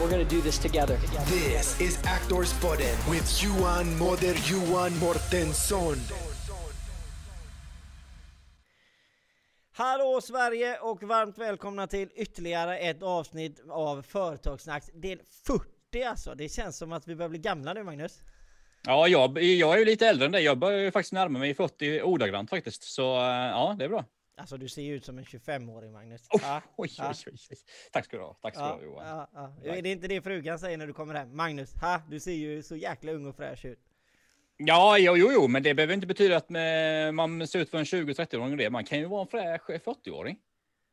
We're 0.00 0.10
going 0.10 0.28
to 0.28 0.36
do 0.36 0.40
this 0.40 0.58
together. 0.58 0.96
This 1.26 1.80
is 1.80 1.98
Actors 2.04 2.52
Podden 2.60 2.96
with 3.10 3.42
Johan 3.42 3.98
Moder 3.98 4.34
Johan 4.44 4.98
Mortensson. 4.98 5.96
Hallå 9.72 10.20
Sverige 10.20 10.78
och 10.78 11.02
varmt 11.02 11.38
välkomna 11.38 11.86
till 11.86 12.08
ytterligare 12.14 12.78
ett 12.78 13.02
avsnitt 13.02 13.62
av 13.70 14.02
Företagssnacks 14.02 14.90
del 14.94 15.18
40 15.46 16.02
alltså. 16.02 16.34
Det 16.34 16.48
känns 16.48 16.78
som 16.78 16.92
att 16.92 17.08
vi 17.08 17.16
börjar 17.16 17.28
bli 17.28 17.38
gamla 17.38 17.72
nu 17.72 17.82
Magnus. 17.82 18.22
Ja, 18.86 19.08
jag, 19.08 19.42
jag 19.42 19.74
är 19.74 19.78
ju 19.78 19.84
lite 19.84 20.06
äldre 20.06 20.26
än 20.26 20.32
dig. 20.32 20.44
Jag 20.44 20.58
börjar 20.58 20.78
ju 20.78 20.90
faktiskt 20.90 21.12
närma 21.12 21.38
mig 21.38 21.54
40 21.54 22.02
ordagrant 22.02 22.50
faktiskt. 22.50 22.82
Så 22.82 23.16
eh, 23.16 23.26
ja, 23.26 23.76
det 23.78 23.84
är 23.84 23.88
bra. 23.88 24.04
Alltså 24.42 24.56
du 24.56 24.68
ser 24.68 24.82
ju 24.82 24.94
ut 24.94 25.04
som 25.04 25.18
en 25.18 25.24
25-åring 25.24 25.92
Magnus. 25.92 26.26
Oh, 26.30 26.40
Ja, 26.42 26.62
oj, 26.76 26.88
ja. 26.98 27.14
oj, 27.26 27.36
oj. 27.50 27.56
Tack 27.92 28.04
ska 28.04 28.16
du 28.16 28.22
ha. 28.22 28.34
Tack 28.42 28.54
ska 28.54 28.64
du 28.64 28.70
ha 28.70 28.82
Johan. 28.82 29.26
ja. 29.32 29.52
Är 29.64 29.82
det 29.82 29.88
inte 29.90 30.08
det 30.08 30.22
frugan 30.22 30.58
säger 30.58 30.78
när 30.78 30.86
du 30.86 30.92
kommer 30.92 31.14
hem? 31.14 31.36
Magnus, 31.36 31.74
ha, 31.74 32.02
du 32.08 32.20
ser 32.20 32.32
ju 32.32 32.62
så 32.62 32.76
jäkla 32.76 33.12
ung 33.12 33.26
och 33.26 33.36
fräsch 33.36 33.64
ut. 33.64 33.78
Ja, 34.56 34.98
jo, 34.98 35.16
jo, 35.16 35.30
jo, 35.32 35.48
men 35.48 35.62
det 35.62 35.74
behöver 35.74 35.94
inte 35.94 36.06
betyda 36.06 36.36
att 36.36 36.50
eh, 36.50 37.12
man 37.12 37.46
ser 37.46 37.58
ut 37.58 37.70
för 37.70 37.78
en 37.78 37.84
20-30-åring. 37.84 38.56
det. 38.56 38.70
Man 38.70 38.84
kan 38.84 38.98
ju 38.98 39.04
vara 39.06 39.22
en 39.22 39.28
fräsch 39.28 39.70
40-åring. 39.70 40.38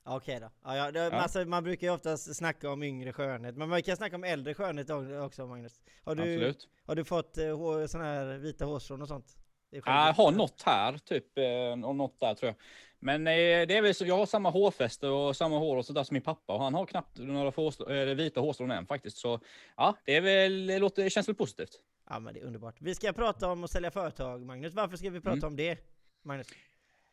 Ja, 0.05 0.15
Okej 0.17 0.39
då. 0.39 0.49
Ja, 0.63 0.75
ja, 0.77 0.91
det, 0.91 0.99
Ja. 0.99 1.11
Alltså, 1.11 1.45
man 1.45 1.63
brukar 1.63 1.87
ju 1.87 1.93
oftast 1.93 2.35
snacka 2.35 2.69
om 2.71 2.83
yngre 2.83 3.13
skönhet, 3.13 3.57
men 3.57 3.69
man 3.69 3.83
kan 3.83 3.97
snacka 3.97 4.15
om 4.15 4.23
äldre 4.23 4.53
skönhet 4.53 4.89
också 5.23 5.47
Magnus. 5.47 5.81
Har 6.03 6.15
du, 6.15 6.21
Absolut. 6.21 6.67
har 6.85 6.95
du 6.95 7.03
fått 7.05 7.37
eh, 7.37 7.57
hår, 7.57 7.87
såna 7.87 8.03
här 8.03 8.37
vita 8.37 8.65
hårstrån 8.65 9.01
och 9.01 9.07
sånt? 9.07 9.35
Jag 9.71 10.13
har 10.13 10.31
något 10.31 10.61
här, 10.65 10.97
typ, 10.97 11.37
eh, 11.37 11.85
och 11.85 11.95
något 11.95 12.19
där 12.19 12.33
tror 12.35 12.47
jag. 12.47 12.55
Men 12.99 13.27
eh, 13.27 13.33
det 13.67 13.77
är 13.77 13.81
väl 13.81 13.93
så, 13.95 14.05
jag 14.05 14.17
har 14.17 14.25
samma 14.25 14.49
hårfäste 14.49 15.07
och 15.07 15.35
samma 15.35 15.57
hår 15.59 15.77
och 15.77 15.85
sådär 15.85 16.03
som 16.03 16.13
min 16.15 16.21
pappa 16.23 16.53
och 16.53 16.63
han 16.63 16.73
har 16.73 16.85
knappt 16.85 17.17
några 17.17 17.49
hårstrån, 17.49 17.91
eh, 17.91 18.05
vita 18.05 18.39
hårstrån 18.41 18.71
än 18.71 18.85
faktiskt. 18.87 19.17
Så 19.17 19.39
ja, 19.77 19.95
det 20.05 20.15
är 20.15 20.21
väl, 20.21 20.67
det 20.67 20.79
låter, 20.79 21.03
det 21.03 21.09
känns 21.09 21.27
väl 21.27 21.35
positivt. 21.35 21.69
Ja 22.09 22.19
men 22.19 22.33
det 22.33 22.39
är 22.39 22.43
underbart. 22.45 22.75
Vi 22.79 22.95
ska 22.95 23.13
prata 23.13 23.51
om 23.51 23.63
att 23.63 23.71
sälja 23.71 23.91
företag 23.91 24.45
Magnus. 24.45 24.73
Varför 24.73 24.97
ska 24.97 25.09
vi 25.09 25.19
prata 25.21 25.37
Mm. 25.37 25.47
om 25.47 25.55
det? 25.55 25.77
Magnus? 26.23 26.47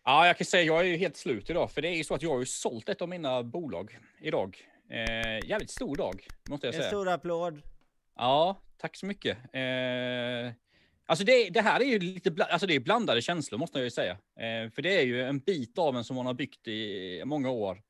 Ja, 0.04 0.26
jag 0.26 0.36
kan 0.38 0.44
säga 0.44 0.62
jag 0.62 0.80
är 0.80 0.84
ju 0.84 0.96
helt 0.96 1.16
slut 1.16 1.50
idag, 1.50 1.70
för 1.70 1.82
det 1.82 1.88
är 1.88 1.94
ju 1.96 2.04
så 2.04 2.14
att 2.14 2.22
jag 2.22 2.30
har 2.30 2.38
ju 2.40 2.46
sålt 2.46 2.88
ett 2.88 3.02
av 3.02 3.08
mina 3.08 3.42
bolag 3.42 3.98
idag. 4.20 4.56
Eh, 4.90 5.48
jävligt 5.48 5.70
stor 5.70 5.96
dag, 5.96 6.26
måste 6.48 6.66
jag 6.66 6.74
En 6.74 6.80
säga. 6.80 6.90
stor 6.90 7.08
applåd. 7.08 7.62
Ja, 8.16 8.56
tack 8.78 8.96
så 8.96 9.06
mycket. 9.06 9.38
Eh, 9.52 10.52
alltså 11.06 11.24
det, 11.24 11.50
det 11.50 11.60
här 11.60 11.80
är 11.80 11.84
ju 11.84 11.98
lite 11.98 12.44
alltså 12.44 12.66
det 12.66 12.74
är 12.74 12.80
blandade 12.80 13.22
känslor 13.22 13.58
måste 13.58 13.78
jag 13.78 13.84
ju 13.84 13.90
säga. 13.90 14.12
Eh, 14.12 14.70
för 14.70 14.82
det 14.82 14.96
är 14.96 15.02
ju 15.02 15.22
en 15.22 15.38
bit 15.38 15.78
av 15.78 15.96
en 15.96 16.04
som 16.04 16.16
man 16.16 16.26
har 16.26 16.34
byggt 16.34 16.68
i 16.68 17.22
många 17.24 17.50
år 17.50 17.82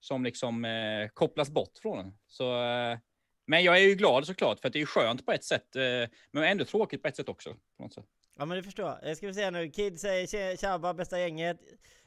som 0.00 0.24
liksom 0.24 0.64
eh, 0.64 1.08
kopplas 1.14 1.50
bort 1.50 1.78
från 1.82 1.98
en. 1.98 2.18
Så, 2.26 2.62
eh, 2.62 2.98
men 3.46 3.64
jag 3.64 3.76
är 3.76 3.80
ju 3.80 3.94
glad 3.94 4.26
såklart 4.26 4.60
för 4.60 4.68
att 4.68 4.72
det 4.72 4.80
är 4.80 4.86
skönt 4.86 5.26
på 5.26 5.32
ett 5.32 5.44
sätt, 5.44 5.76
eh, 5.76 6.10
men 6.30 6.42
ändå 6.42 6.64
tråkigt 6.64 7.02
på 7.02 7.08
ett 7.08 7.16
sätt 7.16 7.28
också. 7.28 7.54
På 7.76 7.82
något 7.82 7.94
sätt. 7.94 8.04
Ja 8.38 8.44
men 8.44 8.56
det 8.56 8.62
förstår 8.62 8.86
jag. 8.86 9.10
Jag 9.10 9.16
ska 9.16 9.26
vi 9.26 9.34
säga 9.34 9.50
nu, 9.50 9.70
Kid 9.70 10.00
säger 10.00 10.56
tjabba 10.56 10.94
bästa 10.94 11.20
gänget. 11.20 11.60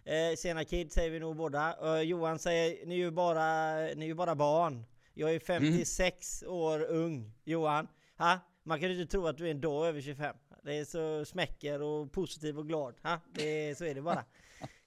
Eh, 0.06 0.38
tjena 0.38 0.66
Kid 0.66 0.92
säger 0.92 1.10
vi 1.12 1.20
nog 1.20 1.36
båda. 1.36 1.76
Eh, 1.84 2.02
Johan 2.02 2.40
säger 2.40 2.86
ni 2.86 2.94
är 2.96 2.98
ju 2.98 3.12
bara, 3.12 3.76
ni 3.76 4.06
är 4.06 4.08
ju 4.08 4.14
bara 4.14 4.36
barn. 4.36 4.86
Jag 5.14 5.36
är 5.36 5.40
56 5.40 6.44
år 6.44 6.84
ung. 6.84 7.32
Johan, 7.44 7.88
ha? 8.18 8.40
Man 8.64 8.80
kan 8.80 8.90
ju 8.90 9.02
inte 9.02 9.12
tro 9.12 9.28
att 9.28 9.38
du 9.38 9.48
är 9.48 9.52
en 9.52 9.62
dag 9.62 9.88
över 9.88 10.02
25. 10.02 10.36
Det 10.70 10.78
är 10.80 10.86
så 10.86 11.26
smäcker 11.26 11.82
och 11.82 12.12
positiv 12.12 12.60
och 12.60 12.68
glad. 12.68 12.96
Ha? 13.04 13.20
Det 13.34 13.70
är, 13.70 13.76
så 13.76 13.86
är 13.86 13.96
det 13.96 14.02
bara. 14.02 14.26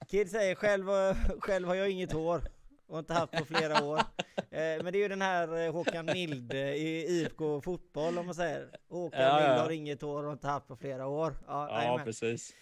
Kid 0.09 0.31
säger 0.31 0.55
själv, 0.55 0.85
själv 1.39 1.67
har 1.67 1.75
jag 1.75 1.89
inget 1.89 2.11
hår. 2.11 2.41
Och 2.87 2.99
inte 2.99 3.13
haft 3.13 3.33
på 3.33 3.45
flera 3.45 3.83
år. 3.83 3.97
Eh, 3.97 4.03
men 4.83 4.85
det 4.85 4.97
är 4.97 5.01
ju 5.01 5.07
den 5.07 5.21
här 5.21 5.65
eh, 5.65 5.71
Håkan 5.71 6.05
Mild 6.05 6.53
eh, 6.53 6.59
i 6.59 7.05
IFK 7.07 7.61
fotboll 7.61 8.17
om 8.17 8.25
man 8.25 8.35
säger. 8.35 8.69
Håkan 8.89 9.21
Ja. 9.21 9.39
Mild 9.39 9.59
har 9.61 9.69
inget 9.69 10.01
hår 10.01 10.23
och 10.25 10.31
inte 10.33 10.47
haft 10.47 10.67
på 10.67 10.75
flera 10.75 11.07
år. 11.07 11.35
Ja, 11.47 11.83
Ja, 11.83 12.01
precis. 12.05 12.53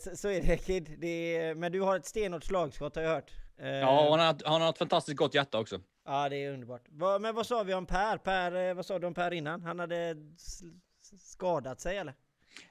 Så, 0.00 0.16
så 0.16 0.28
är 0.28 0.42
det 0.42 0.56
Kid. 0.56 0.94
Det 0.98 1.36
är, 1.36 1.54
men 1.54 1.72
du 1.72 1.80
har 1.80 1.96
ett 1.96 2.06
stenhårt 2.06 2.44
slagskott 2.44 2.96
har 2.96 3.02
jag 3.02 3.10
hört. 3.14 3.30
Ja, 3.58 4.10
han 4.10 4.20
har, 4.20 4.48
han 4.50 4.62
har 4.62 4.70
ett 4.70 4.78
fantastiskt 4.78 5.16
gott 5.18 5.34
hjärta 5.34 5.58
också. 5.58 5.80
ja, 6.04 6.28
det 6.28 6.36
är 6.36 6.52
underbart. 6.52 6.82
Men 7.20 7.34
vad 7.34 7.46
sa 7.46 7.62
vi 7.62 7.74
om 7.74 7.86
Per? 7.86 8.18
Per, 8.18 8.74
vad 8.74 8.86
sa 8.86 8.98
du 8.98 9.06
om 9.06 9.14
Per 9.14 9.30
innan? 9.32 9.62
Han 9.62 9.78
hade 9.78 10.16
skadat 11.20 11.80
sig 11.80 11.96
eller? 11.98 12.14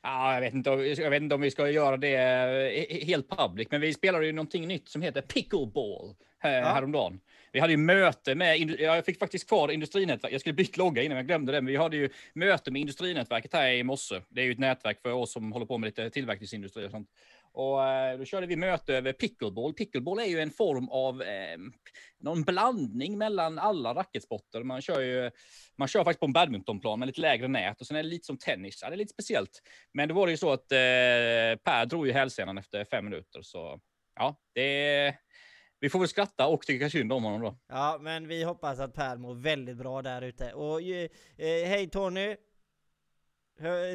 Ja, 0.01 0.33
jag 0.33 0.41
vet, 0.41 0.53
inte, 0.53 0.69
jag 0.69 1.09
vet 1.09 1.21
inte 1.21 1.35
om 1.35 1.41
vi 1.41 1.51
ska 1.51 1.69
göra 1.69 1.97
det 1.97 2.15
eh, 2.15 3.05
helt 3.05 3.29
public, 3.29 3.67
men 3.71 3.81
vi 3.81 3.93
spelade 3.93 4.25
ju 4.25 4.31
någonting 4.31 4.67
nytt 4.67 4.89
som 4.89 5.01
heter 5.01 5.21
pickleball 5.21 6.15
eh, 6.43 6.49
häromdagen. 6.49 7.19
Vi 7.51 7.59
hade 7.59 7.73
ju 7.73 7.77
möte 7.77 8.35
med, 8.35 8.57
jag 8.79 9.05
fick 9.05 9.19
faktiskt 9.19 9.47
kvar 9.47 9.71
industrinätverket, 9.71 10.31
jag 10.31 10.41
skulle 10.41 10.53
bytt 10.53 10.77
logga 10.77 11.03
innan 11.03 11.17
jag 11.17 11.27
glömde 11.27 11.51
det, 11.51 11.61
men 11.61 11.71
vi 11.71 11.77
hade 11.77 11.97
ju 11.97 12.09
möte 12.33 12.71
med 12.71 12.81
industrinätverket 12.81 13.53
här 13.53 13.69
i 13.69 13.83
morse. 13.83 14.21
Det 14.29 14.41
är 14.41 14.45
ju 14.45 14.51
ett 14.51 14.59
nätverk 14.59 15.01
för 15.01 15.11
oss 15.11 15.31
som 15.31 15.51
håller 15.51 15.65
på 15.65 15.77
med 15.77 15.87
lite 15.87 16.09
tillverkningsindustri 16.09 16.87
och 16.87 16.91
sånt. 16.91 17.09
Och 17.55 17.83
eh, 17.83 18.17
då 18.17 18.25
körde 18.25 18.47
vi 18.47 18.55
möte 18.55 18.93
över 18.93 19.13
pickleball. 19.13 19.73
Pickleball 19.73 20.19
är 20.19 20.25
ju 20.25 20.39
en 20.39 20.51
form 20.51 20.89
av 20.89 21.21
eh, 21.21 21.57
någon 22.19 22.43
blandning 22.43 23.17
mellan 23.17 23.59
alla 23.59 23.95
racketsporter. 23.95 24.63
Man 24.63 24.81
kör 24.81 25.01
ju, 25.01 25.31
man 25.77 25.87
kör 25.87 26.03
faktiskt 26.03 26.19
på 26.19 26.25
en 26.25 26.33
badmintonplan 26.33 26.99
med 26.99 27.07
lite 27.07 27.21
lägre 27.21 27.47
nät 27.47 27.81
och 27.81 27.87
sen 27.87 27.97
är 27.97 28.03
det 28.03 28.09
lite 28.09 28.25
som 28.25 28.37
tennis. 28.37 28.79
Ja, 28.81 28.89
det 28.89 28.95
är 28.95 28.97
lite 28.97 29.13
speciellt. 29.13 29.61
Men 29.93 30.07
det 30.07 30.13
var 30.13 30.27
det 30.27 30.31
ju 30.31 30.37
så 30.37 30.51
att 30.51 30.71
eh, 30.71 30.77
Per 31.63 31.85
drog 31.85 32.07
ju 32.07 32.13
hälsenan 32.13 32.57
efter 32.57 32.85
fem 32.85 33.05
minuter, 33.05 33.41
så 33.41 33.79
ja, 34.15 34.35
det 34.53 35.15
vi 35.79 35.89
får 35.89 35.99
väl 35.99 36.07
skratta 36.07 36.47
och 36.47 36.61
tycka 36.61 36.89
synd 36.89 37.13
om 37.13 37.23
honom 37.23 37.41
då. 37.41 37.57
Ja, 37.67 37.97
men 38.01 38.27
vi 38.27 38.43
hoppas 38.43 38.79
att 38.79 38.93
Per 38.93 39.17
mår 39.17 39.33
väldigt 39.33 39.77
bra 39.77 40.01
där 40.01 40.21
ute. 40.21 40.53
Och 40.53 40.81
eh, 40.81 41.09
eh 41.37 41.67
hej 41.67 41.89
Tony! 41.89 42.35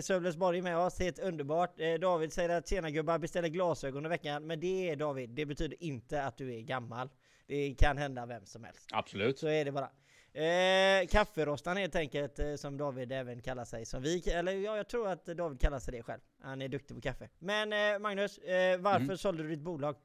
Sövlesborg 0.03 0.59
är 0.59 0.63
med 0.63 0.79
oss, 0.79 0.99
helt 0.99 1.19
underbart. 1.19 1.81
Eh, 1.81 1.95
David 1.95 2.33
säger 2.33 2.49
att 2.49 2.69
tjena 2.69 2.91
gubbar 2.91 3.19
beställer 3.19 3.49
glasögon 3.49 4.07
i 4.07 4.09
veckan. 4.09 4.47
Men 4.47 4.61
det 4.61 4.91
är 4.91 4.97
David, 4.97 5.31
det 5.31 5.47
betyder 5.47 5.83
inte 5.83 6.23
att 6.23 6.37
du 6.37 6.55
är 6.55 6.61
gammal. 6.61 7.09
Det 7.47 7.75
kan 7.75 7.99
hända 7.99 8.27
vem 8.27 8.47
som 8.47 8.65
helst. 8.65 8.89
Absolut. 8.93 9.39
Så 9.39 9.49
är 9.49 9.65
det 9.65 9.73
bara. 9.73 9.91
Eh, 10.33 11.07
kafferostan 11.07 11.77
helt 11.77 11.97
enkelt, 11.97 12.39
eh, 12.39 12.55
som 12.55 12.77
David 12.77 13.13
även 13.13 13.43
kallar 13.43 13.65
sig. 13.65 13.85
Som 13.87 14.03
vi, 14.03 14.31
eller 14.31 14.53
ja, 14.53 14.77
jag 14.77 14.89
tror 14.89 15.09
att 15.09 15.27
David 15.27 15.61
kallar 15.61 15.79
sig 15.79 15.93
det 15.93 16.03
själv. 16.03 16.21
Han 16.43 16.63
är 16.63 16.69
duktig 16.69 16.97
på 16.97 17.01
kaffe. 17.01 17.29
Men 17.39 17.73
eh, 17.73 17.99
Magnus, 17.99 18.39
eh, 18.39 18.79
varför 18.81 19.05
Mm. 19.05 19.17
sålde 19.19 19.43
du 19.43 19.49
ditt 19.49 19.61
bolag? 19.61 19.97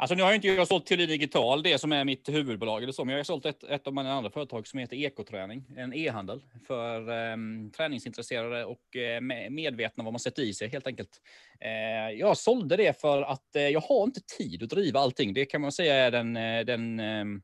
Alltså 0.00 0.14
nu 0.14 0.22
har 0.22 0.30
ju 0.30 0.34
inte 0.34 0.48
jag 0.48 0.68
sålt 0.68 0.86
Teolin 0.86 1.08
Digital, 1.08 1.62
det 1.62 1.78
som 1.78 1.92
är 1.92 2.04
mitt 2.04 2.28
huvudbolag 2.28 2.82
eller 2.82 2.92
så, 2.92 3.04
men 3.04 3.12
jag 3.12 3.18
har 3.18 3.24
sålt 3.24 3.46
ett, 3.46 3.64
ett 3.64 3.86
av 3.86 3.94
mina 3.94 4.12
andra 4.12 4.30
företag 4.30 4.66
som 4.66 4.78
heter 4.78 4.96
Ekoträning, 4.96 5.64
en 5.76 5.94
e-handel 5.94 6.42
för 6.66 7.10
ehm, 7.10 7.70
träningsintresserade 7.70 8.64
och 8.64 8.96
eh, 8.96 9.20
med- 9.20 9.52
medvetna 9.52 10.04
vad 10.04 10.12
man 10.12 10.20
sätter 10.20 10.42
i 10.42 10.54
sig 10.54 10.68
helt 10.68 10.86
enkelt. 10.86 11.20
Eh, 11.60 12.18
jag 12.18 12.36
sålde 12.36 12.76
det 12.76 13.00
för 13.00 13.22
att 13.22 13.56
eh, 13.56 13.62
jag 13.62 13.80
har 13.80 14.04
inte 14.04 14.20
tid 14.38 14.62
att 14.62 14.70
driva 14.70 15.00
allting. 15.00 15.34
Det 15.34 15.44
kan 15.46 15.60
man 15.60 15.72
säga 15.72 15.94
är 15.94 16.10
den, 16.10 16.36
eh, 16.36 16.64
den, 16.64 17.00
ehm, 17.00 17.42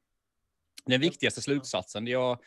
den 0.87 1.00
viktigaste 1.00 1.41
slutsatsen. 1.43 2.06
Jag, 2.06 2.38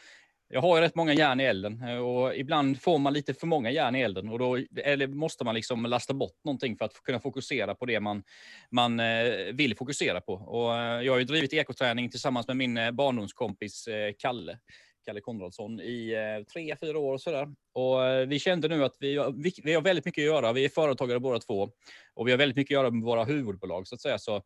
jag 0.51 0.61
har 0.61 0.77
ju 0.77 0.81
rätt 0.83 0.95
många 0.95 1.13
järn 1.13 1.39
i 1.39 1.43
elden 1.43 1.83
eh, 1.83 1.97
och 1.97 2.35
ibland 2.35 2.81
får 2.81 2.97
man 2.97 3.13
lite 3.13 3.33
för 3.33 3.47
många 3.47 3.71
järn 3.71 3.95
i 3.95 4.01
elden 4.01 4.29
och 4.29 4.39
då 4.39 4.57
eller 4.83 5.07
måste 5.07 5.43
man 5.43 5.55
liksom 5.55 5.85
lasta 5.85 6.13
bort 6.13 6.43
någonting 6.43 6.77
för 6.77 6.85
att 6.85 6.93
kunna 6.93 7.19
fokusera 7.19 7.75
på 7.75 7.85
det 7.85 7.99
man, 7.99 8.23
man 8.71 8.99
eh, 8.99 9.23
vill 9.53 9.75
fokusera 9.77 10.21
på. 10.21 10.33
Och 10.33 10.75
eh, 10.77 11.01
jag 11.01 11.13
har 11.13 11.19
ju 11.19 11.25
drivit 11.25 11.53
ekoträning 11.53 12.09
tillsammans 12.09 12.47
med 12.47 12.57
min 12.57 12.95
barndomskompis 12.95 13.87
Kalle. 14.17 14.59
Kalle 15.05 15.21
Konradsson 15.21 15.79
i 15.79 16.13
tre, 16.53 16.75
fyra 16.81 16.99
år 16.99 17.13
och 17.13 17.21
sådär. 17.21 17.47
Och 17.73 18.31
vi 18.31 18.39
kände 18.39 18.67
nu 18.67 18.83
att 18.83 18.95
vi, 18.99 19.17
har- 19.17 19.31
vi, 19.43 19.51
vi 19.63 19.73
har 19.73 19.81
väldigt 19.81 20.05
mycket 20.05 20.21
att 20.21 20.25
göra. 20.25 20.53
Vi 20.53 20.65
är 20.65 20.69
företagare 20.69 21.19
båda 21.19 21.39
två 21.39 21.69
och 22.13 22.27
vi 22.27 22.31
har 22.31 22.37
väldigt 22.37 22.55
mycket 22.55 22.75
att 22.77 22.81
göra 22.81 22.91
med 22.91 23.03
våra 23.03 23.23
huvudbolag 23.23 23.87
så 23.87 23.95
att 23.95 24.01
säga. 24.01 24.19
Så 24.19 24.41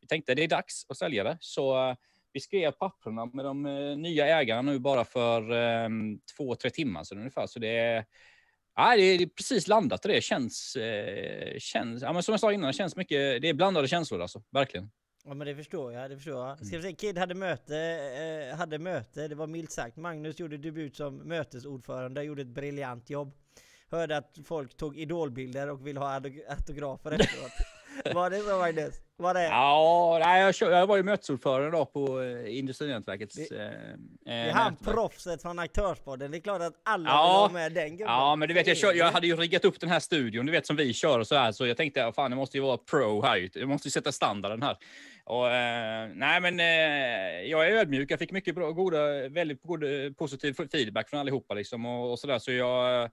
vi 0.00 0.06
tänkte 0.06 0.34
det 0.34 0.44
är 0.44 0.48
dags 0.48 0.86
att 0.88 0.96
sälja 0.96 1.24
det. 1.24 1.36
Så 1.40 1.96
vi 2.36 2.40
skrev 2.40 2.72
papperna 2.72 3.26
med 3.26 3.44
de 3.44 3.66
eh, 3.66 3.96
nya 3.96 4.26
ägarna 4.26 4.62
nu 4.62 4.78
bara 4.78 5.04
för 5.04 5.52
eh, 5.52 5.88
två, 6.36 6.54
tre 6.54 6.70
timmar 6.70 7.04
sedan 7.04 7.18
ungefär. 7.18 7.46
Så 7.46 7.58
det 7.58 7.78
är, 7.78 8.04
ja, 8.74 8.96
det 8.96 9.02
är 9.02 9.26
precis 9.26 9.68
landat 9.68 10.04
och 10.04 10.10
det 10.10 10.20
känns, 10.20 10.76
eh, 10.76 11.58
känns 11.58 12.02
ja, 12.02 12.12
men 12.12 12.22
som 12.22 12.32
jag 12.32 12.40
sa 12.40 12.52
innan, 12.52 12.66
det 12.66 12.72
känns 12.72 12.96
mycket, 12.96 13.42
det 13.42 13.48
är 13.48 13.54
blandade 13.54 13.88
känslor 13.88 14.22
alltså, 14.22 14.42
verkligen. 14.50 14.90
Ja 15.24 15.34
men 15.34 15.46
det 15.46 15.56
förstår 15.56 15.92
jag, 15.92 16.10
det 16.10 16.16
förstår 16.16 16.34
jag. 16.34 16.52
Mm. 16.52 16.64
Ska 16.64 16.76
vi 16.76 16.82
se, 16.82 16.92
Kid 16.92 17.18
hade 17.18 17.34
möte, 17.34 17.76
eh, 18.50 18.58
hade 18.58 18.78
möte, 18.78 19.28
det 19.28 19.34
var 19.34 19.46
milt 19.46 19.72
sagt. 19.72 19.96
Magnus 19.96 20.40
gjorde 20.40 20.56
debut 20.56 20.96
som 20.96 21.16
mötesordförande, 21.16 22.22
gjorde 22.22 22.42
ett 22.42 22.48
briljant 22.48 23.10
jobb. 23.10 23.34
hörde 23.90 24.16
att 24.16 24.38
folk 24.44 24.76
tog 24.76 24.98
idolbilder 24.98 25.70
och 25.70 25.86
ville 25.86 26.00
ha 26.00 26.20
autografer 26.48 27.12
efteråt. 27.12 27.52
Var 28.14 28.30
det 28.30 28.38
så 28.40 28.58
Magnus? 28.58 28.94
Var 29.18 29.34
det? 29.34 29.44
Ja, 29.44 30.18
nej, 30.24 30.42
jag, 30.42 30.54
kör, 30.54 30.70
jag 30.70 30.86
var 30.86 30.96
ju 30.96 31.02
mötesordförande 31.02 31.70
då 31.70 31.84
på 31.86 32.24
Industrinätverkets... 32.46 33.34
Det- 33.34 33.64
eh, 33.64 33.70
Det 34.24 34.30
är 34.32 34.52
han 34.52 34.72
nätverk. 34.72 34.94
proffset 34.94 35.42
från 35.42 35.58
Aktörspodden. 35.58 36.30
Det 36.30 36.36
är 36.36 36.40
klart 36.40 36.62
att 36.62 36.74
alla 36.84 37.08
Ja. 37.10 37.48
vill 37.48 37.56
ha 37.56 37.62
med 37.62 37.72
den 37.72 37.90
gubben. 37.90 38.06
Ja, 38.14 38.36
men 38.36 38.48
du 38.48 38.54
vet, 38.54 38.66
jag, 38.66 38.76
kör, 38.76 38.92
jag 38.92 39.10
hade 39.12 39.26
ju 39.26 39.36
riggat 39.36 39.64
upp 39.64 39.80
den 39.80 39.90
här 39.90 40.00
studion, 40.00 40.46
du 40.46 40.52
vet 40.52 40.66
som 40.66 40.76
vi 40.76 40.92
kör 40.92 41.18
och 41.18 41.26
så 41.26 41.34
här, 41.36 41.52
så 41.52 41.66
jag 41.66 41.76
tänkte, 41.76 42.12
fan, 42.16 42.30
det 42.30 42.36
måste 42.36 42.56
ju 42.56 42.62
vara 42.62 42.76
pro 42.76 43.22
här. 43.22 43.48
Jag 43.54 43.68
måste 43.68 43.88
ju 43.88 43.92
sätta 43.92 44.12
standarden 44.12 44.62
här. 44.62 44.76
Och, 45.24 45.50
eh, 45.50 46.08
nej, 46.14 46.40
men 46.40 46.60
eh, 46.60 47.50
jag 47.50 47.66
är 47.66 47.72
ödmjuk. 47.72 48.10
Jag 48.10 48.18
fick 48.18 48.32
mycket 48.32 48.54
bra, 48.54 48.70
goda, 48.70 49.28
väldigt 49.28 49.62
god, 49.62 49.84
eh, 49.84 50.12
positiv 50.12 50.54
feedback 50.72 51.08
från 51.10 51.20
allihopa 51.20 51.54
liksom 51.54 51.86
och, 51.86 52.10
och 52.12 52.18
så 52.18 52.26
där. 52.26 52.38
Så 52.38 52.52
jag, 52.52 53.10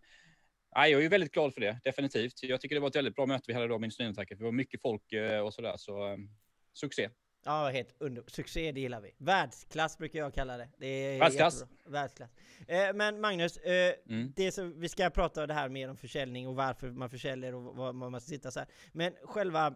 nej, 0.75 0.92
jag 0.92 0.98
är 1.00 1.02
ju 1.04 1.08
väldigt 1.10 1.31
glad 1.34 1.54
för 1.54 1.62
det, 1.62 1.80
definitivt. 1.84 2.44
Jag 2.44 2.62
tycker 2.62 2.75
det 2.75 2.80
var 2.81 2.88
ett 2.90 2.96
väldigt 2.96 3.16
bra 3.16 3.25
möte 3.25 3.44
vi 3.48 3.54
hade 3.54 3.68
då 3.68 3.80
med 3.80 3.86
Industrinätverket. 3.88 4.38
Det 4.38 4.44
var 4.44 4.52
mycket 4.52 4.81
folk 4.81 5.14
eh, 5.14 5.40
och 5.40 5.54
så 5.54 5.62
där, 5.62 5.78
så 5.78 6.08
eh, 6.12 6.18
succé. 6.74 7.10
Ja, 7.46 7.70
helt 7.70 7.96
under. 8.00 8.24
Succé, 8.28 8.72
det 8.72 8.80
gillar 8.80 9.02
vi. 9.02 9.12
Världsklass 9.18 9.98
brukar 9.98 10.20
jag 10.20 10.34
kalla 10.34 10.58
det. 10.58 10.70
det 10.78 10.88
är 10.88 11.20
Världsklass. 11.20 11.54
jättebra. 11.62 11.92
Världsklass. 11.92 12.30
Eh, 12.68 12.94
men 12.94 13.22
Magnus, 13.22 13.58
eh, 13.58 13.94
Mm. 14.10 14.34
det 14.36 14.52
som, 14.52 14.80
vi 14.80 14.90
ska 14.90 15.10
prata 15.10 15.48
det 15.48 15.54
här 15.54 15.70
mer 15.70 15.90
om 15.90 15.98
försäljning 15.98 16.48
och 16.48 16.56
varför 16.56 16.92
man 16.92 17.10
försäljer 17.10 17.56
och 17.56 17.75
vad 17.75 17.96
man 17.96 18.22
ska 18.22 18.30
sitta 18.30 18.52
så 18.52 18.60
här. 18.60 18.68
Men 18.92 19.14
själva 19.24 19.75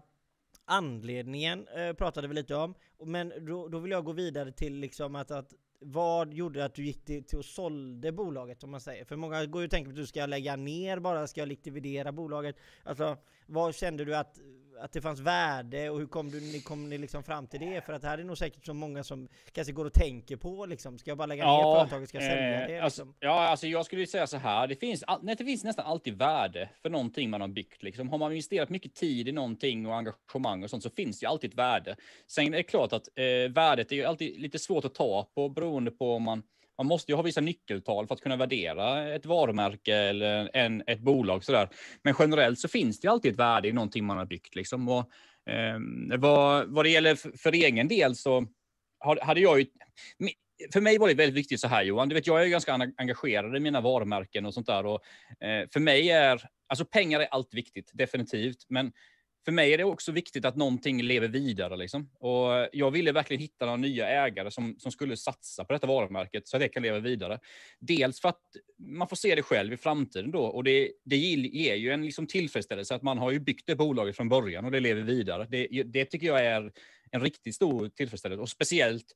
anledningen 0.65 1.67
eh, 1.67 1.94
pratade 1.94 2.27
vi 2.27 2.33
lite 2.33 2.55
om. 2.55 2.75
Men 3.05 3.45
då, 3.45 3.67
då 3.67 3.79
vill 3.79 3.91
jag 3.91 4.05
gå 4.05 4.11
vidare 4.11 4.51
till 4.51 4.75
liksom 4.75 5.15
att, 5.15 5.31
att 5.31 5.53
vad 5.79 6.33
gjorde 6.33 6.65
att 6.65 6.74
du 6.74 6.85
gick 6.85 7.06
till, 7.06 7.24
till 7.24 7.38
och 7.38 7.45
sålde 7.45 8.12
bolaget 8.12 8.63
om 8.63 8.71
man 8.71 8.81
säger? 8.81 9.06
För 9.06 9.15
många 9.15 9.45
går 9.45 9.62
ju 9.62 9.65
och 9.65 9.71
tänker 9.71 9.89
att 9.89 9.95
du 9.95 10.06
ska 10.06 10.25
lägga 10.25 10.56
ner 10.56 11.00
bara, 11.00 11.27
ska 11.27 11.41
jag 11.41 11.47
likvidera 11.47 12.12
bolaget. 12.12 12.56
Alltså, 12.83 13.18
vad 13.45 13.75
kände 13.75 14.06
du 14.06 14.15
att, 14.15 14.39
att 14.79 14.91
det 14.91 15.01
fanns 15.01 15.19
värde 15.19 15.89
och 15.89 16.00
hur 16.00 16.07
kom, 16.07 16.31
du, 16.31 16.41
ni, 16.41 16.62
kom 16.62 16.89
ni 16.89 16.97
liksom 16.97 17.24
fram 17.24 17.47
till 17.47 17.59
det? 17.59 17.85
För 17.85 17.94
att 17.94 18.03
här 18.03 18.18
är 18.18 18.24
nog 18.24 18.38
säkert 18.38 18.65
så 18.65 18.74
många 18.74 19.03
som 19.03 19.27
kanske 19.51 19.74
går 19.74 19.85
och 19.85 19.94
tänker 19.94 20.35
på 20.35 20.65
liksom, 20.65 20.97
ska 20.97 21.12
jag 21.12 21.18
bara 21.18 21.25
lägga 21.25 21.45
ner 21.45 21.63
företaget, 21.63 22.09
ska 22.09 22.18
jag 22.18 22.27
sälja 22.31 22.62
eh, 22.62 22.68
det? 22.68 22.79
Alltså, 22.79 23.03
Liksom? 23.03 23.15
ja, 23.19 23.47
alltså 23.47 23.68
jag 23.68 23.85
skulle 23.85 24.07
säga 24.07 24.27
så 24.27 24.38
här. 24.38 24.68
Det 24.68 24.75
finns, 24.75 25.03
nej, 25.21 25.35
det 25.35 25.45
finns 25.45 25.63
nästan 25.63 25.85
alltid 25.85 26.18
värde 26.18 26.69
för 26.81 26.89
någonting 26.89 27.29
man 27.29 27.41
har 27.41 27.47
byggt. 27.47 27.83
Liksom. 27.83 28.09
Har 28.09 28.18
man 28.18 28.31
investerat 28.31 28.69
mycket 28.69 28.95
tid 28.95 29.27
i 29.27 29.31
någonting 29.31 29.85
och 29.85 29.95
engagemang 29.95 30.63
och 30.63 30.69
sånt 30.69 30.83
så 30.83 30.89
finns 30.89 31.19
det 31.19 31.23
ju 31.23 31.30
alltid 31.30 31.50
ett 31.51 31.57
värde. 31.57 31.95
Sen 32.27 32.53
är 32.53 32.57
det 32.57 32.63
klart 32.63 32.94
att 32.94 33.07
eh, 33.15 33.51
värdet 33.51 33.91
är 33.91 33.95
ju 33.95 34.03
alltid 34.03 34.39
lite 34.41 34.59
svårt 34.59 34.85
att 34.85 34.95
ta 34.95 35.31
på 35.35 35.50
beroende 35.50 35.91
på 35.91 36.15
om 36.15 36.23
man 36.23 36.44
man 36.77 36.88
måste 36.88 37.12
ju 37.12 37.15
ha 37.15 37.21
vissa 37.21 37.41
nyckeltal 37.41 38.07
för 38.07 38.15
att 38.15 38.21
kunna 38.21 38.35
värdera 38.35 39.15
ett 39.15 39.25
varumärke 39.25 39.95
eller 39.95 40.50
en, 40.53 40.83
ett 40.88 41.00
bolag. 41.00 41.44
Sådär. 41.44 41.69
Men 42.03 42.15
generellt 42.19 42.59
så 42.59 42.68
finns 42.68 43.00
det 43.00 43.06
ju 43.06 43.12
alltid 43.12 43.31
ett 43.31 43.39
värde 43.39 43.68
i 43.68 43.74
någonting 43.74 44.06
man 44.06 44.18
har 44.18 44.25
byggt. 44.25 44.56
Liksom. 44.56 44.89
Och, 44.89 45.09
eh, 45.51 45.79
vad, 46.18 46.74
vad 46.74 46.85
det 46.85 46.89
gäller 46.89 47.15
för, 47.15 47.31
för 47.38 47.51
egen 47.51 47.88
del 47.88 48.15
så 48.15 48.47
har- 49.00 49.19
hade 49.21 49.39
jag 49.39 49.59
ju... 49.59 49.65
För 50.74 50.81
mig 50.81 50.97
var 50.97 51.07
det 51.07 51.13
väldigt 51.13 51.35
viktigt 51.35 51.59
så 51.59 51.68
här 51.68 51.83
Johan, 51.83 52.09
du 52.09 52.15
vet 52.15 52.27
jag 52.27 52.39
är 52.41 52.45
ju 52.45 52.51
ganska 52.51 52.91
engagerad 52.97 53.57
i 53.57 53.59
mina 53.59 53.81
varumärken 53.81 54.45
och 54.45 54.53
sånt 54.53 54.68
där. 54.68 54.85
Och, 54.85 55.01
eh, 55.44 55.68
för 55.73 55.80
mig 55.80 56.09
är, 56.09 56.41
alltså 56.68 56.85
pengar 56.85 57.19
är 57.19 57.27
allt 57.31 57.53
viktigt, 57.53 57.91
definitivt. 57.94 58.65
Men 58.69 58.91
för 59.47 59.51
mig 59.51 59.73
är 59.73 59.77
det 59.77 59.83
också 59.83 60.11
viktigt 60.11 60.45
att 60.45 60.55
någonting 60.55 61.01
lever 61.01 61.27
vidare. 61.27 61.77
Liksom. 61.77 62.09
Och 62.19 62.67
jag 62.71 62.91
ville 62.91 63.11
verkligen 63.11 63.41
hitta 63.41 63.65
några 63.65 63.77
nya 63.77 64.07
ägare 64.07 64.51
som, 64.51 64.75
som 64.79 64.91
skulle 64.91 65.17
satsa 65.17 65.65
på 65.65 65.73
detta 65.73 65.88
varumärket 65.88 66.47
så 66.47 66.57
att 66.57 66.61
det 66.61 66.69
kan 66.69 66.83
leva 66.83 66.99
vidare. 66.99 67.39
Dels 67.79 68.21
för 68.21 68.29
att 68.29 68.41
man 68.77 69.07
får 69.07 69.15
se 69.15 69.35
det 69.35 69.41
själv 69.41 69.73
i 69.73 69.77
framtiden 69.77 70.31
då 70.31 70.44
och 70.44 70.63
det, 70.63 70.91
det 71.05 71.15
ger 71.15 71.75
ju 71.75 71.91
en 71.91 72.05
liksom 72.05 72.27
tillfredsställelse 72.27 72.95
att 72.95 73.01
man 73.03 73.17
har 73.17 73.31
ju 73.31 73.39
byggt 73.39 73.67
det 73.67 73.75
bolaget 73.75 74.15
från 74.15 74.29
början 74.29 74.65
och 74.65 74.71
det 74.71 74.79
lever 74.79 75.01
vidare. 75.01 75.47
Det, 75.49 75.83
det 75.83 76.05
tycker 76.05 76.27
jag 76.27 76.45
är 76.45 76.71
en 77.11 77.21
riktigt 77.21 77.55
stor 77.55 77.89
tillfredsställelse 77.89 78.41
och 78.41 78.49
speciellt 78.49 79.13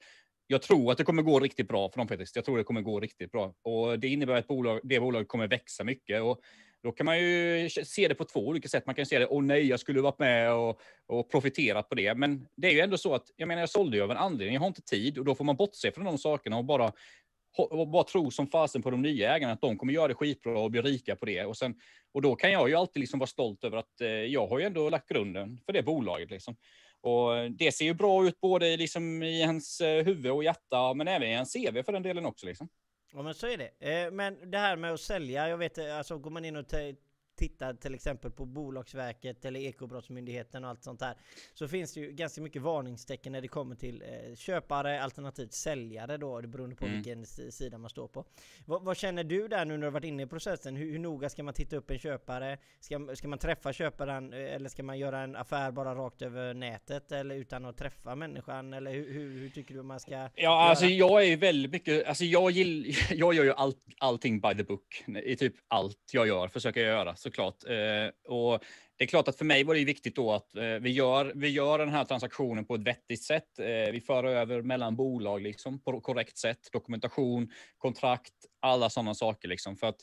jag 0.48 0.62
tror 0.62 0.92
att 0.92 0.98
det 0.98 1.04
kommer 1.04 1.24
gå 1.24 1.40
riktigt 1.40 1.68
bra 1.68 1.90
för 1.90 1.98
dem 1.98 2.08
faktiskt. 2.08 2.36
Jag 2.36 2.46
tror 2.46 2.58
det 2.58 2.64
kommer 2.64 2.82
gå 2.82 3.00
riktigt 3.00 3.32
bra 3.32 3.54
och 3.64 4.00
det 4.00 4.08
innebär 4.08 4.36
att 4.36 4.48
bolag, 4.48 4.80
det 4.84 5.00
bolaget 5.00 5.28
kommer 5.28 5.48
växa 5.48 5.84
mycket 5.84 6.22
och 6.22 6.42
då 6.84 6.92
kan 6.92 7.06
man 7.06 7.20
ju 7.20 7.70
se 7.70 8.08
det 8.08 8.16
på 8.16 8.26
två 8.26 8.48
olika 8.48 8.70
sätt. 8.70 8.86
Man 8.86 8.96
kan 8.96 9.06
se 9.06 9.20
det, 9.20 9.28
åh 9.28 9.44
nej, 9.44 9.68
jag 9.68 9.80
skulle 9.80 10.02
varit 10.02 10.20
med 10.20 10.54
och, 10.54 10.82
och 11.08 11.32
profiterat 11.32 11.90
på 11.90 11.96
det. 11.96 12.16
Men 12.16 12.48
det 12.56 12.68
är 12.68 12.72
ju 12.72 12.80
ändå 12.80 12.98
så 12.98 13.16
att, 13.16 13.26
jag 13.36 13.48
menar, 13.48 13.62
jag 13.62 13.70
sålde 13.70 13.98
ju 13.98 14.04
av 14.04 14.12
en 14.12 14.18
anledning. 14.18 14.54
Jag 14.54 14.62
har 14.62 14.68
inte 14.68 14.82
tid 14.82 15.18
och 15.18 15.26
då 15.26 15.36
får 15.36 15.44
man 15.44 15.56
bortse 15.56 15.92
från 15.92 16.06
de 16.06 16.18
sakerna 16.18 16.58
och 16.58 16.66
bara, 16.66 16.92
och 17.58 17.88
bara 17.88 18.04
tro 18.04 18.32
som 18.32 18.48
fasen 18.48 18.82
på 18.82 18.92
de 18.92 19.02
nya 19.02 19.36
ägarna 19.36 19.54
att 19.54 19.62
de 19.62 19.78
kommer 19.78 19.94
göra 19.94 20.08
det 20.08 20.16
skitbra 20.16 20.60
och 20.60 20.72
bli 20.72 20.82
rika 20.82 21.16
på 21.16 21.26
det. 21.26 21.46
Och, 21.46 21.58
sen, 21.58 21.76
och 22.14 22.22
då 22.22 22.36
kan 22.36 22.52
jag 22.52 22.70
ju 22.70 22.76
alltid 22.76 23.00
liksom 23.00 23.20
vara 23.20 23.28
stolt 23.28 23.64
över 23.64 23.78
att 23.78 24.02
eh, 24.02 24.10
jag 24.10 24.48
har 24.48 24.60
ju 24.60 24.66
ändå 24.66 24.90
lagt 24.90 25.10
grunden 25.10 25.60
för 25.66 25.74
det 25.74 25.84
bolaget. 25.84 26.32
Liksom. 26.32 26.56
Och 27.02 27.52
det 27.52 27.72
ser 27.72 27.86
ju 27.86 27.94
bra 27.94 28.28
ut 28.28 28.42
både 28.42 28.78
liksom 28.78 29.24
i 29.24 29.44
hans 29.44 29.82
eh, 29.82 30.06
huvud 30.06 30.32
och 30.32 30.44
hjärta, 30.44 30.94
men 30.94 31.08
även 31.08 31.30
i 31.30 31.36
hans 31.36 31.54
CV 31.54 31.84
för 31.84 31.92
den 31.92 32.04
delen 32.04 32.26
också. 32.26 32.46
Liksom. 32.46 32.70
Ja 33.14 33.22
men 33.22 33.34
så 33.34 33.48
är 33.48 33.58
det. 33.58 33.72
Eh, 33.80 34.12
men 34.12 34.52
det 34.52 34.58
här 34.58 34.76
med 34.76 34.94
att 34.94 35.00
sälja, 35.00 35.50
jag 35.50 35.58
vet 35.58 35.78
eh, 35.78 35.98
alltså 35.98 36.18
går 36.18 36.32
man 36.32 36.46
in 36.46 36.56
och 36.56 36.68
tittar 37.48 37.74
till 37.74 37.94
exempel 37.96 38.32
på 38.32 38.46
Bolagsverket 38.46 39.46
eller 39.46 39.60
Ekobrottsmyndigheten 39.60 40.64
och 40.64 40.70
allt 40.70 40.84
sånt 40.84 41.00
där 41.00 41.16
så 41.54 41.68
finns 41.68 41.94
det 41.94 42.00
ju 42.00 42.12
ganska 42.12 42.42
mycket 42.42 42.62
varningstecken 42.62 43.32
när 43.32 43.42
det 43.42 43.48
kommer 43.48 43.76
till 43.76 44.02
eh, 44.02 44.36
köpare 44.36 45.02
alternativt 45.04 45.54
säljare 45.54 46.18
då, 46.18 46.42
det 46.42 46.48
beroende 46.48 46.76
på 46.76 46.86
Mm. 46.86 46.96
vilken 46.98 47.26
si- 47.26 47.52
sida 47.52 47.78
man 47.78 47.90
står 47.90 48.08
på. 48.08 48.26
Vad, 48.66 48.84
vad 48.84 48.98
känner 48.98 49.24
du 49.24 49.48
där 49.48 49.66
nu 49.66 49.74
när 49.74 49.78
du 49.82 49.86
har 49.88 49.92
varit 49.92 50.04
inne 50.06 50.24
i 50.24 50.28
processen? 50.28 50.76
Hur, 50.76 50.92
hur 50.92 51.00
noga 51.00 51.30
ska 51.30 51.44
man 51.44 51.54
titta 51.54 51.76
upp 51.76 51.92
en 51.92 52.00
köpare? 52.00 52.58
Ska, 52.80 53.16
ska 53.16 53.28
man 53.28 53.40
träffa 53.40 53.74
köparen 53.74 54.34
eh, 54.34 54.40
eller 54.56 54.70
ska 54.70 54.84
man 54.84 55.00
göra 55.00 55.20
en 55.22 55.36
affär 55.36 55.72
bara 55.72 55.96
rakt 55.96 56.22
över 56.22 56.54
nätet 56.54 57.12
eller 57.12 57.36
utan 57.36 57.66
att 57.66 57.78
träffa 57.78 58.16
människan? 58.16 58.74
Eller 58.74 58.92
hur, 58.92 59.14
hur, 59.14 59.40
hur 59.40 59.50
tycker 59.50 59.74
du 59.76 59.84
man 59.84 60.00
ska 60.00 60.30
Ja, 60.36 60.70
alltså 60.70 60.86
göra? 60.86 61.10
jag 61.12 61.22
är 61.24 61.28
ju 61.28 61.36
väldigt 61.36 61.72
mycket, 61.72 62.08
alltså 62.08 62.24
jag, 62.26 62.52
gill, 62.52 62.96
jag 63.12 63.34
gör 63.34 63.44
ju 63.44 63.52
allt, 63.54 63.78
allting 64.00 64.42
by 64.42 64.56
the 64.56 64.64
book. 64.64 65.04
I 65.24 65.36
typ 65.36 65.54
allt 65.68 65.98
jag 66.14 66.28
gör 66.28 66.48
försöker 66.48 66.82
jag 66.82 66.90
göra 66.90 67.16
såklart. 67.32 67.64
Eh, 67.64 68.34
och 68.34 68.64
det 68.98 69.04
är 69.04 69.08
klart 69.08 69.28
att 69.28 69.38
för 69.38 69.46
mig 69.46 69.64
var 69.64 69.74
det 69.74 69.80
ju 69.80 69.86
viktigt 69.86 70.16
då 70.16 70.32
att 70.32 70.56
eh, 70.56 70.64
vi, 70.64 70.90
gör, 70.90 71.32
vi 71.36 71.50
gör 71.50 71.80
den 71.80 71.90
här 71.90 72.06
transaktionen 72.06 72.66
på 72.66 72.76
ett 72.76 72.82
vettigt 72.82 73.24
sätt. 73.24 73.60
Eh, 73.60 73.92
vi 73.92 74.02
för 74.02 74.24
över 74.24 74.62
mellan 74.62 74.96
bolag 74.96 75.42
liksom 75.42 75.80
på 75.84 76.02
korrekt 76.02 76.38
sätt. 76.38 76.60
Dokumentation, 76.72 77.52
kontrakt, 77.78 78.34
alla 78.60 78.90
sådana 78.90 79.14
saker 79.14 79.48
liksom. 79.48 79.78
För 79.78 79.88
att 79.88 80.02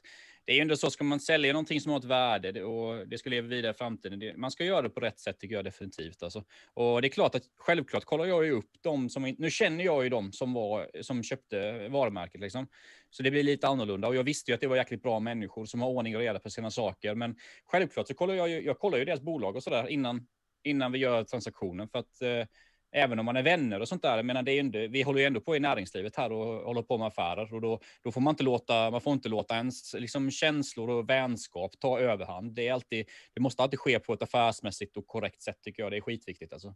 det 0.48 0.52
är 0.52 0.56
ju 0.56 0.60
ändå 0.62 0.76
så, 0.76 0.90
ska 0.90 1.04
man 1.04 1.20
sälja 1.20 1.52
någonting 1.52 1.80
som 1.80 1.92
har 1.92 1.98
ett 1.98 2.04
värde 2.04 2.64
och 2.64 3.08
det 3.08 3.18
ska 3.18 3.30
leva 3.30 3.49
vidare 3.49 3.70
i 3.73 3.75
framtiden, 3.75 4.18
det, 4.18 4.37
man 4.37 4.50
ska 4.50 4.64
göra 4.64 4.82
det 4.82 4.90
på 4.90 5.00
rätt 5.00 5.20
sätt 5.20 5.38
tycker 5.38 5.54
jag 5.54 5.64
definitivt. 5.64 6.23
Alltså. 6.23 6.44
Och 6.75 7.02
det 7.02 7.08
är 7.08 7.11
klart 7.11 7.34
att 7.34 7.42
självklart 7.56 8.04
kollar 8.04 8.25
jag 8.25 8.44
ju 8.44 8.52
upp 8.52 8.70
dem 8.82 9.08
som, 9.08 9.34
nu 9.38 9.50
känner 9.50 9.84
jag 9.84 10.04
ju 10.04 10.08
dem 10.08 10.32
som, 10.32 10.52
var, 10.52 10.90
som 11.02 11.23
köpte 11.23 11.88
varumärket 11.88 12.40
liksom. 12.40 12.66
Så 13.11 13.23
det 13.23 13.30
blir 13.30 13.42
lite 13.42 13.68
annorlunda 13.68 14.08
och 14.08 14.16
jag 14.16 14.25
visste 14.25 14.50
ju 14.50 14.54
att 14.54 14.61
det 14.61 14.66
var 14.66 14.76
jäkligt 14.76 15.02
bra 15.02 15.20
människor 15.20 15.64
som 15.64 15.82
har 15.82 15.88
ordning 15.88 16.16
och 16.16 16.23
reda 16.23 16.38
på 16.38 16.50
sina 16.50 16.70
saker. 16.70 17.14
Men 17.14 17.37
självklart 17.64 18.08
så 18.08 18.14
kollar 18.14 18.34
jag 18.34 18.49
ju, 18.49 18.64
jag 18.64 18.78
kollar 18.78 18.99
ju 18.99 19.04
deras 19.04 19.20
bolag 19.20 19.56
och 19.56 19.62
sådär 19.62 19.88
innan, 19.88 20.26
innan 20.64 20.92
vi 20.92 20.99
gör 20.99 21.25
transaktionen 21.25 21.88
för 21.88 21.99
att 21.99 22.23
eh, 22.23 22.46
Även 22.92 23.18
om 23.18 23.26
man 23.26 23.37
är 23.37 23.42
vänner 23.42 23.80
och 23.80 23.88
sånt 23.88 24.02
där, 24.02 24.16
jag 24.16 24.26
menar, 24.26 24.42
det 24.42 24.52
är 24.52 24.61
ändå, 24.61 24.78
vi 24.78 25.02
håller 25.02 25.21
ju 25.21 25.26
ändå 25.26 25.40
på 25.40 25.57
i 25.57 25.61
näringslivet 25.61 26.16
här 26.16 26.33
och 26.33 26.47
håller 26.47 26.83
på 26.83 26.99
med 26.99 27.07
affärer 27.07 27.54
och 27.54 27.61
då, 27.61 27.80
då 28.02 28.12
får 28.12 28.21
man 28.21 28.33
inte 28.33 28.42
låta, 28.42 28.90
man 28.90 29.00
får 29.00 29.12
inte 29.12 29.28
låta 29.28 29.57
ens 29.57 29.95
liksom, 29.95 30.30
känslor 30.30 30.90
och 30.90 31.11
vänskap 31.11 31.73
ta 31.80 31.99
överhand. 31.99 32.54
Det, 32.54 32.68
är 32.68 32.73
alltid, 32.73 33.07
det 33.35 33.40
måste 33.40 33.62
alltid 33.62 33.78
ske 33.78 33.99
på 33.99 34.12
ett 34.12 34.23
affärsmässigt 34.23 34.97
och 34.97 35.07
korrekt 35.07 35.42
sätt 35.42 35.62
tycker 35.62 35.83
jag. 35.83 35.92
Det 35.92 35.97
är 35.97 36.00
skitviktigt 36.00 36.52
alltså. 36.52 36.75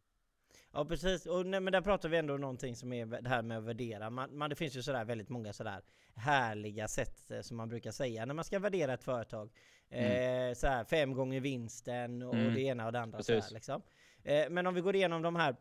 Ja 0.73 0.85
precis, 0.85 1.27
och 1.27 1.47
nej, 1.47 1.61
men 1.61 1.73
där 1.73 1.81
pratar 1.81 2.09
vi 2.09 2.17
ändå 2.17 2.35
om 2.35 2.41
någonting 2.41 2.77
som 2.77 2.93
är 2.93 3.07
det 3.07 3.29
här 3.29 3.43
med 3.43 3.59
att 3.59 3.65
värdera. 3.65 4.11
Man, 4.11 4.37
man, 4.39 4.51
det 4.51 4.57
finns 4.57 4.77
ju 4.77 4.83
sådär 4.83 5.05
väldigt 5.05 5.29
många 5.29 5.53
sådär 5.53 5.81
härliga 6.17 6.89
sätt 6.89 7.31
eh, 7.31 7.41
som 7.41 7.57
man 7.57 7.69
brukar 7.69 7.91
säga 7.91 8.27
när 8.27 8.35
man 8.35 8.45
ska 8.45 8.59
värdera 8.59 8.95
ett 8.95 9.05
företag. 9.05 9.51
Eh, 9.91 10.55
såhär 10.55 10.85
fem 10.85 11.13
gånger 11.15 11.41
vinsten 11.41 12.23
och 12.23 12.35
Mm. 12.35 12.55
det 12.55 12.61
ena 12.61 12.87
och 12.87 12.93
det 12.93 13.01
andra. 13.01 13.19
Precis. 13.19 13.51
liksom. 13.51 13.83
eh, 14.25 14.51
men 14.51 14.67
om 14.67 14.75
vi 14.75 14.81
går 14.81 14.97
igenom 14.97 15.23
de 15.23 15.37
här 15.37 15.57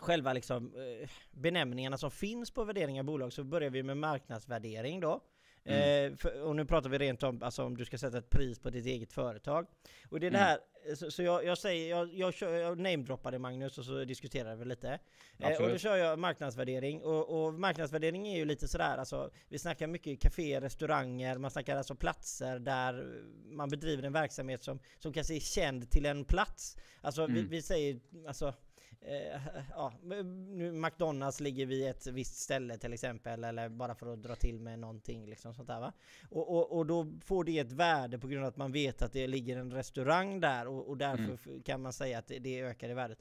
själva 0.00 0.32
liksom, 0.32 0.74
eh, 0.76 1.08
benämningarna 1.30 1.98
som 1.98 2.10
finns 2.10 2.50
på 2.50 2.64
värdering 2.64 2.98
av 3.00 3.04
bolag 3.06 3.32
så 3.32 3.44
börjar 3.44 3.70
vi 3.70 3.82
med 3.82 3.96
marknadsvärdering 3.96 5.00
då. 5.00 5.20
Eh, 5.66 6.16
för, 6.16 6.42
och 6.42 6.56
nu 6.56 6.64
pratar 6.64 6.90
vi 6.90 6.98
rent 6.98 7.22
om 7.22 7.42
alltså, 7.42 7.64
om 7.64 7.76
du 7.76 7.84
ska 7.84 7.98
sätta 7.98 8.18
ett 8.18 8.30
pris 8.30 8.58
på 8.58 8.70
ditt 8.70 8.86
eget 8.86 9.12
företag. 9.12 9.66
Och 10.10 10.20
det 10.20 10.26
är 10.26 10.30
det 10.30 10.38
Mm. 10.38 10.48
här, 10.48 10.94
så, 10.94 11.10
så 11.10 11.22
jag, 11.22 11.44
jag 11.44 11.58
säger, 11.58 11.90
jag, 11.90 12.14
jag, 12.14 12.34
kör, 12.34 12.54
jag 12.54 12.78
namedroppade 12.78 13.38
Magnus 13.38 13.78
och 13.78 13.84
så 13.84 14.04
diskuterar 14.04 14.56
vi 14.56 14.64
lite. 14.64 14.98
Eh, 15.38 15.62
och 15.62 15.68
då 15.68 15.78
kör 15.78 15.96
jag 15.96 16.18
marknadsvärdering. 16.18 17.02
Och, 17.02 17.44
och 17.46 17.54
marknadsvärdering 17.54 18.28
är 18.28 18.36
ju 18.36 18.44
lite 18.44 18.68
sådär, 18.68 18.96
alltså, 18.98 19.30
vi 19.48 19.58
snackar 19.58 19.86
mycket 19.86 20.20
kaféer, 20.20 20.60
restauranger, 20.60 21.38
man 21.38 21.50
snackar 21.50 21.76
alltså 21.76 21.94
platser 21.94 22.58
där 22.58 23.22
man 23.46 23.68
bedriver 23.70 24.02
en 24.02 24.12
verksamhet 24.12 24.62
som, 24.62 24.78
som 24.98 25.12
kanske 25.12 25.34
är 25.34 25.40
känd 25.40 25.90
till 25.90 26.06
en 26.06 26.24
plats. 26.24 26.76
Alltså 27.00 27.26
vi, 27.26 27.38
Mm. 27.38 27.50
vi 27.50 27.62
säger, 27.62 28.00
alltså 28.28 28.54
eh, 29.04 29.40
ja, 29.70 29.92
nu 30.02 30.72
McDonalds 30.72 31.40
ligger 31.40 31.66
vid 31.66 31.88
ett 31.88 32.06
visst 32.06 32.36
ställe 32.36 32.78
till 32.78 32.92
exempel 32.92 33.44
eller 33.44 33.68
bara 33.68 33.94
för 33.94 34.12
att 34.12 34.22
dra 34.22 34.34
till 34.34 34.60
med 34.60 34.78
någonting 34.78 35.26
liksom 35.26 35.54
sånt 35.54 35.68
där 35.68 35.80
va. 35.80 35.92
Och, 36.30 36.50
och, 36.56 36.78
och 36.78 36.86
då 36.86 37.06
får 37.24 37.44
det 37.44 37.58
ett 37.58 37.72
värde 37.72 38.18
på 38.18 38.26
grund 38.28 38.44
av 38.44 38.48
att 38.48 38.56
man 38.56 38.72
vet 38.72 39.02
att 39.02 39.12
det 39.12 39.26
ligger 39.26 39.56
en 39.56 39.72
restaurang 39.72 40.40
där 40.40 40.66
och, 40.66 40.88
och 40.88 40.96
därför 40.96 41.24
Mm. 41.24 41.62
kan 41.62 41.82
man 41.82 41.92
säga 41.92 42.18
att 42.18 42.26
det, 42.26 42.38
det 42.38 42.60
ökar 42.60 42.88
i 42.88 42.94
värdet. 42.94 43.18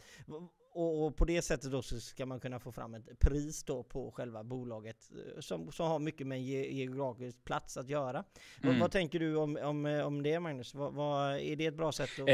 Och, 0.75 1.06
och 1.06 1.15
på 1.18 1.25
det 1.25 1.42
sättet 1.42 1.72
då 1.72 1.82
så 1.82 2.00
ska 2.00 2.25
man 2.25 2.39
kunna 2.39 2.60
få 2.60 2.72
fram 2.72 2.94
ett 2.94 3.20
pris 3.20 3.63
då 3.63 3.84
på 3.84 4.12
själva 4.12 4.44
bolaget 4.44 4.98
eh, 5.36 5.39
som, 5.39 5.72
som 5.72 5.88
har 5.88 6.00
mycket 6.00 6.27
med 6.27 6.42
ge, 6.44 6.72
geografisk 6.72 7.44
plats 7.44 7.77
att 7.77 7.89
göra. 7.89 8.24
Vad, 8.62 8.70
Mm. 8.70 8.80
vad 8.80 8.92
tänker 8.92 9.20
du 9.20 9.36
om, 9.36 9.58
om, 9.63 9.86
om 10.06 10.24
det 10.24 10.39
Magnus? 10.39 10.74
Vad, 10.75 10.94
vad, 10.94 11.38
är 11.39 11.56
det 11.56 11.65
ett 11.65 11.77
bra 11.77 11.92
sätt 11.92 12.10
att 12.13 12.20
Eh, 12.20 12.25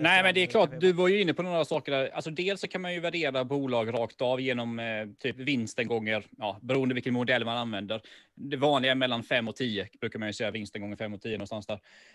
nej, 0.00 0.22
men 0.22 0.34
det 0.34 0.40
är 0.40 0.46
klart, 0.46 0.80
du 0.80 0.92
var 0.92 1.08
ju 1.08 1.20
inne 1.20 1.34
på 1.34 1.42
några 1.42 1.64
saker 1.64 1.92
där. 1.92 2.08
Alltså 2.08 2.30
dels 2.30 2.60
så 2.60 2.68
kan 2.68 2.80
man 2.80 2.94
ju 2.94 3.00
värdera 3.00 3.44
bolag 3.44 3.92
rakt 3.94 4.22
av 4.22 4.40
genom 4.40 4.78
eh, 4.78 5.06
typ 5.18 5.36
vinsten 5.36 5.86
gånger, 5.86 6.26
ja, 6.38 6.58
beroende 6.62 6.94
vilken 6.94 7.14
modell 7.14 7.44
man 7.44 7.56
använder. 7.56 8.02
Det 8.34 8.56
vanliga 8.56 8.92
är 8.92 8.96
mellan 8.96 9.22
5 9.22 9.48
och 9.48 9.56
10 9.56 9.88
brukar 10.00 10.18
man 10.18 10.28
ju 10.28 10.32
säga, 10.32 10.50
vinsten 10.50 10.82
gånger 10.82 10.96
5 10.96 11.14
och 11.14 11.20
10 11.22 11.32
någonstans 11.32 11.66
där. 11.66 11.74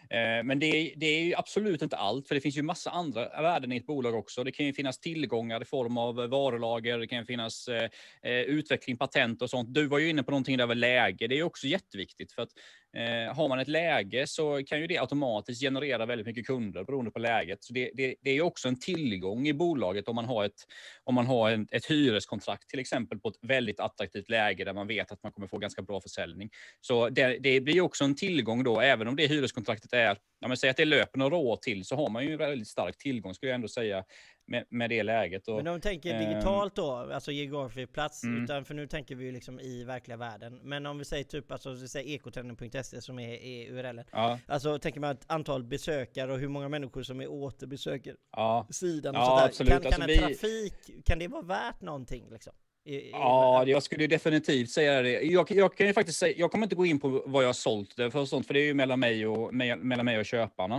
Eh, 0.09 0.43
men 0.43 0.59
det, 0.59 0.65
är- 0.65 0.93
det 0.95 1.05
är 1.05 1.23
ju 1.23 1.35
absolut 1.35 1.81
inte 1.81 1.97
allt, 1.97 2.27
för 2.27 2.35
det 2.35 2.41
finns 2.41 2.57
ju 2.57 2.61
massa 2.61 2.89
andra 2.89 3.41
värden 3.41 3.71
i 3.71 3.77
ett 3.77 3.85
bolag 3.85 4.15
också. 4.15 4.43
Det 4.43 4.51
kan 4.51 4.65
ju 4.65 4.73
finnas 4.73 4.99
tillgångar 5.45 5.61
i 5.61 5.65
form 5.65 5.97
av 5.97 6.19
eh, 6.19 6.27
varulager, 6.27 6.99
det 6.99 7.07
kan 7.07 7.25
finnas 7.25 7.67
eh, 7.67 7.89
eh, 8.23 8.41
utveckling, 8.41 8.97
patent 8.97 9.41
och 9.41 9.49
sånt. 9.49 9.73
Du 9.73 9.87
var 9.87 9.99
ju 9.99 10.09
inne 10.09 10.23
på 10.23 10.31
någonting 10.31 10.57
där 10.57 10.67
med 10.67 10.77
läge. 10.77 11.27
Det 11.27 11.39
är 11.39 11.43
också 11.43 11.67
jätteviktigt 11.67 12.31
för 12.31 12.41
att 12.41 12.51
Eh, 12.95 13.35
har 13.35 13.49
man 13.49 13.59
ett 13.59 13.67
läge 13.67 14.27
så 14.27 14.63
kan 14.63 14.79
ju 14.79 14.87
det 14.87 14.97
automatiskt 14.97 15.61
generera 15.61 16.05
väldigt 16.05 16.27
mycket 16.27 16.47
kunder 16.47 16.83
beroende 16.83 17.11
på 17.11 17.19
läget. 17.19 17.63
Så 17.63 17.73
det, 17.73 17.91
det, 17.93 18.15
det 18.21 18.29
är 18.29 18.33
ju 18.33 18.41
också 18.41 18.67
en 18.67 18.79
tillgång 18.79 19.47
i 19.47 19.53
bolaget 19.53 20.07
om 20.07 20.15
man 20.15 20.25
har, 20.25 20.45
ett, 20.45 20.65
om 21.03 21.15
man 21.15 21.25
har 21.25 21.51
en, 21.51 21.67
ett 21.71 21.85
hyreskontrakt 21.85 22.69
till 22.69 22.79
exempel 22.79 23.19
på 23.19 23.29
ett 23.29 23.39
väldigt 23.41 23.79
attraktivt 23.79 24.29
läge 24.29 24.63
där 24.63 24.73
man 24.73 24.87
vet 24.87 25.11
att 25.11 25.23
man 25.23 25.31
kommer 25.31 25.47
få 25.47 25.57
ganska 25.57 25.81
bra 25.81 26.01
försäljning. 26.01 26.49
Så 26.81 27.09
det, 27.09 27.37
det 27.39 27.61
blir 27.61 27.81
också 27.81 28.03
en 28.03 28.15
tillgång 28.15 28.63
då, 28.63 28.81
även 28.81 29.07
om 29.07 29.15
det 29.15 29.27
hyreskontraktet 29.27 29.93
är, 29.93 30.17
ja 30.39 30.47
men 30.47 30.57
säg 30.57 30.69
att 30.69 30.77
det 30.77 30.85
löper 30.85 31.19
några 31.19 31.35
år 31.35 31.57
till, 31.57 31.85
så 31.85 31.95
har 31.95 32.09
man 32.09 32.25
ju 32.25 32.31
en 32.31 32.37
väldigt 32.37 32.67
stark 32.67 32.97
tillgång 32.97 33.33
skulle 33.33 33.49
jag 33.49 33.55
ändå 33.55 33.67
säga 33.67 34.03
med, 34.47 34.65
med 34.69 34.89
det 34.89 35.03
läget. 35.03 35.47
Och, 35.47 35.55
Men 35.55 35.67
om 35.67 35.75
vi 35.75 35.81
tänker 35.81 36.13
ehm, 36.13 36.29
digitalt 36.29 36.75
då, 36.75 36.91
alltså 36.91 37.31
geografisk 37.31 37.93
plats, 37.93 38.23
Mm. 38.23 38.43
utan 38.43 38.65
för 38.65 38.73
nu 38.73 38.87
tänker 38.87 39.15
vi 39.15 39.25
ju 39.25 39.31
liksom 39.31 39.59
i 39.59 39.83
verkliga 39.83 40.17
världen. 40.17 40.59
Men 40.63 40.85
om 40.85 40.97
vi 40.97 41.05
säger 41.05 41.23
typ, 41.23 41.51
alltså 41.51 41.73
vi 41.73 41.87
säger 41.87 42.15
ekotrenden.se 42.15 42.84
som 42.99 43.19
är, 43.19 43.29
är 43.43 43.71
URLen. 43.71 44.05
ja, 44.11 44.39
Alltså 44.47 44.79
tänker 44.79 44.99
man 44.99 45.11
ett 45.11 45.25
antal 45.27 45.63
besökare 45.63 46.33
och 46.33 46.39
hur 46.39 46.47
många 46.47 46.69
människor 46.69 47.03
som 47.03 47.21
är 47.21 47.27
återbesöker 47.27 48.15
ja. 48.31 48.67
sidan 48.69 49.15
och 49.15 49.21
Ja, 49.21 49.25
sådär. 49.25 49.45
absolut. 49.45 49.71
Kan, 49.71 49.81
kan 49.81 49.87
Alltså 49.87 50.01
en 50.01 50.07
vi- 50.07 50.17
trafik, 50.35 51.05
kan 51.05 51.19
det 51.19 51.27
vara 51.27 51.41
värt 51.41 51.81
någonting 51.81 52.29
liksom? 52.31 52.53
I, 52.87 52.95
i, 52.95 53.09
Ja, 53.11 53.63
jag 53.67 53.83
skulle 53.83 54.07
definitivt 54.07 54.69
säga 54.69 55.01
det. 55.01 55.21
Jag, 55.21 55.51
jag 55.51 55.77
kan 55.77 55.93
faktiskt 55.93 56.19
säga, 56.19 56.33
jag 56.37 56.51
kommer 56.51 56.65
inte 56.65 56.75
gå 56.75 56.85
in 56.85 56.99
på 56.99 57.23
vad 57.25 57.43
jag 57.43 57.47
har 57.47 57.53
sålt 57.53 57.97
det 57.97 58.11
för 58.11 58.25
sånt, 58.25 58.47
för 58.47 58.53
det 58.53 58.59
är 58.59 58.65
ju 58.65 58.73
mellan 58.73 58.99
mig 58.99 59.27
och, 59.27 59.51
me- 59.53 59.75
mellan 59.83 60.05
mig 60.05 60.19
och 60.19 60.25
köparna. 60.25 60.75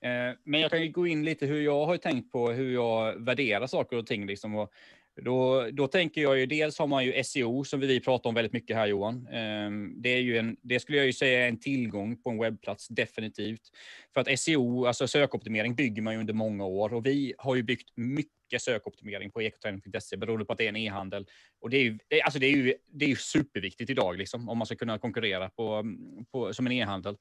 Eh, 0.00 0.36
men 0.44 0.60
jag 0.60 0.70
kan 0.70 0.82
ju 0.82 0.88
gå 0.88 1.06
in 1.06 1.24
lite 1.24 1.46
hur 1.46 1.60
jag 1.62 1.86
har 1.86 1.96
tänkt 1.96 2.32
på 2.32 2.50
hur 2.50 2.74
jag 2.74 3.24
värderar 3.24 3.66
saker 3.66 3.96
och 3.96 4.06
ting. 4.06 4.26
Liksom, 4.26 4.54
och 4.54 4.72
då, 5.22 5.68
då 5.72 5.86
tänker 5.86 6.20
jag 6.22 6.38
ju, 6.38 6.46
dels 6.46 6.78
har 6.78 6.86
man 6.86 7.04
ju 7.04 7.24
SEO 7.24 7.64
som 7.64 7.80
vi 7.80 8.00
pratar 8.00 8.28
om 8.28 8.34
väldigt 8.34 8.52
mycket 8.52 8.76
här 8.76 8.86
Johan. 8.86 9.26
Ehm, 9.26 10.02
det, 10.02 10.08
är 10.08 10.20
ju 10.20 10.38
en, 10.38 10.56
det 10.62 10.80
skulle 10.80 10.98
jag 10.98 11.06
ju 11.06 11.12
säga 11.12 11.44
är 11.44 11.48
en 11.48 11.60
tillgång 11.60 12.16
på 12.22 12.30
en 12.30 12.38
webbplats, 12.38 12.88
definitivt. 12.88 13.60
För 14.14 14.20
att 14.20 14.38
SEO, 14.38 14.86
alltså 14.86 15.08
sökoptimering, 15.08 15.74
bygger 15.74 16.02
man 16.02 16.14
ju 16.14 16.20
under 16.20 16.34
många 16.34 16.64
år 16.64 16.94
och 16.94 17.06
vi 17.06 17.34
har 17.38 17.56
ju 17.56 17.62
byggt 17.62 17.90
mycket 17.96 18.62
sökoptimering 18.62 19.30
på 19.30 19.42
ekoträning.se 19.42 20.16
beroende 20.16 20.44
på 20.44 20.52
att 20.52 20.58
det 20.58 20.64
är 20.64 20.68
en 20.68 20.76
e-handel. 20.76 21.26
Och 21.60 21.70
det 21.70 21.76
är 21.76 21.82
ju, 21.82 21.98
det, 22.08 22.22
alltså 22.22 22.38
det 22.38 22.46
är 22.46 22.50
ju, 22.50 22.74
det 22.92 23.04
är 23.04 23.08
ju 23.08 23.16
superviktigt 23.16 23.90
idag 23.90 24.18
liksom, 24.18 24.48
om 24.48 24.58
man 24.58 24.66
ska 24.66 24.76
kunna 24.76 24.98
konkurrera 24.98 25.50
på, 25.50 25.84
på, 26.32 26.52
som 26.54 26.66
en 26.66 26.72
e-handel. 26.72 27.16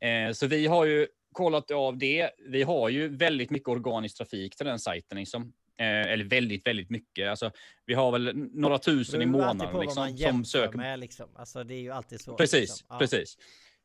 Ehm, 0.00 0.34
så 0.34 0.46
vi 0.46 0.66
har 0.66 0.84
ju 0.84 1.06
kollat 1.32 1.70
av 1.70 1.98
det. 1.98 2.30
Vi 2.38 2.62
har 2.62 2.88
ju 2.88 3.08
väldigt 3.08 3.50
mycket 3.50 3.68
organisk 3.68 4.16
trafik 4.16 4.56
till 4.56 4.66
den 4.66 4.78
sajten. 4.78 5.18
Liksom. 5.18 5.52
Eh, 5.80 6.12
eller 6.12 6.24
väldigt, 6.24 6.66
väldigt 6.66 6.90
mycket. 6.90 7.28
Alltså, 7.28 7.50
vi 7.86 7.94
har 7.94 8.12
väl 8.12 8.32
några 8.34 8.78
tusen 8.78 9.22
i 9.22 9.26
månaden 9.26 9.80
liksom, 9.80 10.18
som 10.18 10.44
söker 10.44 10.76
med 10.78 10.98
liksom. 10.98 11.28
Alltså 11.36 11.64
det 11.64 11.74
är 11.74 11.80
ju 11.80 11.90
alltid 11.90 12.20
så. 12.20 12.36
Precis, 12.36 12.60
liksom. 12.60 12.86
Ja. 12.90 12.98
precis. 12.98 13.36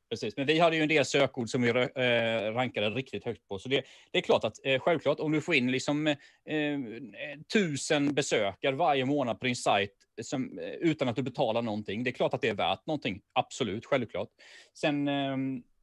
Precis, 0.10 0.38
men 0.38 0.46
vi 0.46 0.60
hade 0.60 0.76
ju 0.76 0.82
en 0.82 0.88
del 0.88 1.06
sökord 1.06 1.50
som 1.50 1.62
vi 1.62 1.70
eh, 1.70 2.54
rankade 2.54 2.90
riktigt 2.90 3.26
högt 3.26 3.48
på. 3.48 3.60
Så 3.60 3.70
det, 3.70 3.84
det 4.12 4.18
är 4.18 4.22
klart 4.22 4.44
att 4.44 4.66
eh, 4.66 4.80
självklart 4.80 5.20
om 5.20 5.32
du 5.32 5.42
får 5.42 5.56
in 5.56 5.72
liksom 5.72 6.08
eh, 6.08 6.16
tusen 7.54 8.14
besökare 8.14 8.76
varje 8.76 9.06
månad 9.06 9.40
på 9.40 9.46
din 9.46 9.56
sajt 9.56 9.92
som, 10.22 10.60
utan 10.60 11.08
att 11.08 11.16
du 11.16 11.22
betalar 11.22 11.62
någonting. 11.62 12.04
Det 12.04 12.10
är 12.10 12.12
klart 12.12 12.34
att 12.34 12.42
det 12.42 12.50
är 12.50 12.54
värt 12.54 12.86
någonting. 12.86 13.22
Absolut, 13.34 13.86
självklart. 13.86 14.30
Sen, 14.74 15.08
eh, 15.08 15.38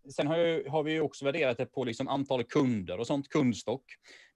sen 0.08 0.26
har, 0.26 0.36
jag, 0.36 0.70
har 0.70 0.82
vi 0.82 0.92
ju 0.92 1.00
också 1.00 1.24
värderat 1.24 1.58
det 1.58 1.66
på 1.66 1.84
liksom 1.84 2.08
antal 2.08 2.44
kunder 2.44 2.98
och 2.98 3.06
sånt, 3.06 3.28
kundstock. 3.28 3.84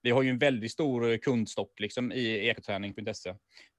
Vi 0.02 0.10
har 0.10 0.22
ju 0.22 0.30
en 0.30 0.38
väldigt 0.38 0.72
stor 0.72 1.10
eh, 1.12 1.18
kundstock 1.18 1.80
liksom 1.80 2.12
i 2.12 2.48
ekoträning.se. 2.48 3.30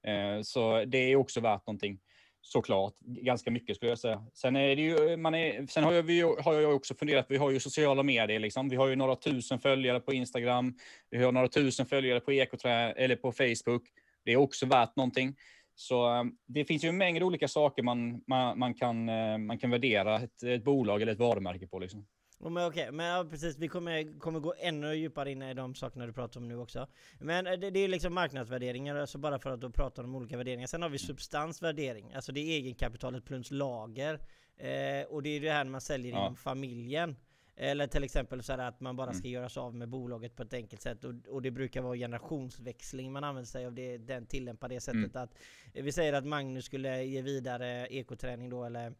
Eh, 0.06 0.42
så 0.42 0.84
det 0.84 0.98
är 0.98 1.16
också 1.16 1.40
värt 1.40 1.66
någonting 1.66 1.98
såklart. 2.40 2.94
Ganska 3.00 3.50
mycket 3.50 3.76
skulle 3.76 3.90
jag 3.90 3.98
säga. 3.98 4.26
Sen, 4.34 4.56
är 4.56 4.76
det 4.76 4.82
ju, 4.82 5.10
eh, 5.10 5.16
man 5.16 5.34
är, 5.34 5.66
sen 5.66 5.84
har, 5.84 5.92
jag, 5.92 6.02
vi, 6.02 6.12
ju- 6.12 6.36
har 6.40 6.54
jag 6.54 6.74
också 6.76 6.94
funderat, 6.94 7.26
vi 7.28 7.36
har 7.36 7.50
ju 7.50 7.60
sociala 7.60 8.02
medier. 8.02 8.38
Liksom. 8.38 8.68
Vi 8.68 8.76
har 8.76 8.88
ju 8.88 8.96
några 8.96 9.16
tusen 9.16 9.58
följare 9.58 10.00
på 10.00 10.12
Instagram. 10.12 10.74
Vi 11.10 11.24
har 11.24 11.32
några 11.32 11.48
tusen 11.48 11.86
följare 11.86 12.20
på 12.20 12.32
ekoträ 12.32 12.92
eller 12.92 13.16
på 13.16 13.32
Facebook. 13.32 13.82
Det 14.24 14.32
är 14.32 14.36
också 14.36 14.66
värt 14.66 14.96
någonting. 14.96 15.36
Så 15.78 16.14
eh, 16.16 16.24
det 16.46 16.64
finns 16.64 16.84
ju 16.84 16.88
en 16.88 16.96
mängd 16.96 17.22
olika 17.22 17.48
saker 17.48 17.82
man, 17.82 18.22
man, 18.26 18.58
man, 18.58 18.74
kan, 18.74 19.08
eh, 19.08 19.38
man 19.38 19.58
kan 19.58 19.70
värdera 19.70 20.16
ett, 20.20 20.42
ett 20.42 20.64
bolag 20.64 21.02
eller 21.02 21.12
ett 21.12 21.18
varumärke 21.18 21.66
på. 21.66 21.78
Liksom. 21.78 22.06
Ja, 22.38 22.48
Men 22.48 22.66
okej, 22.68 22.92
men 22.92 23.06
ja, 23.06 23.26
precis, 23.30 23.58
vi 23.58 23.68
kommer, 23.68 24.18
kommer 24.18 24.40
gå 24.40 24.54
ännu 24.58 24.94
djupare 24.94 25.30
in 25.32 25.42
i 25.42 25.54
de 25.54 25.74
sakerna 25.74 26.06
du 26.06 26.12
pratar 26.12 26.40
om 26.40 26.48
nu 26.48 26.56
också. 26.58 26.86
Men 27.20 27.46
eh, 27.46 27.52
det, 27.52 27.70
det 27.70 27.80
är 27.80 27.88
liksom 27.88 28.14
marknadsvärderingar, 28.14 28.96
alltså 28.96 29.18
bara 29.18 29.38
för 29.38 29.50
att 29.50 29.60
då 29.60 29.70
prata 29.70 30.02
om 30.02 30.14
olika 30.14 30.36
värderingar. 30.36 30.66
Sen 30.66 30.82
har 30.82 30.88
vi 30.88 30.98
substansvärdering, 30.98 32.12
alltså 32.14 32.32
det 32.32 32.40
är 32.40 32.50
egenkapitalet 32.50 33.24
plus 33.24 33.50
lager. 33.50 34.14
Eh, 34.58 35.06
och 35.08 35.22
det 35.22 35.28
är 35.36 35.40
det 35.40 35.50
här 35.50 35.64
när 35.64 35.70
man 35.70 35.80
säljer 35.80 36.12
Ja. 36.12 36.18
inom 36.18 36.36
familjen. 36.36 37.16
Eller 37.56 37.86
till 37.86 38.04
exempel 38.04 38.42
så 38.42 38.52
att 38.52 38.80
man 38.80 38.96
bara 38.96 39.12
ska 39.12 39.28
göra 39.28 39.48
sig 39.48 39.60
av 39.60 39.74
med 39.74 39.88
bolaget 39.88 40.36
på 40.36 40.42
ett 40.42 40.54
enkelt 40.54 40.82
sätt. 40.82 41.04
Och, 41.04 41.14
och 41.28 41.42
det 41.42 41.50
brukar 41.50 41.82
vara 41.82 41.96
generationsväxling 41.96 43.12
man 43.12 43.24
använder 43.24 43.46
sig 43.46 43.66
av. 43.66 43.74
Det, 43.74 43.98
den 43.98 44.26
tillämpar 44.26 44.68
det 44.68 44.80
sättet 44.80 45.16
att 45.16 45.34
eh, 45.74 45.84
vi 45.84 45.92
säger 45.92 46.12
att 46.12 46.26
Magnus 46.26 46.64
skulle 46.64 47.04
ge 47.04 47.22
vidare 47.22 47.86
ekoträning 47.86 48.50
då 48.50 48.64
eller 48.64 48.94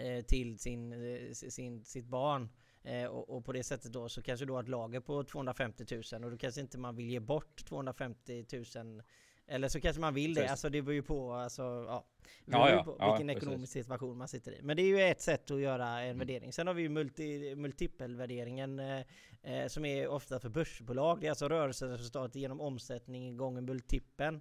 eh, 0.00 0.24
till 0.24 0.58
sin, 0.58 0.92
eh, 0.92 1.32
sin, 1.32 1.84
sitt 1.84 2.06
barn. 2.06 2.48
Eh, 2.82 3.06
och, 3.06 3.36
och 3.36 3.44
på 3.44 3.52
det 3.52 3.62
sättet 3.62 3.92
då 3.92 4.08
så 4.08 4.22
kanske 4.22 4.46
du 4.46 4.52
har 4.52 4.62
ett 4.62 4.68
lager 4.68 5.00
på 5.00 5.24
250 5.24 5.84
000 6.12 6.24
och 6.24 6.30
då 6.30 6.38
kanske 6.38 6.60
inte 6.60 6.78
man 6.78 6.96
vill 6.96 7.10
ge 7.10 7.20
bort 7.20 7.64
250 7.64 8.44
000 8.76 9.02
eller 9.48 9.68
så 9.68 9.80
kanske 9.80 10.00
man 10.00 10.14
vill 10.14 10.34
det, 10.34 10.40
Precis. 10.40 10.50
alltså 10.50 10.68
det 10.68 10.82
beror 10.82 10.94
ju 10.94 11.02
på, 11.02 11.32
alltså, 11.32 11.62
ja, 11.62 12.04
det 12.44 12.52
Ja, 12.52 12.58
beror 12.64 12.70
ja, 12.76 12.82
på 12.84 12.96
ja, 12.98 13.12
vilken 13.12 13.26
precis. 13.28 13.42
ekonomisk 13.42 13.72
situation 13.72 14.18
man 14.18 14.28
sitter 14.28 14.52
i. 14.52 14.62
Men 14.62 14.76
det 14.76 14.82
är 14.82 14.86
ju 14.86 15.00
ett 15.00 15.20
sätt 15.20 15.50
att 15.50 15.60
göra 15.60 16.00
en 16.00 16.06
Mm. 16.06 16.18
värdering. 16.18 16.52
Sen 16.52 16.66
har 16.66 16.74
vi 16.74 16.82
ju 16.82 16.88
multi, 16.88 17.54
multipelvärderingen 17.54 18.78
eh, 18.78 19.00
eh, 19.42 19.66
som 19.68 19.84
är 19.84 20.08
ofta 20.08 20.40
för 20.40 20.48
börsbolag. 20.48 21.20
Det 21.20 21.26
är 21.26 21.30
alltså 21.30 21.48
rörelseresultatet 21.48 22.34
genom 22.36 22.60
omsättning 22.60 23.36
gånger 23.36 23.60
multipeln. 23.60 24.40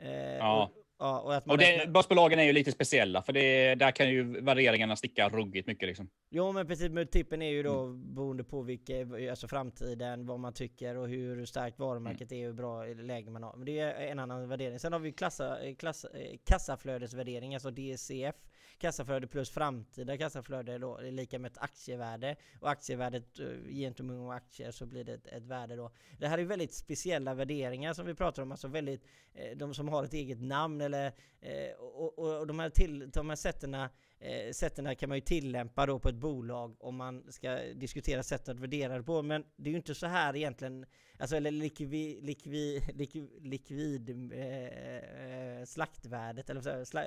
Eh, 0.00 0.36
Ja. 0.36 0.62
Och, 0.64 0.70
ja, 1.06 1.20
och 1.20 1.34
att 1.34 1.46
man 1.46 1.54
Och 1.54 1.58
det, 1.58 1.64
räknar- 1.78 1.92
börsbolagen 1.92 2.38
är 2.38 2.42
ju 2.44 2.52
lite 2.52 2.72
speciella, 2.72 3.22
för 3.22 3.32
det, 3.32 3.74
där 3.74 3.90
kan 3.90 4.08
ju 4.10 4.40
värderingarna 4.40 4.96
sticka 4.96 5.28
ruggigt 5.28 5.66
mycket. 5.66 5.88
Liksom. 5.88 6.08
Jo 6.30 6.52
men 6.52 6.66
precis, 6.66 6.90
multipeln 6.90 7.42
är 7.42 7.50
ju 7.50 7.62
då 7.62 7.80
Mm. 7.82 8.14
beroende 8.14 8.44
på 8.44 8.62
vilka, 8.62 8.94
alltså 9.30 9.48
framtiden, 9.48 10.26
vad 10.26 10.40
man 10.40 10.52
tycker 10.52 10.96
och 10.96 11.08
hur 11.08 11.44
starkt 11.44 11.78
varumärket 11.78 12.32
Mm. 12.32 12.42
är 12.42 12.46
och 12.48 12.50
hur 12.50 12.56
bra 12.56 12.84
läge 13.04 13.30
man 13.30 13.42
har. 13.42 13.56
Men 13.56 13.64
det 13.66 13.78
är 13.78 14.06
en 14.06 14.18
annan 14.18 14.48
värdering. 14.48 14.78
Sen 14.78 14.92
har 14.92 15.00
vi 15.00 15.12
klassa, 15.12 15.58
klass, 15.78 16.04
eh, 16.04 16.36
kassaflödesvärdering, 16.44 17.54
alltså 17.54 17.70
DCF. 17.70 18.34
Kassaflöde 18.80 19.26
plus 19.26 19.50
framtida 19.50 20.18
kassaflöde 20.18 20.78
då 20.78 20.96
är 20.96 21.10
lika 21.10 21.38
med 21.38 21.50
ett 21.52 21.58
aktievärde. 21.58 22.36
Och 22.60 22.70
aktievärdet 22.70 23.38
eh, 23.38 23.46
gentemot 23.68 24.32
aktier 24.32 24.70
så 24.70 24.86
blir 24.86 25.04
det 25.04 25.12
ett, 25.12 25.26
ett 25.26 25.46
värde 25.46 25.76
då. 25.76 25.90
Det 26.18 26.28
här 26.28 26.38
är 26.38 26.44
väldigt 26.44 26.74
speciella 26.74 27.34
värderingar 27.34 27.94
som 27.94 28.06
vi 28.06 28.14
pratar 28.14 28.42
om, 28.42 28.52
alltså 28.52 28.68
väldigt, 28.68 29.04
eh, 29.34 29.56
de 29.56 29.74
som 29.74 29.88
har 29.88 30.04
ett 30.04 30.14
eget 30.14 30.40
namn 30.40 30.80
eller, 30.80 31.12
eh, 31.40 31.72
och, 31.78 32.18
och, 32.18 32.38
och 32.40 32.46
de 32.46 32.58
här, 32.58 32.70
till, 32.70 33.10
de 33.10 33.28
här 33.28 33.36
sätterna 33.36 33.90
eh, 34.20 34.52
sätten 34.52 34.96
kan 34.96 35.08
man 35.08 35.18
ju 35.18 35.22
tillämpa 35.22 35.86
då 35.86 35.98
på 35.98 36.08
ett 36.08 36.14
bolag 36.14 36.76
om 36.78 36.96
man 36.96 37.32
ska 37.32 37.58
diskutera 37.74 38.22
sätt 38.22 38.48
att 38.48 38.60
värdera 38.60 38.96
det 38.96 39.02
på. 39.02 39.22
Men 39.22 39.44
det 39.56 39.68
är 39.68 39.72
ju 39.72 39.76
inte 39.76 39.94
så 39.94 40.06
här 40.06 40.36
egentligen, 40.36 40.86
alltså 41.18 41.36
eller 41.36 41.50
likvi, 41.50 42.20
likvi, 42.20 42.80
likvi, 42.94 43.28
likvid 43.40 44.32
eh, 44.32 45.64
slaktvärdet 45.64 46.50
eller 46.50 46.60
så, 46.60 46.84
sla, 46.84 47.04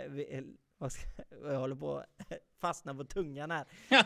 jag 1.44 1.60
håller 1.60 1.76
på 1.76 1.98
att 1.98 2.06
fastna 2.62 2.96
på 2.96 3.04
tungan 3.04 3.52
här. 3.52 3.66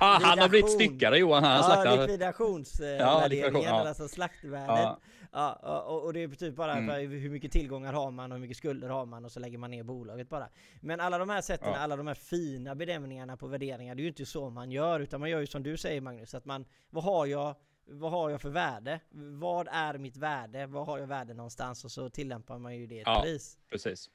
Ah, 0.00 0.18
han 0.22 0.38
har 0.38 0.48
blivit 0.48 0.70
styckare 0.70 1.18
Johan. 1.18 1.44
Han 1.44 1.56
Ja, 1.56 1.62
slaktar. 1.62 1.96
likvidationsvärderingen, 1.98 3.30
likvidation, 3.30 3.62
ja. 3.62 3.88
alltså 3.88 4.08
slaktvärdet. 4.08 4.68
Ja. 4.68 5.00
Ja, 5.32 5.80
och, 5.80 6.04
och 6.04 6.12
det 6.12 6.22
är 6.22 6.28
typ 6.28 6.54
bara 6.56 6.72
Mm. 6.76 7.10
hur 7.10 7.30
mycket 7.30 7.52
tillgångar 7.52 7.92
har 7.92 8.10
man 8.10 8.32
och 8.32 8.36
hur 8.38 8.40
mycket 8.42 8.56
skulder 8.56 8.88
har 8.88 9.06
man 9.06 9.24
och 9.24 9.32
så 9.32 9.40
lägger 9.40 9.58
man 9.58 9.70
ner 9.70 9.82
bolaget 9.82 10.28
bara. 10.28 10.48
Men 10.80 11.00
alla 11.00 11.18
de 11.18 11.28
här 11.28 11.40
sätten, 11.40 11.68
Ja. 11.72 11.78
alla 11.78 11.96
de 11.96 12.06
här 12.06 12.14
fina 12.14 12.74
bedömningarna 12.74 13.36
på 13.36 13.46
värderingar, 13.46 13.94
det 13.94 14.00
är 14.00 14.04
ju 14.04 14.08
inte 14.08 14.26
så 14.26 14.50
man 14.50 14.70
gör 14.70 15.00
utan 15.00 15.20
man 15.20 15.30
gör 15.30 15.40
ju 15.40 15.46
som 15.46 15.62
du 15.62 15.76
säger 15.76 16.00
Magnus, 16.00 16.34
att 16.34 16.44
man, 16.44 16.64
vad 16.90 17.04
har 17.04 17.26
jag, 17.26 17.54
vad 17.86 18.10
har 18.10 18.30
jag 18.30 18.40
för 18.40 18.48
värde? 18.50 19.00
Vad 19.40 19.68
är 19.70 19.98
mitt 19.98 20.16
värde? 20.16 20.66
Vad 20.66 20.86
har 20.86 20.98
jag 20.98 21.06
värde 21.06 21.34
någonstans? 21.34 21.84
Och 21.84 21.90
så 21.90 22.10
tillämpar 22.10 22.58
man 22.58 22.76
ju 22.76 22.86
det 22.86 23.00
ett 23.00 23.06
Ja. 23.06 23.20
pris. 23.22 23.58
Precis. 23.70 24.10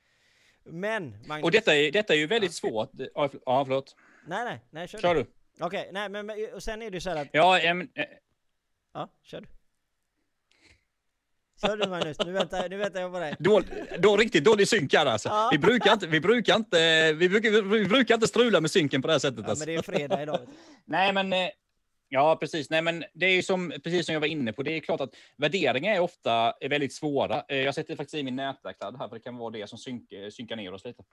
Men 0.71 1.17
Magnus, 1.27 1.43
Och 1.43 1.51
detta 1.51 1.75
är, 1.75 1.91
detta 1.91 2.13
är 2.13 2.17
ju 2.17 2.27
väldigt 2.27 2.53
svårt. 2.53 2.89
Ja, 3.15 3.29
för- 3.29 3.39
Ja, 3.45 3.65
förlåt. 3.65 3.95
nej 4.27 4.45
nej, 4.45 4.59
nej 4.71 4.88
kör, 4.88 4.99
Kör 4.99 5.15
du. 5.15 5.23
du. 5.23 5.29
Okej, 5.65 5.89
nej 5.93 6.09
men, 6.09 6.25
men 6.25 6.38
och 6.53 6.63
sen 6.63 6.81
är 6.81 6.89
det 6.91 6.97
ju 6.97 7.01
så 7.01 7.09
här 7.09 7.17
att, 7.21 7.27
Ja, 7.31 7.59
em, 7.59 7.81
eh, 7.81 7.88
ja, 8.93 9.09
kör 9.23 9.41
du. 9.41 9.47
Kör 11.61 11.77
du 11.77 11.88
Magnus, 11.89 12.17
nu 12.25 12.31
väntar, 12.31 12.69
nu 12.69 12.77
väntar 12.77 13.01
jag 13.01 13.11
på 13.13 13.19
dig. 13.19 13.35
då, 13.39 13.61
då 13.99 14.17
riktigt 14.17 14.43
dålig 14.43 14.67
synk 14.67 14.93
här 14.93 15.05
alltså. 15.05 15.29
Ja. 15.29 15.49
Vi 15.51 15.57
brukar 15.57 15.93
inte, 15.93 16.07
vi 16.07 16.19
brukar 16.19 16.55
inte, 16.55 17.13
vi 17.13 17.29
brukar, 17.29 17.49
vi 17.61 17.85
brukar 17.85 18.15
inte 18.15 18.27
strula 18.27 18.61
med 18.61 18.71
synken 18.71 19.01
på 19.01 19.07
det 19.07 19.13
här 19.13 19.19
sättet. 19.19 19.39
Ja, 19.43 19.49
alltså. 19.49 19.65
men 19.65 19.75
det 19.75 19.79
är 19.79 19.81
fredag 19.97 20.21
idag. 20.23 20.39
Nej, 20.85 21.13
men 21.13 21.33
eh, 21.33 21.49
ja, 22.09 22.35
precis. 22.35 22.69
Nej, 22.69 22.81
men 22.81 23.03
det 23.13 23.25
är 23.25 23.35
ju 23.35 23.43
som 23.43 23.73
precis 23.83 24.05
som 24.05 24.13
jag 24.13 24.19
var 24.19 24.27
inne 24.27 24.53
på. 24.53 24.63
Det 24.63 24.71
är 24.71 24.79
klart 24.79 25.01
att 25.01 25.15
värderingar 25.37 25.95
är 25.95 25.99
ofta 25.99 26.53
är 26.59 26.69
väldigt 26.69 26.93
svåra. 26.93 27.43
Eh, 27.47 27.57
jag 27.57 27.75
sätter 27.75 27.95
faktiskt 27.95 28.15
i 28.15 28.23
min 28.23 28.35
nätverksladd 28.35 28.97
här, 28.99 29.07
för 29.07 29.15
det 29.15 29.21
kan 29.21 29.37
vara 29.37 29.51
det 29.51 29.67
som 29.67 29.77
synk, 29.77 30.11
eh, 30.11 30.29
synkar 30.29 30.55
ner 30.55 30.73
oss 30.73 30.85
lite. 30.85 31.03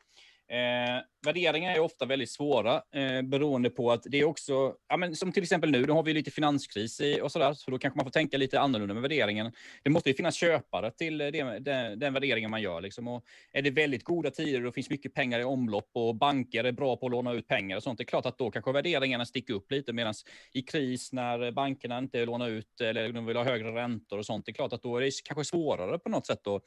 Eh, 0.49 1.03
värderingar 1.27 1.75
är 1.75 1.81
ofta 1.81 2.07
väldigt 2.07 2.31
svåra 2.31 2.75
eh, 2.75 3.23
beroende 3.23 3.71
på 3.71 3.93
att 3.93 4.03
det 4.07 4.21
är 4.21 4.25
också, 4.25 4.75
ja, 4.89 4.97
men 4.97 5.17
som 5.17 5.33
till 5.33 5.43
exempel 5.43 5.71
nu, 5.71 5.85
då 5.85 5.95
har 5.95 6.03
vi 6.03 6.15
lite 6.15 6.31
finanskris 6.31 7.01
i, 7.01 7.21
och 7.21 7.33
sådär, 7.33 7.53
så 7.53 7.71
då 7.71 7.79
kanske 7.79 7.97
man 7.97 8.07
får 8.07 8.11
tänka 8.11 8.39
lite 8.39 8.61
annorlunda 8.61 8.95
med 8.95 9.03
värderingen. 9.03 9.53
Det 9.83 9.91
måste 9.91 10.11
ju 10.11 10.15
finnas 10.15 10.35
köpare 10.35 10.91
till 10.91 11.21
eh, 11.21 11.27
det, 11.27 11.59
den, 11.59 11.99
den 11.99 12.13
värderingen 12.13 12.51
man 12.51 12.63
gör. 12.63 12.81
Liksom. 12.81 13.09
Och 13.09 13.25
är 13.53 13.63
det 13.63 13.71
väldigt 13.71 14.05
goda 14.05 14.31
tider 14.31 14.59
och 14.59 14.65
det 14.65 14.73
finns 14.73 14.91
mycket 14.91 15.15
pengar 15.15 15.41
i 15.41 15.45
omlopp 15.45 15.91
och 15.93 16.15
banker 16.15 16.65
är 16.65 16.73
bra 16.73 16.97
på 16.97 17.07
att 17.07 17.13
låna 17.13 17.33
ut 17.33 17.49
pengar 17.49 17.77
och 17.77 17.83
sånt, 17.83 17.99
det 17.99 18.03
är 18.03 18.07
klart 18.07 18.27
att 18.27 18.39
då 18.39 18.51
kanske 18.51 18.73
värderingarna 18.73 19.27
sticker 19.27 19.55
upp 19.55 19.71
lite, 19.71 19.93
medan 19.93 20.15
i 20.53 20.63
kris 20.63 20.86
när 21.13 21.51
bankerna 21.51 21.99
inte 21.99 22.25
lånar 22.25 22.49
ut 22.49 22.81
eller 22.81 23.13
de 23.13 23.27
vill 23.27 23.37
ha 23.37 23.45
högre 23.45 23.75
räntor 23.75 24.19
och 24.19 24.27
sånt, 24.27 24.47
det 24.47 24.51
är 24.51 24.55
klart 24.55 24.73
att 24.73 24.83
då 24.83 24.97
är 24.97 25.01
det 25.01 25.11
kanske 25.25 25.45
svårare 25.45 25.99
på 25.99 26.09
något 26.09 26.27
sätt 26.27 26.47
att, 26.47 26.63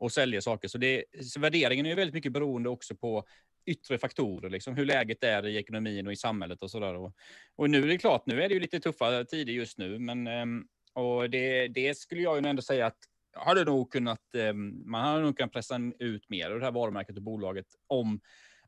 att 0.00 0.12
sälja 0.12 0.40
saker. 0.40 0.68
Så, 0.68 0.78
det, 0.78 1.04
så 1.22 1.40
värderingen 1.40 1.86
är 1.86 1.90
ju 1.90 1.96
väldigt 1.96 2.14
mycket 2.14 2.32
beroende 2.32 2.68
också 2.68 2.94
på 2.94 3.24
yttre 3.66 3.98
faktorer, 3.98 4.50
liksom 4.50 4.76
hur 4.76 4.84
läget 4.84 5.24
är 5.24 5.46
i 5.46 5.56
ekonomin 5.56 6.06
och 6.06 6.12
i 6.12 6.16
samhället 6.16 6.62
och 6.62 6.70
sådär. 6.70 6.94
Och, 6.94 7.12
och 7.56 7.70
nu 7.70 7.82
är 7.82 7.86
det 7.86 7.98
klart, 7.98 8.26
nu 8.26 8.42
är 8.42 8.48
det 8.48 8.54
ju 8.54 8.60
lite 8.60 8.80
tuffa 8.80 9.24
tider 9.24 9.52
just 9.52 9.78
nu, 9.78 9.98
men 9.98 10.26
ehm, 10.26 10.64
och 10.94 11.30
det, 11.30 11.68
det 11.68 11.98
skulle 11.98 12.22
jag 12.22 12.42
ju 12.42 12.48
ändå 12.48 12.62
säga 12.62 12.86
att 12.86 12.98
hade 13.34 13.64
nog 13.64 13.92
kunnat, 13.92 14.34
ehm, 14.34 14.90
man 14.90 15.04
hade 15.04 15.22
nog 15.22 15.36
kunnat 15.36 15.52
pressa 15.52 15.80
ut 15.98 16.28
mer 16.30 16.50
av 16.50 16.58
det 16.58 16.64
här 16.64 16.72
varumärket 16.72 17.16
och 17.16 17.22
bolaget 17.22 17.66
om, 17.86 18.20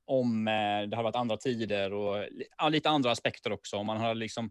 om 0.05 0.49
eh, 0.49 0.89
det 0.89 0.97
hade 0.97 1.03
varit 1.03 1.17
andra 1.17 1.37
tider 1.37 1.93
och 1.93 2.25
lite 2.71 2.91
andra 2.91 3.11
aspekter 3.11 3.53
också. 3.53 3.77
Om 3.77 3.87
man 3.87 3.97
hade 3.97 4.15
liksom 4.15 4.51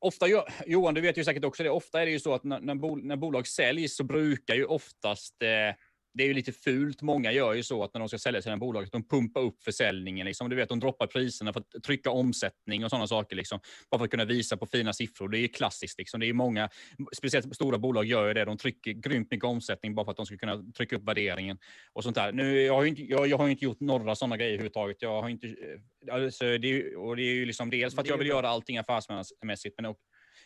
Ofta, 0.00 0.26
Johan, 0.66 0.94
du 0.94 1.00
vet 1.00 1.16
ju 1.16 1.24
säkert 1.24 1.44
också 1.44 1.62
det, 1.62 1.70
ofta 1.70 2.02
är 2.02 2.06
det 2.06 2.12
ju 2.12 2.20
så 2.20 2.34
att 2.34 2.44
när, 2.44 2.60
när, 2.60 2.74
bol, 2.74 3.04
när 3.04 3.16
bolag 3.16 3.46
säljs 3.46 3.96
så 3.96 4.04
brukar 4.04 4.54
ju 4.54 4.64
oftast 4.64 5.42
eh, 5.42 5.74
det 6.14 6.22
är 6.22 6.28
ju 6.28 6.34
lite 6.34 6.52
fult. 6.52 7.02
Många 7.02 7.32
gör 7.32 7.54
ju 7.54 7.62
så 7.62 7.84
att 7.84 7.94
när 7.94 7.98
de 7.98 8.08
ska 8.08 8.18
sälja 8.18 8.42
sina 8.42 8.56
bolag, 8.56 8.84
att 8.84 8.92
de 8.92 9.08
pumpar 9.08 9.40
upp 9.40 9.62
försäljningen. 9.62 10.26
Liksom. 10.26 10.50
Du 10.50 10.56
vet, 10.56 10.68
de 10.68 10.80
droppar 10.80 11.06
priserna 11.06 11.52
för 11.52 11.60
att 11.60 11.82
trycka 11.82 12.10
omsättning 12.10 12.84
och 12.84 12.90
sådana 12.90 13.06
saker. 13.06 13.36
Liksom, 13.36 13.60
bara 13.90 13.98
för 13.98 14.04
att 14.04 14.10
kunna 14.10 14.24
visa 14.24 14.56
på 14.56 14.66
fina 14.66 14.92
siffror. 14.92 15.28
Det 15.28 15.38
är 15.38 15.40
ju 15.40 15.48
klassiskt. 15.48 15.98
Liksom. 15.98 16.20
Det 16.20 16.26
är 16.26 16.32
många, 16.32 16.68
speciellt 17.16 17.54
stora 17.54 17.78
bolag 17.78 18.04
gör 18.04 18.28
ju 18.28 18.34
det. 18.34 18.44
De 18.44 18.56
trycker 18.56 18.92
grymt 18.92 19.30
mycket 19.30 19.44
omsättning 19.44 19.94
bara 19.94 20.04
för 20.04 20.10
att 20.10 20.16
de 20.16 20.26
ska 20.26 20.36
kunna 20.36 20.62
trycka 20.76 20.96
upp 20.96 21.08
värderingen. 21.08 21.58
Och 21.92 22.04
sånt 22.04 22.16
där. 22.16 22.32
Nu, 22.32 22.60
jag, 22.60 22.74
har 22.74 22.82
ju 22.82 22.88
inte, 22.88 23.02
jag, 23.02 23.26
jag 23.26 23.38
har 23.38 23.48
inte 23.48 23.64
gjort 23.64 23.80
några 23.80 24.14
sådana 24.14 24.36
grejer 24.36 24.52
överhuvudtaget. 24.52 24.96
Jag 25.00 25.22
har 25.22 25.28
inte, 25.28 25.46
eh, 25.46 26.14
alltså, 26.14 26.58
det 26.58 26.96
och 26.96 27.16
det 27.16 27.22
är 27.22 27.34
ju 27.34 27.46
liksom 27.46 27.70
dels 27.70 27.94
för 27.94 28.02
att 28.02 28.08
jag 28.08 28.18
vill 28.18 28.28
göra 28.28 28.48
allting 28.48 28.78
affärsmässigt, 28.78 29.74
men 29.76 29.94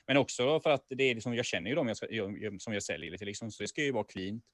men 0.06 0.16
också 0.16 0.60
för 0.60 0.70
att 0.70 0.86
det 0.88 1.04
är 1.04 1.14
liksom, 1.14 1.34
jag 1.34 1.46
känner 1.46 1.70
ju 1.70 1.76
dem 1.76 1.88
jag 1.88 1.96
ska, 1.96 2.06
jag, 2.10 2.62
som 2.62 2.72
jag 2.72 2.82
säljer 2.82 3.10
lite, 3.10 3.24
liksom, 3.24 3.50
så 3.50 3.62
det 3.62 3.68
ska 3.68 3.82
ju 3.82 3.92
vara 3.92 4.04
cleant. 4.04 4.44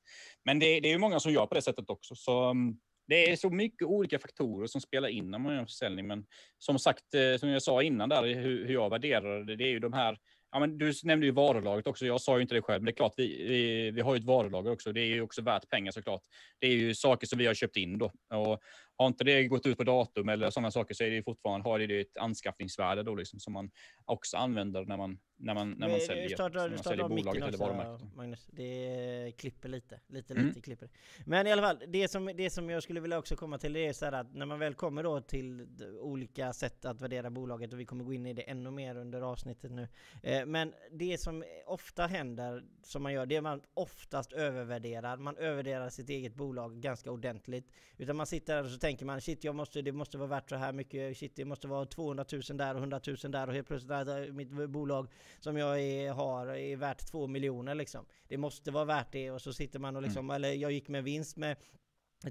Men 0.44 0.58
det, 0.58 0.80
det 0.80 0.88
är 0.88 0.92
ju 0.92 0.98
många 0.98 1.20
som 1.20 1.32
gör 1.32 1.46
på 1.46 1.54
det 1.54 1.62
sättet 1.62 1.90
också. 1.90 2.14
Så 2.14 2.44
mm, 2.44 2.76
det 3.08 3.30
är 3.30 3.36
så 3.36 3.50
mycket 3.50 3.88
olika 3.88 4.18
faktorer 4.18 4.66
som 4.66 4.80
spelar 4.80 5.08
in 5.08 5.30
när 5.30 5.38
man 5.38 5.52
gör 5.52 5.60
en 5.60 5.66
försäljning. 5.66 6.06
Men 6.06 6.26
som 6.58 6.78
sagt, 6.78 7.14
eh, 7.14 7.36
som 7.38 7.48
jag 7.48 7.62
sa 7.62 7.82
innan 7.82 8.08
där, 8.08 8.22
hur, 8.22 8.66
hur 8.66 8.74
jag 8.74 8.90
värderar 8.90 9.44
det, 9.44 9.56
det 9.56 9.64
är 9.64 9.70
ju 9.70 9.78
de 9.78 9.92
här 9.92 10.18
Ja, 10.52 10.60
men 10.60 10.78
du 10.78 10.92
nämnde 11.04 11.26
ju 11.26 11.32
varulaget 11.32 11.86
också. 11.86 12.06
Jag 12.06 12.20
sa 12.20 12.36
ju 12.36 12.42
inte 12.42 12.54
det 12.54 12.62
själv, 12.62 12.82
men 12.82 12.84
det 12.84 12.90
är 12.90 12.96
klart, 12.96 13.14
vi, 13.16 13.46
vi, 13.48 13.90
vi 13.90 14.00
har 14.00 14.14
ju 14.14 14.18
ett 14.18 14.24
varulager 14.24 14.70
också. 14.70 14.92
Det 14.92 15.00
är 15.00 15.06
ju 15.06 15.22
också 15.22 15.42
värt 15.42 15.68
pengar 15.68 15.92
såklart. 15.92 16.22
Det 16.58 16.66
är 16.66 16.70
ju 16.70 16.94
saker 16.94 17.26
som 17.26 17.38
vi 17.38 17.46
har 17.46 17.54
köpt 17.54 17.76
in 17.76 17.98
då. 17.98 18.12
Och 18.34 18.60
har 19.00 19.06
inte 19.06 19.24
det 19.24 19.48
gått 19.48 19.66
ut 19.66 19.78
på 19.78 19.84
datum 19.84 20.28
eller 20.28 20.50
sådana 20.50 20.70
saker 20.70 20.94
så 20.94 21.04
är 21.04 21.10
det 21.10 21.22
fortfarande 21.22 21.68
har 21.68 21.78
det 21.78 22.00
ett 22.00 22.16
anskaffningsvärde 22.16 23.02
då 23.02 23.14
liksom 23.14 23.40
som 23.40 23.52
man 23.52 23.70
också 24.04 24.36
använder 24.36 24.84
när 24.84 24.96
man, 24.96 25.18
när 25.36 25.54
man, 25.54 25.70
när 25.70 25.88
man 25.88 26.00
säljer, 26.00 26.28
startar, 26.28 26.68
man 26.68 26.78
säljer 26.78 27.08
bolaget 27.08 27.44
eller 27.44 27.58
varumärket. 27.58 28.14
Magnus. 28.14 28.46
Det 28.52 29.32
klipper 29.38 29.68
lite, 29.68 30.00
lite, 30.08 30.34
Mm. 30.34 30.46
lite 30.46 30.60
klipper. 30.60 30.88
Men 31.26 31.46
i 31.46 31.52
alla 31.52 31.62
fall, 31.62 31.82
det 31.88 32.08
som, 32.08 32.26
det 32.36 32.50
som 32.50 32.70
jag 32.70 32.82
skulle 32.82 33.00
vilja 33.00 33.18
också 33.18 33.36
komma 33.36 33.58
till 33.58 33.72
det 33.72 33.86
är 33.86 33.92
så 33.92 34.04
här 34.04 34.12
att 34.12 34.34
när 34.34 34.46
man 34.46 34.58
väl 34.58 34.74
kommer 34.74 35.02
då 35.02 35.20
till 35.20 35.66
olika 36.00 36.52
sätt 36.52 36.84
att 36.84 37.00
värdera 37.00 37.30
bolaget 37.30 37.72
och 37.72 37.80
vi 37.80 37.84
kommer 37.84 38.04
gå 38.04 38.12
in 38.14 38.26
i 38.26 38.32
det 38.32 38.42
ännu 38.42 38.70
mer 38.70 38.96
under 38.96 39.22
avsnittet 39.22 39.70
nu. 39.70 39.88
Eh, 40.22 40.46
Men 40.46 40.74
det 40.90 41.18
som 41.20 41.44
ofta 41.66 42.06
händer, 42.06 42.64
som 42.82 43.02
man 43.02 43.12
gör, 43.12 43.26
det 43.26 43.36
är 43.36 43.40
man 43.40 43.62
oftast 43.74 44.32
övervärderar. 44.32 45.16
Man 45.16 45.36
övervärderar 45.36 45.88
sitt 45.90 46.08
eget 46.10 46.34
bolag 46.34 46.80
ganska 46.80 47.10
ordentligt. 47.10 47.72
Utan 47.96 48.16
man 48.16 48.26
sitter 48.26 48.54
där 48.56 48.64
och 48.64 48.70
så 48.70 48.78
tänker 48.78 48.89
man 49.00 49.20
shit, 49.20 49.44
jag 49.44 49.54
måste, 49.54 49.82
det 49.82 49.92
måste 49.92 50.18
vara 50.18 50.28
värt 50.28 50.48
så 50.48 50.56
här 50.56 50.72
mycket, 50.72 51.16
shit 51.16 51.36
det 51.36 51.44
måste 51.44 51.68
vara 51.68 51.86
200 51.86 52.24
000 52.32 52.42
där 52.58 52.74
och 52.74 52.80
100 52.80 53.00
000 53.06 53.16
där 53.32 53.46
och 53.46 53.54
helt 53.54 53.66
plötsligt 53.66 53.90
är 53.90 54.32
mitt 54.32 54.70
bolag 54.70 55.08
som 55.40 55.56
jag 55.56 55.80
är, 55.80 56.12
har 56.12 56.46
är 56.46 56.76
värt 56.76 57.06
2 57.10 57.26
miljoner 57.26 57.74
liksom. 57.74 58.06
Det 58.28 58.36
måste 58.36 58.70
vara 58.70 58.84
värt 58.84 59.12
det 59.12 59.30
och 59.30 59.42
så 59.42 59.52
sitter 59.52 59.78
man 59.78 59.96
och 59.96 60.02
liksom, 60.02 60.30
eller 60.30 60.52
jag 60.52 60.72
gick 60.72 60.88
med 60.88 61.04
vinst 61.04 61.36
med 61.36 61.56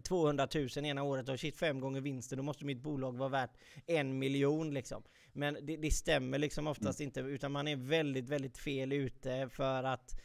200 0.03 0.47
000 0.55 0.85
ena 0.85 1.03
året 1.03 1.29
och 1.29 1.39
shit 1.39 1.57
fem 1.57 1.79
gånger 1.79 2.01
vinsten, 2.01 2.37
då 2.37 2.43
måste 2.43 2.65
mitt 2.65 2.81
bolag 2.81 3.17
vara 3.17 3.29
värt 3.29 3.57
en 3.85 4.19
miljon 4.19 4.73
liksom. 4.73 5.03
Men 5.33 5.57
det, 5.61 5.77
det 5.77 5.91
stämmer 5.91 6.39
liksom 6.39 6.67
oftast 6.67 6.99
inte 6.99 7.19
utan 7.19 7.51
man 7.51 7.67
är 7.67 7.75
väldigt, 7.75 8.29
väldigt 8.29 8.57
fel 8.57 8.93
ute 8.93 9.49
för 9.49 9.83
att 9.83 10.21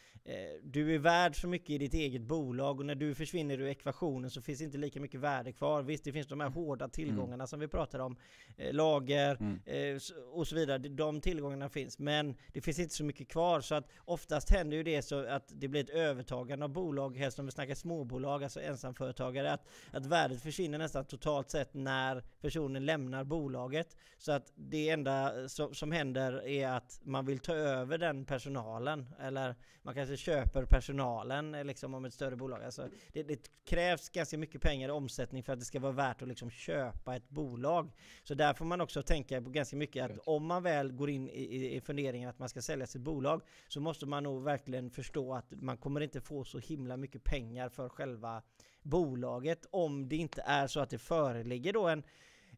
du 0.62 0.94
är 0.94 0.98
värd 0.98 1.40
så 1.40 1.48
mycket 1.48 1.70
i 1.70 1.78
ditt 1.78 1.94
eget 1.94 2.22
bolag 2.22 2.80
och 2.80 2.86
när 2.86 2.94
du 2.94 3.14
försvinner 3.14 3.60
ur 3.60 3.66
ekvationen 3.66 4.30
så 4.30 4.40
finns 4.42 4.60
inte 4.60 4.78
lika 4.78 5.00
mycket 5.00 5.20
värde 5.20 5.52
kvar. 5.52 5.82
Visst, 5.82 6.04
det 6.04 6.12
finns 6.12 6.26
de 6.26 6.40
här 6.40 6.48
hårda 6.50 6.88
tillgångarna 6.88 7.46
som 7.46 7.60
vi 7.60 7.68
pratade 7.68 8.04
om, 8.04 8.16
eh, 8.56 8.72
lager 8.72 9.38
eh, 9.66 9.76
s- 9.96 10.12
och 10.32 10.46
så 10.48 10.54
vidare. 10.54 10.78
De- 10.78 10.88
De 10.88 11.20
tillgångarna 11.20 11.68
finns, 11.68 11.98
men 11.98 12.34
det 12.52 12.60
finns 12.60 12.78
inte 12.78 12.94
så 12.94 13.04
mycket 13.04 13.28
kvar. 13.28 13.60
Så 13.60 13.74
att 13.74 13.88
oftast 13.98 14.50
händer 14.50 14.76
ju 14.76 14.82
det 14.82 15.02
så 15.02 15.26
att 15.26 15.52
det 15.54 15.68
blir 15.68 15.80
ett 15.84 15.90
övertagande 15.90 16.64
av 16.64 16.70
bolag, 16.72 17.16
helst 17.16 17.38
om 17.38 17.46
vi 17.46 17.52
snackar 17.52 17.74
småbolag, 17.74 18.42
alltså 18.44 18.60
ensamföretagare, 18.60 19.52
att, 19.52 19.66
att 19.90 20.06
värdet 20.06 20.42
försvinner 20.42 20.78
nästan 20.78 21.04
totalt 21.04 21.50
sett 21.50 21.74
när 21.74 22.22
personen 22.40 22.86
lämnar 22.86 23.24
bolaget. 23.24 23.96
Så 24.18 24.32
att 24.32 24.52
det 24.56 24.90
enda 24.90 25.48
som, 25.48 25.74
som 25.74 25.92
händer 25.92 26.46
är 26.46 26.68
att 26.68 27.00
man 27.04 27.26
vill 27.26 27.38
ta 27.38 27.54
över 27.54 27.98
den 27.98 28.24
personalen. 28.24 29.06
Eller 29.20 29.54
man 29.82 29.94
kanske 29.94 30.13
köper 30.16 30.64
personalen 30.64 31.54
eh, 31.54 31.64
liksom 31.64 31.94
om 31.94 32.04
ett 32.04 32.14
större 32.14 32.36
bolag. 32.36 32.64
Alltså, 32.64 32.88
det, 33.12 33.22
det 33.22 33.50
krävs 33.64 34.08
ganska 34.08 34.38
mycket 34.38 34.62
pengar 34.62 34.88
i 34.88 34.92
omsättning 34.92 35.42
för 35.42 35.52
att 35.52 35.58
det 35.58 35.64
ska 35.64 35.80
vara 35.80 35.92
värt 35.92 36.22
att 36.22 36.28
liksom 36.28 36.50
köpa 36.50 37.16
ett 37.16 37.28
bolag. 37.28 37.92
Så 38.24 38.34
där 38.34 38.54
får 38.54 38.64
man 38.64 38.80
också 38.80 39.02
tänka 39.02 39.42
på 39.42 39.50
ganska 39.50 39.76
mycket 39.76 40.10
att 40.10 40.18
om 40.18 40.46
man 40.46 40.62
väl 40.62 40.92
går 40.92 41.10
in 41.10 41.28
i, 41.28 41.32
i, 41.32 41.76
i 41.76 41.80
funderingen 41.80 42.28
att 42.28 42.38
man 42.38 42.48
ska 42.48 42.62
sälja 42.62 42.86
sitt 42.86 43.02
bolag 43.02 43.42
så 43.68 43.80
måste 43.80 44.06
man 44.06 44.22
nog 44.22 44.42
verkligen 44.42 44.90
förstå 44.90 45.34
att 45.34 45.46
man 45.50 45.76
kommer 45.76 46.00
inte 46.00 46.20
få 46.20 46.44
så 46.44 46.58
himla 46.58 46.96
mycket 46.96 47.24
pengar 47.24 47.68
för 47.68 47.88
själva 47.88 48.42
bolaget 48.82 49.66
om 49.70 50.08
det 50.08 50.16
inte 50.16 50.42
är 50.42 50.66
så 50.66 50.80
att 50.80 50.90
det 50.90 50.98
föreligger 50.98 51.72
då 51.72 51.88
en 51.88 52.02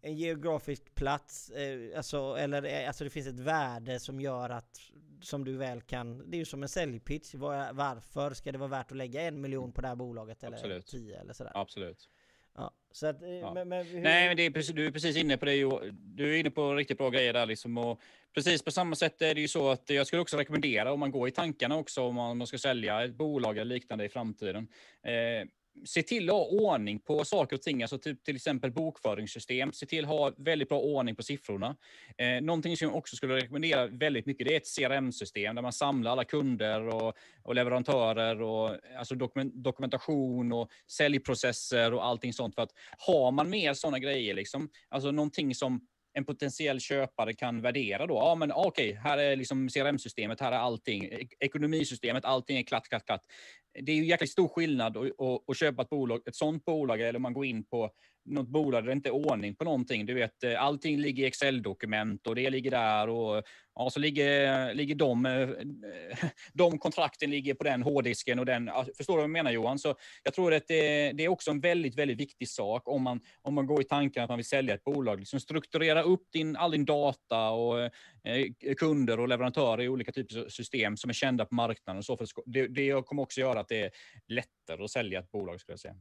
en 0.02 0.16
geografisk 0.16 0.94
plats, 0.94 1.50
eh, 1.50 1.96
alltså, 1.96 2.36
eller 2.38 2.64
eh, 2.64 2.88
alltså 2.88 3.04
det 3.04 3.10
finns 3.10 3.26
ett 3.26 3.38
värde 3.38 4.00
som 4.00 4.20
gör 4.20 4.50
att 4.50 4.80
som 5.20 5.44
du 5.44 5.56
väl 5.56 5.82
kan, 5.82 6.30
det 6.30 6.36
är 6.36 6.38
ju 6.38 6.44
som 6.44 6.62
en 6.62 6.68
säljpitch, 6.68 7.34
Var, 7.34 7.72
varför 7.72 8.34
ska 8.34 8.52
det 8.52 8.58
vara 8.58 8.68
värt 8.68 8.90
att 8.90 8.96
lägga 8.96 9.22
en 9.22 9.40
miljon 9.40 9.72
på 9.72 9.80
det 9.80 9.88
här 9.88 9.96
bolaget 9.96 10.44
eller 10.44 10.56
Absolut. 10.56 10.86
tio 10.86 11.20
eller 11.20 11.32
sådär? 11.32 11.52
Absolut. 11.54 12.08
Ja, 12.56 12.72
så 12.92 13.06
att, 13.06 13.22
eh, 13.22 13.54
men, 13.54 13.68
men 13.68 13.86
hur, 13.86 14.00
Nej, 14.00 14.28
men 14.28 14.36
det 14.36 14.46
är 14.46 14.50
precis, 14.50 14.74
du 14.74 14.86
är 14.86 14.90
precis 14.90 15.16
inne 15.16 15.36
på 15.36 15.44
det. 15.44 15.52
Du 15.92 16.34
är 16.34 16.38
inne 16.38 16.50
på 16.50 16.74
riktigt 16.74 16.98
bra 16.98 17.10
grejer 17.10 17.32
där. 17.32 17.46
Liksom. 17.46 17.78
Och 17.78 18.00
precis 18.34 18.62
på 18.62 18.70
samma 18.70 18.96
sätt 18.96 19.22
är 19.22 19.34
det 19.34 19.40
ju 19.40 19.48
så 19.48 19.70
att 19.70 19.90
jag 19.90 20.06
skulle 20.06 20.22
också 20.22 20.36
rekommendera 20.36 20.92
om 20.92 21.00
man 21.00 21.10
går 21.10 21.28
i 21.28 21.30
tankarna 21.30 21.76
också 21.76 22.02
om 22.02 22.14
man, 22.14 22.30
om 22.30 22.38
man 22.38 22.46
ska 22.46 22.58
sälja 22.58 23.04
ett 23.04 23.14
bolag 23.14 23.58
eller 23.58 23.74
liknande 23.74 24.04
i 24.04 24.08
framtiden. 24.08 24.68
Eh, 25.02 25.48
se 25.84 26.02
till 26.02 26.30
att 26.30 26.34
ha 26.34 26.44
ordning 26.44 26.98
på 26.98 27.24
saker 27.24 27.56
och 27.56 27.62
ting, 27.62 27.82
alltså 27.82 27.98
typ, 27.98 28.24
till 28.24 28.36
exempel 28.36 28.72
bokföringssystem. 28.72 29.72
Se 29.72 29.86
till 29.86 30.04
att 30.04 30.10
ha 30.10 30.32
väldigt 30.36 30.68
bra 30.68 30.80
ordning 30.80 31.16
på 31.16 31.22
siffrorna. 31.22 31.76
Eh, 32.18 32.42
någonting 32.42 32.76
som 32.76 32.88
jag 32.88 32.96
också 32.96 33.16
skulle 33.16 33.36
rekommendera 33.36 33.86
väldigt 33.86 34.26
mycket, 34.26 34.46
det 34.46 34.54
är 34.54 34.56
ett 34.56 34.76
CRM-system 34.76 35.54
där 35.54 35.62
man 35.62 35.72
samlar 35.72 36.10
alla 36.10 36.24
kunder 36.24 36.88
och, 36.88 37.16
och 37.42 37.54
leverantörer 37.54 38.42
och 38.42 38.76
alltså 38.98 39.14
dokument, 39.14 39.54
dokumentation 39.54 40.52
och 40.52 40.70
säljprocesser 40.90 41.94
och 41.94 42.04
allting 42.04 42.32
sånt. 42.32 42.54
För 42.54 42.62
att 42.62 42.72
har 42.98 43.30
man 43.30 43.50
mer 43.50 43.74
sådana 43.74 43.98
grejer, 43.98 44.34
liksom, 44.34 44.68
alltså 44.88 45.10
någonting 45.10 45.54
som 45.54 45.80
en 46.16 46.24
potentiell 46.24 46.80
köpare 46.80 47.34
kan 47.34 47.62
värdera 47.62 48.06
då. 48.06 48.14
Ja, 48.14 48.34
men 48.34 48.52
okej, 48.52 48.90
okay, 48.90 49.02
här 49.02 49.18
är 49.18 49.36
liksom 49.36 49.68
CRM-systemet, 49.68 50.40
här 50.40 50.52
är 50.52 50.56
allting. 50.56 51.10
Ekonomisystemet, 51.40 52.24
allting 52.24 52.58
är 52.58 52.62
klatt, 52.62 52.88
klatt, 52.88 53.06
klatt 53.06 53.26
det 53.82 53.92
är 53.92 53.96
ju 53.96 54.06
jäkligt 54.06 54.30
stor 54.30 54.48
skillnad 54.48 54.96
att, 55.48 55.56
köpa 55.56 55.82
ett, 55.82 55.88
bolag, 55.88 56.20
ett 56.26 56.36
sånt 56.36 56.64
bolag 56.64 57.00
eller 57.00 57.16
om 57.16 57.22
man 57.22 57.32
går 57.32 57.44
in 57.44 57.64
på 57.64 57.90
något 58.26 58.48
bolag 58.48 58.82
där 58.82 58.86
det 58.86 58.92
inte 58.92 59.08
är 59.08 59.14
ordning 59.14 59.54
på 59.54 59.64
någonting. 59.64 60.06
Du 60.06 60.14
vet, 60.14 60.44
eh, 60.44 60.62
allting 60.62 60.98
ligger 60.98 61.24
i 61.24 61.26
Excel-dokument 61.26 62.26
och 62.26 62.34
det 62.34 62.50
ligger 62.50 62.70
där 62.70 63.08
och 63.08 63.42
ja, 63.74 63.90
så 63.90 64.00
ligger, 64.00 64.74
ligger 64.74 64.94
de, 64.94 65.26
eh, 65.26 65.48
de 66.52 66.78
kontrakten 66.78 67.30
ligger 67.30 67.54
på 67.54 67.64
den 67.64 67.82
hårddisken 67.82 68.38
och 68.38 68.46
den. 68.46 68.70
Förstår 68.96 69.14
du 69.14 69.16
vad 69.16 69.22
jag 69.22 69.30
menar 69.30 69.50
Johan? 69.50 69.78
Så 69.78 69.94
jag 70.22 70.34
tror 70.34 70.54
att 70.54 70.66
det, 70.68 71.12
det, 71.12 71.24
är 71.24 71.28
också 71.28 71.50
en 71.50 71.60
väldigt, 71.60 71.98
väldigt 71.98 72.20
viktig 72.20 72.48
sak 72.48 72.88
om 72.88 73.02
man, 73.02 73.20
om 73.42 73.54
man 73.54 73.66
går 73.66 73.80
i 73.80 73.84
tanken 73.84 74.22
att 74.22 74.28
man 74.28 74.38
vill 74.38 74.46
sälja 74.46 74.74
ett 74.74 74.84
bolag. 74.84 75.18
Liksom 75.18 75.40
strukturera 75.40 76.02
upp 76.02 76.22
din, 76.32 76.56
all 76.56 76.70
din 76.70 76.84
data 76.84 77.50
och 77.50 77.80
eh, 77.80 78.74
kunder 78.76 79.20
och 79.20 79.28
leverantörer 79.28 79.82
i 79.82 79.88
olika 79.88 80.12
typer 80.12 80.44
av 80.44 80.48
system 80.48 80.96
som 80.96 81.10
är 81.10 81.14
kända 81.14 81.44
på 81.44 81.54
marknaden. 81.54 81.98
Och 81.98 82.04
så 82.04 82.16
för 82.16 82.26
det, 82.46 82.66
det 82.66 83.06
kommer 83.06 83.22
också 83.22 83.40
göra 83.40 83.60
att 83.60 83.68
det 83.68 83.80
är 83.80 83.90
lättare 84.28 84.84
att 84.84 84.90
sälja 84.90 85.20
ett 85.20 85.30
bolag 85.30 85.60
skulle 85.60 85.72
jag 85.72 85.80
säga. 85.80 85.96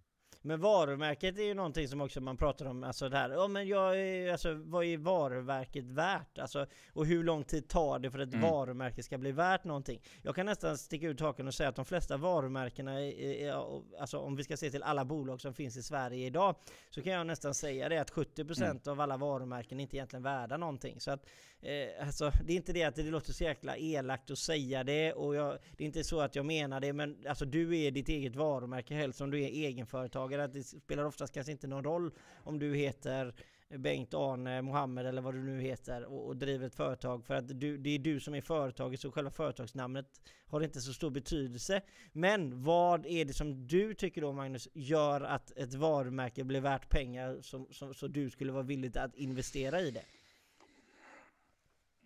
Men 0.46 0.60
varumärket 0.60 1.38
är 1.38 1.44
ju 1.44 1.54
någonting 1.54 1.88
som 1.88 2.02
också 2.02 2.22
man 2.22 2.38
pratar 2.38 2.66
om, 2.66 2.84
alltså 2.84 3.10
det 3.10 3.18
här, 3.18 3.30
ja 3.30 3.48
men 3.48 3.68
jag 3.68 4.00
är, 4.00 4.32
alltså 4.32 4.54
vad 4.54 4.86
är 4.86 4.98
varumärket 4.98 5.86
värt? 5.86 6.38
Alltså, 6.38 6.66
och 6.94 7.06
hur 7.06 7.24
lång 7.24 7.44
tid 7.44 7.68
tar 7.68 8.00
det 8.00 8.12
för 8.12 8.20
att 8.20 8.28
ett 8.28 8.34
mm. 8.34 8.50
varumärke 8.50 9.04
ska 9.04 9.18
bli 9.18 9.32
värt 9.32 9.64
någonting? 9.64 10.02
Jag 10.22 10.36
kan 10.36 10.46
nästan 10.46 10.78
sticka 10.78 11.08
ut 11.08 11.20
haken 11.20 11.48
och 11.48 11.54
säga 11.54 11.70
att 11.70 11.76
de 11.76 11.86
flesta 11.86 12.18
varumärkena, 12.18 13.02
är, 13.02 13.54
alltså 14.00 14.18
om 14.18 14.36
vi 14.36 14.44
ska 14.44 14.58
se 14.58 14.72
till 14.72 14.84
alla 14.84 15.06
bolag 15.06 15.42
som 15.42 15.54
finns 15.54 15.78
i 15.78 15.84
Sverige 15.84 16.26
idag, 16.26 16.56
så 16.90 17.02
kan 17.02 17.14
jag 17.14 17.28
nästan 17.28 17.54
säga 17.54 17.90
det 17.90 17.98
att 17.98 18.12
70% 18.12 18.64
mm. 18.64 18.80
av 18.88 19.02
alla 19.02 19.18
varumärken 19.18 19.80
är 19.80 19.84
inte 19.84 19.98
egentligen 19.98 20.24
värda 20.24 20.58
någonting. 20.58 21.00
Så 21.00 21.12
att, 21.12 21.26
eh, 21.66 22.08
alltså, 22.08 22.32
det 22.46 22.54
är 22.54 22.58
inte 22.58 22.74
det 22.74 22.84
att 22.84 22.96
det 22.96 23.04
låter 23.04 23.34
så 23.34 23.44
jäkla 23.44 23.78
elakt 23.78 24.32
att 24.32 24.38
säga 24.38 24.84
det, 24.84 25.14
och 25.14 25.36
jag, 25.36 25.58
det 25.78 25.84
är 25.84 25.86
inte 25.86 26.04
så 26.04 26.22
att 26.22 26.36
jag 26.36 26.46
menar 26.46 26.80
det, 26.80 26.94
men 26.94 27.18
alltså 27.28 27.46
du 27.46 27.78
är 27.78 27.92
ditt 27.92 28.10
eget 28.10 28.36
varumärke 28.36 28.94
helst 28.94 29.18
som 29.18 29.32
du 29.32 29.44
är 29.44 29.48
egenföretagare 29.48 30.44
Att 30.44 30.54
Det 30.54 30.64
spelar 30.64 31.06
oftast 31.06 31.34
kanske 31.34 31.52
inte 31.52 31.68
någon 31.68 31.84
roll 31.84 32.12
om 32.44 32.60
du 32.60 32.76
heter 32.76 33.34
Bengt, 33.70 34.14
Arne, 34.14 34.62
Mohammed 34.62 35.06
eller 35.06 35.22
vad 35.22 35.34
du 35.34 35.44
nu 35.44 35.62
heter 35.62 36.06
och, 36.06 36.28
och 36.28 36.38
driver 36.38 36.68
ett 36.68 36.76
företag 36.76 37.26
för 37.26 37.36
att 37.36 37.60
du, 37.60 37.78
det 37.78 37.90
är 37.90 38.00
du 38.00 38.20
som 38.20 38.36
är 38.36 38.42
företaget 38.42 39.00
så 39.00 39.12
själva 39.12 39.32
företagsnamnet 39.32 40.06
har 40.48 40.62
inte 40.62 40.82
så 40.82 40.94
stor 40.94 41.10
betydelse. 41.10 41.82
Men 42.12 42.64
vad 42.64 43.06
är 43.06 43.26
det 43.26 43.34
som 43.34 43.68
du 43.68 43.94
tycker 43.94 44.22
då 44.22 44.32
Magnus 44.32 44.68
gör 44.74 45.22
att 45.22 45.52
ett 45.58 45.74
varumärke 45.74 46.44
blir 46.44 46.62
värt 46.62 46.90
pengar 46.90 47.38
som, 47.42 47.68
som, 47.72 47.94
så 47.94 48.08
du 48.08 48.30
skulle 48.30 48.52
vara 48.52 48.64
villig 48.64 48.98
att 48.98 49.16
investera 49.16 49.82
i 49.82 49.92
det? 49.92 50.04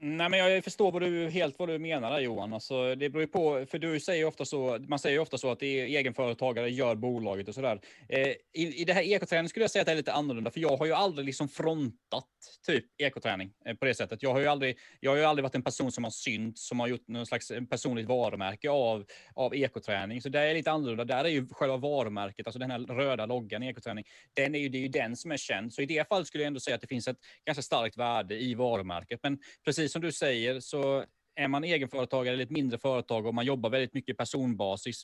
Nej, 0.02 0.30
men 0.30 0.40
jag 0.40 0.64
förstår 0.64 0.92
vad 0.92 1.02
du, 1.02 1.30
helt 1.30 1.60
vad 1.60 1.70
du 1.70 1.80
menar 1.80 2.12
där 2.12 2.20
Johan. 2.20 2.54
Alltså, 2.54 2.96
det 2.96 3.10
beror 3.10 3.22
ju 3.22 3.28
på, 3.28 3.66
för 3.70 3.80
du 3.80 4.00
säger 4.00 4.26
ofta 4.26 4.46
så, 4.46 4.78
man 4.88 5.00
säger 5.00 5.20
ofta 5.20 5.38
så 5.38 5.52
att 5.52 5.62
egenföretagare 5.62 6.70
gör 6.70 6.96
bolaget 6.96 7.48
och 7.48 7.56
sådär. 7.56 7.82
Eh, 8.10 8.28
i, 8.54 8.82
I 8.82 8.86
det 8.86 8.94
här 8.94 9.02
ekoträning 9.02 9.50
skulle 9.50 9.64
jag 9.64 9.72
säga 9.72 9.82
att 9.82 9.86
det 9.86 9.92
är 9.92 9.96
lite 9.96 10.14
annorlunda, 10.14 10.52
för 10.52 10.60
jag 10.60 10.78
har 10.78 10.86
ju 10.86 10.94
aldrig 10.94 11.26
liksom 11.26 11.50
frontat 11.50 12.26
typ 12.68 12.86
ekoträning 12.98 13.52
eh, 13.66 13.76
på 13.76 13.86
det 13.86 13.94
sättet. 13.94 14.24
Jag 14.24 14.34
har 14.34 14.40
ju 14.40 14.48
aldrig, 14.48 14.78
jag 15.00 15.12
har 15.12 15.18
ju 15.18 15.24
aldrig 15.24 15.44
varit 15.44 15.56
en 15.56 15.64
person 15.64 15.92
som 15.92 16.04
har 16.04 16.12
synts, 16.12 16.68
som 16.68 16.80
har 16.80 16.88
gjort 16.88 17.08
någon 17.08 17.26
slags 17.26 17.52
eh, 17.52 17.64
personligt 17.64 18.08
varumärke 18.08 18.70
av, 18.70 19.06
av 19.36 19.56
ekoträning. 19.56 20.22
Så 20.22 20.30
det 20.30 20.40
är 20.40 20.54
lite 20.54 20.72
annorlunda. 20.72 21.06
Där 21.06 21.24
är 21.24 21.30
ju 21.30 21.48
själva 21.52 21.78
varumärket, 21.78 22.48
alltså 22.48 22.60
den 22.60 22.72
här 22.72 22.80
röda 22.80 23.26
loggan 23.26 23.64
i 23.64 23.68
ekoträning, 23.68 24.06
den 24.34 24.56
är 24.56 24.60
ju, 24.60 24.70
det 24.70 24.78
är 24.78 24.82
ju 24.82 24.88
den 24.88 25.16
som 25.16 25.32
är 25.32 25.38
känd. 25.38 25.74
Så 25.74 25.82
i 25.82 25.86
det 25.86 26.08
fallet 26.08 26.28
skulle 26.28 26.44
jag 26.44 26.48
ändå 26.48 26.60
säga 26.60 26.76
att 26.76 26.82
det 26.82 26.88
finns 26.88 27.08
ett 27.08 27.18
ganska 27.46 27.62
starkt 27.62 27.98
värde 27.98 28.36
i 28.36 28.54
varumärket. 28.54 29.20
Men 29.24 29.40
precis 29.66 29.88
precis 29.89 29.93
som 29.93 30.02
du 30.02 30.12
säger 30.12 30.60
så 30.60 31.06
är 31.36 31.47
man 31.47 31.63
egenföretagare 31.63 32.34
eller 32.34 32.43
ett 32.43 32.52
mindre 32.52 32.78
företag 32.78 33.25
och 33.25 33.34
man 33.34 33.45
jobbar 33.45 33.69
väldigt 33.69 33.93
mycket 33.93 34.17
personbasis, 34.17 35.04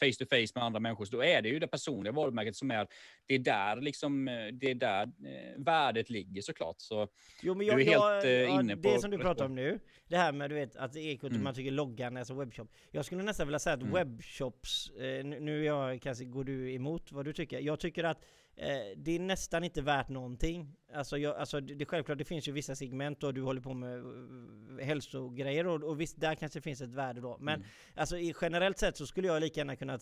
face 0.00 0.18
to 0.18 0.26
face 0.30 0.52
med 0.54 0.64
andra 0.64 0.80
människor, 0.80 1.04
så 1.04 1.16
då 1.16 1.24
är 1.24 1.42
det 1.42 1.48
ju 1.48 1.58
det 1.58 1.66
personliga 1.66 2.12
varumärket 2.12 2.56
som 2.56 2.70
är, 2.70 2.86
det 3.26 3.34
är 3.34 3.38
där 3.38 3.80
liksom, 3.80 4.24
det 4.52 4.70
är 4.70 4.74
där 4.74 5.02
eh, 5.02 5.62
värdet 5.64 6.10
ligger 6.10 6.42
såklart. 6.42 6.76
Så 6.78 7.08
jo, 7.42 7.54
men 7.54 7.66
jag, 7.66 7.76
du 7.76 7.82
är 7.82 7.86
helt 7.86 8.24
jag, 8.24 8.42
eh, 8.42 8.54
inne 8.54 8.76
på... 8.76 8.90
Det 8.90 9.00
som 9.00 9.10
du 9.10 9.18
pratar 9.18 9.44
om 9.44 9.54
nu, 9.54 9.80
det 10.08 10.16
här 10.16 10.32
med 10.32 10.50
du 10.50 10.54
vet 10.54 10.76
att 10.76 10.96
ekot, 10.96 11.30
mm. 11.30 11.44
man 11.44 11.54
tycker 11.54 11.70
loggan, 11.70 12.16
alltså 12.16 12.34
webbshop. 12.34 12.68
Jag 12.90 13.04
skulle 13.04 13.22
nästan 13.22 13.46
vilja 13.46 13.58
säga 13.58 13.74
att 13.74 13.82
mm. 13.82 13.94
webbshops, 13.94 14.90
eh, 14.90 15.24
nu 15.24 15.64
jag, 15.64 16.02
kanske 16.02 16.24
går 16.24 16.44
du 16.44 16.74
emot 16.74 17.12
vad 17.12 17.24
du 17.24 17.32
tycker. 17.32 17.60
Jag 17.60 17.80
tycker 17.80 18.04
att 18.04 18.24
Eh, 18.62 18.96
det 18.96 19.12
är 19.12 19.18
nästan 19.18 19.64
inte 19.64 19.82
värt 19.82 20.08
någonting. 20.08 20.76
Alltså, 20.94 21.18
jag, 21.18 21.36
alltså 21.36 21.60
det, 21.60 21.74
det, 21.74 21.84
självklart, 21.84 22.18
det 22.18 22.24
finns 22.24 22.48
ju 22.48 22.52
vissa 22.52 22.74
segment 22.74 23.22
och 23.22 23.34
du 23.34 23.42
håller 23.42 23.60
på 23.60 23.74
med 23.74 23.98
uh, 23.98 24.84
hälsogrejer 24.84 25.66
och, 25.66 25.82
och 25.84 26.00
visst, 26.00 26.20
där 26.20 26.34
kanske 26.34 26.60
finns 26.60 26.80
ett 26.80 26.94
värde 26.94 27.20
då. 27.20 27.36
Men 27.40 27.54
mm. 27.54 27.68
alltså, 27.94 28.18
i, 28.18 28.34
generellt 28.40 28.78
sett 28.78 28.96
så 28.96 29.06
skulle 29.06 29.26
jag 29.26 29.40
lika 29.40 29.60
gärna 29.60 29.76
kunna, 29.76 29.92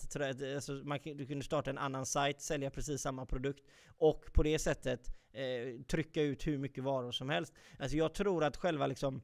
alltså, 0.54 0.72
man, 0.72 0.98
du 1.04 1.26
kunde 1.26 1.44
starta 1.44 1.70
en 1.70 1.78
annan 1.78 2.06
sajt, 2.06 2.40
sälja 2.40 2.70
precis 2.70 3.00
samma 3.02 3.26
produkt 3.26 3.64
och 3.98 4.24
på 4.32 4.42
det 4.42 4.58
sättet 4.58 5.00
eh, 5.32 5.82
trycka 5.82 6.22
ut 6.22 6.46
hur 6.46 6.58
mycket 6.58 6.84
varor 6.84 7.12
som 7.12 7.28
helst. 7.28 7.54
Alltså 7.78 7.96
jag 7.96 8.14
tror 8.14 8.44
att 8.44 8.56
själva 8.56 8.86
liksom 8.86 9.22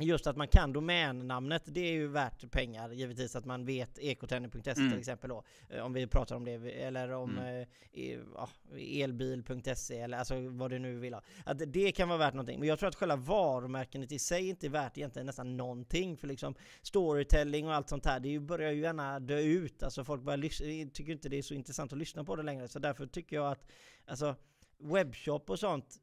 Just 0.00 0.26
att 0.26 0.36
man 0.36 0.48
kan 0.48 0.72
domännamnet, 0.72 1.62
det 1.66 1.80
är 1.80 1.92
ju 1.92 2.06
värt 2.06 2.50
pengar 2.50 2.90
givetvis 2.92 3.36
att 3.36 3.44
man 3.44 3.64
vet 3.64 3.98
ekotrender.se 3.98 4.70
mm. 4.70 4.90
till 4.90 4.98
exempel 4.98 5.30
då. 5.30 5.44
Eh, 5.68 5.82
om 5.82 5.92
vi 5.92 6.06
pratar 6.06 6.36
om 6.36 6.44
det, 6.44 6.52
eller 6.82 7.10
om 7.12 7.38
mm. 7.38 7.66
eh, 7.92 9.02
elbil.se 9.02 9.98
eller 9.98 10.18
alltså 10.18 10.48
vad 10.48 10.70
du 10.70 10.78
nu 10.78 10.98
vill 10.98 11.14
ha. 11.14 11.22
Att 11.44 11.72
det 11.72 11.92
kan 11.92 12.08
vara 12.08 12.18
värt 12.18 12.34
någonting. 12.34 12.58
Men 12.58 12.68
jag 12.68 12.78
tror 12.78 12.88
att 12.88 12.94
själva 12.94 13.16
varumärket 13.16 14.12
i 14.12 14.18
sig 14.18 14.48
inte 14.48 14.66
är 14.66 14.70
värt 14.70 14.98
egentligen 14.98 15.26
nästan 15.26 15.56
någonting. 15.56 16.16
För 16.16 16.26
liksom 16.26 16.54
storytelling 16.82 17.66
och 17.66 17.74
allt 17.74 17.88
sånt 17.88 18.06
här, 18.06 18.20
det 18.20 18.38
börjar 18.38 18.70
ju 18.70 18.80
gärna 18.80 19.20
dö 19.20 19.40
ut. 19.40 19.82
Alltså 19.82 20.04
folk 20.04 20.22
börjar 20.22 20.90
tycker 20.90 21.12
inte 21.12 21.28
det 21.28 21.38
är 21.38 21.42
så 21.42 21.54
intressant 21.54 21.92
att 21.92 21.98
lyssna 21.98 22.24
på 22.24 22.36
det 22.36 22.42
längre. 22.42 22.68
Så 22.68 22.78
därför 22.78 23.06
tycker 23.06 23.36
jag 23.36 23.52
att 23.52 23.66
alltså 24.06 24.36
webbshop 24.78 25.50
och 25.50 25.58
sånt 25.58 26.00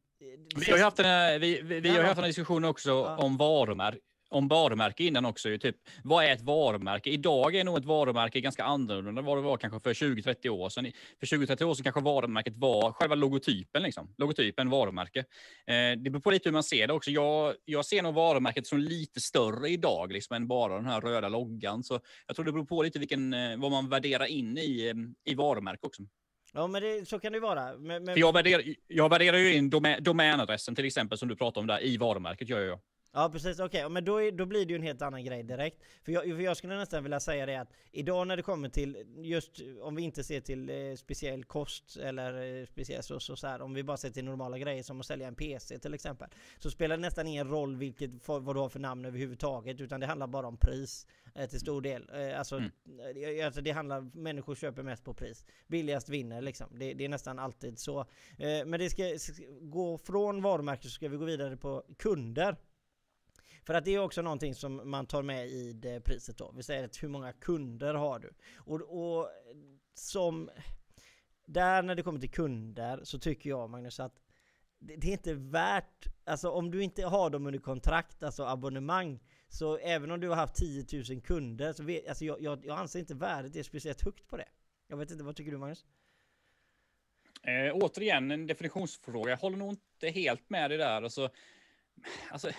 vi 0.55 0.71
har 0.71 0.77
ju 0.77 0.83
haft 0.83 0.99
en, 0.99 1.41
vi, 1.41 1.61
vi, 1.61 1.79
vi 1.79 1.89
har 1.89 2.03
haft 2.03 2.17
en 2.17 2.23
diskussion 2.23 2.65
också 2.65 2.89
ja. 2.89 3.17
om 3.17 3.37
varumärke 3.37 3.99
om 4.29 4.47
varumärke 4.47 5.03
innan 5.03 5.25
också. 5.25 5.49
Ju, 5.49 5.57
typ, 5.57 5.75
vad 6.03 6.25
är 6.25 6.31
ett 6.31 6.41
varumärke? 6.41 7.09
Idag 7.09 7.55
är 7.55 7.63
nog 7.63 7.77
ett 7.77 7.85
varumärke 7.85 8.41
ganska 8.41 8.63
annorlunda 8.63 9.19
än 9.19 9.25
vad 9.25 9.37
det 9.37 9.41
var 9.41 9.57
kanske 9.57 9.79
för 9.79 9.93
20-30 9.93 10.49
år 10.49 10.69
sedan. 10.69 10.91
För 11.19 11.25
20-30 11.25 11.63
år 11.63 11.73
sedan 11.73 11.83
kanske 11.83 12.01
varumärket 12.01 12.57
var 12.57 12.91
själva 12.91 13.15
logotypen. 13.15 13.83
Liksom. 13.83 14.13
Logotypen, 14.17 14.69
varumärke. 14.69 15.19
Eh, 15.19 15.97
det 15.97 16.09
beror 16.09 16.19
på 16.19 16.31
lite 16.31 16.49
hur 16.49 16.53
man 16.53 16.63
ser 16.63 16.87
det 16.87 16.93
också. 16.93 17.11
Jag, 17.11 17.55
jag 17.65 17.85
ser 17.85 18.01
nog 18.01 18.13
varumärket 18.13 18.67
som 18.67 18.79
lite 18.79 19.21
större 19.21 19.69
idag 19.69 20.11
liksom, 20.11 20.35
än 20.35 20.47
bara 20.47 20.75
den 20.75 20.85
här 20.85 21.01
röda 21.01 21.29
loggan. 21.29 21.83
Så 21.83 21.99
jag 22.27 22.35
tror 22.35 22.45
det 22.45 22.51
beror 22.51 22.65
på 22.65 22.83
lite 22.83 22.99
vilken, 22.99 23.33
eh, 23.33 23.57
vad 23.57 23.71
man 23.71 23.89
värderar 23.89 24.25
in 24.25 24.57
i, 24.57 24.87
eh, 24.87 25.31
i 25.31 25.35
varumärke 25.35 25.87
också. 25.87 26.03
Ja 26.57 26.67
men 26.67 26.81
det, 26.81 27.07
så 27.07 27.19
kan 27.19 27.31
det 27.31 27.35
ju 27.35 27.41
vara. 27.41 27.77
Men, 27.77 28.03
men... 28.03 28.19
jag, 28.19 28.33
värderar, 28.33 28.63
jag 28.87 29.09
värderar 29.09 29.37
ju 29.37 29.53
in 29.53 29.69
domä, 29.69 29.99
domänadressen 29.99 30.75
till 30.75 30.85
exempel 30.85 31.17
som 31.17 31.27
du 31.27 31.35
pratar 31.35 31.61
om 31.61 31.67
där 31.67 31.83
i 31.83 31.97
varumärket 31.97 32.49
gör 32.49 32.59
jag. 32.59 32.79
Ja 33.11 33.29
precis, 33.29 33.59
okej, 33.59 33.85
okay. 33.85 33.93
men 33.93 34.05
då, 34.05 34.21
är, 34.21 34.31
då 34.31 34.45
blir 34.45 34.65
det 34.65 34.73
ju 34.73 34.75
en 34.75 34.83
helt 34.83 35.01
annan 35.01 35.23
grej 35.23 35.43
direkt. 35.43 35.83
För 36.03 36.11
jag, 36.11 36.23
för 36.23 36.41
jag 36.41 36.57
skulle 36.57 36.77
nästan 36.77 37.03
vilja 37.03 37.19
säga 37.19 37.45
det 37.45 37.55
att 37.55 37.71
idag 37.91 38.27
när 38.27 38.37
det 38.37 38.43
kommer 38.43 38.69
till, 38.69 39.05
just 39.17 39.61
om 39.81 39.95
vi 39.95 40.01
inte 40.01 40.23
ser 40.23 40.41
till 40.41 40.69
eh, 40.69 40.95
speciell 40.95 41.43
kost 41.43 41.97
eller 41.97 42.59
eh, 42.59 42.65
speciell 42.65 43.03
så, 43.03 43.19
så, 43.19 43.35
så 43.35 43.47
här, 43.47 43.61
om 43.61 43.73
vi 43.73 43.83
bara 43.83 43.97
ser 43.97 44.09
till 44.09 44.25
normala 44.25 44.57
grejer 44.57 44.83
som 44.83 44.99
att 44.99 45.05
sälja 45.05 45.27
en 45.27 45.35
PC 45.35 45.79
till 45.79 45.93
exempel. 45.93 46.29
Så 46.59 46.71
spelar 46.71 46.97
det 46.97 47.01
nästan 47.01 47.27
ingen 47.27 47.47
roll 47.47 47.75
vilket, 47.75 48.23
för, 48.23 48.39
vad 48.39 48.55
du 48.55 48.59
har 48.59 48.69
för 48.69 48.79
namn 48.79 49.05
överhuvudtaget, 49.05 49.81
utan 49.81 49.99
det 49.99 50.07
handlar 50.07 50.27
bara 50.27 50.47
om 50.47 50.57
pris 50.57 51.07
eh, 51.35 51.49
till 51.49 51.59
stor 51.59 51.81
del. 51.81 52.09
Eh, 52.13 52.39
alltså, 52.39 52.55
mm. 52.57 52.71
Eh, 53.39 53.45
alltså 53.45 53.61
det 53.61 53.71
handlar, 53.71 54.01
människor 54.01 54.55
köper 54.55 54.83
mest 54.83 55.03
på 55.03 55.13
pris. 55.13 55.45
Billigast 55.67 56.09
vinner 56.09 56.41
liksom. 56.41 56.67
Det, 56.79 56.93
det 56.93 57.05
är 57.05 57.09
nästan 57.09 57.39
alltid 57.39 57.79
så. 57.79 57.99
Eh, 58.37 58.65
men 58.65 58.79
det 58.79 58.89
ska, 58.89 59.19
ska 59.19 59.43
gå 59.61 59.97
från 59.97 60.41
varumärke 60.41 60.83
så 60.83 60.89
ska 60.89 61.09
vi 61.09 61.17
gå 61.17 61.25
vidare 61.25 61.57
på 61.57 61.83
kunder. 61.97 62.55
För 63.67 63.73
att 63.73 63.85
det 63.85 63.95
är 63.95 63.99
också 63.99 64.21
någonting 64.21 64.55
som 64.55 64.89
man 64.89 65.05
tar 65.05 65.23
med 65.23 65.47
i 65.47 65.73
det 65.73 66.01
priset 66.01 66.37
då. 66.37 66.51
Vi 66.55 66.63
säger 66.63 66.85
att 66.85 67.03
hur 67.03 67.07
många 67.07 67.33
kunder 67.33 67.93
har 67.93 68.19
du? 68.19 68.33
Och, 68.57 68.81
och 68.81 69.29
som... 69.93 70.49
Där 71.45 71.83
när 71.83 71.95
det 71.95 72.03
kommer 72.03 72.19
till 72.19 72.31
kunder 72.31 72.99
så 73.03 73.19
tycker 73.19 73.49
jag 73.49 73.69
Magnus 73.69 73.99
att 73.99 74.21
det, 74.79 74.95
det 74.95 75.07
är 75.07 75.11
inte 75.11 75.33
värt, 75.33 76.05
alltså 76.25 76.49
om 76.49 76.71
du 76.71 76.83
inte 76.83 77.03
har 77.03 77.29
dem 77.29 77.47
under 77.47 77.59
kontrakt, 77.59 78.23
alltså 78.23 78.43
abonnemang, 78.43 79.19
så 79.47 79.77
även 79.77 80.11
om 80.11 80.19
du 80.19 80.29
har 80.29 80.35
haft 80.35 80.55
10 80.55 80.85
000 81.09 81.21
kunder 81.21 81.73
så 81.73 81.83
vet, 81.83 82.07
alltså 82.07 82.25
jag, 82.25 82.41
jag, 82.41 82.65
jag 82.65 82.79
anser 82.79 82.99
inte 82.99 83.15
värdet 83.15 83.55
är 83.55 83.63
speciellt 83.63 84.01
högt 84.01 84.27
på 84.27 84.37
det. 84.37 84.49
Jag 84.87 84.97
vet 84.97 85.11
inte, 85.11 85.23
vad 85.23 85.35
tycker 85.35 85.51
du 85.51 85.57
Magnus? 85.57 85.85
Eh, 87.43 87.73
återigen 87.73 88.31
en 88.31 88.47
definitionsfråga. 88.47 89.29
Jag 89.29 89.37
håller 89.37 89.57
nog 89.57 89.69
inte 89.69 90.09
helt 90.09 90.49
med 90.49 90.71
dig 90.71 90.77
där. 90.77 91.01
Alltså, 91.01 91.29
alltså, 92.31 92.51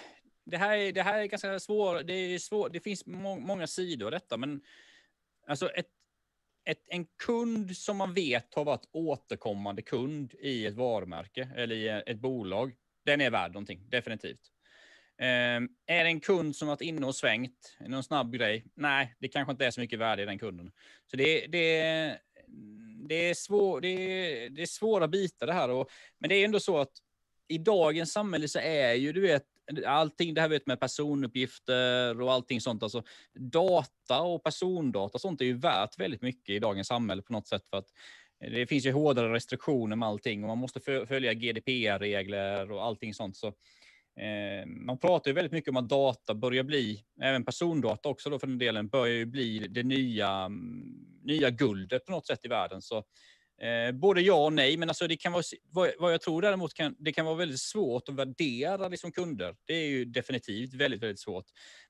det, 0.51 0.57
här 0.57 0.77
är, 0.77 0.93
det 0.93 1.03
här 1.03 1.19
är 1.19 1.27
ganska 1.27 1.61
svårt. 1.61 2.07
Det, 2.07 2.43
svår, 2.43 2.69
det 2.69 2.81
finns 2.81 3.07
må, 3.07 3.37
många 3.37 3.67
sidor 3.67 4.07
av 4.07 4.13
detta, 4.13 4.37
men 4.37 4.61
alltså 5.47 5.69
ett, 5.69 5.89
ett, 6.65 6.85
en 6.87 7.07
kund 7.25 7.77
som 7.77 7.97
man 7.97 8.15
vet 8.15 8.55
har 8.55 8.65
varit 8.65 8.89
återkommande 8.93 9.83
kund 9.83 10.35
i 10.41 10.67
ett 10.67 10.75
varumärke 10.75 11.49
eller 11.57 11.77
i 11.77 11.89
ett 11.89 12.19
bolag, 12.19 12.75
den 13.05 13.21
är 13.21 13.31
värd 13.31 13.53
någonting, 13.53 13.89
definitivt. 13.89 14.53
Um, 15.21 15.69
är 15.87 16.05
det 16.05 16.11
en 16.11 16.21
kund 16.21 16.57
som 16.57 16.69
varit 16.69 16.81
inne 16.81 17.07
och 17.07 17.15
svängt, 17.15 17.77
någon 17.81 18.03
snabb 18.03 18.33
grej? 18.33 18.65
Nej, 18.75 19.17
det 19.19 19.29
kanske 19.29 19.53
inte 19.53 19.67
är 19.67 19.71
så 19.71 19.81
mycket 19.81 19.99
värde 19.99 20.23
i 20.23 20.27
den 20.27 20.39
kunden. 20.39 20.73
Så 21.11 21.17
det, 21.17 21.47
det, 21.47 22.19
det, 23.09 23.15
är, 23.15 23.35
svår, 23.35 23.81
det, 23.81 24.49
det 24.49 24.63
är 24.63 24.67
svåra 24.67 25.09
bitar 25.09 25.47
det 25.47 25.53
här. 25.53 25.71
Och, 25.71 25.91
men 26.19 26.29
det 26.29 26.35
är 26.35 26.45
ändå 26.45 26.61
så 26.61 26.79
att 26.79 26.93
i 27.49 27.59
dagens 27.59 28.13
samhälle 28.13 28.49
så 28.49 28.59
är 28.59 28.95
ju, 28.95 29.13
du 29.13 29.21
vet, 29.21 29.45
allting 29.87 30.35
det 30.35 30.41
här 30.41 30.49
vet 30.49 30.67
med 30.67 30.81
personuppgifter 30.81 32.21
och 32.21 32.33
allting 32.33 32.61
sånt, 32.61 32.83
alltså 32.83 33.03
data 33.35 34.21
och 34.21 34.45
persondata, 34.45 35.19
sånt 35.19 35.41
är 35.41 35.45
ju 35.45 35.59
värt 35.59 36.01
väldigt 36.01 36.23
mycket 36.23 36.55
i 36.55 36.59
dagens 36.59 36.89
samhälle 36.89 37.23
på 37.23 37.33
något 37.33 37.47
sätt 37.47 37.69
för 37.69 37.77
att 37.77 37.89
det 38.41 38.67
finns 38.67 38.87
ju 38.87 38.93
hårdare 38.93 39.33
restriktioner 39.33 39.97
med 39.97 40.09
allting 40.09 40.43
och 40.43 40.49
man 40.49 40.59
måste 40.59 40.81
följa 40.81 41.35
GDPR-regler 41.35 42.73
och 42.73 42.85
allting 42.85 43.15
sånt. 43.15 43.37
Så 43.37 43.53
Eh, 44.19 44.67
man 44.67 44.99
pratar 44.99 45.31
ju 45.31 45.35
väldigt 45.35 45.53
mycket 45.53 45.71
om 45.71 45.77
att 45.77 45.89
data 45.89 46.35
börjar 46.35 46.63
bli, 46.63 47.05
även 47.21 47.45
persondata 47.45 48.09
också 48.09 48.31
då 48.31 48.39
för 48.39 48.47
den 48.47 48.59
delen, 48.59 48.89
börjar 48.89 49.15
ju 49.15 49.27
bli 49.27 49.59
det 49.59 49.83
nya, 49.83 50.31
mm, 50.31 50.83
nya 51.23 51.51
guldet 51.51 52.05
på 52.07 52.13
något 52.13 52.27
sätt 52.27 52.45
i 52.45 52.49
världen. 52.49 52.83
Så 52.83 53.05
Eh, 53.61 53.93
både 53.93 54.21
ja 54.21 54.45
och 54.45 54.53
nej, 54.53 54.77
men 54.77 54.89
alltså 54.89 55.07
det 55.07 55.17
kan 55.17 55.33
vara, 55.33 55.43
vad, 55.71 55.91
vad 55.99 56.13
jag 56.13 56.21
tror 56.21 56.43
däremot 56.43 56.75
kan, 56.75 56.97
det 56.99 57.13
kan 57.13 57.27
vara 57.27 57.35
väldigt 57.35 57.61
svårt 57.61 58.09
att 58.09 58.15
värdera 58.15 58.89
liksom 58.89 59.13
kunder. 59.13 59.57
Det 59.65 59.75
är 59.75 59.89
ju 59.89 60.05
definitivt 60.05 60.75
väldigt, 60.75 61.03
väldigt 61.03 61.21
svårt. 61.21 61.45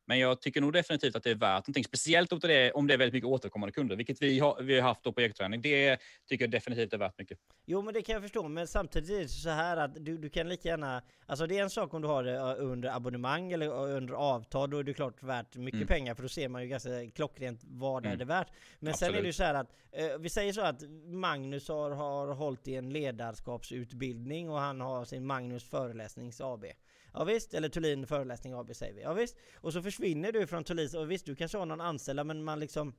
Men 0.06 0.18
jag 0.18 0.40
tycker 0.40 0.60
nog 0.60 0.72
definitivt 0.72 1.16
att 1.16 1.22
det 1.22 1.30
är 1.30 1.34
värt 1.34 1.66
någonting, 1.66 1.84
speciellt 1.84 2.32
om 2.32 2.38
det 2.38 2.54
är, 2.54 2.76
om 2.76 2.86
det 2.86 2.94
är 2.94 2.98
väldigt 2.98 3.14
mycket 3.14 3.28
återkommande 3.28 3.72
kunder, 3.72 3.96
vilket 3.96 4.22
vi 4.22 4.38
har, 4.38 4.62
vi 4.62 4.80
har 4.80 4.88
haft 4.88 5.02
på 5.02 5.20
ekoträning. 5.20 5.62
Det 5.62 5.98
tycker 6.28 6.44
jag 6.44 6.50
definitivt 6.50 6.92
är 6.92 6.98
värt 6.98 7.18
mycket. 7.18 7.38
Jo, 7.66 7.82
men 7.82 7.94
det 7.94 8.02
kan 8.02 8.12
jag 8.12 8.22
förstå, 8.22 8.48
men 8.48 8.66
samtidigt 8.66 9.10
är 9.10 9.20
det 9.20 9.28
så 9.28 9.50
här 9.50 9.76
att 9.76 10.04
du, 10.04 10.18
du 10.18 10.30
kan 10.30 10.48
lika 10.48 10.68
gärna, 10.68 11.02
alltså 11.26 11.46
det 11.46 11.58
är 11.58 11.62
en 11.62 11.70
sak 11.70 11.94
om 11.94 12.02
du 12.02 12.08
har 12.08 12.24
det 12.24 12.54
under 12.54 12.96
abonnemang 12.96 13.52
eller 13.52 13.68
under 13.68 14.14
avtal, 14.14 14.70
då 14.70 14.78
är 14.78 14.82
det 14.82 14.94
klart 14.94 15.22
värt 15.22 15.56
mycket 15.56 15.74
mm. 15.74 15.86
pengar, 15.86 16.14
för 16.14 16.22
då 16.22 16.28
ser 16.28 16.48
man 16.48 16.62
ju 16.62 16.68
ganska 16.68 16.90
klockrent 17.14 17.60
vad 17.64 18.04
mm. 18.04 18.12
är 18.12 18.18
det 18.18 18.24
värt. 18.24 18.48
Men 18.78 18.90
Absolut. 18.90 19.10
sen 19.10 19.18
är 19.18 19.22
det 19.22 19.26
ju 19.26 19.32
så 19.32 19.42
här 19.42 19.54
att, 19.54 19.70
eh, 19.92 20.18
vi 20.18 20.28
säger 20.28 20.52
så 20.52 20.60
att 20.60 20.82
Magnus 21.06 21.57
har, 21.60 21.90
har 21.90 22.34
hållit 22.34 22.68
i 22.68 22.76
en 22.76 22.90
ledarskapsutbildning 22.90 24.50
och 24.50 24.58
han 24.58 24.80
har 24.80 25.04
sin 25.04 25.26
Magnus 25.26 25.64
föreläsnings 25.64 26.40
AB. 26.40 26.64
Ja 27.12 27.24
visst, 27.24 27.54
eller 27.54 27.68
Thulin 27.68 28.06
föreläsning 28.06 28.52
AB 28.52 28.76
säger 28.76 28.94
vi. 28.94 29.02
Ja 29.02 29.12
visst. 29.12 29.36
Och 29.54 29.72
så 29.72 29.82
försvinner 29.82 30.32
du 30.32 30.46
från 30.46 30.64
Thulin, 30.64 30.96
och 30.96 31.10
visst 31.10 31.26
du 31.26 31.36
kanske 31.36 31.58
har 31.58 31.66
någon 31.66 31.80
anställd, 31.80 32.26
men 32.26 32.44
man 32.44 32.60
liksom 32.60 32.94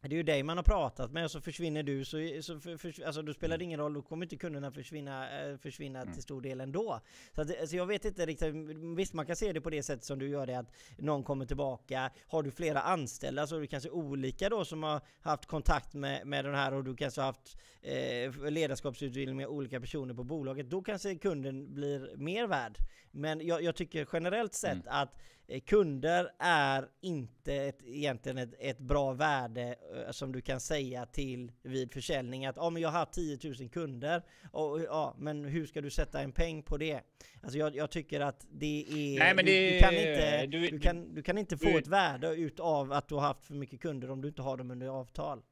det 0.00 0.08
är 0.08 0.16
ju 0.16 0.22
dig 0.22 0.42
man 0.42 0.56
har 0.56 0.64
pratat 0.64 1.12
med 1.12 1.24
och 1.24 1.30
så 1.30 1.40
försvinner 1.40 1.82
du 1.82 2.04
så, 2.04 2.18
så 2.42 2.60
för, 2.60 2.76
för, 2.76 3.04
alltså 3.06 3.22
då 3.22 3.32
spelar 3.32 3.58
det 3.58 3.64
ingen 3.64 3.80
roll, 3.80 3.94
då 3.94 4.02
kommer 4.02 4.26
inte 4.26 4.36
kunderna 4.36 4.72
försvinna, 4.72 5.42
äh, 5.50 5.56
försvinna 5.56 6.00
mm. 6.00 6.14
till 6.14 6.22
stor 6.22 6.40
del 6.40 6.60
ändå. 6.60 7.00
Så 7.34 7.40
att, 7.40 7.60
alltså 7.60 7.76
jag 7.76 7.86
vet 7.86 8.04
inte 8.04 8.26
riktigt, 8.26 8.54
visst 8.96 9.14
man 9.14 9.26
kan 9.26 9.36
se 9.36 9.52
det 9.52 9.60
på 9.60 9.70
det 9.70 9.82
sättet 9.82 10.04
som 10.04 10.18
du 10.18 10.28
gör 10.28 10.46
det 10.46 10.58
att 10.58 10.72
någon 10.98 11.22
kommer 11.22 11.46
tillbaka. 11.46 12.10
Har 12.28 12.42
du 12.42 12.50
flera 12.50 12.80
anställda 12.80 13.46
så 13.46 13.56
är 13.56 13.60
det 13.60 13.66
kanske 13.66 13.90
olika 13.90 14.48
då 14.48 14.64
som 14.64 14.82
har 14.82 15.00
haft 15.20 15.46
kontakt 15.46 15.94
med, 15.94 16.26
med 16.26 16.44
den 16.44 16.54
här 16.54 16.74
och 16.74 16.84
du 16.84 16.96
kanske 16.96 17.20
har 17.20 17.26
haft 17.26 17.58
eh, 17.82 18.50
ledarskapsutbildning 18.50 19.36
med 19.36 19.46
olika 19.46 19.80
personer 19.80 20.14
på 20.14 20.24
bolaget. 20.24 20.70
Då 20.70 20.82
kanske 20.82 21.14
kunden 21.14 21.74
blir 21.74 22.16
mer 22.16 22.46
värd. 22.46 22.78
Men 23.10 23.46
jag, 23.46 23.62
jag 23.62 23.76
tycker 23.76 24.08
generellt 24.12 24.54
sett 24.54 24.72
mm. 24.72 24.86
att 24.88 25.14
Eh, 25.14 25.37
kunder 25.66 26.30
är 26.38 26.88
inte 27.00 27.54
ett, 27.54 27.78
egentligen 27.86 28.38
ett, 28.38 28.54
ett 28.58 28.78
bra 28.78 29.12
värde 29.12 29.74
eh, 29.94 30.10
som 30.10 30.32
du 30.32 30.40
kan 30.40 30.60
säga 30.60 31.06
till 31.06 31.52
vid 31.62 31.92
försäljning 31.92 32.46
att 32.46 32.72
men 32.72 32.82
jag 32.82 32.88
har 32.88 33.04
10 33.04 33.38
000 33.60 33.68
kunder 33.68 34.22
och 34.52 34.80
ja, 34.80 35.16
men 35.18 35.44
hur 35.44 35.66
ska 35.66 35.80
du 35.80 35.90
sätta 35.90 36.20
en 36.22 36.32
peng 36.32 36.62
på 36.62 36.76
det? 36.76 37.00
Alltså 37.42 37.58
jag, 37.58 37.76
jag 37.76 37.90
tycker 37.90 38.20
att 38.20 38.46
det 38.50 38.86
är... 38.88 39.18
Nej, 39.18 39.34
men 39.34 39.44
det, 39.44 39.70
du, 39.70 39.70
du, 39.70 39.80
kan 39.80 39.94
inte, 39.94 40.46
du, 40.46 40.68
du, 40.68 40.78
kan, 40.78 41.14
du 41.14 41.22
kan 41.22 41.38
inte 41.38 41.58
få 41.58 41.78
ett 41.78 41.86
värde 41.86 42.28
utav 42.28 42.92
att 42.92 43.08
du 43.08 43.14
har 43.14 43.22
haft 43.22 43.44
för 43.44 43.54
mycket 43.54 43.80
kunder 43.80 44.10
om 44.10 44.20
du 44.20 44.28
inte 44.28 44.42
har 44.42 44.56
dem 44.56 44.70
under 44.70 44.88
avtal. 44.88 45.42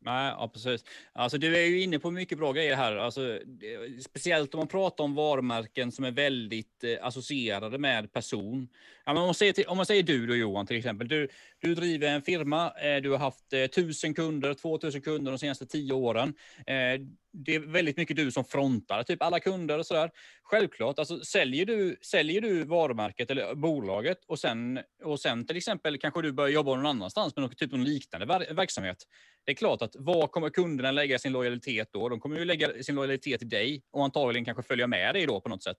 Nej, 0.00 0.32
ja, 0.38 0.50
precis. 0.54 0.84
Alltså, 1.12 1.38
du 1.38 1.56
är 1.56 1.66
ju 1.66 1.82
inne 1.82 1.98
på 1.98 2.10
mycket 2.10 2.38
bra 2.38 2.52
grejer 2.52 2.76
här. 2.76 2.96
Alltså, 2.96 3.38
det, 3.46 4.02
speciellt 4.04 4.54
om 4.54 4.58
man 4.58 4.68
pratar 4.68 5.04
om 5.04 5.14
varumärken 5.14 5.92
som 5.92 6.04
är 6.04 6.10
väldigt 6.10 6.84
eh, 6.84 7.06
associerade 7.06 7.78
med 7.78 8.12
person. 8.12 8.68
Ja, 9.04 9.12
men 9.12 9.22
om, 9.22 9.26
man 9.26 9.34
säger 9.34 9.52
till, 9.52 9.66
om 9.66 9.76
man 9.76 9.86
säger 9.86 10.02
du 10.02 10.26
då 10.26 10.34
Johan 10.34 10.66
till 10.66 10.76
exempel. 10.76 11.08
Du, 11.08 11.28
du 11.58 11.74
driver 11.74 12.08
en 12.08 12.22
firma, 12.22 12.72
eh, 12.82 13.02
du 13.02 13.10
har 13.10 13.18
haft 13.18 13.52
eh, 13.52 13.60
1000 13.60 14.14
kunder, 14.14 14.54
2000 14.54 15.02
kunder 15.02 15.32
de 15.32 15.38
senaste 15.38 15.66
tio 15.66 15.92
åren. 15.92 16.34
Eh, 16.66 17.00
det 17.32 17.54
är 17.54 17.60
väldigt 17.60 17.96
mycket 17.96 18.16
du 18.16 18.30
som 18.30 18.44
frontar 18.44 19.02
typ 19.02 19.22
alla 19.22 19.40
kunder 19.40 19.78
och 19.78 19.86
sådär. 19.86 20.10
Självklart, 20.42 20.98
alltså 20.98 21.20
säljer 21.20 21.66
du, 21.66 21.96
säljer 22.02 22.40
du 22.40 22.64
varumärket 22.64 23.30
eller 23.30 23.54
bolaget 23.54 24.24
och 24.26 24.38
sen, 24.38 24.80
och 25.04 25.20
sen 25.20 25.46
till 25.46 25.56
exempel 25.56 25.98
kanske 25.98 26.22
du 26.22 26.32
börjar 26.32 26.50
jobba 26.50 26.74
någon 26.74 26.86
annanstans 26.86 27.36
med 27.36 27.42
någon, 27.42 27.54
typ 27.54 27.72
någon 27.72 27.84
liknande 27.84 28.26
verksamhet. 28.50 28.96
Det 29.44 29.52
är 29.52 29.56
klart 29.56 29.82
att 29.82 29.96
var 29.98 30.26
kommer 30.26 30.50
kunderna 30.50 30.90
lägga 30.90 31.18
sin 31.18 31.32
lojalitet 31.32 31.88
då? 31.92 32.08
De 32.08 32.20
kommer 32.20 32.38
ju 32.38 32.44
lägga 32.44 32.82
sin 32.82 32.94
lojalitet 32.94 33.38
till 33.38 33.48
dig 33.48 33.82
och 33.90 34.04
antagligen 34.04 34.44
kanske 34.44 34.62
följa 34.62 34.86
med 34.86 35.14
dig 35.14 35.26
då 35.26 35.40
på 35.40 35.48
något 35.48 35.62
sätt. 35.62 35.76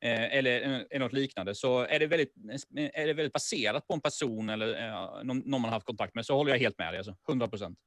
Eh, 0.00 0.36
eller, 0.36 0.60
eller 0.90 0.98
något 0.98 1.12
liknande. 1.12 1.54
Så 1.54 1.80
är 1.80 1.98
det, 1.98 2.06
väldigt, 2.06 2.34
är 2.74 3.06
det 3.06 3.12
väldigt 3.12 3.32
baserat 3.32 3.88
på 3.88 3.94
en 3.94 4.00
person 4.00 4.48
eller 4.48 4.88
eh, 4.88 5.24
någon, 5.24 5.38
någon 5.38 5.50
man 5.50 5.64
har 5.64 5.70
haft 5.70 5.86
kontakt 5.86 6.14
med 6.14 6.26
så 6.26 6.36
håller 6.36 6.50
jag 6.50 6.58
helt 6.58 6.78
med 6.78 6.92
dig. 6.92 6.98
Alltså, 6.98 7.16
100 7.28 7.48
procent. 7.48 7.78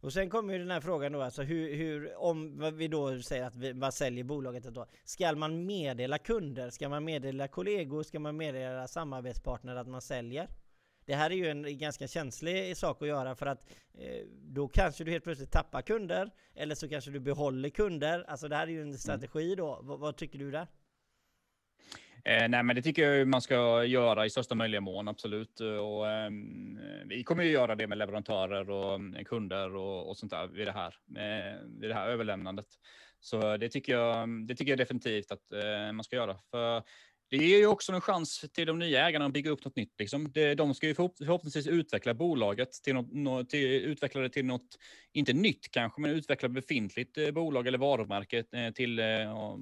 Och 0.00 0.12
sen 0.12 0.30
kommer 0.30 0.52
ju 0.52 0.58
den 0.58 0.70
här 0.70 0.80
frågan 0.80 1.12
då, 1.12 1.22
alltså 1.22 1.42
hur, 1.42 1.76
hur 1.76 2.16
om 2.16 2.70
vi 2.76 2.88
då 2.88 3.22
säger 3.22 3.44
att 3.44 3.56
vi, 3.56 3.74
man 3.74 3.92
säljer 3.92 4.24
bolaget 4.24 4.64
då, 4.64 4.86
ska 5.04 5.36
man 5.36 5.66
meddela 5.66 6.18
kunder? 6.18 6.70
Ska 6.70 6.88
man 6.88 7.04
meddela 7.04 7.48
kollegor? 7.48 8.02
Ska 8.02 8.20
man 8.20 8.36
meddela 8.36 8.88
samarbetspartner 8.88 9.76
att 9.76 9.88
man 9.88 10.00
säljer? 10.00 10.48
Det 11.04 11.14
här 11.14 11.30
är 11.30 11.34
ju 11.34 11.48
en 11.48 11.78
ganska 11.78 12.08
känslig 12.08 12.76
sak 12.76 13.02
att 13.02 13.08
göra 13.08 13.34
för 13.34 13.46
att 13.46 13.64
eh, 13.94 14.26
då 14.42 14.68
kanske 14.68 15.04
du 15.04 15.10
helt 15.10 15.24
plötsligt 15.24 15.52
tappar 15.52 15.82
kunder 15.82 16.30
eller 16.54 16.74
så 16.74 16.88
kanske 16.88 17.10
du 17.10 17.20
behåller 17.20 17.68
kunder. 17.68 18.24
Alltså 18.28 18.48
det 18.48 18.56
här 18.56 18.66
är 18.66 18.70
ju 18.70 18.80
en 18.80 18.88
mm. 18.88 18.98
strategi 18.98 19.54
då. 19.54 19.80
V 19.82 19.96
vad 19.98 20.16
tycker 20.16 20.38
du 20.38 20.50
där? 20.50 20.66
Eh, 22.24 22.48
nej, 22.48 22.62
men 22.62 22.76
det 22.76 22.82
tycker 22.82 23.10
jag 23.10 23.28
man 23.28 23.42
ska 23.42 23.84
göra 23.84 24.26
i 24.26 24.30
största 24.30 24.54
möjliga 24.54 24.80
mån, 24.80 25.08
absolut. 25.08 25.60
Och, 25.60 26.08
eh, 26.08 26.30
vi 27.06 27.24
kommer 27.24 27.44
ju 27.44 27.50
göra 27.50 27.74
det 27.74 27.86
med 27.86 27.98
leverantörer 27.98 28.70
och 28.70 28.94
eh, 28.94 29.24
kunder 29.24 29.76
och, 29.76 30.08
och 30.08 30.16
sånt 30.16 30.32
där 30.32 30.46
vid 30.46 30.66
det 30.66 30.72
här, 30.72 30.94
eh, 31.16 31.58
vid 31.80 31.90
det 31.90 31.94
här 31.94 32.08
överlämnandet. 32.08 32.66
Så 33.20 33.56
det 33.56 33.68
tycker 33.68 33.92
jag, 33.92 34.46
det 34.46 34.54
tycker 34.54 34.72
jag 34.72 34.78
definitivt 34.78 35.32
att 35.32 35.52
eh, 35.52 35.92
man 35.92 36.04
ska 36.04 36.16
göra. 36.16 36.36
För 36.50 36.82
det 37.30 37.36
ger 37.36 37.58
ju 37.58 37.66
också 37.66 37.92
en 37.92 38.00
chans 38.00 38.44
till 38.52 38.66
de 38.66 38.78
nya 38.78 39.06
ägarna 39.08 39.26
att 39.26 39.32
bygga 39.32 39.50
upp 39.50 39.64
något 39.64 39.76
nytt. 39.76 39.94
Liksom. 39.98 40.32
De 40.56 40.74
ska 40.74 40.86
ju 40.86 40.94
förhoppningsvis 40.94 41.66
utveckla 41.66 42.14
bolaget 42.14 42.72
till, 42.72 42.94
något, 42.94 43.50
till, 43.50 43.66
utveckla 43.66 44.20
det 44.20 44.28
till 44.28 44.44
något, 44.44 44.78
inte 45.12 45.32
nytt 45.32 45.70
kanske, 45.70 46.00
men 46.00 46.10
utveckla 46.10 46.48
befintligt 46.48 47.18
eh, 47.18 47.30
bolag 47.30 47.66
eller 47.66 47.78
varumärke 47.78 48.44
eh, 48.52 48.70
till 48.70 48.98
eh, 48.98 49.04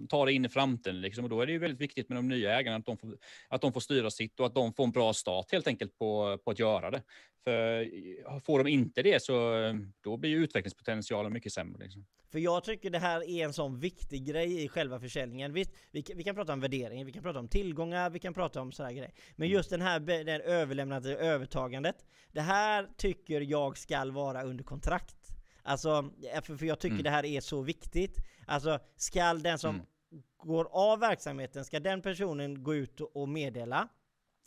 ta 0.08 0.24
det 0.24 0.32
in 0.32 0.44
i 0.44 0.48
framtiden. 0.48 1.00
Liksom. 1.00 1.24
Och 1.24 1.30
då 1.30 1.40
är 1.40 1.46
det 1.46 1.52
ju 1.52 1.58
väldigt 1.58 1.80
viktigt 1.80 2.08
med 2.08 2.18
de 2.18 2.28
nya 2.28 2.58
ägarna 2.58 2.76
att 2.76 2.86
de, 2.86 2.98
får, 2.98 3.18
att 3.48 3.60
de 3.60 3.72
får 3.72 3.80
styra 3.80 4.10
sitt 4.10 4.40
och 4.40 4.46
att 4.46 4.54
de 4.54 4.74
får 4.74 4.84
en 4.84 4.90
bra 4.90 5.12
start 5.12 5.52
helt 5.52 5.66
enkelt 5.66 5.98
på, 5.98 6.38
på 6.44 6.50
att 6.50 6.58
göra 6.58 6.90
det. 6.90 7.02
För 7.44 8.40
får 8.40 8.64
de 8.64 8.70
inte 8.70 9.02
det 9.02 9.22
så 9.22 9.52
då 10.00 10.16
blir 10.16 10.36
utvecklingspotentialen 10.36 11.32
mycket 11.32 11.52
sämre. 11.52 11.82
Liksom. 11.82 12.06
För 12.30 12.38
jag 12.38 12.64
tycker 12.64 12.90
det 12.90 12.98
här 12.98 13.28
är 13.28 13.44
en 13.44 13.52
sån 13.52 13.78
viktig 13.78 14.26
grej 14.26 14.64
i 14.64 14.68
själva 14.68 15.00
försäljningen. 15.00 15.52
Visst, 15.52 15.70
vi, 15.90 16.04
vi 16.14 16.24
kan 16.24 16.34
prata 16.34 16.52
om 16.52 16.60
värdering, 16.60 17.06
vi 17.06 17.12
kan 17.12 17.22
prata 17.22 17.38
om 17.38 17.48
tillgångar, 17.48 18.10
vi 18.10 18.18
kan 18.18 18.34
prata 18.34 18.60
om 18.60 18.72
sådana 18.72 18.92
grejer. 18.92 19.12
Men 19.36 19.46
mm. 19.46 19.56
just 19.56 19.70
den 19.70 19.80
här 19.80 20.00
den 20.00 20.40
överlämnandet, 20.40 21.18
övertagandet. 21.18 22.06
Det 22.32 22.40
här 22.40 22.88
tycker 22.96 23.40
jag 23.40 23.78
skall 23.78 24.12
vara 24.12 24.42
under 24.42 24.64
kontrakt. 24.64 25.16
Alltså, 25.62 26.10
för 26.42 26.64
jag 26.64 26.80
tycker 26.80 26.94
mm. 26.94 27.04
det 27.04 27.10
här 27.10 27.24
är 27.24 27.40
så 27.40 27.62
viktigt. 27.62 28.16
Alltså, 28.46 28.78
skall 28.96 29.42
den 29.42 29.58
som 29.58 29.74
mm. 29.74 29.86
går 30.36 30.68
av 30.70 31.00
verksamheten, 31.00 31.64
ska 31.64 31.80
den 31.80 32.02
personen 32.02 32.62
gå 32.62 32.74
ut 32.74 33.00
och 33.00 33.28
meddela 33.28 33.88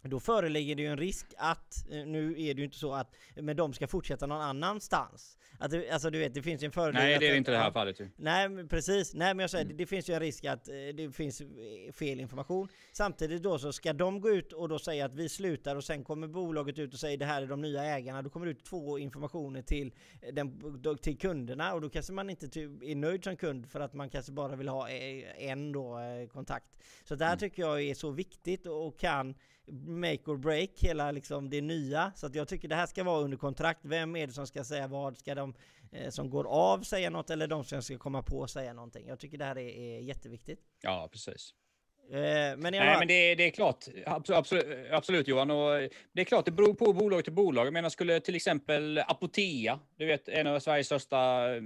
då 0.10 0.20
föreligger 0.20 0.76
det 0.76 0.82
ju 0.82 0.88
en 0.88 0.98
risk 0.98 1.26
att, 1.38 1.86
eh, 1.92 2.06
nu 2.06 2.32
är 2.32 2.54
det 2.54 2.60
ju 2.60 2.64
inte 2.66 2.78
så 2.78 2.94
att, 2.94 3.16
men 3.36 3.56
de 3.56 3.74
ska 3.74 3.88
fortsätta 3.88 4.26
någon 4.26 4.42
annanstans. 4.42 5.38
Att 5.58 5.72
det, 5.72 5.90
alltså 5.90 6.10
du 6.10 6.20
vet, 6.20 6.34
det 6.34 6.42
finns 6.42 6.64
ju 6.64 6.66
en 6.66 6.72
fördel 6.72 6.94
Nej, 6.94 7.20
det 7.20 7.28
är 7.28 7.32
att, 7.32 7.38
inte 7.38 7.52
det 7.52 7.58
här 7.58 7.72
fallet 7.72 8.00
ju. 8.00 8.10
Nej 8.16 8.68
precis, 8.68 9.14
nej 9.14 9.34
men 9.34 9.40
jag 9.40 9.50
säger 9.50 9.66
det, 9.66 9.74
det 9.74 9.86
finns 9.86 10.10
ju 10.10 10.14
en 10.14 10.20
risk 10.20 10.46
att 10.46 10.68
eh, 10.68 10.74
det 10.94 11.16
finns 11.16 11.42
eh, 11.42 11.48
fel 11.94 12.20
information. 12.20 12.68
Samtidigt 12.92 13.44
då 13.44 13.60
så 13.60 13.74
ska 13.74 13.94
de 13.94 14.22
gå 14.22 14.30
ut 14.30 14.54
och 14.54 14.70
då 14.70 14.80
säga 14.80 15.06
att 15.06 15.14
vi 15.14 15.30
slutar 15.30 15.76
och 15.76 15.84
sen 15.84 16.04
kommer 16.04 16.28
bolaget 16.28 16.80
ut 16.80 16.94
och 16.94 17.00
säger 17.00 17.18
det 17.18 17.26
här 17.26 17.42
är 17.42 17.48
de 17.48 17.62
nya 17.62 17.84
ägarna. 17.84 18.22
Då 18.22 18.30
kommer 18.30 18.46
det 18.46 18.52
ut 18.52 18.64
två 18.64 19.00
informationer 19.00 19.62
till, 19.62 19.94
den, 20.34 20.62
till 21.02 21.18
kunderna 21.18 21.74
och 21.74 21.82
då 21.82 21.90
kanske 21.90 22.14
man 22.14 22.30
inte 22.30 22.60
är 22.60 22.96
nöjd 22.96 23.24
som 23.24 23.38
kund 23.38 23.70
för 23.70 23.80
att 23.80 23.94
man 23.94 24.10
kanske 24.10 24.32
bara 24.32 24.56
vill 24.56 24.68
ha 24.68 24.90
en 24.90 25.72
då 25.72 26.00
kontakt. 26.34 26.78
Så 27.04 27.16
det 27.16 27.26
här 27.26 27.36
tycker 27.36 27.62
jag 27.62 27.82
är 27.82 27.94
så 27.94 28.12
viktigt 28.12 28.66
och 28.66 29.00
kan 29.00 29.36
make 29.88 30.22
or 30.26 30.38
break 30.38 30.70
hela 30.80 31.12
liksom 31.12 31.50
det 31.50 31.62
nya. 31.62 32.12
Så 32.16 32.26
att 32.26 32.36
jag 32.36 32.48
tycker 32.48 32.68
det 32.68 32.76
här 32.76 32.86
ska 32.86 33.04
vara 33.04 33.22
under 33.24 33.38
kontrakt. 33.38 33.80
Vem 33.84 34.16
är 34.16 34.28
det 34.28 34.34
som 34.34 34.48
ska 34.48 34.64
säga 34.64 34.88
vad? 34.88 35.18
Ska 35.18 35.36
de 35.36 35.54
eh, 35.92 36.10
som 36.10 36.30
går 36.30 36.44
av 36.48 36.82
säga 36.82 37.10
något 37.10 37.30
eller 37.30 37.48
de 37.48 37.64
som 37.64 37.82
ska 37.82 37.98
komma 37.98 38.24
på 38.24 38.48
säga 38.48 38.74
någonting? 38.74 39.08
Jag 39.08 39.20
tycker 39.20 39.38
det 39.38 39.46
här 39.46 39.58
är, 39.58 39.98
är 39.98 40.00
jätteviktigt. 40.00 40.60
Ja, 40.82 41.10
precis. 41.12 41.54
Eh, 42.14 42.58
men 42.58 42.62
Nej, 42.62 42.98
men 43.00 43.08
det, 43.08 43.36
det 43.36 43.44
är 43.44 43.50
klart. 43.50 43.86
Absolut, 44.06 44.66
absolut, 44.92 45.28
Johan. 45.28 45.52
Och 45.52 45.90
det 46.14 46.22
är 46.22 46.26
klart, 46.26 46.46
det 46.46 46.52
beror 46.52 46.74
på 46.74 46.94
bolag 46.94 47.24
till 47.24 47.34
bolag. 47.34 47.66
Jag 47.66 47.74
menar, 47.74 47.90
skulle 47.90 48.20
till 48.20 48.36
exempel 48.36 49.00
Apotea, 49.08 49.80
du 49.98 50.06
vet, 50.06 50.28
en 50.28 50.48
av 50.48 50.60
Sveriges 50.60 50.86
största 50.86 51.18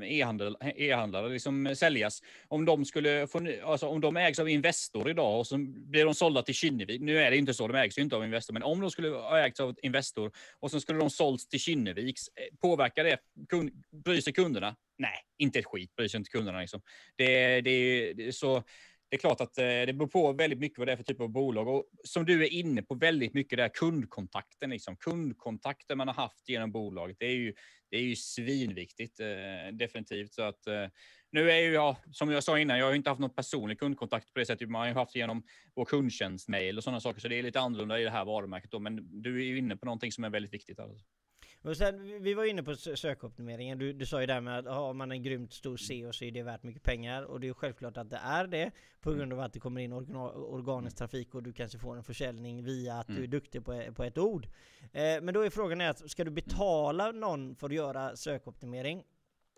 e-handel- 0.03 0.73
e-handlare, 0.75 1.29
liksom 1.29 1.75
säljas. 1.75 2.21
Om 2.47 2.65
de 2.65 2.85
skulle 2.85 3.27
få, 3.27 3.47
alltså 3.65 3.87
om 3.87 4.01
de 4.01 4.17
ägs 4.17 4.39
av 4.39 4.49
Investor 4.49 5.09
idag 5.09 5.39
och 5.39 5.47
så 5.47 5.57
blir 5.67 6.05
de 6.05 6.15
sålda 6.15 6.41
till 6.41 6.55
Kinnevik. 6.55 7.01
Nu 7.01 7.17
är 7.17 7.31
det 7.31 7.37
inte 7.37 7.53
så, 7.53 7.67
de 7.67 7.77
ägs 7.77 7.97
ju 7.97 8.01
inte 8.01 8.15
av 8.15 8.25
Investor, 8.25 8.53
men 8.53 8.63
om 8.63 8.81
de 8.81 8.91
skulle 8.91 9.09
ha 9.09 9.39
ägts 9.39 9.59
av 9.59 9.75
Investor 9.81 10.31
och 10.59 10.71
så 10.71 10.79
skulle 10.79 10.99
de 10.99 11.09
sålts 11.09 11.47
till 11.47 11.59
Kinneviks, 11.59 12.27
eh, 12.27 12.57
påverkar 12.61 13.03
det, 13.03 13.17
kund, 13.49 13.71
bryr 13.91 14.21
sig 14.21 14.33
kunderna? 14.33 14.75
Nej, 14.97 15.17
inte 15.37 15.59
ett 15.59 15.65
skit, 15.65 15.95
bryr 15.95 16.07
sig 16.07 16.17
inte 16.17 16.29
kunderna 16.29 16.59
liksom. 16.59 16.81
Det, 17.15 17.61
det, 17.61 18.13
det 18.13 18.27
är 18.27 18.31
så 18.31 18.63
det 19.15 19.17
är 19.17 19.35
klart 19.35 19.41
att 19.41 19.57
eh, 19.57 19.63
det 19.63 19.93
beror 19.93 20.07
på 20.07 20.33
väldigt 20.33 20.59
mycket 20.59 20.79
vad 20.79 20.87
det 20.87 20.91
är 20.91 20.97
för 20.97 21.03
typ 21.03 21.21
av 21.21 21.29
bolag. 21.29 21.67
Och 21.67 21.85
som 22.03 22.25
du 22.25 22.43
är 22.43 22.53
inne 22.53 22.81
på 22.81 22.95
väldigt 22.95 23.33
mycket 23.33 23.57
där 23.57 23.69
kundkontakten, 23.69 24.69
liksom. 24.69 24.95
Kundkontakten 24.97 25.97
man 25.97 26.07
har 26.07 26.15
haft 26.15 26.49
genom 26.49 26.71
bolaget. 26.71 27.17
Det 27.19 27.25
är 27.25 27.35
ju, 27.35 27.53
det 27.91 27.97
är 27.97 28.01
ju 28.01 28.15
svinviktigt, 28.15 29.19
eh, 29.19 29.73
definitivt. 29.73 30.33
Så 30.33 30.41
att, 30.41 30.67
eh, 30.67 30.87
nu 31.31 31.51
är 31.51 31.59
ju 31.59 31.73
jag, 31.73 31.95
som 32.11 32.31
jag 32.31 32.43
sa 32.43 32.59
innan, 32.59 32.77
jag 32.77 32.85
har 32.85 32.91
ju 32.91 32.97
inte 32.97 33.09
haft 33.09 33.19
någon 33.21 33.35
personlig 33.35 33.79
kundkontakt 33.79 34.33
på 34.33 34.39
det 34.39 34.45
sättet. 34.45 34.69
Man 34.69 34.81
har 34.81 34.87
ju 34.87 34.93
haft 34.93 35.15
genom 35.15 35.43
vår 35.75 35.85
kundtjänstmail 35.85 36.77
och 36.77 36.83
sådana 36.83 36.99
saker. 36.99 37.21
Så 37.21 37.27
det 37.27 37.39
är 37.39 37.43
lite 37.43 37.59
annorlunda 37.59 37.99
i 37.99 38.03
det 38.03 38.11
här 38.11 38.25
varumärket. 38.25 38.71
Då. 38.71 38.79
Men 38.79 39.21
du 39.21 39.39
är 39.41 39.45
ju 39.45 39.57
inne 39.57 39.77
på 39.77 39.85
någonting 39.85 40.11
som 40.11 40.23
är 40.23 40.29
väldigt 40.29 40.53
viktigt. 40.53 40.79
Alltså. 40.79 41.05
Och 41.65 41.77
sen, 41.77 42.21
vi- 42.23 42.33
var 42.33 42.45
inne 42.45 42.63
på 42.63 42.71
sö- 42.71 42.95
sökoptimeringen. 42.95 43.77
Du, 43.77 43.93
du 43.93 44.05
sa 44.05 44.21
ju 44.21 44.27
där 44.27 44.41
med 44.41 44.59
att 44.59 44.65
har 44.65 44.93
man 44.93 45.11
en 45.11 45.23
grymt 45.23 45.53
stor 45.53 45.77
SEO 45.77 46.13
så 46.13 46.25
är 46.25 46.31
det 46.31 46.43
värt 46.43 46.63
mycket 46.63 46.83
pengar. 46.83 47.23
Och 47.23 47.39
det 47.39 47.45
är 47.45 47.47
ju 47.47 47.53
självklart 47.53 47.97
att 47.97 48.09
det 48.09 48.19
är 48.23 48.47
det. 48.47 48.71
På 49.01 49.13
grund 49.13 49.33
av 49.33 49.39
att 49.39 49.53
det 49.53 49.59
kommer 49.59 49.81
in 49.81 49.93
organisk 49.93 50.97
trafik 50.97 51.35
och 51.35 51.43
du 51.43 51.53
kanske 51.53 51.77
får 51.79 51.95
en 51.97 52.03
försäljning 52.03 52.63
via 52.63 52.95
att 52.95 53.07
du 53.07 53.23
är 53.23 53.27
duktig 53.27 53.65
på, 53.65 53.83
på 53.95 54.03
ett 54.03 54.17
ord. 54.17 54.47
Eh, 54.93 55.21
men 55.21 55.33
då 55.33 55.41
är 55.41 55.49
frågan 55.49 55.81
är 55.81 55.89
att 55.89 56.09
ska 56.11 56.23
du 56.23 56.31
betala 56.31 57.11
någon 57.11 57.55
för 57.55 57.67
att 57.67 57.75
göra 57.75 58.15
sökoptimering? 58.15 59.03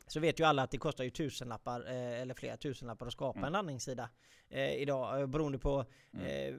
Så 0.08 0.20
vet 0.20 0.40
ju 0.40 0.44
alla 0.44 0.64
att 0.64 0.72
det 0.72 0.78
kostar 0.78 1.04
ju 1.04 1.10
tusenlappar 1.10 1.80
eh, 1.88 2.22
eller 2.22 2.34
flera 2.34 2.58
tusenlappar 2.58 3.06
att 3.06 3.12
skapa 3.14 3.46
en 3.48 3.54
landningssida 3.54 4.10
eh, 4.50 4.74
idag 4.74 5.22
eh, 5.22 5.28
beroende 5.28 5.58
på 5.60 5.86
eh, 6.14 6.56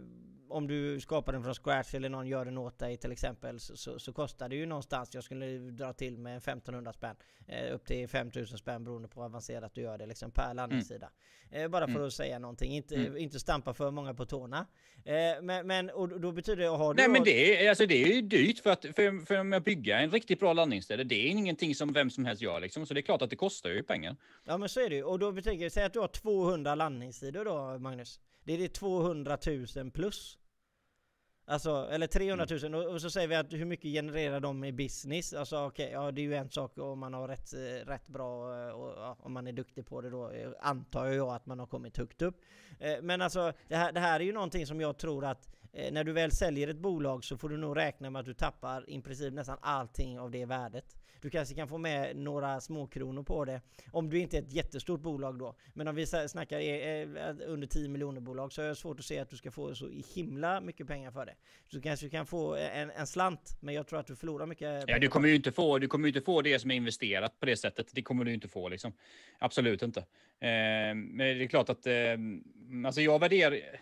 om 0.51 0.67
du 0.67 1.01
skapar 1.01 1.33
den 1.33 1.43
från 1.43 1.55
scratch 1.55 1.95
eller 1.95 2.09
någon 2.09 2.27
gör 2.27 2.45
den 2.45 2.59
åt 2.59 2.79
dig 2.79 2.97
till 2.97 3.13
exempel 3.13 3.61
så, 3.61 3.77
så, 3.77 3.99
så 3.99 4.13
kostar 4.13 4.49
det 4.49 4.57
ju 4.57 4.67
någonstans, 4.67 5.15
jag 5.15 5.25
skulle 5.25 5.47
dra 5.59 5.93
till 5.93 6.19
med 6.19 6.37
1500 6.37 6.93
spänn 6.93 7.17
eh, 7.47 7.75
upp 7.75 7.87
till 7.87 8.09
5000 8.09 8.59
spänn 8.59 8.85
beroende 8.85 9.09
på 9.09 9.21
hur 9.21 9.27
avancerat 9.27 9.75
du 9.75 9.81
gör 9.81 9.99
det 9.99 10.07
liksom 10.07 10.31
per 10.31 10.55
landningssida. 10.55 11.11
Eh, 11.51 11.69
bara 11.69 11.89
för 11.89 12.07
att 12.07 12.13
säga 12.13 12.39
någonting, 12.39 12.73
inte, 12.73 13.15
inte 13.19 13.41
stampa 13.41 13.75
för 13.75 13.91
många 13.91 14.15
på 14.15 14.27
tårna. 14.27 14.67
Eh, 15.05 15.43
men, 15.43 15.67
men 15.67 15.91
och 15.91 16.21
då 16.21 16.33
betyder 16.33 16.63
det, 16.63 16.69
har 16.69 16.95
du 16.95 17.03
Nej, 17.03 17.11
men 17.11 17.25
det 17.25 17.67
är, 17.67 17.69
alltså, 17.69 17.87
det 17.87 18.03
är 18.03 18.07
ju 18.07 18.23
dyrt 18.23 18.59
för 18.59 18.71
att, 18.71 18.81
för, 18.81 19.27
för 19.27 19.55
att 19.57 19.65
bygga 19.65 20.01
en 20.01 20.11
riktigt 20.11 20.41
bra 20.41 20.53
landningsställe. 20.53 21.05
Det 21.05 21.15
är 21.15 21.29
ingenting 21.29 21.75
som 21.75 21.93
vem 21.93 22.11
som 22.11 22.25
helst 22.25 22.43
gör 22.43 22.61
liksom. 22.61 22.87
Så 22.87 22.95
det 22.95 23.01
är 23.01 23.03
klart 23.03 23.23
att 23.23 23.31
det 23.31 23.37
kostar 23.37 23.71
ju 23.71 23.83
pengar. 23.83 24.17
Ja 24.45 24.59
men 24.59 24.69
så 24.69 24.81
är 24.81 24.91
det 24.91 24.97
ju. 24.97 25.03
Och 25.03 25.19
då 25.19 25.33
betyder 25.33 25.65
det, 25.65 25.71
säg 25.71 25.85
att 25.85 25.93
du 25.93 26.01
har 26.01 26.09
200 26.09 26.75
landningssidor 26.75 27.45
då 27.45 27.79
Magnus. 27.79 28.21
Det 28.45 28.55
är 28.55 28.59
det 28.59 28.69
200 28.69 29.39
000 29.77 29.91
plus. 29.91 30.38
Alltså, 31.51 31.89
eller 31.91 32.07
300 32.07 32.47
000 32.63 32.75
och, 32.75 32.93
och 32.93 33.01
så 33.01 33.11
säger 33.11 33.29
vi 33.29 33.35
att 33.35 33.53
hur 33.53 33.65
mycket 33.65 33.85
genererar 33.91 34.41
de 34.41 34.65
i 34.65 34.73
business? 34.73 35.33
Alltså 35.33 35.67
okej, 35.67 35.91
ja 35.93 36.13
det 36.13 36.21
är 36.21 36.23
ju 36.23 36.35
en 36.35 36.51
sak 36.51 36.79
om 36.79 36.99
man 36.99 37.15
har 37.15 37.29
rätt, 37.29 37.55
eh, 37.55 37.87
rätt 37.87 38.09
bra 38.09 38.55
eh, 38.55 38.71
och 38.71 38.95
ja, 38.97 39.17
om 39.21 39.33
man 39.33 39.47
är 39.47 39.53
duktig 39.53 39.87
på 39.87 40.01
det 40.01 40.11
då 40.11 40.31
eh, 40.31 40.51
antar 40.61 41.07
jag 41.07 41.29
att 41.35 41.47
man 41.47 41.59
har 41.59 41.67
kommit 41.67 41.97
högt 41.97 42.23
upp. 42.23 42.41
Eh, 42.79 42.97
Men 43.03 43.23
alltså 43.23 43.53
det 43.69 43.77
här, 43.77 43.93
det 43.93 44.01
här 44.01 44.21
är 44.21 44.25
ju 44.25 44.33
någonting 44.33 44.67
som 44.67 44.81
jag 44.81 44.99
tror 44.99 45.25
att 45.25 45.49
eh, 45.73 45.93
när 45.93 46.05
du 46.05 46.13
väl 46.13 46.31
säljer 46.33 46.69
ett 46.69 46.79
bolag 46.79 47.25
så 47.25 47.37
får 47.37 47.49
du 47.49 47.57
nog 47.57 47.77
räkna 47.77 48.11
med 48.11 48.21
att 48.21 48.27
du 48.27 48.35
tappar 48.35 48.91
i 48.91 49.03
princip 49.03 49.35
nästan 49.35 49.59
allting 49.61 50.21
av 50.21 50.31
det 50.31 50.45
värdet. 50.45 50.97
Du 51.21 51.31
kanske 51.31 51.55
kan 51.55 51.69
få 51.69 51.79
med 51.79 52.17
några 52.17 52.61
småkronor 52.61 53.23
på 53.23 53.45
det 53.45 53.61
om 53.93 54.11
du 54.11 54.19
inte 54.19 54.37
är 54.39 54.43
ett 54.43 54.53
jättestort 54.53 55.01
bolag 55.01 55.39
då. 55.39 55.55
Men 55.75 55.89
om 55.89 55.95
vi 55.95 56.07
snackar 56.07 56.61
eh, 56.61 56.67
eh, 56.67 57.37
under 57.47 57.67
10 57.67 57.89
miljoner 57.89 58.21
bolag 58.21 58.53
så 58.53 58.63
är 58.63 58.69
det 58.69 58.75
svårt 58.75 58.99
att 58.99 59.05
se 59.05 59.19
att 59.19 59.31
du 59.31 59.37
ska 59.37 59.51
få 59.51 59.75
så 59.75 59.89
himla 60.15 60.61
mycket 60.61 60.87
pengar 60.87 61.11
för 61.11 61.27
det. 61.27 61.35
Så 61.71 61.77
du 61.77 61.83
kanske 61.83 62.09
kan 62.09 62.27
få 62.27 62.55
en, 62.57 62.91
en 62.91 63.07
slant, 63.07 63.57
men 63.61 63.75
jag 63.75 63.87
tror 63.87 64.01
att 64.01 64.07
du 64.07 64.17
förlorar 64.17 64.47
mycket 64.47 64.85
Ja, 64.87 64.99
du 64.99 65.09
kommer 65.09 65.29
ju 65.29 65.35
inte 65.35 65.53
få, 65.53 65.79
du 65.79 65.89
kommer 65.89 66.09
inte 66.09 66.21
få 66.21 66.43
det 66.43 66.59
som 66.59 66.71
är 66.71 66.75
investerat 66.75 67.41
på 67.41 67.47
det 67.47 67.57
sättet. 67.57 67.91
Det 67.93 68.03
kommer 68.03 68.25
du 68.25 68.35
inte 68.35 68.49
få 68.49 68.69
liksom. 68.69 68.93
Absolut 69.39 69.83
inte. 69.83 70.01
Eh, 70.01 70.95
men 70.95 71.19
det 71.19 71.45
är 71.45 71.47
klart 71.47 71.69
att, 71.69 71.87
eh, 71.87 71.95
alltså 72.87 73.01
jag 73.01 73.19
värderar, 73.19 73.81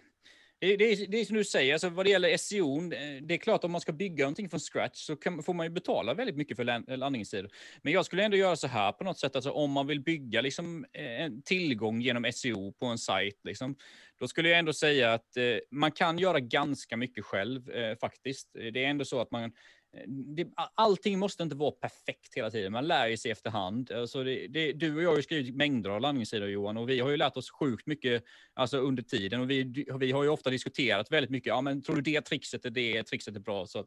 det, 0.58 0.76
det, 0.76 0.84
är, 0.84 1.06
det 1.06 1.20
är 1.20 1.24
som 1.24 1.36
du 1.36 1.44
säger, 1.44 1.72
alltså 1.72 1.88
vad 1.88 2.06
det 2.06 2.10
gäller 2.10 2.36
SEO, 2.36 2.92
eh, 2.92 3.22
det 3.22 3.34
är 3.34 3.38
klart 3.38 3.64
om 3.64 3.72
man 3.72 3.80
ska 3.80 3.92
bygga 3.92 4.24
någonting 4.24 4.48
från 4.48 4.60
scratch 4.60 4.98
så 4.98 5.16
kan, 5.16 5.42
får 5.42 5.54
man 5.54 5.66
ju 5.66 5.70
betala 5.70 6.14
väldigt 6.14 6.36
mycket 6.36 6.56
för 6.56 6.96
landningssidor. 6.96 7.50
Men 7.82 7.92
jag 7.92 8.06
skulle 8.06 8.24
ändå 8.24 8.36
göra 8.36 8.56
så 8.56 8.66
här 8.66 8.92
på 8.92 9.04
något 9.04 9.18
sätt, 9.18 9.36
alltså 9.36 9.50
om 9.50 9.70
man 9.70 9.86
vill 9.86 10.00
bygga 10.00 10.40
liksom 10.40 10.86
eh, 10.92 11.20
en 11.22 11.42
tillgång 11.42 12.00
genom 12.00 12.32
SEO 12.32 12.72
på 12.72 12.86
en 12.86 12.98
sajt, 12.98 13.40
liksom, 13.44 13.76
då 14.18 14.28
skulle 14.28 14.48
jag 14.48 14.58
ändå 14.58 14.72
säga 14.72 15.12
att 15.12 15.36
eh, 15.36 15.44
man 15.70 15.92
kan 15.92 16.18
göra 16.18 16.40
ganska 16.40 16.96
mycket 16.96 17.24
själv 17.24 17.70
eh, 17.70 17.98
faktiskt. 17.98 18.50
Det 18.52 18.84
är 18.84 18.88
ändå 18.88 19.04
så 19.04 19.20
att 19.20 19.30
man 19.30 19.52
det, 20.06 20.48
allting 20.74 21.18
måste 21.18 21.42
inte 21.42 21.56
vara 21.56 21.70
perfekt 21.70 22.34
hela 22.36 22.50
tiden. 22.50 22.72
Man 22.72 22.86
lär 22.86 23.06
ju 23.06 23.16
sig 23.16 23.30
efterhand. 23.30 23.92
Alltså 23.92 24.24
det, 24.24 24.46
det, 24.46 24.72
du 24.72 24.96
och 24.96 25.02
jag 25.02 25.08
har 25.08 25.16
ju 25.16 25.22
skrivit 25.22 25.54
mängder 25.54 25.90
av 25.90 26.00
landningssidor 26.00 26.48
Johan 26.48 26.76
och 26.76 26.88
vi 26.88 27.00
har 27.00 27.10
ju 27.10 27.16
lärt 27.16 27.36
oss 27.36 27.50
sjukt 27.50 27.86
mycket 27.86 28.24
alltså 28.54 28.78
under 28.78 29.02
tiden 29.02 29.40
och 29.40 29.50
vi, 29.50 29.86
vi 29.98 30.12
har 30.12 30.22
ju 30.22 30.28
ofta 30.28 30.50
diskuterat 30.50 31.12
väldigt 31.12 31.30
mycket. 31.30 31.46
Ja, 31.46 31.60
men 31.60 31.82
tror 31.82 31.96
du 31.96 32.02
det 32.02 32.20
trixet 32.20 32.64
är 32.64 32.70
det 32.70 33.02
trixet 33.02 33.36
är 33.36 33.40
bra? 33.40 33.66
Så 33.66 33.78
att, 33.78 33.86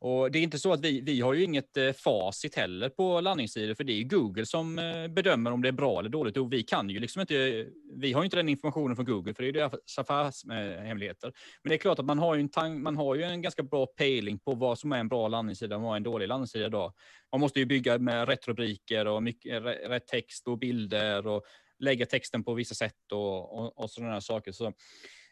och 0.00 0.30
det 0.30 0.38
är 0.38 0.42
inte 0.42 0.58
så 0.58 0.72
att 0.72 0.80
vi, 0.80 1.00
vi 1.00 1.20
har 1.20 1.34
ju 1.34 1.44
inget 1.44 1.76
eh, 1.76 1.92
facit 1.92 2.54
heller 2.54 2.88
på 2.88 3.20
landningssidor 3.20 3.74
för 3.74 3.84
det 3.84 3.92
är 3.92 3.98
ju 3.98 4.04
Google 4.04 4.46
som 4.46 4.78
eh, 4.78 5.08
bedömer 5.08 5.52
om 5.52 5.62
det 5.62 5.68
är 5.68 5.72
bra 5.72 6.00
eller 6.00 6.10
dåligt 6.10 6.36
och 6.36 6.52
vi 6.52 6.62
kan 6.62 6.90
ju 6.90 6.98
liksom 6.98 7.20
inte. 7.20 7.66
Vi 7.94 8.12
har 8.12 8.22
ju 8.22 8.24
inte 8.24 8.36
den 8.36 8.48
informationen 8.48 8.96
från 8.96 9.06
Google 9.06 9.34
för 9.34 9.42
det 9.42 9.46
är 9.46 9.52
ju 9.52 9.60
deras 9.60 9.98
affärshemligheter. 9.98 11.32
Men 11.62 11.68
det 11.68 11.74
är 11.74 11.78
klart 11.78 11.98
att 11.98 12.04
man 12.04 12.18
har 12.18 12.34
ju 12.34 12.40
en, 12.40 12.48
tang, 12.48 12.82
man 12.82 12.96
har 12.96 13.14
ju 13.14 13.22
en 13.22 13.42
ganska 13.42 13.62
bra 13.62 13.86
pejling 13.86 14.38
på 14.38 14.54
vad 14.54 14.78
som 14.78 14.92
är 14.92 14.98
en 14.98 15.08
bra 15.08 15.28
landningssida 15.28 15.37
och 15.38 15.82
vad 15.82 15.96
en 15.96 16.02
dålig 16.02 16.28
landningssida 16.28 16.66
idag. 16.66 16.92
Man 17.32 17.40
måste 17.40 17.58
ju 17.58 17.66
bygga 17.66 17.98
med 17.98 18.28
rätt 18.28 18.48
rubriker 18.48 19.06
och 19.06 19.22
mycket, 19.22 19.62
rätt 19.62 20.06
text 20.06 20.48
och 20.48 20.58
bilder 20.58 21.26
och 21.26 21.44
lägga 21.78 22.06
texten 22.06 22.44
på 22.44 22.54
vissa 22.54 22.74
sätt 22.74 23.12
och, 23.12 23.58
och, 23.58 23.78
och 23.78 23.90
sådana 23.90 24.20
saker. 24.20 24.52
Så, 24.52 24.72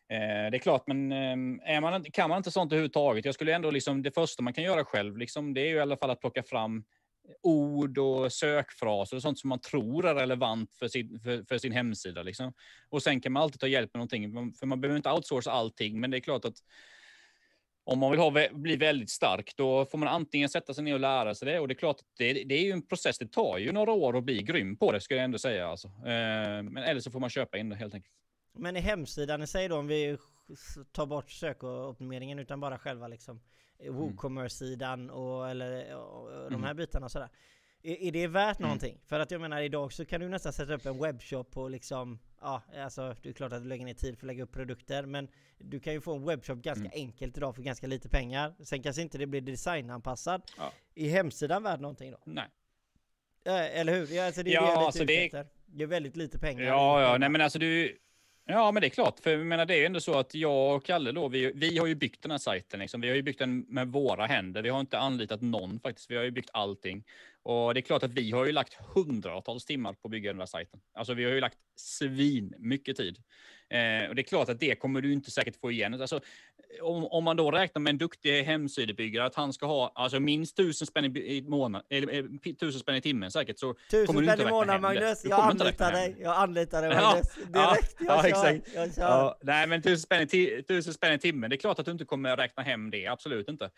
Eh, 0.09 0.51
det 0.51 0.57
är 0.57 0.59
klart, 0.59 0.87
men 0.87 1.13
eh, 1.13 1.75
är 1.75 1.81
man, 1.81 2.05
kan 2.05 2.31
man 2.31 2.37
inte 2.37 2.51
sånt 2.51 2.73
överhuvudtaget, 2.73 3.25
jag 3.25 3.35
skulle 3.35 3.55
ändå 3.55 3.71
liksom, 3.71 4.03
det 4.03 4.15
första 4.15 4.43
man 4.43 4.53
kan 4.53 4.65
göra 4.65 4.85
själv, 4.85 5.17
liksom, 5.17 5.55
det 5.55 5.61
är 5.61 5.67
ju 5.67 5.77
i 5.77 5.81
alla 5.81 5.97
fall 5.97 6.11
att 6.11 6.21
plocka 6.21 6.43
fram 6.43 6.85
ord 7.43 7.99
och 7.99 8.33
sökfraser 8.33 9.17
och 9.17 9.23
sånt 9.23 9.39
som 9.39 9.49
man 9.49 9.61
tror 9.61 10.07
är 10.07 10.15
relevant 10.15 10.75
för 10.75 10.89
sin, 10.89 11.21
för, 11.21 11.45
för 11.49 11.59
sin 11.59 11.73
hemsida. 11.73 12.23
Liksom. 12.23 12.53
Och 12.89 13.03
sen 13.03 13.21
kan 13.21 13.33
man 13.33 13.43
alltid 13.43 13.61
ta 13.61 13.67
hjälp 13.67 13.95
med 13.95 13.99
någonting, 13.99 14.55
för 14.55 14.67
man 14.67 14.81
behöver 14.81 14.97
inte 14.97 15.11
outsourca 15.11 15.51
allting, 15.51 16.01
men 16.01 16.11
det 16.11 16.17
är 16.17 16.21
klart 16.21 16.45
att 16.45 16.57
om 17.89 17.99
man 17.99 18.11
vill 18.11 18.21
ha, 18.21 18.49
bli 18.53 18.77
väldigt 18.77 19.11
stark, 19.11 19.55
då 19.57 19.85
får 19.85 19.99
man 19.99 20.09
antingen 20.09 20.49
sätta 20.49 20.75
sig 20.75 20.85
ner 20.85 20.95
och 20.95 21.01
lära 21.01 21.35
sig 21.35 21.53
det. 21.53 21.61
Och 21.61 21.69
det 21.69 21.73
är 21.73 21.79
klart, 21.79 21.97
det, 22.19 22.33
det 22.33 22.55
är 22.55 22.63
ju 22.63 22.71
en 22.71 22.87
process. 22.87 23.19
Det 23.19 23.33
tar 23.33 23.59
ju 23.59 23.73
några 23.73 23.93
år 23.93 24.17
att 24.17 24.25
bli 24.25 24.43
grym 24.43 24.77
på 24.77 24.93
det, 24.93 25.01
skulle 25.01 25.19
jag 25.19 25.25
ändå 25.25 25.39
säga. 25.39 25.69
Alltså. 25.69 25.89
Eh, 25.89 26.63
men 26.63 26.77
eller 26.77 27.01
så 27.01 27.11
får 27.11 27.21
man 27.21 27.31
köpa 27.31 27.59
in 27.59 27.69
det 27.69 27.77
helt 27.77 27.95
enkelt. 27.95 28.15
Men 28.59 28.77
i 28.77 28.81
hemsidan 28.81 29.43
i 29.43 29.47
sig 29.47 29.69
då, 29.69 29.77
om 29.77 29.87
vi 29.87 30.19
tar 30.93 31.07
bort 31.07 31.31
sökoptimeringen 31.31 32.39
utan 32.39 32.61
bara 32.61 32.79
själva 32.79 33.09
liksom 33.09 33.41
WooCommerce-sidan 33.91 35.11
och 35.11 35.51
eller 35.51 35.97
och 35.97 36.51
de 36.51 36.65
här 36.65 36.75
bitarna 36.75 37.07
och 37.07 37.13
sådär. 37.13 37.29
Är, 37.87 38.03
är 38.03 38.13
det 38.13 38.27
värt 38.27 38.59
någonting? 38.59 38.99
För 39.07 39.21
att 39.21 39.31
jag 39.31 39.41
menar 39.41 39.61
idag 39.61 39.93
så 39.93 40.05
kan 40.05 40.21
du 40.21 40.29
nästan 40.29 40.53
sätta 40.53 40.75
upp 40.75 40.87
en 40.87 40.99
webbshop 41.03 41.57
och 41.57 41.71
liksom 41.71 42.19
Ja, 42.41 42.63
alltså 42.83 43.15
det 43.23 43.29
är 43.29 43.33
klart 43.33 43.53
att 43.53 43.63
du 43.63 43.69
lägger 43.69 43.85
ner 43.85 43.95
tid 43.95 44.19
för 44.19 44.27
att 44.27 44.27
lägga 44.27 44.43
upp 44.43 44.53
produkter 44.53 45.07
men 45.07 45.29
du 45.59 45.81
kan 45.81 45.93
ju 45.93 46.01
få 46.01 46.15
en 46.15 46.25
webbshop 46.25 46.59
ganska 46.59 46.91
enkelt 46.93 47.37
idag 47.37 47.55
för 47.55 47.63
ganska 47.63 47.87
lite 47.87 48.09
pengar. 48.09 48.55
Sen 48.65 48.83
kanske 48.83 49.03
inte 49.03 49.19
det 49.19 49.27
blir 49.27 49.41
designanpassad. 49.41 50.43
Ja. 50.59 50.73
Är 50.95 51.11
hemsidan 51.11 51.63
värd 51.63 51.81
någonting 51.81 52.11
då? 52.11 52.19
Nej. 52.25 52.49
Eh, 53.45 53.81
Eller 53.81 53.95
hur? 53.95 54.15
Ja, 54.15 54.27
alltså 54.27 54.43
det 54.43 54.51
är 54.51 54.55
Ja, 54.55 54.61
det 54.61 54.67
jag 54.67 54.73
är 54.73 54.77
lite 54.77 54.87
alltså 54.87 55.03
är-. 55.03 55.47
Det 55.67 55.83
är 55.83 55.87
väldigt 55.87 56.17
lite 56.17 56.39
pengar. 56.39 56.65
Ja, 56.65 57.03
ja, 57.03 57.19
nej 57.19 57.29
men 57.29 57.41
alltså 57.41 57.59
du... 57.59 57.99
Ja, 58.49 58.73
men 58.73 58.81
det 58.81 58.87
är 58.87 58.91
klart. 58.91 59.21
För 59.21 59.31
jag 59.31 59.47
menar, 59.47 59.67
det 59.67 59.75
är 59.75 59.79
ju 59.79 59.85
ändå 59.85 60.01
så 60.01 60.19
att 60.19 60.35
jag 60.35 60.77
och 60.77 60.85
Kalle 60.85 61.13
då, 61.13 61.29
vi, 61.29 61.53
vi 61.55 61.79
har 61.79 61.87
ju 61.87 61.95
byggt 61.95 62.23
den 62.23 62.31
här 62.31 62.39
sajten. 62.39 62.81
Liksom. 62.81 63.01
Vi 63.01 63.09
har 63.09 63.17
ju 63.17 63.23
byggt 63.23 63.39
den 63.39 63.61
med 63.69 63.89
våra 63.89 64.27
händer. 64.27 64.63
Vi 64.63 64.69
har 64.69 64.81
inte 64.81 64.99
anlitat 64.99 65.43
någon 65.43 65.81
faktiskt. 65.81 66.11
Vi 66.11 66.17
har 66.17 66.25
ju 66.25 66.31
byggt 66.31 66.51
allting. 66.53 67.05
Och 67.43 67.75
det 67.75 67.81
är 67.81 67.83
klart 67.83 68.03
att 68.03 68.13
vi 68.13 68.31
har 68.31 68.47
ju 68.47 68.53
lagt 68.53 68.75
hundratals 68.75 69.65
timmar 69.65 69.93
på 69.93 70.09
att 70.09 70.11
bygga 70.11 70.33
den 70.33 70.39
här 70.39 70.47
sajten. 70.47 70.81
Alltså 70.95 71.15
vi 71.15 71.25
har 71.25 71.33
ju 71.33 71.41
lagt 71.41 71.59
svin 71.77 72.55
mycket 72.59 72.97
tid. 72.97 73.19
Eh, 73.71 74.09
och 74.09 74.15
det 74.15 74.21
är 74.21 74.29
klart 74.29 74.49
att 74.49 74.61
det 74.61 74.75
kommer 74.75 75.01
du 75.01 75.13
inte 75.13 75.31
säkert 75.31 75.57
få 75.61 75.71
igen. 75.71 76.01
Alltså, 76.01 76.21
om, 76.83 77.05
om 77.07 77.25
man 77.25 77.37
då 77.37 77.51
räknar 77.51 77.81
med 77.81 77.91
en 77.91 77.99
duktig 77.99 78.43
hemsidebyggare 78.43 79.25
att 79.27 79.35
han 79.35 79.53
ska 79.53 79.67
ha 79.67 79.93
alltså 79.95 80.21
minst 80.21 80.57
tusen 80.57 80.87
spänn 80.87 81.17
i, 81.17 81.43
månad, 81.43 81.83
eller 81.91 82.19
eh, 82.19 82.53
tusen 82.61 82.81
spänn 82.81 82.95
i 82.97 83.01
timmen 83.01 83.31
säkert 83.31 83.59
så 83.59 83.75
Tusen 83.91 84.07
kommer 84.07 84.21
du 84.21 84.27
inte 84.27 84.37
räkna 84.37 84.51
månaden 84.51 84.85
hem 84.85 84.95
det. 84.95 85.01
Magnus! 85.01 85.25
Jag 85.25 85.41
anlitar 85.41 85.93
dig! 85.93 86.17
Jag 86.21 86.37
anlitar 86.37 86.83
dig 86.83 86.95
Magnus! 86.97 87.27
ja, 87.53 87.71
Direkt! 87.71 87.97
jag 87.99 88.17
ja, 88.17 88.23
kör! 88.23 88.29
exakt. 88.29 88.75
Jag 88.75 88.95
kör! 88.95 89.03
Ja, 89.03 89.39
nej, 89.43 89.67
men 89.67 89.83
tusen 89.83 89.99
spänn, 89.99 90.23
i 90.23 90.25
ti- 90.25 90.63
tusen 90.63 90.95
spänn 90.95 91.13
i 91.13 91.19
timmen, 91.19 91.51
det 91.51 91.57
är 91.57 91.59
klart 91.59 91.79
att 91.79 91.85
du 91.85 91.93
inte 91.93 92.05
kommer 92.05 92.37
räkna 92.37 92.63
hem 92.63 92.91
det, 92.91 93.07
absolut 93.07 93.49
inte. 93.49 93.65
Eh, 93.65 93.71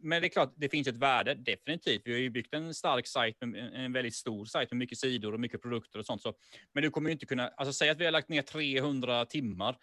men 0.00 0.22
det 0.22 0.26
är 0.26 0.28
klart, 0.28 0.52
det 0.56 0.68
finns 0.68 0.88
ett 0.88 0.96
värde, 0.96 1.34
definitivt. 1.34 2.02
Vi 2.04 2.12
har 2.12 2.18
ju 2.18 2.30
byggt 2.30 2.54
en 2.54 2.74
stark 2.74 3.06
sajt, 3.06 3.36
en 3.42 3.54
en 3.54 3.92
väldigt 3.92 4.14
stor 4.14 4.44
sajt 4.44 4.70
med 4.70 4.78
mycket 4.78 4.98
sidor 4.98 5.34
och 5.34 5.40
mycket 5.40 5.62
produkter 5.62 5.98
och 5.98 6.06
sånt. 6.06 6.22
Så, 6.22 6.34
men 6.72 6.82
du 6.82 6.90
kommer 6.90 7.08
ju 7.08 7.12
inte 7.12 7.26
kunna, 7.26 7.48
alltså 7.48 7.72
säg 7.72 7.88
att 7.90 8.00
vi 8.00 8.04
har 8.04 8.12
lagt 8.12 8.28
ner 8.28 8.42
300 8.42 8.85
timmar 9.28 9.76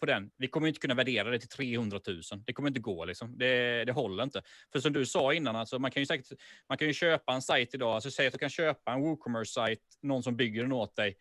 på 0.00 0.06
den. 0.06 0.30
Vi 0.36 0.48
kommer 0.48 0.68
inte 0.68 0.80
kunna 0.80 0.94
värdera 0.94 1.30
det 1.30 1.38
till 1.38 1.48
300 1.48 2.00
000. 2.06 2.20
Det 2.46 2.52
kommer 2.52 2.68
inte 2.68 2.80
gå 2.80 3.04
liksom. 3.04 3.38
Det, 3.38 3.84
det 3.84 3.92
håller 3.92 4.22
inte. 4.22 4.42
För 4.72 4.80
som 4.80 4.92
du 4.92 5.06
sa 5.06 5.34
innan, 5.34 5.56
alltså, 5.56 5.78
man 5.78 5.90
kan 5.90 6.02
ju 6.02 6.06
säkert, 6.06 6.38
man 6.68 6.78
kan 6.78 6.88
ju 6.88 6.94
köpa 6.94 7.32
en 7.32 7.42
sajt 7.42 7.74
idag. 7.74 7.94
Alltså 7.94 8.10
säg 8.10 8.26
att 8.26 8.32
du 8.32 8.38
kan 8.38 8.50
köpa 8.50 8.92
en 8.92 9.00
WooCommerce-sajt, 9.00 9.80
någon 10.02 10.22
som 10.22 10.36
bygger 10.36 10.62
den 10.62 10.72
åt 10.72 10.96
dig. 10.96 11.16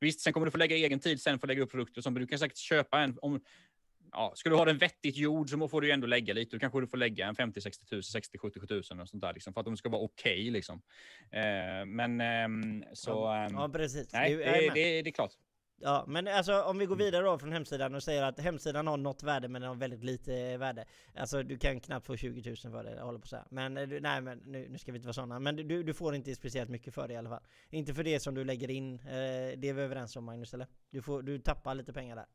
Visst, 0.00 0.20
sen 0.20 0.32
kommer 0.32 0.44
du 0.46 0.50
få 0.50 0.58
lägga 0.58 0.76
egen 0.76 1.00
tid 1.00 1.20
sen 1.20 1.34
att 1.34 1.46
lägga 1.46 1.62
upp 1.62 1.70
produkter 1.70 2.10
men 2.10 2.14
du 2.20 2.26
kan 2.26 2.38
säkert 2.38 2.56
köpa 2.58 3.00
en 3.00 3.18
om 3.22 3.40
Ja, 4.14 4.32
ska 4.34 4.50
du 4.50 4.56
ha 4.56 4.64
den 4.64 4.78
vettigt 4.78 5.16
gjord 5.16 5.50
så 5.50 5.68
får 5.68 5.80
du 5.80 5.90
ändå 5.90 6.06
lägga 6.06 6.34
lite. 6.34 6.56
Då 6.56 6.60
kanske 6.60 6.80
du 6.80 6.86
får 6.86 6.96
lägga 6.98 7.26
en 7.26 7.34
50 7.34 7.60
60 7.60 7.84
000, 7.94 8.02
60 8.02 8.38
70 8.38 8.60
000 8.70 8.78
och 9.00 9.08
sånt 9.08 9.20
där 9.20 9.32
liksom, 9.34 9.52
för 9.52 9.60
att 9.60 9.64
de 9.66 9.76
ska 9.76 9.88
vara 9.88 10.02
okej 10.02 10.50
liksom. 10.50 10.82
Eh, 11.30 11.84
men 11.86 12.20
ehm, 12.20 12.84
så. 12.92 13.26
ehm, 13.28 13.54
Ja 13.54 13.68
precis. 13.68 14.12
nej, 14.12 14.30
Du- 14.30 14.36
det, 14.38 14.44
jajamän. 14.44 14.74
det, 14.74 15.02
det 15.02 15.10
är 15.10 15.12
klart. 15.12 15.32
Ja, 15.84 16.04
men 16.08 16.28
alltså 16.28 16.62
om 16.62 16.78
vi 16.78 16.86
går 16.86 16.96
vidare 16.96 17.24
då 17.24 17.38
från 17.38 17.52
hemsidan 17.52 17.94
och 17.94 18.02
säger 18.02 18.22
att 18.22 18.40
hemsidan 18.40 18.86
har 18.86 18.96
något 18.96 19.22
värde 19.22 19.48
men 19.48 19.62
den 19.62 19.68
har 19.68 19.76
väldigt 19.76 20.04
lite 20.04 20.56
värde. 20.56 20.84
Alltså 21.14 21.42
du 21.42 21.58
kan 21.58 21.80
knappt 21.80 22.06
få 22.06 22.16
20 22.16 22.50
000 22.50 22.56
för 22.56 22.84
det, 22.84 22.94
jag 22.94 23.04
håller 23.04 23.18
på 23.18 23.24
att 23.24 23.28
säga. 23.28 23.46
Men 23.50 23.76
eh, 23.76 23.88
du, 23.88 24.00
nej 24.00 24.20
men 24.20 24.38
nu, 24.38 24.68
nu 24.68 24.78
ska 24.78 24.92
vi 24.92 24.96
inte 24.96 25.06
vara 25.06 25.12
sådana. 25.12 25.38
Men 25.38 25.56
du, 25.56 25.82
du 25.82 25.94
får 25.94 26.14
inte 26.14 26.34
speciellt 26.34 26.70
mycket 26.70 26.94
för 26.94 27.08
det 27.08 27.14
i 27.14 27.16
alla 27.16 27.28
fall. 27.28 27.42
Inte 27.70 27.94
för 27.94 28.04
det 28.04 28.20
som 28.20 28.34
du 28.34 28.44
lägger 28.44 28.70
in. 28.70 28.94
Eh, 28.94 29.00
det 29.56 29.68
är 29.68 29.72
vi 29.72 29.82
överens 29.82 30.16
om 30.16 30.24
Magnus 30.24 30.54
eller? 30.54 30.66
Du, 30.90 31.02
får, 31.02 31.22
du 31.22 31.38
tappar 31.38 31.74
lite 31.74 31.92
pengar 31.92 32.16
där. 32.16 32.26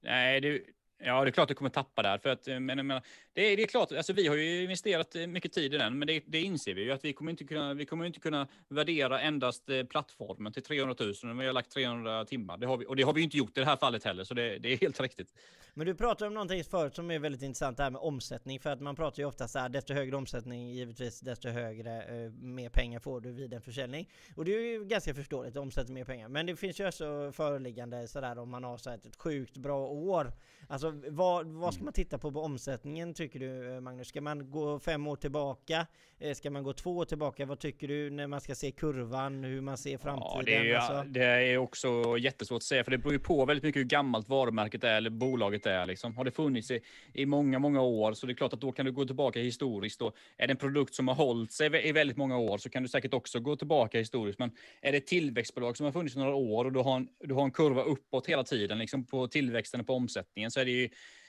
Nej, 0.00 0.40
det, 0.40 0.62
ja, 1.00 1.24
det 1.24 1.30
är 1.30 1.32
klart 1.32 1.48
du 1.48 1.54
kommer 1.54 1.70
tappa 1.70 2.02
där. 2.02 2.18
För 2.18 2.30
att, 2.30 2.48
eh, 2.48 2.60
men, 2.60 2.86
men, 2.86 3.02
det, 3.32 3.52
är, 3.52 3.56
det 3.56 3.62
är 3.62 3.66
klart, 3.66 3.92
alltså, 3.92 4.12
vi 4.12 4.26
har 4.26 4.36
ju 4.36 4.62
investerat 4.62 5.16
eh, 5.16 5.26
mycket 5.26 5.52
tid 5.52 5.74
i 5.74 5.78
den, 5.78 5.98
men 5.98 6.08
det, 6.08 6.22
det 6.26 6.40
inser 6.40 6.74
vi 6.74 6.82
ju 6.82 6.92
att 6.92 7.04
vi 7.04 7.12
kommer 7.12 7.30
inte 7.30 7.44
kunna, 7.44 7.74
vi 7.74 7.86
kommer 7.86 8.04
inte 8.04 8.20
kunna 8.20 8.48
värdera 8.68 9.20
endast 9.20 9.70
eh, 9.70 9.82
plattformen 9.82 10.52
till 10.52 10.62
300 10.62 10.94
000. 11.00 11.38
Vi 11.38 11.46
har 11.46 11.52
lagt 11.52 11.70
300 11.70 12.24
timmar. 12.24 12.56
Det 12.56 12.66
har 12.66 12.76
vi, 12.76 12.86
och 12.86 12.96
det 12.96 13.02
har 13.02 13.12
vi 13.12 13.22
inte 13.22 13.36
gjort 13.36 13.56
i 13.58 13.60
det 13.60 13.66
här 13.66 13.76
fallet 13.76 14.04
heller, 14.04 14.24
så 14.24 14.34
det, 14.34 14.58
det 14.58 14.72
är 14.72 14.76
helt 14.76 15.00
riktigt. 15.00 15.34
Men 15.74 15.86
du 15.86 15.94
pratar 15.94 16.26
om 16.26 16.34
någonting 16.34 16.64
förut 16.64 16.94
som 16.94 17.10
är 17.10 17.18
väldigt 17.18 17.42
intressant 17.42 17.76
det 17.76 17.82
här 17.82 17.90
med 17.90 18.00
omsättning. 18.00 18.60
För 18.60 18.70
att 18.70 18.80
man 18.80 18.96
pratar 18.96 19.22
ju 19.22 19.26
ofta 19.26 19.48
så 19.48 19.58
här, 19.58 19.68
desto 19.68 19.94
högre 19.94 20.16
omsättning 20.16 20.70
givetvis 20.70 21.20
desto 21.20 21.48
högre, 21.48 22.02
eh, 22.02 22.30
mer 22.32 22.68
pengar 22.68 23.00
får 23.00 23.20
du 23.20 23.32
vid 23.32 23.54
en 23.54 23.62
försäljning. 23.62 24.08
Och 24.36 24.44
det 24.44 24.54
är 24.54 24.60
ju 24.60 24.84
ganska 24.84 25.14
förståeligt, 25.14 25.56
omsätter 25.56 25.92
mer 25.92 26.04
pengar. 26.04 26.28
Men 26.28 26.46
det 26.46 26.56
finns 26.56 26.80
ju 26.80 26.88
också 26.88 27.32
föreliggande 27.32 28.08
sådär 28.08 28.38
om 28.38 28.50
man 28.50 28.64
har 28.64 28.76
så 28.76 28.90
här 28.90 28.96
ett 28.96 29.16
sjukt 29.16 29.56
bra 29.56 29.86
år. 29.86 30.32
Alltså 30.68 30.89
vad, 31.08 31.46
vad 31.46 31.74
ska 31.74 31.84
man 31.84 31.92
titta 31.92 32.18
på 32.18 32.32
på 32.32 32.40
omsättningen 32.40 33.14
tycker 33.14 33.38
du 33.40 33.74
eh, 33.74 33.80
Magnus? 33.80 34.08
Ska 34.08 34.20
man 34.20 34.50
gå 34.50 34.78
fem 34.78 35.06
år 35.06 35.16
tillbaka? 35.16 35.86
Eh, 36.18 36.34
Ska 36.34 36.50
man 36.50 36.62
gå 36.62 36.72
två 36.72 36.96
år 36.96 37.04
tillbaka? 37.04 37.46
Vad 37.46 37.58
tycker 37.58 37.88
du 37.88 38.10
när 38.10 38.26
man 38.26 38.40
ska 38.40 38.54
se 38.54 38.70
kurvan? 38.70 39.44
Hur 39.44 39.60
man 39.60 39.78
ser 39.78 39.98
framtiden? 39.98 40.30
Ja, 40.36 40.42
det, 40.44 40.54
är, 40.54 40.64
ju- 40.64 40.74
alltså? 40.74 41.04
det 41.10 41.24
är 41.24 41.56
också 41.58 42.18
jättesvårt 42.18 42.56
att 42.56 42.62
säga, 42.62 42.84
för 42.84 42.90
det 42.90 42.98
beror 42.98 43.12
ju 43.12 43.18
på 43.18 43.44
väldigt 43.44 43.64
mycket 43.64 43.80
hur 43.80 43.84
gammalt 43.84 44.28
varumärket 44.28 44.84
är 44.84 44.96
eller 44.96 45.10
bolaget 45.10 45.66
är. 45.66 45.86
Liksom. 45.86 46.16
Har 46.16 46.24
det 46.24 46.30
funnits 46.30 46.70
i, 46.70 46.80
i 47.12 47.26
många, 47.26 47.58
många 47.58 47.82
år 47.82 48.12
så 48.12 48.26
det 48.26 48.32
är 48.32 48.34
klart 48.34 48.52
att 48.52 48.60
då 48.60 48.72
kan 48.72 48.86
du 48.86 48.92
gå 48.92 49.04
tillbaka 49.04 49.40
historiskt. 49.40 50.02
Och 50.02 50.14
är 50.36 50.46
det 50.46 50.52
en 50.52 50.56
produkt 50.56 50.94
som 50.94 51.08
har 51.08 51.14
hållit 51.14 51.52
sig 51.52 51.88
i 51.88 51.92
väldigt 51.92 52.16
många 52.16 52.38
år 52.38 52.58
så 52.58 52.70
kan 52.70 52.82
du 52.82 52.88
säkert 52.88 53.14
också 53.14 53.40
gå 53.40 53.56
tillbaka 53.56 53.98
historiskt. 53.98 54.38
Men 54.38 54.50
är 54.80 54.92
det 54.92 54.98
ett 54.98 55.06
tillväxtbolag 55.06 55.76
som 55.76 55.84
har 55.86 55.92
funnits 55.92 56.16
i 56.16 56.18
några 56.18 56.34
år 56.34 56.64
och 56.64 56.72
du 56.72 56.80
har 56.80 56.96
en, 56.96 57.08
du 57.20 57.34
har 57.34 57.44
en 57.44 57.50
kurva 57.50 57.82
uppåt 57.82 58.26
hela 58.26 58.44
tiden 58.44 58.78
liksom 58.78 59.04
på 59.04 59.28
tillväxten 59.28 59.80
och 59.80 59.86
på 59.86 59.94
omsättningen 59.94 60.50
så 60.50 60.60
är 60.60 60.64
det 60.64 60.70
ju 60.70 60.79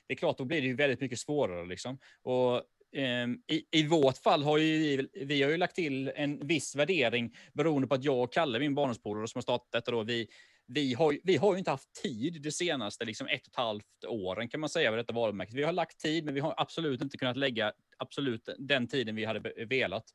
det 0.07 0.13
är 0.13 0.15
klart, 0.15 0.37
då 0.37 0.45
blir 0.45 0.61
det 0.61 0.67
ju 0.67 0.75
väldigt 0.75 1.01
mycket 1.01 1.19
svårare. 1.19 1.65
Liksom. 1.65 1.99
Och 2.23 2.61
ehm, 2.95 3.37
i, 3.47 3.63
I 3.71 3.87
vårt 3.87 4.17
fall 4.17 4.43
har 4.43 4.57
ju 4.57 4.77
vi, 4.77 5.25
vi 5.25 5.43
har 5.43 5.51
ju 5.51 5.57
lagt 5.57 5.75
till 5.75 6.11
en 6.15 6.47
viss 6.47 6.75
värdering 6.75 7.35
beroende 7.53 7.87
på 7.87 7.95
att 7.95 8.03
jag 8.03 8.23
och 8.23 8.33
Kalle, 8.33 8.59
min 8.59 8.75
barndomspolare 8.75 9.27
som 9.27 9.37
har 9.37 9.41
startat 9.41 9.71
detta, 9.71 9.91
då, 9.91 10.03
vi, 10.03 10.27
vi, 10.67 10.93
har, 10.93 11.11
ju- 11.11 11.19
vi 11.23 11.37
har 11.37 11.53
ju 11.53 11.59
inte 11.59 11.71
haft 11.71 11.93
tid 12.03 12.41
de 12.41 12.51
senaste 12.51 13.05
liksom, 13.05 13.27
ett 13.27 13.41
och 13.41 13.47
ett 13.47 13.55
halvt 13.55 14.05
åren 14.07 14.49
kan 14.49 14.59
man 14.59 14.69
säga 14.69 14.91
med 14.91 14.99
detta 14.99 15.13
varumärket. 15.13 15.55
Vi 15.55 15.63
har 15.63 15.73
lagt 15.73 15.99
tid, 15.99 16.25
men 16.25 16.33
vi 16.33 16.39
har 16.39 16.53
absolut 16.57 17.01
inte 17.01 17.17
kunnat 17.17 17.37
lägga 17.37 17.73
absolut 17.97 18.49
den 18.57 18.87
tiden 18.87 19.15
vi 19.15 19.25
hade 19.25 19.65
velat. 19.65 20.05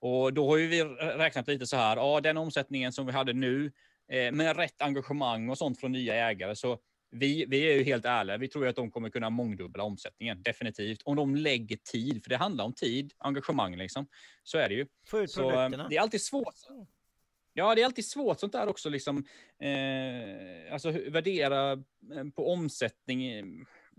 Och 0.00 0.34
då 0.34 0.48
har 0.48 0.56
ju 0.56 0.66
vi 0.66 0.84
räknat 0.84 1.48
lite 1.48 1.66
så 1.66 1.76
här, 1.76 1.96
ja, 1.96 2.20
den 2.20 2.36
omsättningen 2.36 2.92
som 2.92 3.06
vi 3.06 3.12
hade 3.12 3.32
nu 3.32 3.72
eh, 4.12 4.32
med 4.32 4.56
rätt 4.56 4.82
engagemang 4.82 5.48
och 5.48 5.58
sånt 5.58 5.80
från 5.80 5.92
nya 5.92 6.14
ägare 6.14 6.56
så 6.56 6.78
vi, 7.10 7.44
vi 7.48 7.70
är 7.70 7.74
ju 7.74 7.82
helt 7.82 8.04
ärliga. 8.04 8.36
Vi 8.36 8.48
tror 8.48 8.64
ju 8.64 8.70
att 8.70 8.76
de 8.76 8.90
kommer 8.90 9.10
kunna 9.10 9.30
mångdubbla 9.30 9.82
omsättningen, 9.82 10.42
definitivt. 10.42 11.02
Om 11.04 11.16
de 11.16 11.34
lägger 11.36 11.76
tid, 11.76 12.22
för 12.22 12.30
det 12.30 12.36
handlar 12.36 12.64
om 12.64 12.72
tid, 12.72 13.12
engagemang 13.18 13.76
liksom. 13.76 14.06
Så 14.42 14.58
är 14.58 14.68
det 14.68 14.74
ju. 14.74 14.86
Få 15.06 15.20
ut 15.20 15.30
Så 15.30 15.50
produkterna. 15.50 15.88
det 15.88 15.96
är 15.96 16.00
alltid 16.00 16.22
svårt. 16.22 16.54
Ja, 17.52 17.74
det 17.74 17.80
är 17.80 17.84
alltid 17.84 18.04
svårt 18.04 18.40
sånt 18.40 18.52
där 18.52 18.68
också, 18.68 18.88
liksom. 18.88 19.24
Eh, 19.62 20.72
alltså 20.72 20.90
värdera 20.90 21.72
eh, 21.72 22.24
på 22.36 22.52
omsättning. 22.52 23.44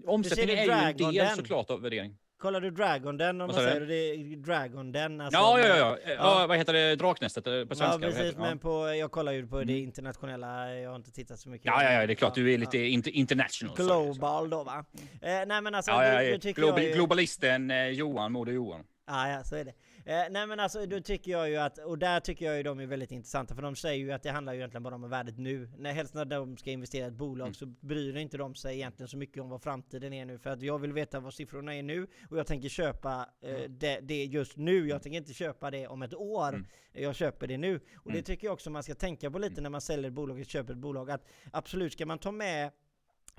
Omsättning 0.05 0.49
är 0.49 0.65
ju 0.65 0.71
en 0.71 0.97
del 0.97 1.13
Den? 1.13 1.35
såklart 1.35 1.69
av 1.69 1.81
värdering. 1.81 2.17
Kollar 2.39 2.61
du 2.61 2.71
Dragon 2.71 3.17
Den 3.17 3.41
om 3.41 3.47
Vad 3.47 3.55
man 3.55 3.65
säger 3.65 3.81
det? 3.81 3.95
är 3.95 4.35
Dragon 4.37 4.91
Den 4.91 5.21
alltså 5.21 5.39
Ja, 5.39 5.59
ja, 5.59 5.67
ja, 5.67 5.97
ja. 6.05 6.11
ja. 6.17 6.45
Vad 6.47 6.57
heter 6.57 6.73
det? 6.73 6.95
Draknästet 6.95 7.47
eh, 7.47 7.65
på 7.65 7.75
svenska? 7.75 7.85
Ja 8.07 8.11
precis, 8.11 8.33
det? 8.35 8.41
men 8.41 8.59
på, 8.59 8.93
jag 8.95 9.11
kollar 9.11 9.31
ju 9.31 9.47
på 9.47 9.55
det 9.57 9.63
Mm. 9.73 9.75
internationella, 9.83 10.75
jag 10.75 10.89
har 10.89 10.95
inte 10.95 11.11
tittat 11.11 11.39
så 11.39 11.49
mycket. 11.49 11.65
Ja, 11.65 11.83
ja, 11.83 11.91
ja, 11.91 12.07
det 12.07 12.13
är 12.13 12.15
klart. 12.15 12.35
Du 12.35 12.53
är 12.53 12.57
lite 12.57 12.77
inter 12.77 13.11
international. 13.11 13.75
det. 13.77 13.83
Global 13.83 14.49
då 14.49 14.63
va? 14.63 14.85
Eh, 15.21 15.29
nej 15.47 15.61
men 15.61 15.75
alltså, 15.75 15.91
Ja, 15.91 16.05
ja, 16.05 16.23
ja. 16.23 16.51
Global. 16.51 16.81
Globalisten 16.81 17.71
eh, 17.71 17.87
Johan, 17.87 18.31
Moder 18.31 18.51
Johan. 18.53 18.83
Ja, 19.07 19.29
ja, 19.29 19.43
så 19.43 19.55
är 19.55 19.65
det. 19.65 19.73
Eh, 20.09 20.23
nej 20.29 20.47
men 20.47 20.59
alltså, 20.59 20.85
då 20.85 20.99
tycker 21.01 21.31
jag 21.31 21.49
ju 21.49 21.55
att, 21.57 21.77
och 21.77 21.97
där 21.97 22.19
tycker 22.19 22.45
jag 22.45 22.57
ju 22.57 22.63
de 22.63 22.79
är 22.79 22.85
väldigt 22.85 23.11
intressanta, 23.11 23.55
för 23.55 23.61
de 23.61 23.75
säger 23.75 24.05
ju 24.05 24.11
att 24.11 24.23
det 24.23 24.29
handlar 24.31 24.53
ju 24.53 24.59
egentligen 24.59 24.83
bara 24.83 24.95
om 24.95 25.09
värdet 25.09 25.37
nu. 25.37 25.69
När 25.77 25.91
helst 25.93 26.13
när 26.13 26.25
de 26.25 26.57
ska 26.57 26.71
investera 26.71 27.05
i 27.05 27.07
ett 27.07 27.13
bolag 27.13 27.45
Mm. 27.45 27.53
så 27.53 27.65
bryr 27.65 28.17
inte 28.17 28.37
de 28.37 28.55
sig 28.55 28.75
egentligen 28.75 29.07
så 29.07 29.17
mycket 29.17 29.43
om 29.43 29.49
vad 29.49 29.61
framtiden 29.63 30.13
är 30.13 30.25
nu, 30.25 30.39
för 30.39 30.49
att 30.49 30.61
jag 30.61 30.79
vill 30.79 30.93
veta 30.93 31.19
vad 31.19 31.33
siffrorna 31.33 31.75
är 31.75 31.83
nu, 31.83 32.07
och 32.29 32.37
jag 32.37 32.47
tänker 32.47 32.69
köpa 32.69 33.29
eh, 33.41 33.69
det, 33.69 33.99
det 33.99 34.25
just 34.25 34.57
nu, 34.57 34.87
jag 34.87 35.01
tänker 35.03 35.17
inte 35.17 35.33
köpa 35.33 35.71
det 35.71 35.87
om 35.87 36.01
ett 36.01 36.13
år. 36.13 36.49
Mm. 36.49 36.65
Jag 36.93 37.15
köper 37.15 37.47
det 37.47 37.57
nu. 37.57 37.75
Och 37.95 38.11
det 38.11 38.17
Mm. 38.17 38.23
tycker 38.23 38.47
jag 38.47 38.53
också 38.53 38.69
man 38.69 38.83
ska 38.83 38.95
tänka 38.95 39.31
på 39.31 39.39
lite 39.39 39.61
när 39.61 39.69
man 39.69 39.81
säljer 39.81 40.07
ett 40.07 40.13
bolag 40.15 40.39
och 40.39 40.45
köper 40.45 40.73
ett 40.73 40.79
bolag, 40.79 41.11
att 41.11 41.27
absolut 41.51 41.93
ska 41.93 42.05
man 42.05 42.19
ta 42.19 42.31
med 42.31 42.71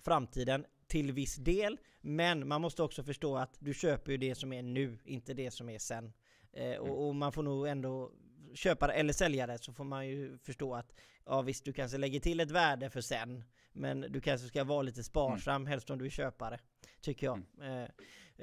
framtiden 0.04 0.64
till 0.86 1.12
viss 1.12 1.36
del, 1.36 1.78
men 2.00 2.48
man 2.48 2.60
måste 2.60 2.82
också 2.82 3.02
förstå 3.02 3.36
att 3.36 3.56
du 3.58 3.74
köper 3.74 4.12
ju 4.12 4.18
det 4.18 4.34
som 4.34 4.52
är 4.52 4.62
nu, 4.62 4.98
inte 5.04 5.34
det 5.34 5.50
som 5.50 5.68
är 5.68 5.78
sen. 5.78 6.12
Eh, 6.52 6.76
och, 6.76 7.08
och 7.08 7.14
man 7.14 7.32
får 7.32 7.42
nog 7.42 7.68
ändå 7.68 8.10
köpa 8.54 8.86
det 8.86 8.92
eller 8.92 9.12
sälja 9.12 9.46
det 9.46 9.58
så 9.58 9.72
får 9.72 9.84
man 9.84 10.08
ju 10.08 10.38
förstå 10.38 10.74
att 10.74 10.92
ja 11.26 11.42
visst 11.42 11.64
du 11.64 11.72
kanske 11.72 11.98
lägger 11.98 12.20
till 12.20 12.40
ett 12.40 12.50
värde 12.50 12.90
för 12.90 13.00
sen 13.00 13.44
men 13.72 14.00
du 14.00 14.20
kanske 14.20 14.48
ska 14.48 14.64
vara 14.64 14.82
lite 14.82 15.04
sparsam 15.04 15.66
helst 15.66 15.90
om 15.90 15.98
du 15.98 16.06
är 16.06 16.10
köpare 16.10 16.58
tycker 17.00 17.26
jag. 17.26 17.42
Eh, 17.60 17.82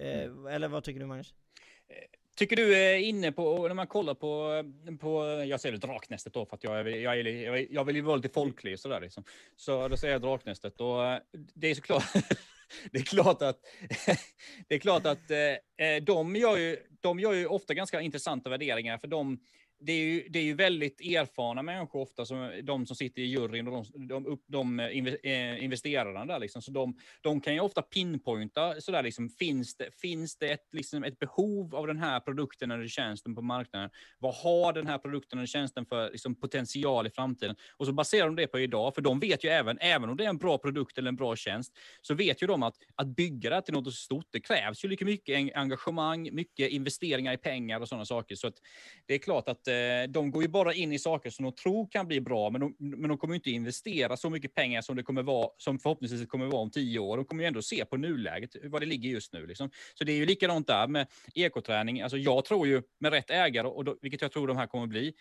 eh, 0.05 0.31
eller 0.49 0.67
vad 0.67 0.83
tycker 0.83 0.99
du 0.99 1.05
Magnus? 1.05 1.33
Tycker 2.35 2.55
du 2.55 2.75
är 2.75 2.97
inne 2.97 3.31
på, 3.31 3.67
när 3.67 3.75
man 3.75 3.87
kollar 3.87 4.13
på, 4.13 4.63
på 4.99 5.25
jag 5.47 5.61
säger 5.61 5.73
väl 5.73 5.79
Draknästet 5.79 6.33
då, 6.33 6.45
för 6.45 6.55
att 6.55 6.63
jag, 6.63 6.79
är, 6.79 6.85
jag, 6.85 7.19
är, 7.19 7.73
jag, 7.73 7.85
vill 7.85 7.95
ju 7.95 8.01
vara 8.01 8.15
lite 8.15 8.29
folklig 8.29 8.79
sådär 8.79 9.01
liksom. 9.01 9.23
Så 9.55 9.87
då 9.87 9.97
säger 9.97 10.13
jag 10.13 10.21
Draknästet 10.21 10.81
och 10.81 11.05
eh, 11.05 11.19
det 11.31 11.67
är 11.67 11.75
såklart, 11.75 12.03
det 12.91 12.97
är 12.97 13.03
klart 13.03 13.41
att, 13.41 13.59
det 14.67 14.75
är 14.75 14.79
klart 14.79 15.05
att 15.05 15.31
eh, 15.31 15.87
eh, 15.87 16.03
de, 16.03 16.35
gör 16.35 16.57
ju, 16.57 16.77
de 17.01 17.19
gör 17.19 17.33
ju 17.33 17.45
ofta 17.45 17.73
ganska 17.73 18.01
intressanta 18.01 18.49
värderingar 18.49 18.97
för 18.97 19.07
de, 19.07 19.39
det 19.79 19.91
är, 19.91 20.05
ju, 20.05 20.27
det 20.29 20.39
är 20.39 20.43
ju 20.43 20.53
väldigt 20.53 21.01
erfarna 21.01 21.61
människor 21.61 22.01
ofta, 22.01 22.25
som, 22.25 22.61
de 22.63 22.85
som 22.85 22.95
sitter 22.95 23.21
i 23.21 23.25
juryn 23.25 23.67
och 23.67 23.85
de, 23.93 24.07
de, 24.07 24.39
de 24.47 24.79
eh, 24.79 25.13
eh, 25.23 25.63
investerarna 25.63 26.25
där. 26.25 26.39
Liksom. 26.39 26.61
Så 26.61 26.71
de, 26.71 26.97
de 27.21 27.41
kan 27.41 27.53
ju 27.53 27.59
ofta 27.59 27.81
pinpointa, 27.81 28.81
sådär, 28.81 29.03
liksom, 29.03 29.29
finns 29.29 29.77
det, 29.77 29.99
finns 30.01 30.37
det 30.37 30.47
ett, 30.47 30.67
liksom, 30.71 31.03
ett 31.03 31.19
behov 31.19 31.75
av 31.75 31.87
den 31.87 31.99
här 31.99 32.19
produkten 32.19 32.71
eller 32.71 32.87
tjänsten 32.87 33.35
på 33.35 33.41
marknaden? 33.41 33.89
Vad 34.19 34.35
har 34.35 34.73
den 34.73 34.87
här 34.87 34.97
produkten 34.97 35.39
eller 35.39 35.47
tjänsten 35.47 35.85
för 35.85 36.11
liksom, 36.11 36.35
potential 36.35 37.07
i 37.07 37.09
framtiden? 37.09 37.55
Och 37.77 37.85
så 37.85 37.93
baserar 37.93 38.25
de 38.25 38.35
det 38.35 38.47
på 38.47 38.59
idag, 38.59 38.95
för 38.95 39.01
de 39.01 39.19
vet 39.19 39.43
ju 39.43 39.49
även, 39.49 39.77
även 39.81 40.09
om 40.09 40.17
det 40.17 40.25
är 40.25 40.29
en 40.29 40.37
bra 40.37 40.57
produkt 40.57 40.97
eller 40.97 41.09
en 41.09 41.15
bra 41.15 41.35
tjänst, 41.35 41.77
så 42.01 42.13
vet 42.13 42.43
ju 42.43 42.47
de 42.47 42.63
att, 42.63 42.75
att 42.95 43.07
bygga 43.07 43.49
det 43.49 43.61
till 43.61 43.73
något 43.73 43.93
stort, 43.93 44.25
det 44.31 44.39
krävs 44.39 44.85
ju 44.85 44.89
lika 44.89 45.05
mycket 45.05 45.55
engagemang, 45.55 46.29
mycket 46.33 46.69
investeringar 46.71 47.33
i 47.33 47.37
pengar 47.37 47.79
och 47.79 47.87
sådana 47.87 48.05
saker. 48.05 48.35
Så 48.35 48.47
att 48.47 48.55
det 49.05 49.13
är 49.13 49.19
klart 49.19 49.49
att 49.49 49.66
Eh, 49.67 50.09
de 50.09 50.31
går 50.31 50.41
ju 50.41 50.49
bara 50.49 50.73
in 50.73 50.93
i 50.93 50.99
saker 50.99 51.29
som 51.29 51.45
de 51.45 51.51
tror 51.51 51.87
kan 51.91 52.07
bli 52.07 52.21
bra, 52.21 52.49
men 52.49 52.61
de, 52.61 52.75
men 52.79 53.09
de 53.09 53.17
kommer 53.17 53.35
inte 53.35 53.51
investera 53.51 54.17
så 54.17 54.29
mycket 54.29 54.55
pengar 54.55 54.81
som 54.81 54.95
det 54.95 55.03
kommer 55.03 55.23
vara, 55.23 55.49
som 55.57 55.79
förhoppningsvis 55.79 56.27
kommer 56.27 56.45
vara 56.45 56.61
om 56.61 56.71
tio 56.71 56.99
år. 56.99 57.17
De 57.17 57.25
kommer 57.25 57.43
ju 57.43 57.47
ändå 57.47 57.61
se 57.61 57.85
på 57.85 57.97
nuläget, 57.97 58.55
vad 58.63 58.81
det 58.81 58.85
ligger 58.85 59.09
just 59.09 59.33
nu. 59.33 59.47
Liksom. 59.47 59.69
Så 59.93 60.03
det 60.03 60.11
är 60.11 60.17
ju 60.17 60.25
likadant 60.25 60.67
där 60.67 60.87
med 60.87 61.07
ekoträning. 61.35 62.01
Alltså 62.01 62.17
jag 62.17 62.45
tror 62.45 62.67
ju 62.67 62.81
med 62.99 63.11
rätt 63.11 63.29
ägare, 63.29 63.67
och 63.67 63.85
då, 63.85 63.97
vilket 64.01 64.21
jag 64.21 64.31
tror 64.31 64.47
de 64.47 64.57
här 64.57 64.67
kommer 64.67 64.87
bli, 64.87 65.13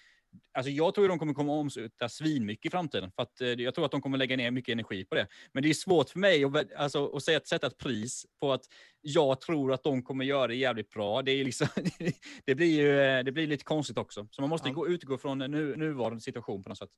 Alltså 0.53 0.71
jag 0.71 0.95
tror 0.95 1.05
att 1.05 1.11
de 1.11 1.19
kommer 1.19 1.35
komma 1.35 1.53
omsluta 1.53 2.09
svinmycket 2.09 2.67
i 2.67 2.71
framtiden. 2.71 3.13
För 3.13 3.23
att, 3.23 3.41
eh, 3.41 3.49
jag 3.49 3.75
tror 3.75 3.85
att 3.85 3.91
de 3.91 4.01
kommer 4.01 4.19
lägga 4.19 4.37
ner 4.37 4.51
mycket 4.51 4.73
energi 4.73 5.05
på 5.05 5.15
det. 5.15 5.27
Men 5.53 5.63
det 5.63 5.69
är 5.69 5.75
svårt 5.75 6.11
för 6.11 6.19
mig 6.19 6.45
att, 6.45 6.73
alltså, 6.73 7.07
att 7.17 7.23
säga, 7.23 7.39
att 7.39 7.47
sätta 7.47 7.67
ett 7.67 7.79
pris 7.79 8.27
på 8.41 8.53
att 8.53 8.65
jag 9.01 9.41
tror 9.41 9.73
att 9.73 9.83
de 9.83 10.03
kommer 10.03 10.25
göra 10.25 10.47
det 10.47 10.55
jävligt 10.55 10.91
bra. 10.91 11.23
Det, 11.23 11.33
är 11.33 11.45
liksom, 11.45 11.69
det, 12.45 12.55
blir, 12.55 12.81
ju, 12.81 13.01
eh, 13.01 13.25
det 13.25 13.33
blir 13.33 13.47
lite 13.47 13.65
konstigt 13.65 13.99
också. 13.99 14.29
Så 14.31 14.43
man 14.43 14.51
måste 14.51 14.69
ja. 14.69 14.75
gå, 14.75 14.89
utgå 14.89 15.19
från 15.19 15.39
nu, 15.39 15.77
nuvarande 15.77 16.21
situation 16.21 16.63
på 16.63 16.69
något 16.69 16.79
sätt. 16.79 16.91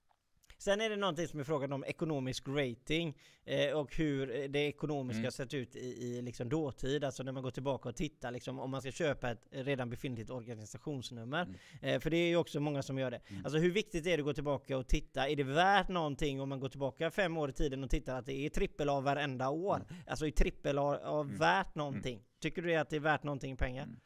Sen 0.58 0.80
är 0.80 0.90
det 0.90 0.96
någonting 0.96 1.28
som 1.28 1.40
är 1.40 1.44
frågan 1.44 1.72
om 1.72 1.84
ekonomisk 1.84 2.48
rating 2.48 3.16
eh, 3.44 3.72
och 3.72 3.96
hur 3.96 4.48
det 4.48 4.58
ekonomiska 4.58 5.20
mm. 5.20 5.30
sett 5.30 5.54
ut 5.54 5.76
i, 5.76 5.78
i 5.78 6.22
liksom 6.22 6.48
dåtid, 6.48 7.04
alltså 7.04 7.22
när 7.22 7.32
man 7.32 7.42
går 7.42 7.50
tillbaka 7.50 7.88
och 7.88 7.96
tittar 7.96 8.30
liksom, 8.30 8.58
om 8.58 8.70
man 8.70 8.80
ska 8.80 8.90
köpa 8.90 9.30
ett 9.30 9.46
redan 9.50 9.90
befintligt 9.90 10.30
organisationsnummer. 10.30 11.42
Mm. 11.42 11.54
Eh, 11.82 12.00
för 12.00 12.10
det 12.10 12.16
är 12.16 12.28
ju 12.28 12.36
också 12.36 12.60
många 12.60 12.82
som 12.82 12.98
gör 12.98 13.10
det. 13.10 13.20
Mm. 13.28 13.44
Alltså 13.44 13.58
hur 13.58 13.70
viktigt 13.70 14.06
är 14.06 14.16
det 14.16 14.20
att 14.20 14.24
gå 14.24 14.32
tillbaka 14.32 14.78
och 14.78 14.88
titta? 14.88 15.28
Är 15.28 15.36
det 15.36 15.44
värt 15.44 15.88
någonting 15.88 16.40
om 16.40 16.48
man 16.48 16.60
går 16.60 16.68
tillbaka 16.68 17.10
fem 17.10 17.36
år 17.36 17.50
i 17.50 17.52
tiden 17.52 17.84
och 17.84 17.90
tittar 17.90 18.18
att 18.18 18.26
det 18.26 18.46
är 18.46 18.48
trippel 18.48 18.88
A 18.88 19.00
varenda 19.00 19.48
år? 19.48 19.76
Mm. 19.76 20.02
Alltså 20.06 20.26
är 20.26 20.30
trippel 20.30 20.78
A 20.78 21.20
mm. 21.20 21.38
värt 21.38 21.74
någonting? 21.74 22.14
Mm. 22.14 22.24
Tycker 22.40 22.62
du 22.62 22.74
att 22.74 22.90
det 22.90 22.96
är 22.96 23.00
värt 23.00 23.22
någonting 23.22 23.52
i 23.52 23.56
pengar? 23.56 23.82
Mm. 23.82 23.98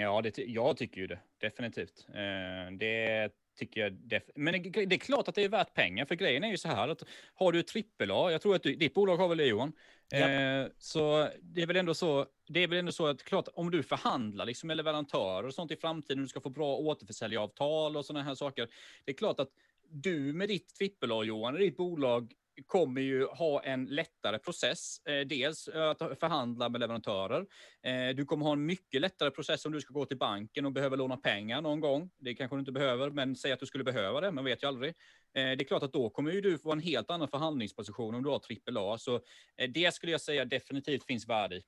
Ja, 0.00 0.22
det, 0.22 0.38
jag 0.38 0.76
tycker 0.76 1.00
ju 1.00 1.06
det. 1.06 1.20
Definitivt. 1.38 2.06
Eh, 2.08 2.76
det 2.78 3.32
tycker 3.58 3.80
jag. 3.80 3.92
Def- 3.92 4.30
men 4.34 4.62
det, 4.62 4.86
det, 4.86 4.94
är 4.94 4.98
klart 4.98 5.28
att 5.28 5.34
det 5.34 5.44
är 5.44 5.48
värt 5.48 5.74
pengar, 5.74 6.04
för 6.04 6.14
grejen 6.14 6.44
är 6.44 6.48
ju 6.48 6.56
så 6.56 6.68
här 6.68 6.88
att 6.88 7.02
har 7.34 7.52
du 7.52 7.62
trippel 7.62 8.10
A, 8.10 8.30
jag 8.30 8.42
tror 8.42 8.54
att 8.54 8.62
du, 8.62 8.76
ditt 8.76 8.94
bolag 8.94 9.16
har 9.16 9.28
väl 9.28 9.38
det 9.38 9.46
Johan? 9.46 9.72
Ja. 10.10 10.28
Eh, 10.28 10.66
så 10.78 11.28
det 11.42 11.62
är 11.62 11.66
väl 11.66 11.76
ändå 11.76 11.94
så. 11.94 12.26
Det 12.48 12.62
är 12.62 12.68
väl 12.68 12.78
ändå 12.78 12.92
så 12.92 13.06
att 13.06 13.22
klart 13.22 13.48
om 13.54 13.70
du 13.70 13.82
förhandlar 13.82 14.46
liksom 14.46 14.66
med 14.66 14.76
leverantörer 14.76 15.46
och 15.46 15.54
sånt 15.54 15.70
i 15.70 15.76
framtiden, 15.76 16.22
du 16.22 16.28
ska 16.28 16.40
få 16.40 16.50
bra 16.50 16.76
återförsäljaravtal 16.76 17.96
och 17.96 18.04
sådana 18.04 18.24
här 18.24 18.34
saker. 18.34 18.68
Det 19.04 19.12
är 19.12 19.16
klart 19.16 19.40
att 19.40 19.50
du 19.90 20.32
med 20.32 20.48
ditt 20.48 20.74
trippel 20.74 21.12
A 21.12 21.24
Johan, 21.24 21.54
ditt 21.54 21.76
bolag 21.76 22.32
kommer 22.66 23.00
ju 23.00 23.26
ha 23.26 23.62
en 23.62 23.84
lättare 23.84 24.38
process. 24.38 25.06
Eh, 25.06 25.20
dels 25.20 25.68
att 25.68 25.98
förhandla 25.98 26.68
med 26.68 26.80
leverantörer. 26.80 27.46
Eh, 27.82 28.16
du 28.16 28.24
kommer 28.24 28.44
ha 28.44 28.52
en 28.52 28.66
mycket 28.66 29.00
lättare 29.00 29.30
process 29.30 29.66
om 29.66 29.72
du 29.72 29.80
ska 29.80 29.94
gå 29.94 30.04
till 30.04 30.18
banken 30.18 30.66
och 30.66 30.72
behöver 30.72 30.96
låna 30.96 31.16
pengar 31.16 31.62
någon 31.62 31.80
gång. 31.80 32.10
Det 32.18 32.34
kanske 32.34 32.56
du 32.56 32.60
inte 32.60 32.72
behöver, 32.72 33.10
men 33.10 33.36
säg 33.36 33.52
att 33.52 33.60
du 33.60 33.66
skulle 33.66 33.84
behöva 33.84 34.20
det, 34.20 34.32
man 34.32 34.44
vet 34.44 34.62
ju 34.62 34.66
aldrig. 34.66 34.88
Eh, 34.88 34.94
det 35.34 35.40
är 35.40 35.64
klart 35.64 35.82
att 35.82 35.92
då 35.92 36.10
kommer 36.10 36.32
ju 36.32 36.40
du 36.40 36.58
få 36.58 36.72
en 36.72 36.80
helt 36.80 37.10
annan 37.10 37.28
förhandlingsposition 37.28 38.14
om 38.14 38.22
du 38.22 38.28
har 38.28 38.42
AAA. 38.76 38.98
Så 38.98 39.20
det 39.68 39.94
skulle 39.94 40.12
jag 40.12 40.20
säga 40.20 40.44
definitivt 40.44 41.04
finns 41.04 41.28
värde 41.28 41.56
i. 41.56 41.62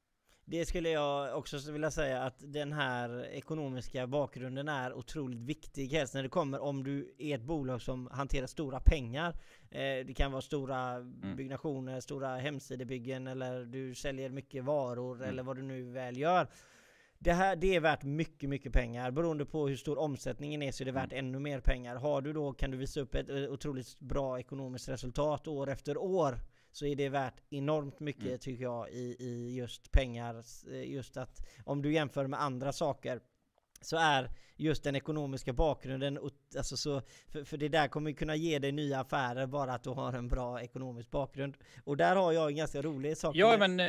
Det 0.50 0.66
skulle 0.66 0.90
jag 0.90 1.38
också 1.38 1.72
vilja 1.72 1.90
säga 1.90 2.22
att 2.22 2.34
den 2.38 2.72
här 2.72 3.24
ekonomiska 3.24 4.06
bakgrunden 4.06 4.68
är 4.68 4.92
otroligt 4.92 5.38
viktig 5.38 5.88
helst 5.88 6.14
när 6.14 6.22
det 6.22 6.28
kommer 6.28 6.60
om 6.60 6.84
du 6.84 7.14
är 7.18 7.34
ett 7.34 7.42
bolag 7.42 7.82
som 7.82 8.06
hanterar 8.12 8.46
stora 8.46 8.80
pengar. 8.80 9.30
Eh, 9.70 10.06
det 10.06 10.14
kan 10.16 10.32
vara 10.32 10.42
stora 10.42 10.94
mm. 10.94 11.36
byggnationer, 11.36 12.00
stora 12.00 12.36
hemsidebyggen 12.36 13.26
eller 13.26 13.64
du 13.64 13.94
säljer 13.94 14.30
mycket 14.30 14.64
varor 14.64 15.16
mm. 15.16 15.28
eller 15.28 15.42
vad 15.42 15.56
du 15.56 15.62
nu 15.62 15.82
väl 15.82 16.16
gör. 16.16 16.48
Det 17.18 17.32
här 17.32 17.56
det 17.56 17.76
är 17.76 17.80
värt 17.80 18.02
mycket, 18.02 18.48
mycket 18.48 18.72
pengar. 18.72 19.10
Beroende 19.10 19.44
på 19.44 19.68
hur 19.68 19.76
stor 19.76 19.98
omsättningen 19.98 20.62
är 20.62 20.72
så 20.72 20.82
är 20.82 20.86
det 20.86 20.92
värt 20.92 21.12
mm. 21.12 21.26
ännu 21.26 21.38
mer 21.38 21.60
pengar. 21.60 21.96
Har 21.96 22.20
du 22.20 22.32
då 22.32 22.52
kan 22.52 22.70
du 22.70 22.76
visa 22.76 23.00
upp 23.00 23.14
ett 23.14 23.30
otroligt 23.30 24.00
bra 24.00 24.38
ekonomiskt 24.38 24.88
resultat 24.88 25.48
år 25.48 25.70
efter 25.70 25.96
år 25.98 26.38
så 26.72 26.86
är 26.86 26.96
det 26.96 27.08
värt 27.08 27.40
enormt 27.50 28.00
mycket 28.00 28.26
mm. 28.26 28.38
tycker 28.38 28.64
jag 28.64 28.90
i, 28.90 29.16
i 29.18 29.54
just 29.56 29.92
pengar. 29.92 30.44
Just 30.84 31.16
att 31.16 31.48
om 31.64 31.82
du 31.82 31.92
jämför 31.92 32.26
med 32.26 32.42
andra 32.42 32.72
saker 32.72 33.20
så 33.80 33.96
är 33.96 34.30
just 34.56 34.84
den 34.84 34.96
ekonomiska 34.96 35.52
bakgrunden, 35.52 36.18
alltså 36.56 36.76
så, 36.76 37.02
för, 37.28 37.44
för 37.44 37.56
det 37.56 37.68
där 37.68 37.88
kommer 37.88 38.12
kunna 38.12 38.36
ge 38.36 38.58
dig 38.58 38.72
nya 38.72 39.00
affärer 39.00 39.46
bara 39.46 39.72
att 39.74 39.82
du 39.82 39.90
har 39.90 40.12
en 40.12 40.28
bra 40.28 40.62
ekonomisk 40.62 41.10
bakgrund. 41.10 41.56
Och 41.84 41.96
där 41.96 42.16
har 42.16 42.32
jag 42.32 42.48
en 42.48 42.56
ganska 42.56 42.82
rolig 42.82 43.16
sak. 43.16 43.36
Ja, 43.36 43.56
men... 43.58 43.80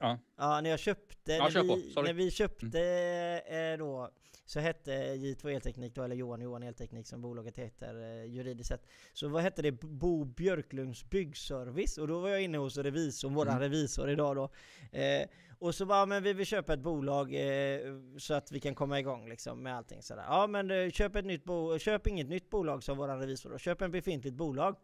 Ja. 0.00 0.18
ja, 0.36 0.60
när 0.60 0.70
jag 0.70 0.78
köpte, 0.78 1.32
ja, 1.32 1.48
när, 1.54 1.62
vi, 1.62 1.94
när 2.02 2.12
vi 2.12 2.30
köpte 2.30 2.80
mm. 2.80 3.72
eh, 3.72 3.78
då 3.78 4.10
så 4.46 4.60
hette 4.60 5.14
J2 5.14 5.54
Elteknik 5.54 5.94
då, 5.94 6.02
eller 6.02 6.16
Johan 6.16 6.40
Johan 6.40 6.62
Elteknik 6.62 7.06
som 7.06 7.22
bolaget 7.22 7.58
heter 7.58 8.02
eh, 8.02 8.24
juridiskt 8.24 8.68
sett. 8.68 8.86
Så 9.12 9.28
vad 9.28 9.42
hette 9.42 9.62
det? 9.62 9.72
Bo 9.72 10.24
Björklunds 10.24 11.04
Byggservice. 11.04 11.98
Och 11.98 12.08
då 12.08 12.20
var 12.20 12.28
jag 12.28 12.42
inne 12.42 12.58
hos 12.58 12.76
revisorn, 12.76 13.34
våran 13.34 13.56
mm. 13.56 13.62
revisor 13.62 14.10
idag 14.10 14.36
då. 14.36 14.50
Eh, 14.98 15.28
och 15.58 15.74
så 15.74 15.86
bara, 15.86 16.06
men 16.06 16.22
vi 16.22 16.32
vill 16.32 16.46
köpa 16.46 16.74
ett 16.74 16.80
bolag 16.80 17.34
eh, 17.34 17.80
så 18.18 18.34
att 18.34 18.52
vi 18.52 18.60
kan 18.60 18.74
komma 18.74 19.00
igång 19.00 19.28
liksom 19.28 19.62
med 19.62 19.76
allting 19.76 20.02
sådär. 20.02 20.24
Ja 20.28 20.46
men 20.46 20.70
eh, 20.70 20.90
köp 20.90 21.16
ett 21.16 21.24
nytt 21.24 21.44
bo 21.44 21.78
köp 21.78 22.06
inget 22.06 22.28
nytt 22.28 22.50
bolag 22.50 22.82
sa 22.82 22.94
våran 22.94 23.20
revisor 23.20 23.50
då. 23.50 23.58
Köp 23.58 23.82
en 23.82 23.90
befintligt 23.90 24.36
bolag. 24.36 24.76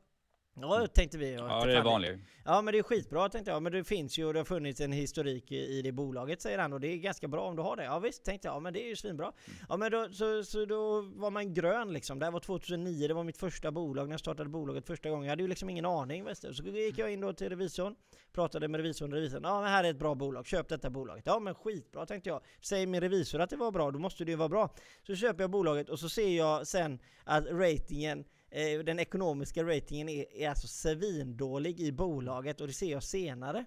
Ja, 0.54 0.86
tänkte 0.86 1.18
vi. 1.18 1.34
Ja, 1.34 1.64
det 1.64 1.76
är 1.76 1.82
vanligt. 1.82 2.20
Ja, 2.44 2.62
men 2.62 2.72
det 2.72 2.78
är 2.78 2.82
skitbra 2.82 3.28
tänkte 3.28 3.50
jag. 3.50 3.62
Men 3.62 3.72
det 3.72 3.84
finns 3.84 4.18
ju 4.18 4.24
och 4.24 4.32
det 4.32 4.40
har 4.40 4.44
funnits 4.44 4.80
en 4.80 4.92
historik 4.92 5.52
i 5.52 5.82
det 5.82 5.92
bolaget 5.92 6.42
säger 6.42 6.58
han 6.58 6.72
och 6.72 6.80
det 6.80 6.88
är 6.88 6.96
ganska 6.96 7.28
bra 7.28 7.48
om 7.48 7.56
du 7.56 7.62
har 7.62 7.76
det. 7.76 7.84
Ja 7.84 7.98
visst, 7.98 8.24
tänkte 8.24 8.48
jag. 8.48 8.54
Ja, 8.54 8.60
men 8.60 8.72
det 8.72 8.84
är 8.84 8.88
ju 8.88 8.96
svinbra. 8.96 9.26
Mm. 9.26 9.58
Ja, 9.68 9.76
men 9.76 9.92
då, 9.92 10.08
så, 10.12 10.44
så 10.44 10.64
då 10.64 11.00
var 11.00 11.30
man 11.30 11.54
grön 11.54 11.92
liksom. 11.92 12.18
Det 12.18 12.24
här 12.24 12.32
var 12.32 12.40
2009, 12.40 13.08
det 13.08 13.14
var 13.14 13.24
mitt 13.24 13.38
första 13.38 13.70
bolag 13.70 14.08
när 14.08 14.12
jag 14.12 14.20
startade 14.20 14.48
bolaget 14.48 14.86
första 14.86 15.10
gången. 15.10 15.24
Jag 15.24 15.32
hade 15.32 15.42
ju 15.42 15.48
liksom 15.48 15.70
ingen 15.70 15.84
aning. 15.84 16.24
Du. 16.24 16.54
Så 16.54 16.62
gick 16.62 16.98
jag 16.98 17.12
in 17.12 17.20
då 17.20 17.32
till 17.32 17.48
revisorn, 17.48 17.94
pratade 18.32 18.68
med 18.68 18.78
revisorn 18.78 19.12
och 19.12 19.18
revisorn. 19.18 19.40
Ja, 19.44 19.60
men 19.60 19.70
här 19.70 19.84
är 19.84 19.90
ett 19.90 19.98
bra 19.98 20.14
bolag. 20.14 20.46
Köp 20.46 20.68
detta 20.68 20.90
bolaget. 20.90 21.26
Ja, 21.26 21.38
men 21.38 21.54
skitbra 21.54 22.06
tänkte 22.06 22.28
jag. 22.28 22.40
Säger 22.60 22.86
min 22.86 23.00
revisor 23.00 23.40
att 23.40 23.50
det 23.50 23.56
var 23.56 23.70
bra, 23.70 23.90
då 23.90 23.98
måste 23.98 24.24
det 24.24 24.30
ju 24.30 24.36
vara 24.36 24.48
bra. 24.48 24.74
Så 25.06 25.14
köper 25.16 25.42
jag 25.42 25.50
bolaget 25.50 25.88
och 25.88 25.98
så 25.98 26.08
ser 26.08 26.36
jag 26.36 26.66
sen 26.66 26.98
att 27.24 27.46
ratingen 27.46 28.24
den 28.84 28.98
ekonomiska 28.98 29.64
ratingen 29.64 30.08
är, 30.08 30.34
är 30.34 30.48
alltså 30.48 30.66
svindålig 30.66 31.80
i 31.80 31.92
bolaget 31.92 32.60
och 32.60 32.66
det 32.66 32.72
ser 32.72 32.90
jag 32.90 33.02
senare. 33.02 33.64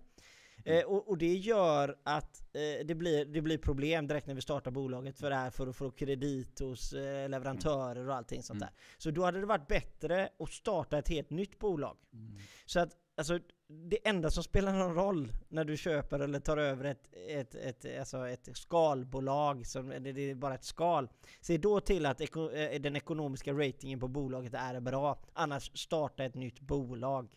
Eh, 0.65 0.83
och, 0.83 1.09
och, 1.09 1.17
det 1.17 1.33
gör 1.33 1.97
att 2.03 2.55
eh, 2.55 2.86
det, 2.86 2.95
blir, 2.95 3.25
det 3.25 3.41
blir 3.41 3.57
problem 3.57 4.07
direkt 4.07 4.27
när 4.27 4.36
vi 4.36 4.41
startar 4.41 4.71
bolaget 4.71 5.19
för 5.19 5.29
det 5.29 5.36
här 5.36 5.49
för 5.49 5.67
att 5.67 5.75
få 5.75 5.91
kredit 5.91 6.59
hos 6.59 6.93
eh, 6.93 7.29
leverantörer 7.29 8.09
och 8.09 8.15
allting 8.15 8.43
sånt 8.43 8.61
mm. 8.61 8.67
där. 8.67 8.81
Så 8.97 9.11
då 9.11 9.23
hade 9.23 9.39
det 9.39 9.45
varit 9.45 9.67
bättre 9.67 10.29
att 10.39 10.49
starta 10.49 10.97
ett 10.97 11.07
helt 11.07 11.29
nytt 11.29 11.59
bolag. 11.59 11.97
Mm. 12.13 12.38
Så 12.65 12.79
att 12.79 12.91
alltså, 13.17 13.39
det 13.68 14.07
enda 14.07 14.32
som 14.32 14.43
spelar 14.43 14.74
någon 14.74 14.95
roll 14.95 15.34
när 15.49 15.66
du 15.66 15.78
köper 15.78 16.20
eller 16.20 16.39
tar 16.39 16.57
över 16.57 16.86
ett, 16.86 17.09
ett, 17.28 17.55
ett, 17.55 17.99
alltså 17.99 18.28
ett 18.28 18.49
skalbolag, 18.53 19.66
som, 19.66 19.89
det 19.89 20.09
är 20.09 20.36
bara 20.36 20.55
ett 20.55 20.63
skal. 20.63 21.09
Se 21.41 21.57
då 21.57 21.80
till 21.80 22.05
att 22.05 22.22
eko, 22.22 22.51
eh, 22.51 22.82
den 22.82 22.95
ekonomiska 22.95 23.53
ratingen 23.53 23.99
på 23.99 24.07
bolaget 24.07 24.53
är 24.53 24.80
bra. 24.80 25.20
Annars 25.34 25.72
starta 25.78 26.24
ett 26.24 26.36
nytt 26.36 26.59
bolag. 26.59 27.28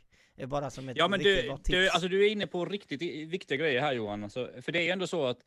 Bara 0.47 0.71
som 0.71 0.89
ett 0.89 0.97
ja, 0.97 1.09
men 1.09 1.21
du, 1.21 1.57
du, 1.65 1.89
alltså 1.89 2.09
du 2.09 2.27
är 2.27 2.31
inne 2.31 2.47
på 2.47 2.65
riktigt 2.65 3.03
viktiga 3.29 3.59
grejer 3.59 3.81
här 3.81 3.93
Johan. 3.93 4.25
Alltså, 4.25 4.51
för 4.63 4.73
det 4.73 4.89
är 4.89 4.93
ändå 4.93 5.07
så 5.07 5.27
att 5.27 5.39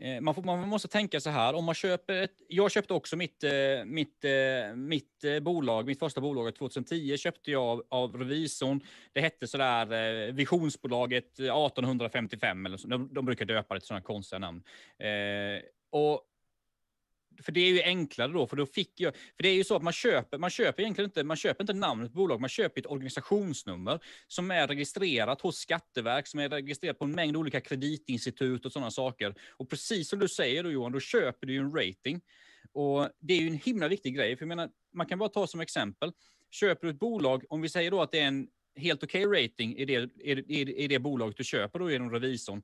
Eh, 0.00 0.20
man, 0.20 0.34
får, 0.34 0.42
man, 0.42 0.68
måste 0.68 0.88
tänka 0.88 1.20
så 1.20 1.30
här, 1.30 1.54
om 1.54 1.64
man 1.64 1.74
köper 1.74 2.22
ett, 2.22 2.42
jag 2.48 2.70
köpte 2.70 2.94
också 2.94 3.16
mitt, 3.16 3.44
eh, 3.44 3.50
mitt, 3.84 4.24
eh, 4.24 4.76
mitt 4.76 5.24
bolag, 5.42 5.86
mitt 5.86 5.98
första 5.98 6.20
bolag 6.20 6.54
2010 6.54 7.16
köpte 7.16 7.50
jag 7.50 7.62
av, 7.62 7.84
av 7.88 8.16
revisorn. 8.16 8.80
Det 9.12 9.20
hette 9.20 9.46
sådär 9.46 10.32
Visionsbolaget 10.32 11.32
1855 11.32 12.66
eller 12.66 12.76
så. 12.76 12.88
De, 12.88 13.14
de 13.14 13.24
brukar 13.24 13.44
döpa 13.44 13.74
det 13.74 13.80
till 13.80 13.86
sådana 13.86 14.02
konstiga 14.02 14.38
namn. 14.38 14.62
Eh, 14.98 15.62
och 15.90 16.22
för 17.42 17.52
det 17.52 17.60
är 17.60 17.70
ju 17.70 17.82
enklare 17.82 18.32
då, 18.32 18.46
för 18.46 18.56
då 18.56 18.66
fick 18.66 19.00
jag, 19.00 19.14
för 19.16 19.42
det 19.42 19.48
är 19.48 19.54
ju 19.54 19.64
så 19.64 19.76
att 19.76 19.82
man 19.82 19.92
köper, 19.92 20.38
man 20.38 20.50
köper 20.50 20.82
egentligen 20.82 21.08
inte, 21.08 21.24
man 21.24 21.36
köper 21.36 21.64
inte 21.64 21.72
namnet 21.72 22.12
på 22.12 22.16
bolag, 22.16 22.40
man 22.40 22.48
köper 22.48 22.80
ett 22.80 22.86
organisationsnummer 22.86 24.00
som 24.26 24.50
är 24.50 24.66
registrerat 24.66 25.40
hos 25.40 25.56
Skatteverk, 25.56 26.26
som 26.26 26.40
är 26.40 26.48
registrerat 26.48 26.98
på 26.98 27.04
en 27.04 27.12
mängd 27.12 27.36
olika 27.36 27.60
kreditinstitut 27.60 28.66
och 28.66 28.72
sådana 28.72 28.90
saker. 28.90 29.34
Och 29.50 29.70
precis 29.70 30.08
som 30.08 30.18
du 30.18 30.28
säger 30.28 30.62
då 30.62 30.70
Johan, 30.70 30.92
då 30.92 31.00
köper 31.00 31.46
du 31.46 31.52
ju 31.52 31.58
en 31.58 31.74
rating. 31.74 32.20
Och 32.72 33.08
det 33.20 33.34
är 33.34 33.40
ju 33.40 33.48
en 33.48 33.60
himla 33.64 33.88
viktig 33.88 34.16
grej, 34.16 34.36
för 34.36 34.42
jag 34.42 34.48
menar, 34.48 34.70
man 34.94 35.06
kan 35.06 35.18
bara 35.18 35.28
ta 35.28 35.46
som 35.46 35.60
exempel, 35.60 36.12
köper 36.50 36.86
du 36.86 36.90
ett 36.90 36.98
bolag, 36.98 37.44
om 37.48 37.60
vi 37.60 37.68
säger 37.68 37.90
då 37.90 38.02
att 38.02 38.12
det 38.12 38.20
är 38.20 38.26
en 38.26 38.48
helt 38.76 39.02
okej 39.02 39.26
okay 39.26 39.44
rating 39.44 39.76
i 39.76 39.84
det, 39.84 40.10
i, 40.20 40.32
i, 40.32 40.84
i 40.84 40.88
det 40.88 40.98
bolaget 40.98 41.36
du 41.36 41.44
köper 41.44 41.78
då 41.78 41.90
genom 41.90 42.10
revisorn, 42.10 42.62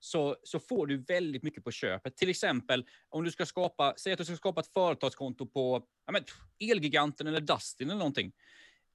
så, 0.00 0.36
så 0.42 0.58
får 0.60 0.86
du 0.86 0.96
väldigt 0.96 1.42
mycket 1.42 1.64
på 1.64 1.70
köpet. 1.70 2.16
Till 2.16 2.28
exempel 2.28 2.84
om 3.08 3.24
du 3.24 3.30
ska 3.30 3.46
skapa, 3.46 3.94
säg 3.96 4.12
att 4.12 4.18
du 4.18 4.24
ska 4.24 4.36
skapa 4.36 4.60
ett 4.60 4.72
företagskonto 4.72 5.46
på 5.46 5.82
ja, 6.06 6.12
men, 6.12 6.22
Elgiganten 6.70 7.26
eller 7.26 7.40
Dustin 7.40 7.90
eller 7.90 7.98
någonting. 7.98 8.32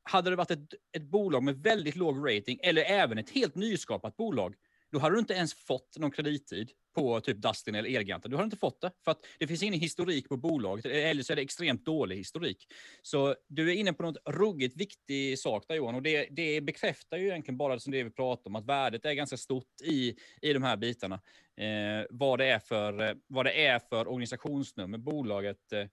Hade 0.03 0.29
det 0.29 0.35
varit 0.35 0.51
ett, 0.51 0.73
ett 0.97 1.03
bolag 1.03 1.43
med 1.43 1.55
väldigt 1.63 1.95
låg 1.95 2.29
rating 2.29 2.59
eller 2.63 2.81
även 2.81 3.17
ett 3.17 3.29
helt 3.29 3.55
nyskapat 3.55 4.17
bolag, 4.17 4.55
då 4.91 4.99
hade 4.99 5.15
du 5.15 5.19
inte 5.19 5.33
ens 5.33 5.53
fått 5.53 5.97
någon 5.97 6.11
kredittid 6.11 6.71
på 6.95 7.21
typ 7.21 7.37
Dustin 7.37 7.75
eller 7.75 7.95
Elgiganten. 7.95 8.31
Du 8.31 8.37
har 8.37 8.43
inte 8.43 8.57
fått 8.57 8.81
det, 8.81 8.91
för 9.03 9.11
att 9.11 9.25
det 9.39 9.47
finns 9.47 9.63
ingen 9.63 9.79
historik 9.79 10.29
på 10.29 10.37
bolaget, 10.37 10.85
eller 10.85 11.23
så 11.23 11.33
är 11.33 11.35
det 11.35 11.41
extremt 11.41 11.85
dålig 11.85 12.17
historik. 12.17 12.67
Så 13.01 13.35
du 13.47 13.69
är 13.71 13.75
inne 13.75 13.93
på 13.93 14.03
något 14.03 14.17
ruggigt 14.25 14.77
viktig 14.77 15.39
sak 15.39 15.65
där 15.67 15.75
Johan, 15.75 15.95
och 15.95 16.01
det, 16.01 16.27
det 16.31 16.61
bekräftar 16.61 17.17
ju 17.17 17.27
egentligen 17.27 17.57
bara 17.57 17.73
det 17.73 17.79
som 17.79 17.91
det 17.91 18.03
vi 18.03 18.09
pratar 18.09 18.49
om, 18.49 18.55
att 18.55 18.65
värdet 18.65 19.05
är 19.05 19.13
ganska 19.13 19.37
stort 19.37 19.81
i, 19.83 20.15
i 20.41 20.53
de 20.53 20.63
här 20.63 20.77
bitarna. 20.77 21.21
Eh, 21.57 22.05
vad, 22.09 22.39
det 22.39 22.45
är 22.45 22.59
för, 22.59 23.17
vad 23.27 23.45
det 23.45 23.65
är 23.65 23.79
för 23.79 24.07
organisationsnummer 24.07 24.97
bolaget 24.97 25.73
eh, 25.73 25.85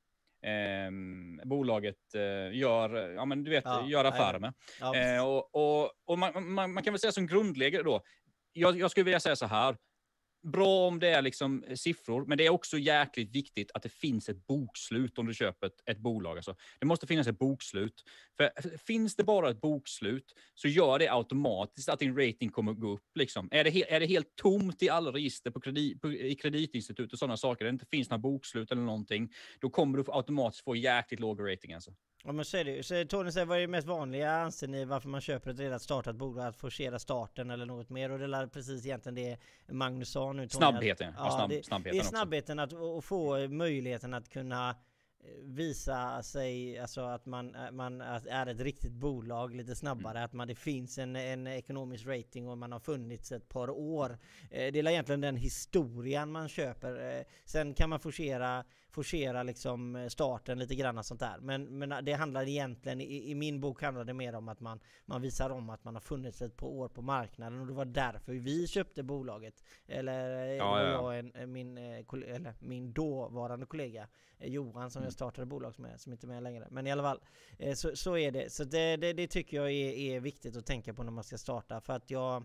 Eh, 0.42 0.90
bolaget 1.44 2.14
eh, 2.14 2.56
gör, 2.58 3.10
ja, 3.14 3.24
men 3.24 3.44
du 3.44 3.50
vet, 3.50 3.64
ja, 3.64 3.88
gör 3.88 4.04
affärer 4.04 4.38
med. 4.38 4.54
Ja, 4.80 4.96
eh, 4.96 5.26
och, 5.26 5.54
och, 5.54 5.90
och 6.04 6.18
man, 6.18 6.52
man, 6.52 6.72
man, 6.72 6.82
kan 6.82 6.92
väl 6.92 7.00
säga 7.00 7.12
som 7.12 7.26
grundläggare 7.26 7.82
då, 7.82 8.02
jag, 8.52 8.78
jag 8.78 8.90
skulle 8.90 9.04
vilja 9.04 9.20
säga 9.20 9.36
så 9.36 9.46
här, 9.46 9.76
bra 10.42 10.86
om 10.88 10.98
det 10.98 11.08
är 11.08 11.22
liksom 11.22 11.64
eh, 11.64 11.74
siffror, 11.74 12.24
men 12.26 12.38
det 12.38 12.46
är 12.46 12.50
också 12.50 12.78
jäkligt 12.78 13.34
viktigt 13.34 13.70
att 13.74 13.82
det 13.82 13.88
finns 13.88 14.28
ett 14.28 14.46
bokslut 14.46 15.18
om 15.18 15.26
du 15.26 15.34
köper 15.34 15.66
ett, 15.66 15.80
ett 15.86 15.98
bolag. 15.98 16.36
Alltså, 16.36 16.56
det 16.78 16.86
måste 16.86 17.06
finnas 17.06 17.26
ett 17.26 17.38
bokslut. 17.38 18.04
För 18.36 18.78
finns 18.78 19.16
det 19.16 19.24
bara 19.24 19.50
ett 19.50 19.60
bokslut 19.60 20.32
så 20.54 20.68
gör 20.68 20.98
det 20.98 21.08
automatiskt 21.08 21.88
att 21.88 21.98
din 21.98 22.16
rating 22.16 22.50
kommer 22.50 22.72
gå 22.72 22.92
upp. 22.92 23.06
Liksom. 23.14 23.48
Är, 23.50 23.64
det 23.64 23.92
är 23.92 24.00
det 24.00 24.06
helt 24.06 24.36
tomt 24.36 24.82
i 24.82 24.88
alla 24.88 25.12
register 25.12 25.50
på, 25.50 25.60
kredit, 25.60 26.00
på 26.00 26.12
i 26.12 26.34
kreditinstitut 26.34 27.12
och 27.12 27.18
sådana 27.18 27.36
saker, 27.36 27.64
där 27.64 27.72
det 27.72 27.74
inte 27.74 27.86
finns 27.86 28.10
några 28.10 28.18
bokslut 28.18 28.72
eller 28.72 28.82
någonting, 28.82 29.32
då 29.60 29.70
kommer 29.70 29.98
du 29.98 30.04
automatiskt 30.08 30.64
få 30.64 30.76
jäkligt 30.76 31.20
låg 31.20 31.52
rating. 31.52 31.72
Alltså. 31.72 31.94
Ja 32.28 32.32
men 32.32 32.44
så 32.44 32.56
är 32.56 32.64
det 32.64 32.70
ju. 32.70 32.82
Så 32.82 33.04
Tony 33.04 33.32
säger, 33.32 33.46
vad 33.46 33.56
är 33.56 33.60
det 33.60 33.68
mest 33.68 33.86
vanliga 33.86 34.32
anser 34.32 34.68
ni 34.68 34.84
varför 34.84 35.08
man 35.08 35.20
köper 35.20 35.50
ett 35.50 35.58
redan 35.58 35.80
startat 35.80 36.16
bolag? 36.16 36.46
Att 36.46 36.56
forcera 36.56 36.98
starten 36.98 37.50
eller 37.50 37.66
något 37.66 37.90
mer? 37.90 38.10
Och 38.10 38.18
det 38.18 38.24
är 38.36 38.46
precis 38.46 38.86
egentligen 38.86 39.14
det 39.14 39.38
Magnus 39.74 40.10
sa 40.10 40.32
nu 40.32 40.48
Tony. 40.48 40.48
Snabbheten. 40.48 41.14
Ja, 41.16 41.30
snabb, 41.30 41.50
det, 41.50 41.64
snabbheten, 41.64 41.98
det 41.98 42.04
är 42.04 42.08
snabbheten 42.08 42.58
att, 42.58 42.72
att 42.72 43.04
få 43.04 43.48
möjligheten 43.48 44.14
att 44.14 44.28
kunna 44.28 44.76
visa 45.42 46.22
sig, 46.22 46.78
alltså 46.78 47.00
att 47.00 47.26
man, 47.26 47.56
man 47.72 48.00
är 48.00 48.46
ett 48.46 48.60
riktigt 48.60 48.92
bolag 48.92 49.54
lite 49.54 49.74
snabbare, 49.74 50.18
mm. 50.18 50.24
att 50.24 50.32
man, 50.32 50.48
det 50.48 50.54
finns 50.54 50.98
en, 50.98 51.16
en 51.16 51.46
ekonomisk 51.46 52.06
rating 52.06 52.48
och 52.48 52.58
man 52.58 52.72
har 52.72 52.80
funnits 52.80 53.32
ett 53.32 53.48
par 53.48 53.70
år. 53.70 54.18
Eh, 54.50 54.72
det 54.72 54.78
är 54.78 54.88
egentligen 54.88 55.20
den 55.20 55.36
historien 55.36 56.32
man 56.32 56.48
köper. 56.48 57.16
Eh, 57.16 57.22
sen 57.44 57.74
kan 57.74 57.90
man 57.90 58.00
forcera, 58.00 58.64
forcera 58.90 59.42
liksom 59.42 60.06
starten 60.10 60.58
lite 60.58 60.74
grann 60.74 60.98
och 60.98 61.06
sånt 61.06 61.20
där. 61.20 61.38
Men, 61.40 61.78
men 61.78 62.04
det 62.04 62.12
handlar 62.12 62.48
egentligen, 62.48 63.00
i, 63.00 63.30
i, 63.30 63.34
min 63.34 63.60
bok 63.60 63.82
handlar 63.82 64.04
det 64.04 64.14
mer 64.14 64.34
om 64.34 64.48
att 64.48 64.60
man, 64.60 64.80
man 65.04 65.22
visar 65.22 65.50
om 65.50 65.70
att 65.70 65.84
man 65.84 65.94
har 65.94 66.00
funnits 66.00 66.42
ett 66.42 66.56
par 66.56 66.66
år 66.66 66.88
på 66.88 67.02
marknaden 67.02 67.60
och 67.60 67.66
det 67.66 67.72
var 67.72 67.84
därför 67.84 68.32
vi 68.32 68.66
köpte 68.66 69.02
bolaget. 69.02 69.64
Eller 69.86 70.46
ja, 70.46 70.82
ja, 70.82 70.90
ja. 70.90 71.14
jag 71.14 71.18
en, 71.18 71.52
min, 71.52 71.78
eller 71.78 72.54
min 72.60 72.92
dåvarande 72.92 73.66
kollega 73.66 74.08
Johan 74.40 74.90
som 74.90 75.02
jag 75.02 75.12
startade 75.12 75.46
bolag 75.46 75.78
med, 75.78 76.00
som 76.00 76.12
inte 76.12 76.26
är 76.26 76.28
med 76.28 76.42
längre. 76.42 76.68
Men 76.70 76.86
i 76.86 76.92
alla 76.92 77.02
fall, 77.02 77.20
eh, 77.58 77.74
så, 77.74 77.96
så 77.96 78.16
är 78.16 78.32
det. 78.32 78.52
Så 78.52 78.64
det, 78.64 78.96
det, 78.96 79.12
det 79.12 79.26
tycker 79.26 79.56
jag 79.56 79.70
är, 79.70 79.92
är, 79.92 80.20
viktigt 80.20 80.56
att 80.56 80.66
tänka 80.66 80.94
på 80.94 81.02
när 81.02 81.10
man 81.10 81.24
ska 81.24 81.38
starta. 81.38 81.80
För 81.80 81.92
att 81.92 82.10
jag... 82.10 82.44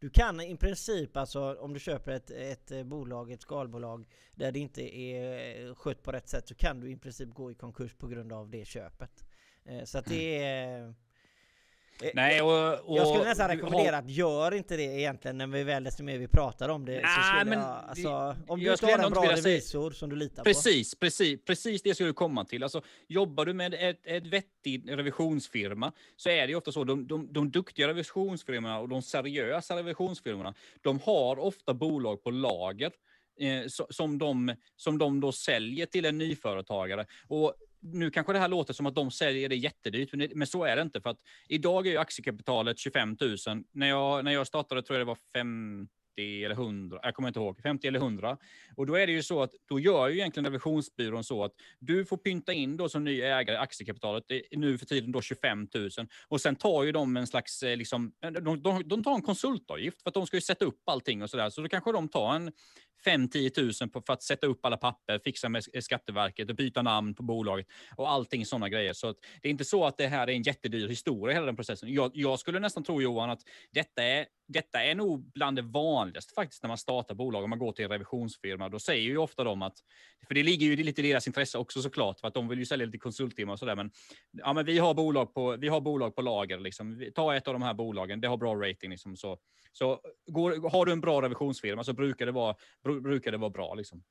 Du 0.00 0.10
kan 0.10 0.40
i 0.40 0.56
princip, 0.56 1.16
alltså 1.16 1.54
om 1.54 1.72
du 1.72 1.80
köper 1.80 2.12
ett, 2.12 2.30
ett 2.30 2.86
bolag, 2.86 3.30
ett 3.30 3.42
skalbolag, 3.42 4.08
där 4.34 4.52
det 4.52 4.58
inte 4.58 4.96
är 4.96 5.74
skött 5.74 6.02
på 6.02 6.12
rätt 6.12 6.28
sätt, 6.28 6.48
så 6.48 6.54
kan 6.54 6.80
du 6.80 6.90
i 6.90 6.96
princip 6.96 7.34
gå 7.34 7.50
i 7.50 7.54
konkurs 7.54 7.94
på 7.94 8.06
grund 8.06 8.32
av 8.32 8.50
det 8.50 8.64
köpet. 8.64 9.24
Eh, 9.64 9.84
så 9.84 9.98
att 9.98 10.06
det 10.06 10.44
är... 10.44 10.94
Eh, 12.02 12.10
Nej, 12.14 12.42
och, 12.42 12.90
och, 12.90 12.96
jag 12.96 13.08
skulle 13.08 13.24
nästan 13.24 13.48
rekommendera 13.48 13.98
att 13.98 14.10
gör 14.10 14.54
inte 14.54 14.76
det 14.76 14.82
egentligen 14.82 15.38
när 15.38 15.46
vi 15.46 15.62
väl 15.62 15.84
desto 15.84 16.02
mer 16.02 16.18
vi 16.18 16.28
pratar 16.28 16.68
om 16.68 16.84
det. 16.84 16.92
Skulle 16.92 17.44
men, 17.44 17.58
jag, 17.58 17.84
alltså, 17.88 18.36
om 18.48 18.60
du 18.60 18.72
inte 18.72 18.86
har 18.86 18.98
en 18.98 19.10
bra 19.10 19.22
revisor 19.22 19.90
som 19.90 20.10
du 20.10 20.16
litar 20.16 20.44
precis, 20.44 20.94
på. 20.94 21.00
Precis, 21.00 21.44
precis 21.44 21.82
det 21.82 21.94
skulle 21.94 22.08
du 22.08 22.14
komma 22.14 22.44
till. 22.44 22.62
Alltså, 22.62 22.82
jobbar 23.08 23.44
du 23.44 23.54
med 23.54 23.74
ett, 23.74 24.00
ett 24.04 24.26
vettig 24.26 24.90
revisionsfirma 24.90 25.92
så 26.16 26.28
är 26.28 26.46
det 26.46 26.54
ofta 26.54 26.72
så. 26.72 26.84
De, 26.84 27.06
de, 27.06 27.32
de 27.32 27.50
duktiga 27.50 27.88
revisionsfirmorna 27.88 28.78
och 28.78 28.88
de 28.88 29.02
seriösa 29.02 29.76
revisionsfirmorna, 29.76 30.54
de 30.80 31.00
har 31.00 31.38
ofta 31.38 31.74
bolag 31.74 32.22
på 32.22 32.30
lager 32.30 32.92
eh, 33.40 33.66
som, 33.90 34.18
de, 34.18 34.54
som 34.76 34.98
de 34.98 35.20
då 35.20 35.32
säljer 35.32 35.86
till 35.86 36.04
en 36.04 36.18
nyföretagare. 36.18 37.06
Och 37.28 37.54
nu 37.80 38.10
kanske 38.10 38.32
det 38.32 38.38
här 38.38 38.48
låter 38.48 38.74
som 38.74 38.86
att 38.86 38.94
de 38.94 39.10
säljer 39.10 39.48
det 39.48 39.56
jättedyrt, 39.56 40.34
men 40.34 40.46
så 40.46 40.64
är 40.64 40.76
det 40.76 40.82
inte. 40.82 41.00
För 41.00 41.10
att 41.10 41.20
idag 41.48 41.86
är 41.86 41.90
ju 41.90 41.96
aktiekapitalet 41.96 42.78
25 42.78 43.16
000. 43.20 43.36
När 43.72 43.88
jag, 43.88 44.24
när 44.24 44.32
jag 44.32 44.46
startade 44.46 44.82
tror 44.82 44.98
jag 44.98 45.06
det 45.06 45.08
var 45.08 45.18
50 45.32 46.44
eller 46.44 46.54
100, 46.54 47.00
jag 47.02 47.14
kommer 47.14 47.28
inte 47.28 47.40
ihåg, 47.40 47.60
50 47.62 47.88
eller 47.88 47.98
100. 47.98 48.36
Och 48.80 48.86
då 48.86 48.94
är 48.94 49.06
det 49.06 49.12
ju 49.12 49.22
så 49.22 49.42
att 49.42 49.50
då 49.68 49.80
gör 49.80 50.08
ju 50.08 50.14
egentligen 50.14 50.44
revisionsbyrån 50.44 51.24
så 51.24 51.44
att 51.44 51.52
du 51.78 52.04
får 52.04 52.16
pynta 52.16 52.52
in 52.52 52.76
då 52.76 52.88
som 52.88 53.04
ny 53.04 53.20
ägare 53.20 53.56
aktiekapitalet, 53.56 54.24
nu 54.50 54.78
för 54.78 54.86
tiden 54.86 55.12
då 55.12 55.22
25 55.22 55.68
000. 55.74 55.90
Och 56.28 56.40
sen 56.40 56.56
tar 56.56 56.82
ju 56.82 56.92
de 56.92 57.16
en 57.16 57.26
slags, 57.26 57.62
eh, 57.62 57.76
liksom, 57.76 58.12
eh, 58.24 58.30
de, 58.30 58.62
de, 58.62 58.88
de 58.88 59.04
tar 59.04 59.14
en 59.14 59.22
konsultavgift 59.22 60.02
för 60.02 60.10
att 60.10 60.14
de 60.14 60.26
ska 60.26 60.36
ju 60.36 60.40
sätta 60.40 60.64
upp 60.64 60.82
allting 60.86 61.22
och 61.22 61.30
sådär. 61.30 61.50
Så 61.50 61.60
då 61.60 61.68
kanske 61.68 61.92
de 61.92 62.08
tar 62.08 62.34
en 62.34 62.52
5-10 63.04 63.84
000 63.94 64.02
för 64.06 64.12
att 64.12 64.22
sätta 64.22 64.46
upp 64.46 64.64
alla 64.64 64.76
papper, 64.76 65.18
fixa 65.24 65.48
med 65.48 65.64
Skatteverket 65.80 66.50
och 66.50 66.56
byta 66.56 66.82
namn 66.82 67.14
på 67.14 67.22
bolaget 67.22 67.66
och 67.96 68.10
allting 68.10 68.46
sådana 68.46 68.68
grejer. 68.68 68.92
Så 68.92 69.14
det 69.42 69.48
är 69.48 69.50
inte 69.50 69.64
så 69.64 69.84
att 69.84 69.98
det 69.98 70.06
här 70.06 70.28
är 70.28 70.32
en 70.32 70.42
jättedyr 70.42 70.88
historia, 70.88 71.34
hela 71.34 71.46
den 71.46 71.56
processen. 71.56 71.94
Jag, 71.94 72.10
jag 72.14 72.38
skulle 72.38 72.60
nästan 72.60 72.84
tro 72.84 73.02
Johan 73.02 73.30
att 73.30 73.40
detta 73.70 74.02
är, 74.02 74.26
detta 74.48 74.84
är 74.84 74.94
nog 74.94 75.32
bland 75.32 75.56
det 75.56 75.62
vanligaste 75.62 76.34
faktiskt 76.34 76.62
när 76.62 76.68
man 76.68 76.78
startar 76.78 77.14
bolag. 77.14 77.44
Om 77.44 77.50
man 77.50 77.58
går 77.58 77.72
till 77.72 77.84
en 77.84 77.90
revisionsfirma, 77.90 78.68
då 78.70 78.78
säger 78.78 79.02
ju 79.02 79.18
ofta 79.18 79.44
de 79.44 79.62
att, 79.62 79.78
för 80.28 80.34
det 80.34 80.42
ligger 80.42 80.66
ju 80.66 80.76
lite 80.76 81.00
i 81.02 81.08
deras 81.08 81.26
intresse 81.26 81.58
också 81.58 81.82
såklart, 81.82 82.20
för 82.20 82.28
att 82.28 82.34
de 82.34 82.48
vill 82.48 82.58
ju 82.58 82.66
sälja 82.66 82.86
lite 82.86 82.98
konsulttimmar 82.98 83.52
och 83.52 83.58
sådär. 83.58 83.76
Men, 83.76 83.90
ja, 84.32 84.52
men 84.52 84.66
vi 84.66 84.78
har 84.78 84.94
bolag 84.94 85.34
på, 85.34 85.56
vi 85.56 85.68
har 85.68 85.80
bolag 85.80 86.16
på 86.16 86.22
lager, 86.22 86.58
liksom. 86.58 87.10
ta 87.14 87.36
ett 87.36 87.48
av 87.48 87.54
de 87.54 87.62
här 87.62 87.74
bolagen, 87.74 88.20
det 88.20 88.28
har 88.28 88.36
bra 88.36 88.54
rating. 88.54 88.90
Liksom, 88.90 89.16
så 89.16 89.38
så 89.72 90.00
går, 90.26 90.70
har 90.70 90.86
du 90.86 90.92
en 90.92 91.00
bra 91.00 91.22
revisionsfirma 91.22 91.84
så 91.84 91.92
brukar 91.92 92.26
det 92.26 92.32
vara, 92.32 92.56
brukar 93.02 93.32
det 93.32 93.38
vara 93.38 93.50
bra. 93.50 93.74
Liksom. 93.74 94.02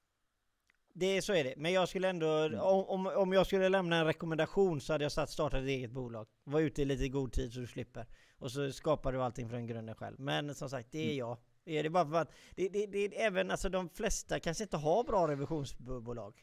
Det, 0.94 1.22
så 1.22 1.34
är 1.34 1.44
det. 1.44 1.54
Men 1.58 1.74
jag 1.74 1.90
skulle 1.90 2.10
ändå, 2.10 2.28
mm. 2.28 2.60
om, 2.60 3.08
om 3.08 3.34
jag 3.34 3.46
skulle 3.46 3.70
lämna 3.70 3.96
en 3.96 4.06
rekommendation 4.06 4.82
så 4.82 4.94
hade 4.94 5.06
jag 5.06 5.12
satt 5.12 5.30
starta 5.30 5.60
ett 5.60 5.68
eget 5.68 5.92
bolag. 5.92 6.28
Var 6.44 6.60
ute 6.60 6.82
i 6.82 6.86
lite 6.86 7.10
god 7.10 7.34
tid 7.34 7.54
så 7.54 7.60
du 7.60 7.68
slipper. 7.68 8.08
Och 8.38 8.52
så 8.52 8.72
skapar 8.72 9.12
du 9.12 9.22
allting 9.22 9.50
från 9.50 9.68
grunden 9.68 9.96
själv. 9.96 10.20
Men 10.20 10.56
som 10.56 10.70
sagt, 10.70 10.92
det 10.92 11.00
är 11.00 11.04
mm. 11.04 11.18
jag. 11.18 11.38
Är 11.66 11.84
det 11.84 11.90
bara 11.90 12.10
för 12.10 12.16
att 12.16 12.32
det, 12.56 12.70
det, 12.70 12.86
det, 12.86 13.22
även 13.22 13.52
alltså 13.52 13.70
de 13.70 13.90
flesta 13.90 14.40
kanske 14.40 14.64
inte 14.64 14.78
har 14.78 15.04
bra 15.04 15.28
revisionsbolag. 15.28 16.34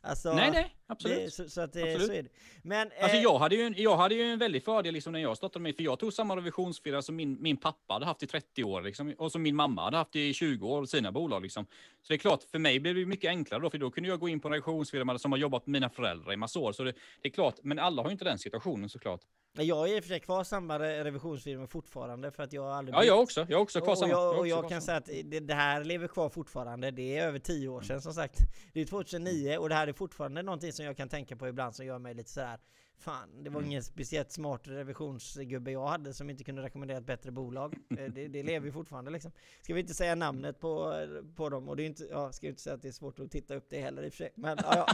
Alltså, 0.00 0.32
nej, 0.32 0.50
nej, 0.50 0.74
absolut. 0.86 1.24
Det, 1.24 1.30
så, 1.30 1.48
så, 1.48 1.60
att 1.60 1.76
absolut. 1.76 2.06
så 2.06 2.12
är 2.12 2.22
det. 2.22 2.28
Men, 2.62 2.90
alltså, 3.00 3.16
eh, 3.16 3.22
jag, 3.22 3.38
hade 3.38 3.54
ju 3.54 3.62
en, 3.62 3.74
jag 3.76 3.96
hade 3.96 4.14
ju 4.14 4.22
en 4.22 4.38
väldig 4.38 4.64
fördel 4.64 4.94
liksom, 4.94 5.12
när 5.12 5.20
jag 5.20 5.36
startade 5.36 5.62
mig, 5.62 5.72
för 5.72 5.82
jag 5.82 5.98
tog 5.98 6.12
samma 6.12 6.36
revisionsfirma 6.36 7.02
som 7.02 7.16
min, 7.16 7.42
min 7.42 7.56
pappa 7.56 7.94
hade 7.94 8.06
haft 8.06 8.22
i 8.22 8.26
30 8.26 8.64
år, 8.64 8.82
liksom, 8.82 9.14
och 9.18 9.32
som 9.32 9.42
min 9.42 9.56
mamma 9.56 9.84
hade 9.84 9.96
haft 9.96 10.16
i 10.16 10.34
20 10.34 10.68
år, 10.68 10.86
sina 10.86 11.12
bolag. 11.12 11.42
Liksom. 11.42 11.64
Så 12.02 12.12
det 12.12 12.14
är 12.14 12.18
klart, 12.18 12.42
för 12.50 12.58
mig 12.58 12.80
blev 12.80 12.94
det 12.94 13.06
mycket 13.06 13.28
enklare 13.28 13.62
då, 13.62 13.70
för 13.70 13.78
då 13.78 13.90
kunde 13.90 14.08
jag 14.08 14.20
gå 14.20 14.28
in 14.28 14.40
på 14.40 14.48
en 14.48 14.52
revisionsfirma 14.52 15.18
som 15.18 15.32
har 15.32 15.38
jobbat 15.38 15.66
med 15.66 15.72
mina 15.72 15.90
föräldrar 15.90 16.32
i 16.32 16.36
massa 16.36 16.58
år. 16.58 16.72
Så 16.72 16.84
det, 16.84 16.92
det 17.22 17.28
är 17.28 17.32
klart, 17.32 17.54
men 17.62 17.78
alla 17.78 18.02
har 18.02 18.08
ju 18.08 18.12
inte 18.12 18.24
den 18.24 18.38
situationen 18.38 18.88
såklart. 18.88 19.20
Jag 19.62 19.90
är 19.90 19.96
i 19.96 20.00
och 20.00 20.04
för 20.04 20.08
sig 20.08 20.20
kvar 20.20 20.44
samma 20.44 20.78
revisionsfirma 20.78 21.66
fortfarande 21.66 22.30
för 22.30 22.42
att 22.42 22.52
jag 22.52 22.66
aldrig 22.66 22.94
Ja, 22.94 23.04
jag 23.04 23.20
också. 23.20 23.40
Jag 23.40 23.50
är 23.50 23.62
också 23.62 23.80
kvar 23.80 23.92
och 23.92 23.98
samma. 23.98 24.10
Jag, 24.10 24.38
och 24.38 24.48
jag, 24.48 24.64
jag 24.64 24.70
kan 24.70 24.82
säga 24.82 24.98
att 24.98 25.06
det, 25.24 25.40
det, 25.40 25.54
här 25.54 25.84
lever 25.84 26.08
kvar 26.08 26.28
fortfarande. 26.28 26.90
Det 26.90 27.18
är 27.18 27.26
över 27.26 27.38
tio 27.38 27.68
år 27.68 27.80
sedan 27.80 28.02
som 28.02 28.12
sagt. 28.12 28.38
Det 28.72 28.80
är 28.80 28.84
2009 28.84 29.56
och 29.58 29.68
det 29.68 29.74
här 29.74 29.88
är 29.88 29.92
fortfarande 29.92 30.42
någonting 30.42 30.72
som 30.76 30.86
jag 30.86 30.96
kan 30.96 31.08
tänka 31.08 31.36
på 31.36 31.48
ibland 31.48 31.74
som 31.74 31.86
gör 31.86 31.98
mig 31.98 32.14
lite 32.14 32.30
sådär 32.30 32.58
Fan, 32.98 33.44
det 33.44 33.50
var 33.50 33.60
mm. 33.60 33.70
ingen 33.70 33.82
speciellt 33.82 34.32
smart 34.32 34.60
revisionsgubbe 34.64 35.70
jag 35.70 35.86
hade 35.86 36.14
som 36.14 36.30
inte 36.30 36.44
kunde 36.44 36.62
rekommendera 36.62 36.98
ett 36.98 37.06
bättre 37.06 37.30
bolag. 37.30 37.74
Eh, 37.98 38.12
det, 38.12 38.28
det 38.28 38.42
lever 38.42 38.66
ju 38.66 38.72
fortfarande 38.72 39.10
liksom. 39.10 39.32
Ska 39.62 39.74
vi 39.74 39.80
inte 39.80 39.94
säga 39.94 40.14
namnet 40.14 40.60
på, 40.60 40.94
på 41.36 41.48
dem? 41.48 41.68
Och 41.68 41.76
det 41.76 41.82
är 41.82 41.86
inte, 41.86 42.04
ja, 42.04 42.32
ska 42.32 42.46
inte 42.46 42.62
säga 42.62 42.74
att 42.74 42.82
det 42.82 42.88
är 42.88 42.92
svårt 42.92 43.20
att 43.20 43.30
titta 43.30 43.54
upp 43.54 43.66
det 43.70 43.80
heller 43.80 44.02
i 44.02 44.08
och 44.08 44.12
för 44.12 44.16
sig. 44.16 44.32
Men, 44.34 44.58
ja, 44.62 44.86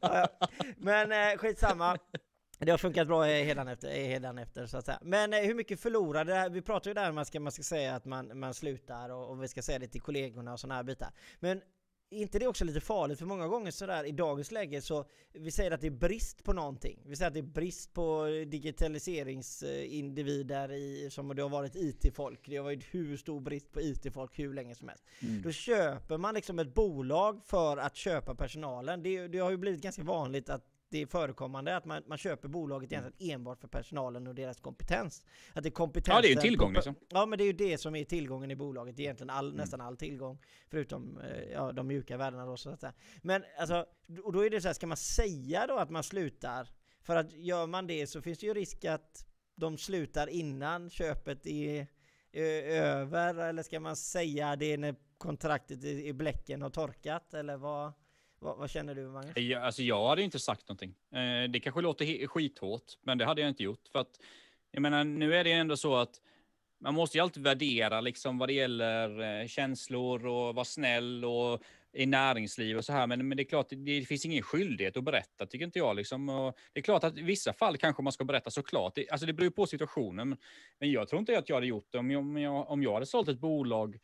ja. 0.00 0.28
Men 0.76 1.12
eh, 1.12 1.38
skitsamma. 1.38 1.98
Det 2.58 2.70
har 2.70 2.78
funkat 2.78 3.06
bra 3.06 3.24
hedan 3.24 3.68
efter, 3.68 3.88
efter 4.38 4.66
så 4.66 4.76
att 4.76 4.84
säga. 4.84 4.98
Men 5.02 5.32
eh, 5.32 5.40
hur 5.40 5.54
mycket 5.54 5.80
förlorade, 5.80 6.48
vi 6.52 6.62
pratar 6.62 6.90
ju 6.90 6.94
där 6.94 7.12
man 7.12 7.24
ska, 7.24 7.40
man 7.40 7.52
ska 7.52 7.62
säga 7.62 7.94
att 7.94 8.04
man, 8.04 8.38
man 8.38 8.54
slutar 8.54 9.10
och, 9.10 9.30
och 9.30 9.42
vi 9.42 9.48
ska 9.48 9.62
säga 9.62 9.78
det 9.78 9.88
till 9.88 10.00
kollegorna 10.00 10.52
och 10.52 10.60
sådana 10.60 10.74
här 10.74 10.82
bitar. 10.82 11.08
Men 11.40 11.62
är 12.10 12.18
inte 12.18 12.38
det 12.38 12.46
också 12.46 12.64
lite 12.64 12.80
farligt? 12.80 13.18
För 13.18 13.26
många 13.26 13.48
gånger 13.48 13.70
sådär 13.70 14.04
i 14.04 14.12
dagens 14.12 14.50
läge 14.50 14.80
så 14.80 15.04
vi 15.32 15.50
säger 15.50 15.70
att 15.70 15.80
det 15.80 15.86
är 15.86 15.90
brist 15.90 16.44
på 16.44 16.52
någonting. 16.52 16.98
Vi 17.04 17.16
säger 17.16 17.28
att 17.28 17.34
det 17.34 17.40
är 17.40 17.42
brist 17.42 17.92
på 17.92 18.26
digitaliseringsindivider 18.46 20.72
i, 20.72 21.08
som 21.10 21.36
det 21.36 21.42
har 21.42 21.48
varit 21.48 21.76
IT-folk. 21.76 22.40
Det 22.44 22.56
har 22.56 22.64
varit 22.64 22.94
hur 22.94 23.16
stor 23.16 23.40
brist 23.40 23.72
på 23.72 23.80
IT-folk 23.80 24.38
hur 24.38 24.54
länge 24.54 24.74
som 24.74 24.88
helst. 24.88 25.04
Mm. 25.20 25.42
Då 25.42 25.52
köper 25.52 26.18
man 26.18 26.34
liksom 26.34 26.58
ett 26.58 26.74
bolag 26.74 27.40
för 27.44 27.76
att 27.76 27.96
köpa 27.96 28.34
personalen. 28.34 29.02
Det, 29.02 29.28
det 29.28 29.38
har 29.38 29.50
ju 29.50 29.56
blivit 29.56 29.82
ganska 29.82 30.02
vanligt 30.02 30.48
att 30.48 30.75
det 30.96 31.02
är 31.02 31.06
förekommande 31.06 31.76
att 31.76 31.84
man, 31.84 32.02
man 32.06 32.18
köper 32.18 32.48
bolaget 32.48 32.92
egentligen 32.92 33.34
enbart 33.34 33.60
för 33.60 33.68
personalen 33.68 34.26
och 34.26 34.34
deras 34.34 34.60
kompetens. 34.60 35.24
Att 35.52 35.62
det 35.62 35.68
är 35.68 35.70
kompetensen 35.70 36.14
Ja, 36.14 36.20
det 36.22 36.26
är 36.26 36.30
ju 36.30 36.36
en 36.36 36.42
tillgång 36.42 36.72
liksom. 36.72 36.94
Ja 37.08 37.26
men 37.26 37.38
det 37.38 37.44
är 37.44 37.46
ju 37.46 37.52
det 37.52 37.78
som 37.78 37.96
är 37.96 38.04
tillgången 38.04 38.50
i 38.50 38.56
bolaget, 38.56 39.00
egentligen 39.00 39.30
all, 39.30 39.54
nästan 39.54 39.80
all 39.80 39.96
tillgång. 39.96 40.38
Förutom 40.70 41.18
eh, 41.18 41.52
ja, 41.52 41.72
de 41.72 41.86
mjuka 41.86 42.16
värdena 42.16 42.46
då 42.46 42.56
så 42.56 42.70
att 42.70 42.80
säga. 42.80 42.92
Men 43.22 43.44
alltså, 43.58 43.86
och 44.24 44.32
då 44.32 44.44
är 44.44 44.50
det 44.50 44.60
så 44.60 44.68
här, 44.68 44.74
ska 44.74 44.86
man 44.86 44.96
säga 44.96 45.66
då 45.66 45.78
att 45.78 45.90
man 45.90 46.02
slutar? 46.02 46.68
För 47.02 47.16
att 47.16 47.32
gör 47.32 47.66
man 47.66 47.86
det 47.86 48.06
så 48.06 48.22
finns 48.22 48.38
det 48.38 48.46
ju 48.46 48.54
risk 48.54 48.84
att 48.84 49.26
de 49.54 49.78
slutar 49.78 50.26
innan 50.26 50.90
köpet 50.90 51.46
är 51.46 51.86
över, 52.32 53.34
eller 53.34 53.62
ska 53.62 53.80
man 53.80 53.96
säga 53.96 54.56
det 54.56 54.76
när 54.76 54.94
kontraktet 55.18 55.84
i 55.84 56.06
i 56.06 56.12
bläcken 56.12 56.62
har 56.62 56.70
torkat, 56.70 57.34
eller 57.34 57.56
vad, 57.56 57.92
vad, 58.38 58.58
vad 58.58 58.70
känner 58.70 58.94
du 58.94 59.08
Magnus? 59.08 59.36
Jag, 59.36 59.62
alltså 59.62 59.82
jag 59.82 60.08
hade 60.08 60.22
inte 60.22 60.38
sagt 60.38 60.68
någonting. 60.68 60.94
Eh, 61.12 61.50
det 61.50 61.60
kanske 61.60 61.80
låter 61.80 62.26
skithårt, 62.26 62.92
men 63.02 63.18
det 63.18 63.24
hade 63.24 63.40
jag 63.40 63.50
inte 63.50 63.62
gjort. 63.62 63.88
För 63.92 63.98
att, 63.98 64.20
jag 64.70 64.82
menar, 64.82 65.04
nu 65.04 65.34
är 65.34 65.44
det 65.44 65.52
ändå 65.52 65.76
så 65.76 65.96
att 65.96 66.20
man 66.80 66.94
måste 66.94 67.18
ju 67.18 67.22
alltid 67.22 67.42
värdera 67.42 68.00
liksom 68.00 68.38
vad 68.38 68.48
det 68.48 68.52
gäller 68.52 69.40
eh, 69.40 69.46
känslor 69.46 70.26
och 70.26 70.54
vara 70.54 70.64
snäll 70.64 71.24
och 71.24 71.62
i 71.96 72.06
näringsliv 72.06 72.76
och 72.76 72.84
så 72.84 72.92
här. 72.92 73.06
Men, 73.06 73.28
men 73.28 73.36
det 73.36 73.42
är 73.42 73.44
klart, 73.44 73.68
det, 73.68 73.76
det 73.76 74.04
finns 74.04 74.24
ingen 74.24 74.42
skyldighet 74.42 74.96
att 74.96 75.04
berätta, 75.04 75.46
tycker 75.46 75.64
inte 75.64 75.78
jag. 75.78 75.96
Liksom. 75.96 76.28
Och 76.28 76.56
det 76.72 76.80
är 76.80 76.82
klart 76.82 77.04
att 77.04 77.18
i 77.18 77.22
vissa 77.22 77.52
fall 77.52 77.76
kanske 77.76 78.02
man 78.02 78.12
ska 78.12 78.24
berätta 78.24 78.50
såklart. 78.50 78.94
Det, 78.94 79.10
alltså 79.10 79.26
det 79.26 79.32
beror 79.32 79.44
ju 79.44 79.50
på 79.50 79.66
situationen. 79.66 80.28
Men, 80.28 80.38
men 80.80 80.90
jag 80.90 81.08
tror 81.08 81.20
inte 81.20 81.38
att 81.38 81.48
jag 81.48 81.56
hade 81.56 81.66
gjort 81.66 81.88
det 81.90 81.98
om 81.98 82.10
jag, 82.10 82.20
om 82.20 82.36
jag, 82.36 82.70
om 82.70 82.82
jag 82.82 82.94
hade 82.94 83.06
sålt 83.06 83.28
ett 83.28 83.40
bolag 83.40 83.98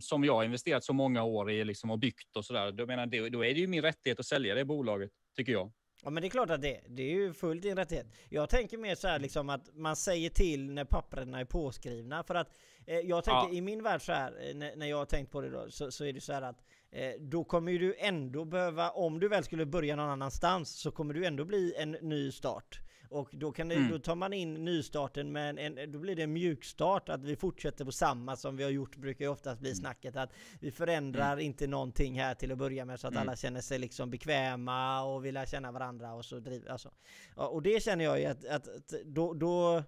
som 0.00 0.24
jag 0.24 0.34
har 0.34 0.44
investerat 0.44 0.84
så 0.84 0.92
många 0.92 1.22
år 1.24 1.50
i 1.50 1.64
liksom, 1.64 1.90
och 1.90 1.98
byggt 1.98 2.36
och 2.36 2.44
sådär. 2.44 2.72
Då, 2.72 2.86
menar, 2.86 3.06
det, 3.06 3.28
då 3.28 3.44
är 3.44 3.54
det 3.54 3.60
ju 3.60 3.66
min 3.66 3.82
rättighet 3.82 4.20
att 4.20 4.26
sälja 4.26 4.54
det 4.54 4.64
bolaget, 4.64 5.10
tycker 5.36 5.52
jag. 5.52 5.72
Ja 6.04 6.10
men 6.10 6.20
det 6.20 6.26
är 6.26 6.30
klart 6.30 6.50
att 6.50 6.62
det 6.62 6.80
Det 6.88 7.02
är 7.02 7.10
ju 7.14 7.32
fullt 7.32 7.62
din 7.62 7.76
rättighet. 7.76 8.06
Jag 8.28 8.48
tänker 8.48 8.78
mer 8.78 8.94
så 8.94 9.08
här 9.08 9.18
liksom 9.18 9.50
att 9.50 9.74
man 9.74 9.96
säger 9.96 10.30
till 10.30 10.70
när 10.72 10.84
papperna 10.84 11.40
är 11.40 11.44
påskrivna. 11.44 12.22
För 12.22 12.34
att 12.34 12.58
eh, 12.86 12.98
jag 12.98 13.24
tänker 13.24 13.48
Ja. 13.48 13.52
i 13.52 13.60
min 13.60 13.82
värld 13.82 14.02
så 14.02 14.12
här, 14.12 14.48
eh, 14.48 14.54
när, 14.56 14.76
när 14.76 14.86
jag 14.86 14.96
har 14.96 15.04
tänkt 15.04 15.32
på 15.32 15.40
det 15.40 15.50
då, 15.50 15.70
så, 15.70 15.90
så 15.90 16.04
är 16.04 16.12
det 16.12 16.20
så 16.20 16.32
här 16.32 16.42
att 16.42 16.64
eh, 16.90 17.10
då 17.20 17.44
kommer 17.44 17.72
ju 17.72 17.78
du 17.78 17.94
ändå 17.98 18.44
behöva, 18.44 18.90
om 18.90 19.20
du 19.20 19.28
väl 19.28 19.44
skulle 19.44 19.66
börja 19.66 19.96
någon 19.96 20.10
annanstans, 20.10 20.80
så 20.80 20.90
kommer 20.90 21.14
du 21.14 21.26
ändå 21.26 21.44
bli 21.44 21.74
en 21.76 21.90
ny 21.90 22.32
start. 22.32 22.80
Och 23.10 23.28
då, 23.32 23.52
kan 23.52 23.68
det, 23.68 23.74
Mm. 23.74 23.90
då 23.90 23.98
tar 23.98 24.14
man 24.14 24.32
in 24.32 24.54
nystarten 24.64 25.32
med 25.32 25.58
en, 25.58 25.78
en, 25.78 25.92
då 25.92 25.98
blir 25.98 26.16
det 26.16 26.22
en 26.22 26.32
mjukstart, 26.32 27.08
att 27.08 27.24
vi 27.24 27.36
fortsätter 27.36 27.84
på 27.84 27.92
samma 27.92 28.36
som 28.36 28.56
vi 28.56 28.64
har 28.64 28.70
gjort, 28.70 28.96
brukar 28.96 29.24
ju 29.24 29.30
oftast 29.30 29.60
bli 29.60 29.74
snacket. 29.74 30.16
Att 30.16 30.32
vi 30.60 30.70
förändrar 30.70 31.36
inte 31.40 31.66
någonting 31.66 32.20
här 32.20 32.34
till 32.34 32.52
att 32.52 32.58
börja 32.58 32.84
med 32.84 33.00
så 33.00 33.06
att 33.06 33.12
Mm. 33.14 33.22
alla 33.22 33.36
känner 33.36 33.60
sig 33.60 33.78
liksom 33.78 34.10
bekväma 34.10 35.02
och 35.02 35.24
vill 35.24 35.34
lära 35.34 35.46
känna 35.46 35.72
varandra 35.72 36.14
och 36.14 36.24
så 36.24 36.38
driver, 36.40 36.70
alltså. 36.70 36.90
ja, 37.36 37.48
Och 37.48 37.62
det 37.62 37.82
känner 37.82 38.04
jag 38.04 38.20
ju 38.20 38.26
att, 38.26 38.44
att, 38.44 38.68
att 38.68 38.92
då, 39.04 39.34
då 39.34 39.82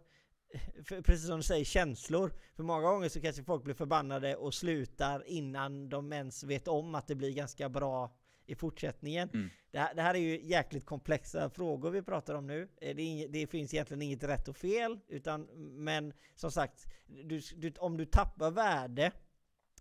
precis 1.04 1.26
som 1.26 1.36
du 1.36 1.42
säger, 1.42 1.64
känslor. 1.64 2.32
För 2.56 2.62
många 2.62 2.82
gånger 2.82 3.08
så 3.08 3.20
kanske 3.20 3.42
folk 3.44 3.64
blir 3.64 3.74
förbannade 3.74 4.36
och 4.36 4.54
slutar 4.54 5.22
innan 5.26 5.88
de 5.88 6.12
ens 6.12 6.44
vet 6.44 6.68
om 6.68 6.94
att 6.94 7.06
det 7.06 7.14
blir 7.14 7.32
ganska 7.32 7.68
bra 7.68 8.14
i 8.50 8.54
fortsättningen. 8.54 9.30
Mm. 9.34 9.50
Det, 9.70 9.78
här, 9.78 9.94
det 9.94 10.02
här 10.02 10.14
är 10.14 10.18
ju 10.18 10.40
jäkligt 10.42 10.84
komplexa 10.86 11.50
frågor 11.50 11.90
vi 11.90 12.02
pratar 12.02 12.34
om 12.34 12.46
nu. 12.46 12.68
Eh, 12.80 12.96
Det, 12.96 13.02
inget, 13.02 13.32
det 13.32 13.46
finns 13.46 13.74
egentligen 13.74 14.02
inget 14.02 14.24
rätt 14.24 14.48
och 14.48 14.56
fel, 14.56 15.00
utan, 15.08 15.42
men 15.84 16.12
som 16.34 16.52
sagt, 16.52 16.86
du, 17.06 17.40
du, 17.56 17.72
om 17.78 17.96
du 17.96 18.04
tappar 18.04 18.50
värde 18.50 19.12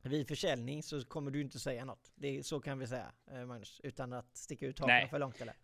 vid 0.04 0.28
försäljning 0.28 0.84
så 0.84 1.06
kommer 1.06 1.32
du 1.32 1.42
inte 1.42 1.60
säga 1.60 1.86
något. 1.86 2.12
Det, 2.16 2.44
så 2.46 2.60
kan 2.60 2.80
vi 2.80 2.88
säga, 2.88 3.12
eh, 3.32 3.46
Magnus, 3.46 3.82
utan 3.84 4.14
att 4.14 4.38
sticka 4.38 4.66
ut 4.68 4.80
hakan 4.80 5.10
för 5.10 5.20
långt 5.20 5.42
eller? 5.42 5.56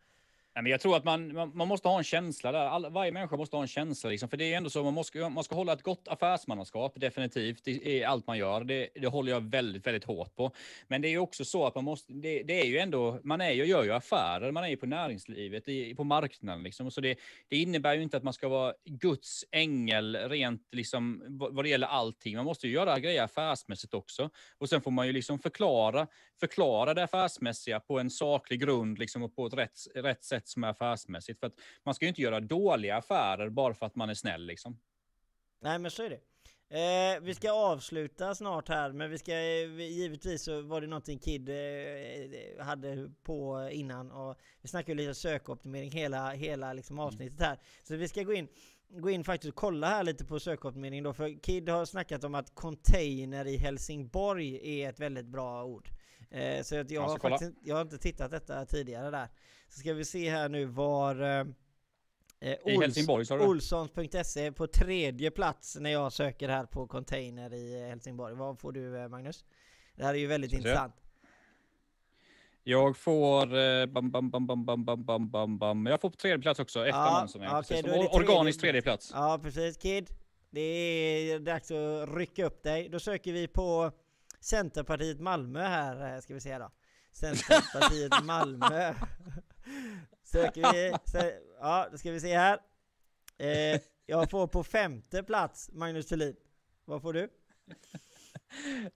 Nej, 0.55 0.63
men 0.63 0.71
jag 0.71 0.81
tror 0.81 0.97
att 0.97 1.03
man, 1.03 1.33
man, 1.33 1.51
man 1.55 1.67
måste 1.67 1.87
ha 1.87 1.97
en 1.97 2.03
känsla 2.03 2.51
där. 2.51 2.65
All, 2.65 2.91
varje 2.91 3.11
människa 3.11 3.37
måste 3.37 3.55
ha 3.55 3.61
en 3.61 3.67
känsla. 3.67 4.09
Liksom. 4.09 4.29
För 4.29 4.37
det 4.37 4.53
är 4.53 4.57
ändå 4.57 4.69
så, 4.69 4.83
man, 4.83 4.93
måste, 4.93 5.29
man 5.29 5.43
ska 5.43 5.55
hålla 5.55 5.73
ett 5.73 5.83
gott 5.83 6.07
affärsmannaskap, 6.07 6.93
definitivt, 6.95 7.67
i, 7.67 7.91
i 7.91 8.03
allt 8.03 8.27
man 8.27 8.37
gör. 8.37 8.63
Det, 8.63 8.89
det 8.95 9.07
håller 9.07 9.31
jag 9.31 9.41
väldigt, 9.41 9.87
väldigt 9.87 10.03
hårt 10.03 10.35
på. 10.35 10.51
Men 10.87 11.01
det 11.01 11.07
är 11.07 11.09
ju 11.09 11.17
också 11.17 11.45
så 11.45 11.67
att 11.67 11.75
man 11.75 11.83
måste, 11.83 12.13
det, 12.13 12.43
det 12.43 12.61
är 12.61 12.65
ju 12.65 12.77
ändå, 12.77 13.19
man 13.23 13.41
är 13.41 13.51
ju, 13.51 13.65
gör 13.65 13.83
ju 13.83 13.93
affärer, 13.93 14.51
man 14.51 14.63
är 14.63 14.67
ju 14.67 14.77
på 14.77 14.85
näringslivet, 14.85 15.67
i, 15.67 15.95
på 15.95 16.03
marknaden. 16.03 16.63
Liksom. 16.63 16.91
Så 16.91 17.01
det, 17.01 17.17
det 17.49 17.57
innebär 17.57 17.93
ju 17.93 18.03
inte 18.03 18.17
att 18.17 18.23
man 18.23 18.33
ska 18.33 18.47
vara 18.47 18.73
Guds 18.85 19.45
ängel 19.51 20.15
rent 20.15 20.67
liksom, 20.71 21.23
vad, 21.27 21.55
vad 21.55 21.65
det 21.65 21.69
gäller 21.69 21.87
allting. 21.87 22.35
Man 22.35 22.45
måste 22.45 22.67
ju 22.67 22.73
göra 22.73 22.99
grejer 22.99 23.23
affärsmässigt 23.23 23.93
också. 23.93 24.29
Och 24.57 24.69
sen 24.69 24.81
får 24.81 24.91
man 24.91 25.07
ju 25.07 25.13
liksom 25.13 25.39
förklara, 25.39 26.07
förklara 26.39 26.93
det 26.93 27.03
affärsmässiga 27.03 27.79
på 27.79 27.99
en 27.99 28.09
saklig 28.09 28.59
grund 28.61 28.99
liksom, 28.99 29.23
och 29.23 29.35
på 29.35 29.47
ett 29.47 29.53
rätt, 29.53 29.79
rätt 29.95 30.23
sätt 30.23 30.44
som 30.47 30.63
är 30.63 30.67
affärsmässigt. 30.67 31.39
För 31.39 31.47
att 31.47 31.53
man 31.83 31.93
ska 31.95 32.05
ju 32.05 32.09
inte 32.09 32.21
göra 32.21 32.39
dåliga 32.39 32.97
affärer 32.97 33.49
bara 33.49 33.73
för 33.73 33.85
att 33.85 33.95
man 33.95 34.09
är 34.09 34.13
snäll. 34.13 34.45
Liksom. 34.45 34.79
Nej 35.61 35.79
men 35.79 35.91
så 35.91 36.03
är 36.03 36.09
det. 36.09 36.19
Eh, 36.69 37.19
vi 37.21 37.33
ska 37.35 37.51
avsluta 37.51 38.35
snart 38.35 38.69
här, 38.69 38.91
men 38.91 39.09
vi 39.09 39.17
ska 39.17 39.31
eh, 39.31 39.67
vi- 39.69 39.93
givetvis 39.93 40.43
så 40.43 40.61
var 40.61 40.81
det 40.81 40.87
någonting 40.87 41.19
Kid 41.19 41.49
eh, 41.49 42.65
hade 42.65 43.11
på 43.23 43.69
innan 43.71 44.11
och 44.11 44.37
vi 44.61 44.67
snackade 44.67 44.95
lite 44.97 45.13
sökoptimering 45.15 45.91
hela, 45.91 46.31
hela 46.31 46.73
liksom 46.73 46.99
avsnittet 46.99 47.39
här. 47.41 47.59
Så 47.83 47.95
vi 47.95 48.07
ska 48.07 48.23
gå 48.23 48.33
in, 48.33 48.47
gå 48.89 49.09
in 49.09 49.23
faktiskt 49.23 49.49
och 49.51 49.55
kolla 49.59 49.87
här 49.87 50.03
lite 50.03 50.25
på 50.25 50.39
sökoptimering 50.39 51.03
då, 51.03 51.13
för 51.13 51.43
Kid 51.43 51.69
har 51.69 51.85
snackat 51.85 52.23
om 52.23 52.35
att 52.35 52.55
container 52.55 53.47
i 53.47 53.57
Helsingborg 53.57 54.81
är 54.81 54.89
ett 54.89 54.99
väldigt 54.99 55.25
bra 55.27 55.63
ord. 55.65 55.89
Eh, 56.31 56.61
så 56.63 56.75
jag, 56.75 56.91
Ja, 56.91 57.01
har 57.01 57.19
faktiskt, 57.19 57.53
jag 57.63 57.75
har 57.75 57.81
inte 57.81 57.97
tittat 57.97 58.31
detta 58.31 58.65
tidigare 58.65 59.11
där. 59.11 59.27
Så 59.75 59.79
ska 59.79 59.93
vi 59.93 60.05
se 60.05 60.29
här 60.29 60.49
nu 60.49 60.65
var 60.65 61.21
eh, 61.21 61.39
eh, 62.39 62.57
Ols-? 62.63 63.31
Olssons.se 63.47 64.51
på 64.51 64.67
tredje 64.67 65.31
plats 65.31 65.77
när 65.79 65.89
jag 65.89 66.13
söker 66.13 66.49
här 66.49 66.65
på 66.65 66.87
container 66.87 67.53
i 67.53 67.81
eh, 67.81 67.87
Helsingborg. 67.87 68.35
Vad 68.35 68.59
får 68.59 68.71
du 68.71 68.97
eh, 68.97 69.07
Magnus? 69.07 69.45
Det 69.95 70.03
här 70.03 70.13
är 70.13 70.17
ju 70.17 70.27
väldigt 70.27 70.53
intressant. 70.53 70.95
Jag 72.63 72.97
får... 72.97 73.57
Eh, 73.57 73.85
bam, 73.85 74.11
bam, 74.11 74.29
bam, 74.29 74.47
bam, 74.47 74.65
bam, 74.65 74.85
bam, 74.85 75.05
bam, 75.05 75.29
bam, 75.31 75.57
bam. 75.57 75.85
Jag 75.85 76.01
får 76.01 76.09
på 76.09 76.15
tredje 76.15 76.39
plats 76.41 76.59
också, 76.59 76.79
efter 76.79 76.99
Ja, 76.99 77.27
okej, 77.35 77.39
precis. 77.61 77.77
är 77.77 77.83
det 77.83 77.97
Or- 77.97 78.15
Organiskt 78.15 78.61
tredje- 78.61 78.81
plats. 78.81 79.11
Ja 79.13 79.39
precis 79.43 79.77
Kid. 79.77 80.09
Det 80.49 80.61
är 80.61 81.39
dags 81.39 81.71
att 81.71 82.15
rycka 82.15 82.45
upp 82.45 82.63
dig. 82.63 82.89
Då 82.89 82.99
söker 82.99 83.33
vi 83.33 83.47
på 83.47 83.91
Centerpartiet 84.39 85.19
Malmö 85.19 85.59
här, 85.67 86.21
ska 86.21 86.33
vi 86.33 86.41
se 86.41 86.57
då. 86.57 86.71
Centerpartiet 87.11 88.23
Malmö. 88.23 88.93
Söker 90.23 90.73
vi, 90.73 90.91
sö- 91.05 91.39
ja 91.59 91.87
då 91.91 91.97
ska 91.97 92.11
vi 92.11 92.19
se 92.19 92.37
här. 92.37 92.59
Eh, 93.37 93.81
jag 94.05 94.29
får 94.29 94.47
på 94.47 94.63
femte 94.63 95.23
plats 95.23 95.69
Magnus 95.73 96.05
Thulin. 96.07 96.35
Vad 96.85 97.01
får 97.01 97.13
du? 97.13 97.29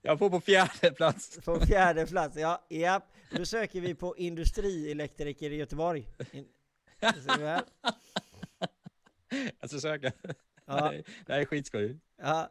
Jag 0.02 0.18
får 0.18 0.30
på 0.30 0.40
fjärde 0.40 0.90
plats. 0.90 1.38
På 1.44 1.60
fjärde 1.60 2.06
plats, 2.06 2.36
ja, 2.36 2.64
ja. 2.68 3.00
Då 3.36 3.44
söker 3.44 3.80
vi 3.80 3.94
på 3.94 4.16
industrielektriker 4.16 5.50
i 5.50 5.56
Göteborg. 5.56 6.06
In. 6.32 6.48
Jag 9.60 9.70
ska 9.70 9.80
söka. 9.80 10.12
Ja. 10.66 10.92
Det 11.26 11.32
här 11.32 11.40
är 11.40 11.44
skitskoj. 11.44 11.98
Ja. 12.22 12.50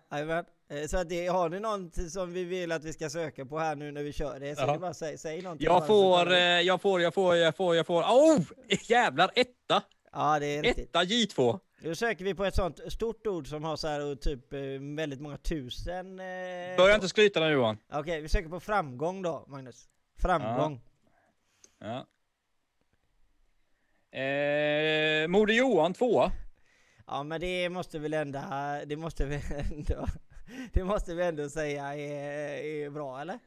Eh, 0.71 0.87
Så 0.87 0.97
att 0.97 1.09
det, 1.09 1.27
har 1.27 1.49
ni 1.49 1.59
något 1.59 2.11
som 2.11 2.33
vi 2.33 2.43
vill 2.43 2.71
att 2.71 2.83
vi 2.83 2.93
ska 2.93 3.09
söka 3.09 3.45
på 3.45 3.59
här 3.59 3.75
nu 3.75 3.91
när 3.91 4.03
vi 4.03 4.13
kör 4.13 4.39
det? 4.39 4.55
Så 4.55 4.61
Ja. 4.61 4.77
bara 4.77 4.93
säg, 4.93 5.17
säg 5.17 5.41
någonting. 5.41 5.65
Jag 5.65 5.87
får, 5.87 6.31
eh, 6.31 6.37
jag 6.39 6.81
får, 6.81 7.01
jag 7.01 7.13
får, 7.13 7.35
jag 7.35 7.55
får, 7.55 7.75
jag 7.75 7.85
får. 7.85 8.01
Oh! 8.03 8.41
Jävlar, 8.89 9.31
etta! 9.35 9.83
Ja, 10.11 10.39
det 10.39 10.45
är 10.45 10.63
riktigt. 10.63 10.89
Etta 10.89 11.03
J2. 11.03 11.59
Då 11.81 11.95
söker 11.95 12.25
vi 12.25 12.33
på 12.33 12.45
ett 12.45 12.55
sånt 12.55 12.79
stort 12.93 13.27
ord 13.27 13.47
som 13.47 13.63
har 13.63 13.75
så 13.75 13.87
här 13.87 14.15
typ 14.15 14.53
eh, 14.53 14.59
väldigt 14.95 15.21
många 15.21 15.37
tusen. 15.37 16.19
Eh, 16.19 16.25
Börja 16.77 16.95
inte 16.95 17.09
skryta 17.09 17.39
nu 17.39 17.51
Johan. 17.51 17.77
Okej, 17.93 18.21
vi 18.21 18.29
söker 18.29 18.49
på 18.49 18.59
framgång 18.59 19.21
då, 19.21 19.45
Magnus. 19.47 19.89
Framgång. 20.21 20.81
Ja. 21.79 22.05
Eh, 24.19 25.27
Moder 25.27 25.53
Johan 25.53 25.93
tvåa. 25.93 26.31
Ja, 27.11 27.23
men 27.23 27.41
det 27.41 27.69
måste 27.69 27.99
väl 27.99 28.13
ändå, 28.13 28.39
det 28.85 28.95
måste 28.97 29.25
vi 29.25 29.41
ändå, 29.71 30.05
det 30.73 30.83
måste 30.83 31.15
vi 31.15 31.23
ändå 31.23 31.49
säga 31.49 31.95
är, 31.95 32.63
är 32.63 32.89
bra, 32.89 33.21
eller? 33.21 33.39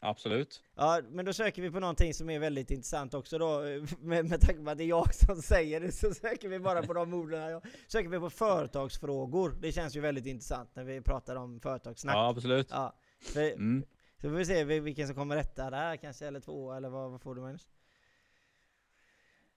Absolut. 0.00 0.62
Ja, 0.76 1.00
men 1.08 1.24
då 1.24 1.32
söker 1.32 1.62
vi 1.62 1.70
på 1.70 1.80
någonting 1.80 2.14
som 2.14 2.30
är 2.30 2.38
väldigt 2.38 2.70
intressant 2.70 3.14
också 3.14 3.38
då. 3.38 3.60
Med, 3.98 4.24
med 4.24 4.40
tanke 4.40 4.64
på 4.64 4.70
att 4.70 4.78
det 4.78 4.84
är 4.84 4.88
jag 4.88 5.14
som 5.14 5.42
säger 5.42 5.80
det 5.80 5.92
så 5.92 6.14
söker 6.14 6.48
vi 6.48 6.58
bara 6.58 6.82
på 6.82 6.92
de 6.94 7.14
orden. 7.14 7.40
här. 7.40 7.60
Söker 7.88 8.08
vi 8.08 8.18
på 8.18 8.30
företagsfrågor. 8.30 9.56
Det 9.60 9.72
känns 9.72 9.96
ju 9.96 10.00
väldigt 10.00 10.26
intressant 10.26 10.70
när 10.76 10.84
vi 10.84 11.00
pratar 11.00 11.36
om 11.36 11.60
företagssnack. 11.60 12.14
Ja, 12.16 12.28
absolut. 12.28 12.68
Ja, 12.70 12.94
för 13.20 13.40
Mm. 13.52 13.84
Så 14.20 14.28
får 14.28 14.36
vi 14.36 14.44
se 14.44 14.64
vil- 14.64 14.80
vilken 14.80 15.06
som 15.06 15.16
kommer 15.16 15.36
rätta 15.36 15.70
där 15.70 15.96
kanske, 15.96 16.26
eller 16.26 16.40
två 16.40 16.72
eller 16.72 16.88
vad, 16.88 17.10
vad 17.10 17.20
får 17.22 17.34
du 17.34 17.40
Magnus? 17.40 17.68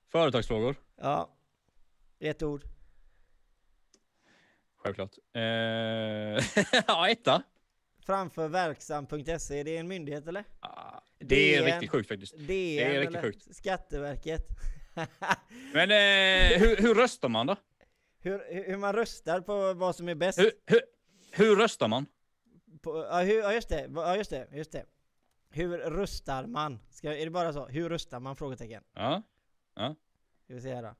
Företagsfrågor, 0.07 0.75
Ja. 0.95 1.29
Ett 2.19 2.43
ord. 2.43 2.61
Självklart. 4.83 5.11
Eh, 5.33 5.41
ja, 6.87 7.09
etta. 7.09 7.43
Framför 8.05 8.47
verksam.se, 8.47 9.63
det 9.63 9.75
är 9.75 9.79
en 9.79 9.87
myndighet 9.87 10.27
eller? 10.27 10.43
Ah, 10.59 10.99
Det 11.19 11.55
är 11.55 11.61
DN. 11.61 11.65
riktigt 11.65 11.89
sjukt 11.91 12.07
faktiskt. 12.07 12.33
DN 12.37 12.47
Det 12.47 12.83
är 12.83 12.99
riktigt 12.99 13.21
sjukt. 13.21 13.55
Skatteverket. 13.55 14.47
Men 15.73 15.91
eh, 15.91 16.59
hur, 16.59 16.77
hur 16.81 16.95
röstar 16.95 17.29
man 17.29 17.47
då? 17.47 17.55
hur, 18.23 18.65
hur 18.67 18.77
man 18.77 18.93
röstar 18.93 19.41
på 19.41 19.73
vad 19.73 19.95
som 19.95 20.09
är 20.09 20.15
bäst. 20.15 20.39
Hur, 20.39 20.51
hur, 20.65 20.81
hur 21.31 21.55
röstar 21.55 21.87
man? 21.87 22.05
På, 22.81 23.07
ja, 23.11 23.19
hur, 23.19 23.39
ja 23.39 23.53
just 23.53 23.69
det, 23.69 23.89
ja 23.95 24.17
just 24.17 24.29
det, 24.29 24.47
just 24.53 24.71
det. 24.71 24.85
Hur 25.49 25.77
röstar 25.77 26.45
man? 26.45 26.79
Ska, 26.89 27.15
är 27.15 27.25
det 27.25 27.31
bara 27.31 27.53
så? 27.53 27.67
Hur 27.67 27.89
röstar 27.89 28.19
man? 28.19 28.35
Frågetecken. 28.35 28.83
Ja. 28.93 29.23
Ska 30.43 30.53
vi 30.53 30.61
se 30.61 30.75
här 30.75 30.83
då. 30.83 30.95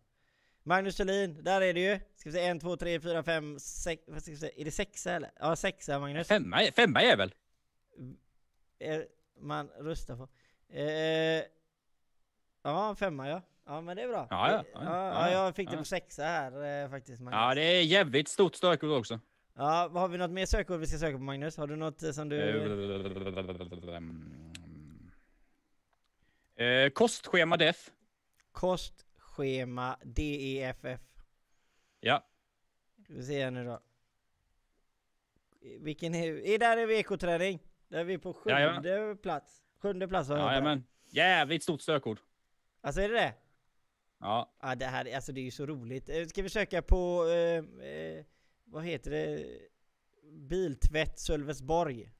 Magnus 0.63 0.97
Thulin, 0.97 1.43
där 1.43 1.61
är 1.61 1.73
det 1.73 1.79
ju. 1.79 1.99
Ska 2.15 2.29
vi 2.29 2.33
se, 2.35 2.45
en, 2.45 2.59
två, 2.59 2.77
tre, 2.77 2.99
fyra, 2.99 3.23
fem, 3.23 3.59
sex, 3.59 4.03
vad 4.07 4.21
ska 4.21 4.31
vi 4.31 4.37
se, 4.37 4.51
är 4.61 4.65
det 4.65 4.71
sexa 4.71 5.11
eller? 5.13 5.31
Ja 5.39 5.55
sexa 5.55 5.99
Magnus. 5.99 6.27
Femma, 6.27 6.59
femma 6.75 7.01
är 7.01 7.17
väl? 7.17 7.33
Eh, 8.79 8.99
man 9.39 9.67
röstar 9.67 10.15
på. 10.15 10.27
Eh, 10.73 11.43
ja, 12.63 12.95
femma 12.95 13.29
ja. 13.29 13.41
Ja 13.65 13.81
men 13.81 13.95
det 13.97 14.03
är 14.03 14.07
bra. 14.07 14.27
Ja, 14.29 14.51
ja. 14.51 14.57
Det- 14.57 14.65
Ja, 14.73 14.83
ja, 14.83 15.07
ja, 15.13 15.31
ja, 15.31 15.31
jag 15.45 15.55
fick 15.55 15.71
det 15.71 15.77
på 15.77 15.83
sexa 15.85 16.23
här 16.23 16.83
eh, 16.83 16.89
faktiskt 16.89 17.21
Magnus. 17.21 17.37
Ja, 17.39 17.55
det 17.55 17.61
är 17.63 17.81
jävligt 17.83 18.27
stort 18.27 18.55
stökord 18.55 18.89
också. 18.91 19.19
Ja, 19.55 19.89
har 19.93 20.07
vi 20.07 20.17
något 20.17 20.31
mer 20.31 20.45
sökord 20.45 20.79
vi 20.79 20.87
ska 20.87 20.97
söka 20.97 21.17
på 21.17 21.23
Magnus? 21.23 21.57
Har 21.57 21.67
du 21.67 21.75
något 21.75 22.03
eh, 22.03 22.11
som 22.11 22.29
du... 22.29 22.37
Eh, 26.55 26.89
kostschema 26.89 27.57
def. 27.57 27.89
Kostschema 29.31 29.97
DEFF. 30.03 31.01
Ja. 31.99 32.27
Ska 33.03 33.13
vi 33.13 33.23
se 33.23 33.43
här 33.43 33.51
nu 33.51 33.65
då. 33.65 33.79
Vilken 35.79 36.15
är... 36.15 36.45
är 36.45 36.59
där 36.59 36.77
är 36.77 36.87
vi 36.87 36.97
ekoträning. 36.97 37.59
Där 37.87 37.99
är 37.99 38.03
vi 38.03 38.17
på 38.17 38.33
sjunde 38.33 38.59
Jajamän. 38.61 39.17
plats. 39.17 39.63
Sjunde 39.77 40.07
plats 40.07 40.29
har 40.29 40.37
jag. 40.37 40.47
Jajamän. 40.47 40.83
Jävligt 41.09 41.63
stort 41.63 41.81
stökord. 41.81 42.19
Alltså 42.81 43.01
är 43.01 43.09
det 43.09 43.15
det? 43.15 43.33
Ja. 44.19 44.53
Ja 44.61 44.75
det 44.75 44.85
här, 44.85 45.15
alltså 45.15 45.31
det 45.31 45.41
är 45.41 45.43
ju 45.43 45.51
så 45.51 45.65
roligt. 45.65 46.09
Eh, 46.09 46.25
Ska 46.25 46.41
vi 46.41 46.49
söka 46.49 46.81
på, 46.81 47.25
eh, 47.27 47.85
eh, 47.87 48.25
vad 48.63 48.85
heter 48.85 49.11
det? 49.11 49.45
Biltvätt 50.31 51.19
Sölvesborg. 51.19 52.11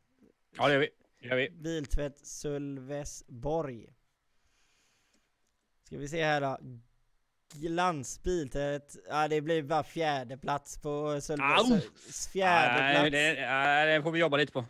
Ja, 0.57 0.67
det 0.67 0.73
gör 0.73 0.79
vi. 0.79 0.89
Det 1.19 1.27
gör 1.27 1.35
vi. 1.35 1.49
Biltvätt 1.49 2.25
Sölvesborg. 2.25 3.93
Ska 5.83 5.97
vi 5.97 6.07
se 6.07 6.23
här 6.23 6.41
då. 6.41 6.57
Glansbiltvätt. 7.53 8.95
Ja 9.09 9.27
det 9.27 9.41
blir 9.41 9.63
bara 9.63 9.83
fjärde 9.83 10.37
plats 10.37 10.77
på 10.77 11.21
Sölve, 11.21 11.43
Au! 11.43 11.63
Söl- 11.63 12.29
Fjärde 12.31 12.83
Nej, 12.83 12.93
plats. 12.95 13.11
det, 13.11 13.47
nej, 13.47 13.97
det 13.97 14.03
får 14.03 14.11
vi 14.11 14.19
jobba 14.19 14.37
lite 14.37 14.51
på. 14.53 14.65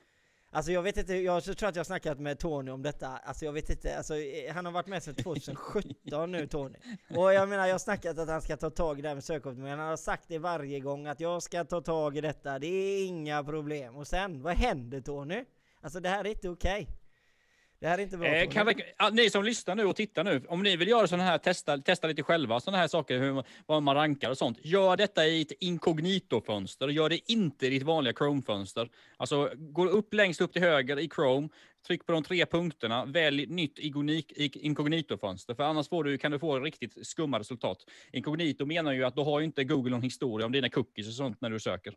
Alltså 0.54 0.72
jag 0.72 0.82
vet 0.82 0.98
inte, 0.98 1.14
jag 1.16 1.44
tror 1.44 1.54
att 1.70 1.76
jag 1.76 1.80
har 1.80 1.84
snackat 1.84 2.20
med 2.20 2.40
Tony 2.40 2.72
om 2.72 2.82
detta, 2.82 3.08
alltså 3.08 3.46
jag 3.46 3.54
vet 3.54 3.70
inte, 3.70 3.98
alltså 3.98 4.14
han 4.54 4.66
har 4.66 4.72
varit 4.72 4.88
med 4.88 5.04
sedan 5.04 5.16
2017 5.16 6.32
nu 6.32 6.48
Tony. 6.48 6.78
Och 7.16 7.34
jag 7.34 7.50
menar 7.50 7.66
jag 7.68 7.74
har 7.74 7.80
snackat 7.80 8.18
att 8.18 8.30
han 8.30 8.42
ska 8.42 8.58
ta 8.58 8.70
tag 8.70 9.00
i 9.00 9.02
det 9.02 9.08
här 9.08 9.16
med 9.16 9.24
sökoptimering, 9.24 9.78
han 9.80 9.90
har 9.90 9.98
sagt 9.98 10.24
det 10.28 10.38
varje 10.40 10.80
gång 10.80 11.08
att 11.08 11.20
jag 11.20 11.44
ska 11.44 11.64
ta 11.64 11.82
tag 11.82 12.18
i 12.18 12.22
detta, 12.22 12.60
det 12.60 12.68
är 12.68 13.06
inga 13.06 13.44
problem. 13.44 13.96
Och 13.96 14.08
sen, 14.08 14.42
vad 14.42 14.54
händer 14.54 15.02
Tony? 15.02 15.46
Alltså 15.82 16.00
det 16.00 16.10
här 16.10 16.26
är 16.26 16.30
inte 16.30 16.50
okej. 16.50 16.88
Det 17.82 17.88
här 17.88 17.98
är 17.98 18.02
inte 18.04 18.18
bra 18.18 18.28
Eh, 18.28 18.50
kan 18.50 18.66
vi, 18.66 18.76
ni 19.12 19.30
som 19.30 19.44
lyssnar 19.44 19.76
nu 19.76 19.86
och 19.86 19.96
tittar 19.96 20.24
nu, 20.24 20.42
om 20.48 20.64
ni 20.64 20.76
vill 20.76 20.88
göra 20.88 21.08
sådana 21.08 21.24
här, 21.24 21.38
testa, 21.38 21.78
testa 21.78 22.08
lite 22.08 22.24
själva, 22.24 22.60
sådana 22.60 22.78
här 22.78 22.88
saker, 22.88 23.20
hur, 23.20 23.44
vad 23.66 23.84
man 23.84 23.96
rankar 23.96 24.30
och 24.30 24.38
sånt. 24.38 24.58
Gör 24.66 24.98
detta 24.98 25.28
i 25.28 25.42
ett 25.42 25.52
inkognito-fönster, 25.60 26.88
gör 26.88 27.10
det 27.10 27.32
inte 27.32 27.68
i 27.68 27.70
ditt 27.70 27.84
vanliga 27.84 28.14
Chrome-fönster. 28.14 28.90
Alltså, 29.18 29.52
gå 29.56 29.86
upp 29.86 30.14
längst 30.14 30.42
upp 30.42 30.54
till 30.54 30.62
höger 30.62 31.00
i 31.00 31.10
Chrome, 31.10 31.50
tryck 31.88 32.06
på 32.06 32.12
de 32.12 32.24
tre 32.24 32.46
punkterna, 32.46 33.06
välj 33.06 33.46
nytt 33.46 33.80
inkognito-fönster, 33.80 35.56
för 35.56 35.64
annars 35.64 35.90
får 35.90 36.04
du, 36.04 36.18
kan 36.18 36.32
du 36.32 36.40
få 36.40 36.60
riktigt 36.60 37.08
skumma 37.08 37.40
resultat. 37.40 37.78
Inkognito 38.12 38.66
menar 38.66 38.92
ju 38.94 39.04
att 39.04 39.16
då 39.16 39.24
har 39.24 39.40
ju 39.40 39.46
inte 39.46 39.64
Google 39.64 39.92
någon 39.92 40.04
historia 40.04 40.46
om 40.46 40.52
dina 40.52 40.70
cookies 40.70 41.08
och 41.08 41.14
sånt 41.14 41.42
när 41.42 41.50
du 41.50 41.60
söker. 41.60 41.94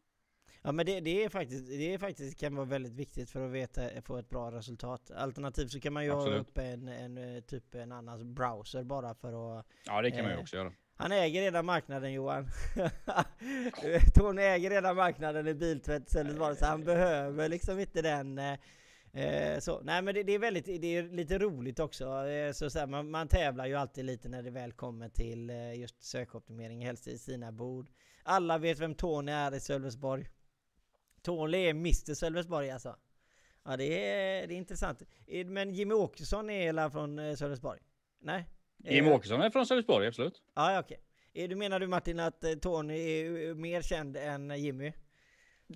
Ja 0.66 0.72
men 0.72 0.86
det, 0.86 1.00
det 1.00 1.24
är 1.24 1.28
faktiskt, 1.28 1.66
det 1.66 1.94
är 1.94 1.98
faktiskt 1.98 2.40
kan 2.40 2.56
vara 2.56 2.66
väldigt 2.66 2.92
viktigt 2.92 3.30
för 3.30 3.46
att 3.46 3.52
veta, 3.52 3.82
få 4.02 4.16
ett 4.16 4.28
bra 4.28 4.50
resultat. 4.50 5.10
Alternativt 5.10 5.70
så 5.70 5.80
kan 5.80 5.92
man 5.92 6.04
ju 6.04 6.10
ha 6.10 6.18
Absolut. 6.18 6.40
upp 6.40 6.58
en, 6.58 6.88
en, 6.88 7.18
eh, 7.18 7.40
typ 7.40 7.74
en 7.74 7.92
annan 7.92 8.34
browser 8.34 8.82
bara 8.82 9.14
för 9.14 9.58
att 9.58 9.66
Ja, 9.86 10.02
det 10.02 10.10
kan 10.10 10.22
man 10.22 10.30
ju 10.30 10.36
Eh, 10.36 10.40
också 10.40 10.56
göra. 10.56 10.72
Han 10.96 11.12
äger 11.12 11.42
redan 11.42 11.66
marknaden 11.66 12.12
Johan. 12.12 12.46
Tony 14.14 14.42
äger 14.42 14.70
redan 14.70 14.96
marknaden 14.96 15.48
i 15.48 15.54
biltvätt 15.54 16.10
Sölvesborg 16.10 16.56
så 16.56 16.66
han 16.66 16.84
behöver 16.84 17.48
liksom 17.48 17.80
inte 17.80 18.02
den 18.02 18.38
eh, 18.38 18.58
eh, 19.12 19.58
så. 19.58 19.80
Nej 19.80 20.02
men 20.02 20.14
det, 20.14 20.22
det 20.22 20.32
är 20.32 20.38
väldigt, 20.38 20.64
det 20.64 20.96
är 20.96 21.02
lite 21.02 21.38
roligt 21.38 21.80
också. 21.80 22.26
Eh, 22.26 22.52
så, 22.52 22.70
så 22.70 22.78
här, 22.78 22.86
man, 22.86 23.10
man 23.10 23.28
tävlar 23.28 23.66
ju 23.66 23.74
alltid 23.74 24.04
lite 24.04 24.28
när 24.28 24.42
det 24.42 24.50
väl 24.50 24.72
kommer 24.72 25.08
till 25.08 25.50
eh, 25.50 25.74
just 25.74 26.02
sökoptimering, 26.02 26.86
helst 26.86 27.06
i 27.06 27.18
sina 27.18 27.52
bord. 27.52 27.90
Alla 28.22 28.58
vet 28.58 28.78
vem 28.78 28.94
Tony 28.94 29.32
är 29.32 29.54
i 29.54 29.60
Sölvesborg. 29.60 30.28
Tony 31.24 31.58
är 31.66 31.70
Mr 31.70 32.14
Sölvesborg 32.14 32.70
alltså. 32.70 32.96
Ja 33.64 33.76
det 33.76 34.10
är, 34.10 34.46
det 34.46 34.54
är 34.54 34.56
intressant. 34.56 35.02
Eh, 35.26 35.46
Men 35.46 35.74
Jimmy 35.74 35.94
Åkesson 35.94 36.50
är 36.50 36.62
hela 36.62 36.90
från 36.90 37.18
eh, 37.18 37.34
Sölvesborg? 37.34 37.80
Nej? 38.20 38.44
Jim 38.84 39.06
Eh, 39.06 39.12
Åkesson 39.14 39.40
är 39.40 39.50
från 39.50 39.66
Sölvesborg, 39.66 40.06
absolut. 40.06 40.42
Ja, 40.54 40.80
okej. 40.80 41.00
Är 41.34 41.48
du 41.48 41.56
menar 41.56 41.80
du 41.80 41.86
Martin 41.86 42.20
att 42.20 42.44
eh, 42.44 42.52
Tony 42.52 42.98
är 42.98 43.48
eh, 43.48 43.54
mer 43.54 43.82
känd 43.82 44.16
än 44.16 44.62
Jimmy? 44.62 44.92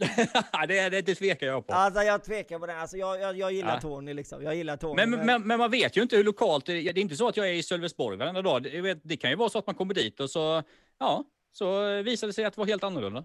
det, 0.69 0.89
det, 0.89 1.01
det 1.03 1.15
tvekar 1.15 1.47
jag 1.47 1.67
på. 1.67 1.73
Alltså 1.73 2.03
jag 2.03 2.25
tvekar 2.25 2.59
på 2.59 2.67
det. 2.67 2.77
Alltså 2.77 2.97
jag, 2.97 3.21
jag, 3.21 3.37
jag 3.39 3.53
gillar 3.53 3.75
Ja. 3.75 3.81
Tony 3.81 4.15
liksom. 4.15 4.43
Jag 4.43 4.55
gillar 4.55 4.77
Tony. 4.77 5.07
Men, 5.07 5.27
men, 5.27 5.47
men 5.47 5.59
man 5.59 5.71
vet 5.71 5.97
ju 5.97 6.03
inte 6.03 6.17
hur 6.17 6.25
lokalt, 6.25 6.67
det 6.67 6.73
det 6.73 6.89
är 6.91 6.99
inte 6.99 7.17
så 7.17 7.29
att 7.29 7.37
jag 7.37 7.49
är 7.49 7.53
i 7.53 7.63
Sölvesborg 7.63 8.17
varenda 8.17 8.43
dag. 8.43 8.63
Det, 8.63 8.95
det 9.05 9.17
kan 9.17 9.31
ju 9.31 9.37
vara 9.37 9.49
så 9.49 9.59
att 9.59 9.67
man 9.67 9.75
kommer 9.75 9.95
dit 9.95 10.21
och 10.21 10.31
så, 10.31 10.63
ja, 10.99 11.25
så 11.53 12.03
visar 12.03 12.27
det 12.27 12.33
sig 12.33 12.45
att 12.45 12.55
det 12.55 12.59
var 12.61 12.67
helt 12.67 12.85
annorlunda. 12.85 13.25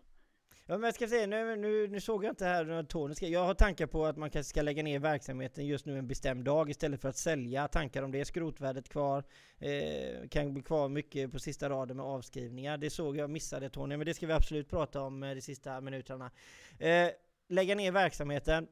Ja, 0.66 0.78
men 0.78 0.84
jag 0.84 0.96
ska 0.96 1.08
säga, 1.08 1.28
nu, 1.28 1.56
nu, 1.56 1.88
nu 1.88 2.02
såg 2.02 2.24
jag 2.24 2.32
inte 2.32 2.46
här 2.46 2.66
när 2.66 2.84
Tony 2.84 3.16
ska... 3.16 3.28
Jag 3.28 3.46
har 3.46 3.54
tankar 3.54 3.88
på 3.88 4.06
att 4.06 4.18
man 4.18 4.30
kanske 4.30 4.50
ska 4.50 4.62
lägga 4.62 4.84
ner 4.84 5.00
verksamheten 5.00 5.66
just 5.66 5.86
nu 5.86 5.98
en 5.98 6.08
bestämd 6.08 6.46
dag 6.46 6.70
istället 6.70 7.02
för 7.02 7.10
att 7.10 7.18
sälja. 7.18 7.68
Tankar 7.68 8.04
om 8.04 8.12
det. 8.12 8.26
Skrotvärdet 8.26 8.90
kvar. 8.90 9.24
Eh, 9.60 10.28
kan 10.30 10.54
bli 10.54 10.64
kvar 10.64 10.90
mycket 10.90 11.32
på 11.32 11.40
sista 11.40 11.70
raden 11.70 11.98
med 11.98 12.06
avskrivningar. 12.06 12.78
Det 12.78 12.90
såg 12.90 13.18
jag, 13.18 13.30
missade 13.30 13.70
Tony. 13.70 13.98
Men 13.98 14.06
det 14.06 14.14
ska 14.14 14.28
vi 14.28 14.34
absolut 14.34 14.70
prata 14.70 15.02
om 15.02 15.24
eh, 15.24 15.36
de 15.36 15.42
sista 15.42 15.82
minuterna. 15.82 16.32
Eh, 16.80 17.10
lägga 17.50 17.76
ner 17.76 17.92
verksamheten. 17.92 18.68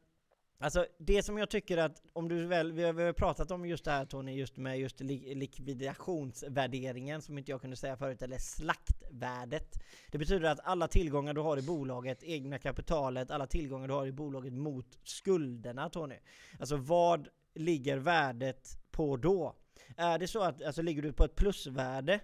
Alltså 0.64 0.86
det 0.98 1.24
som 1.24 1.38
jag 1.38 1.50
tycker 1.50 1.78
att, 1.78 2.02
om 2.14 2.28
du 2.28 2.46
väl, 2.46 2.72
vi 2.72 2.84
har, 2.84 2.94
vi 2.94 3.04
har 3.04 3.14
pratat 3.14 3.52
om 3.52 3.66
just 3.66 3.86
det 3.86 3.92
här 3.92 4.06
Tony, 4.06 4.32
just 4.32 4.58
med 4.58 4.80
just 4.80 5.00
li, 5.00 5.36
likvidationsvärderingen 5.36 7.22
som 7.22 7.38
inte 7.38 7.52
jag 7.52 7.62
kunde 7.62 7.76
säga 7.76 7.98
förut, 7.98 8.22
eller 8.22 8.38
slaktvärdet. 8.38 9.84
Det 10.12 10.18
betyder 10.18 10.50
att 10.50 10.60
alla 10.64 10.88
tillgångar 10.88 11.34
du 11.34 11.42
har 11.42 11.58
i 11.58 11.62
bolaget, 11.62 12.24
egna 12.24 12.60
kapitalet, 12.60 13.32
alla 13.32 13.48
tillgångar 13.48 13.88
du 13.88 13.94
har 13.94 14.06
i 14.06 14.12
bolaget 14.12 14.54
mot 14.54 15.00
skulderna 15.04 15.90
Tony. 15.90 16.16
Alltså 16.60 16.78
vad 16.78 17.28
ligger 17.56 17.98
värdet 17.98 18.78
på 18.92 19.18
då? 19.18 19.56
Är 19.98 20.20
det 20.20 20.28
så 20.28 20.42
att, 20.42 20.64
alltså 20.64 20.82
ligger 20.82 21.02
du 21.02 21.14
på 21.14 21.26
ett 21.26 21.36
plusvärde 21.36 22.20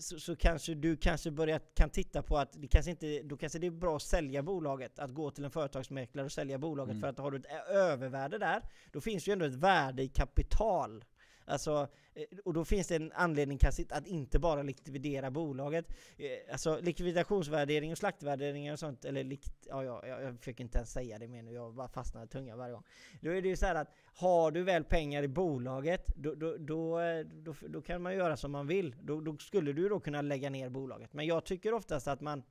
så, 0.00 0.20
så 0.20 0.36
kanske 0.36 0.74
du 0.74 0.96
kanske 0.96 1.30
börjar 1.30 1.60
kan 1.74 1.90
titta 1.90 2.22
på 2.22 2.38
att 2.38 2.52
det 2.52 2.68
kanske 2.68 2.90
inte, 2.90 3.22
då 3.22 3.36
kanske 3.36 3.58
det 3.58 3.66
är 3.66 3.70
bra 3.70 3.96
att 3.96 4.02
sälja 4.02 4.42
bolaget, 4.42 4.98
att 4.98 5.14
gå 5.14 5.30
till 5.30 5.44
en 5.44 5.50
företagsmäklare 5.50 6.26
och 6.26 6.32
sälja 6.32 6.58
bolaget 6.58 6.90
Mm. 6.90 7.00
för 7.00 7.08
att 7.08 7.18
har 7.18 7.30
du 7.30 7.36
ett 7.38 7.68
övervärde 7.70 8.38
där, 8.38 8.62
då 8.92 9.00
finns 9.00 9.28
ju 9.28 9.32
ändå 9.32 9.44
ett 9.44 9.54
värde 9.54 10.02
i 10.02 10.08
kapital. 10.08 11.04
Alltså, 11.48 11.88
eh, 12.14 12.24
och 12.44 12.54
då 12.54 12.64
finns 12.64 12.86
det 12.86 12.96
en 12.96 13.12
anledning 13.12 13.58
kanske 13.58 13.84
att 13.90 14.06
inte 14.06 14.38
bara 14.38 14.62
likvidera 14.62 15.30
bolaget. 15.30 15.86
Eh, 16.16 16.52
alltså 16.52 16.78
likvidationsvärdering 16.80 17.92
och 17.92 17.98
slaktvärdering 17.98 18.72
och 18.72 18.78
sånt, 18.78 19.04
eller 19.04 19.24
likt, 19.24 19.66
ja, 19.68 19.84
ja, 19.84 20.06
jag, 20.06 20.32
fick 20.32 20.38
försöker 20.40 20.64
inte 20.64 20.78
ens 20.78 20.92
säga 20.92 21.18
det 21.18 21.28
mer 21.28 21.42
nu, 21.42 21.52
jag 21.52 21.74
bara 21.74 21.88
fastnar 21.88 22.24
i 22.24 22.28
tungan 22.28 22.58
varje 22.58 22.72
gång. 22.72 22.84
Då 23.20 23.30
är 23.30 23.42
det 23.42 23.48
ju 23.48 23.56
så 23.56 23.66
här 23.66 23.74
att 23.74 23.88
har 24.14 24.50
du 24.50 24.62
väl 24.62 24.84
pengar 24.84 25.22
i 25.22 25.28
bolaget, 25.28 26.06
då, 26.16 26.34
då, 26.34 26.56
då, 26.56 27.00
eh, 27.00 27.26
då, 27.26 27.54
då 27.68 27.82
kan 27.82 28.02
man 28.02 28.14
göra 28.14 28.36
som 28.36 28.52
man 28.52 28.66
vill. 28.66 28.94
Då, 29.02 29.20
då 29.20 29.36
skulle 29.36 29.72
du 29.72 29.88
då 29.88 30.00
kunna 30.00 30.22
lägga 30.22 30.50
ner 30.50 30.68
bolaget. 30.68 31.12
Men 31.12 31.26
jag 31.26 31.44
tycker 31.44 31.74
oftast 31.74 32.08
att 32.08 32.20
man 32.20 32.42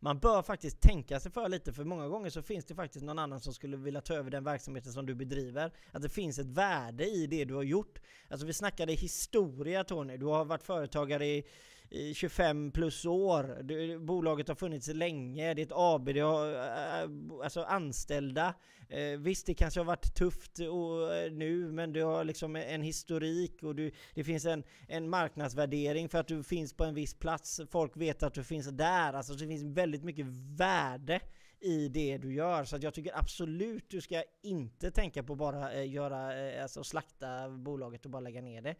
man 0.00 0.18
bör 0.18 0.42
faktiskt 0.42 0.80
tänka 0.80 1.20
sig 1.20 1.32
för 1.32 1.48
lite, 1.48 1.72
för 1.72 1.84
många 1.84 2.08
gånger 2.08 2.30
så 2.30 2.42
finns 2.42 2.64
det 2.64 2.74
faktiskt 2.74 3.04
någon 3.04 3.18
annan 3.18 3.40
som 3.40 3.54
skulle 3.54 3.76
vilja 3.76 4.00
ta 4.00 4.14
över 4.14 4.30
den 4.30 4.44
verksamheten 4.44 4.92
som 4.92 5.06
du 5.06 5.14
bedriver. 5.14 5.72
Att 5.92 6.02
det 6.02 6.08
finns 6.08 6.38
ett 6.38 6.46
värde 6.46 7.06
i 7.06 7.26
det 7.26 7.44
du 7.44 7.54
har 7.54 7.62
gjort. 7.62 8.00
Alltså 8.28 8.46
vi 8.46 8.52
snackade 8.52 8.92
historia 8.92 9.84
Tony, 9.84 10.16
du 10.16 10.26
har 10.26 10.44
varit 10.44 10.62
företagare 10.62 11.26
i, 11.26 11.44
i 11.90 12.14
25 12.14 12.72
plus 12.72 13.04
år. 13.04 13.62
Du, 13.62 13.98
bolaget 13.98 14.48
har 14.48 14.54
funnits 14.54 14.88
länge, 14.88 15.54
det 15.54 15.62
är 15.62 15.66
ett 15.66 15.72
AB, 15.74 16.04
det 16.14 16.20
har 16.20 16.54
eh, 16.54 17.10
alltså 17.42 17.62
anställda. 17.62 18.54
Eh, 18.88 19.18
visst, 19.18 19.46
det 19.46 19.54
kanske 19.54 19.80
har 19.80 19.84
varit 19.84 20.14
tufft 20.14 20.58
och, 20.58 21.14
eh, 21.14 21.32
nu, 21.32 21.72
men 21.72 21.92
du 21.92 22.02
har 22.02 22.24
liksom 22.24 22.56
en 22.56 22.82
historik 22.82 23.62
och 23.62 23.74
du, 23.74 23.90
det 24.14 24.24
finns 24.24 24.44
en, 24.44 24.64
en 24.88 25.10
marknadsvärdering 25.10 26.08
för 26.08 26.18
att 26.18 26.28
du 26.28 26.42
finns 26.42 26.72
på 26.72 26.84
en 26.84 26.94
viss 26.94 27.14
plats. 27.14 27.60
Folk 27.70 27.96
vet 27.96 28.22
att 28.22 28.34
du 28.34 28.44
finns 28.44 28.68
där. 28.68 29.12
Alltså 29.12 29.32
det 29.32 29.46
finns 29.46 29.62
väldigt 29.62 30.04
mycket 30.04 30.26
värde 30.56 31.20
i 31.60 31.88
det 31.88 32.18
du 32.18 32.34
gör. 32.34 32.64
Så 32.64 32.76
att 32.76 32.82
jag 32.82 32.94
tycker 32.94 33.18
absolut 33.18 33.90
du 33.90 34.00
ska 34.00 34.22
inte 34.42 34.90
tänka 34.90 35.22
på 35.22 35.34
bara 35.34 35.72
eh, 35.72 35.90
göra, 35.90 36.48
eh, 36.48 36.62
alltså 36.62 36.84
slakta 36.84 37.48
bolaget 37.48 38.04
och 38.04 38.10
bara 38.10 38.20
lägga 38.20 38.40
ner 38.40 38.62
det. 38.62 38.74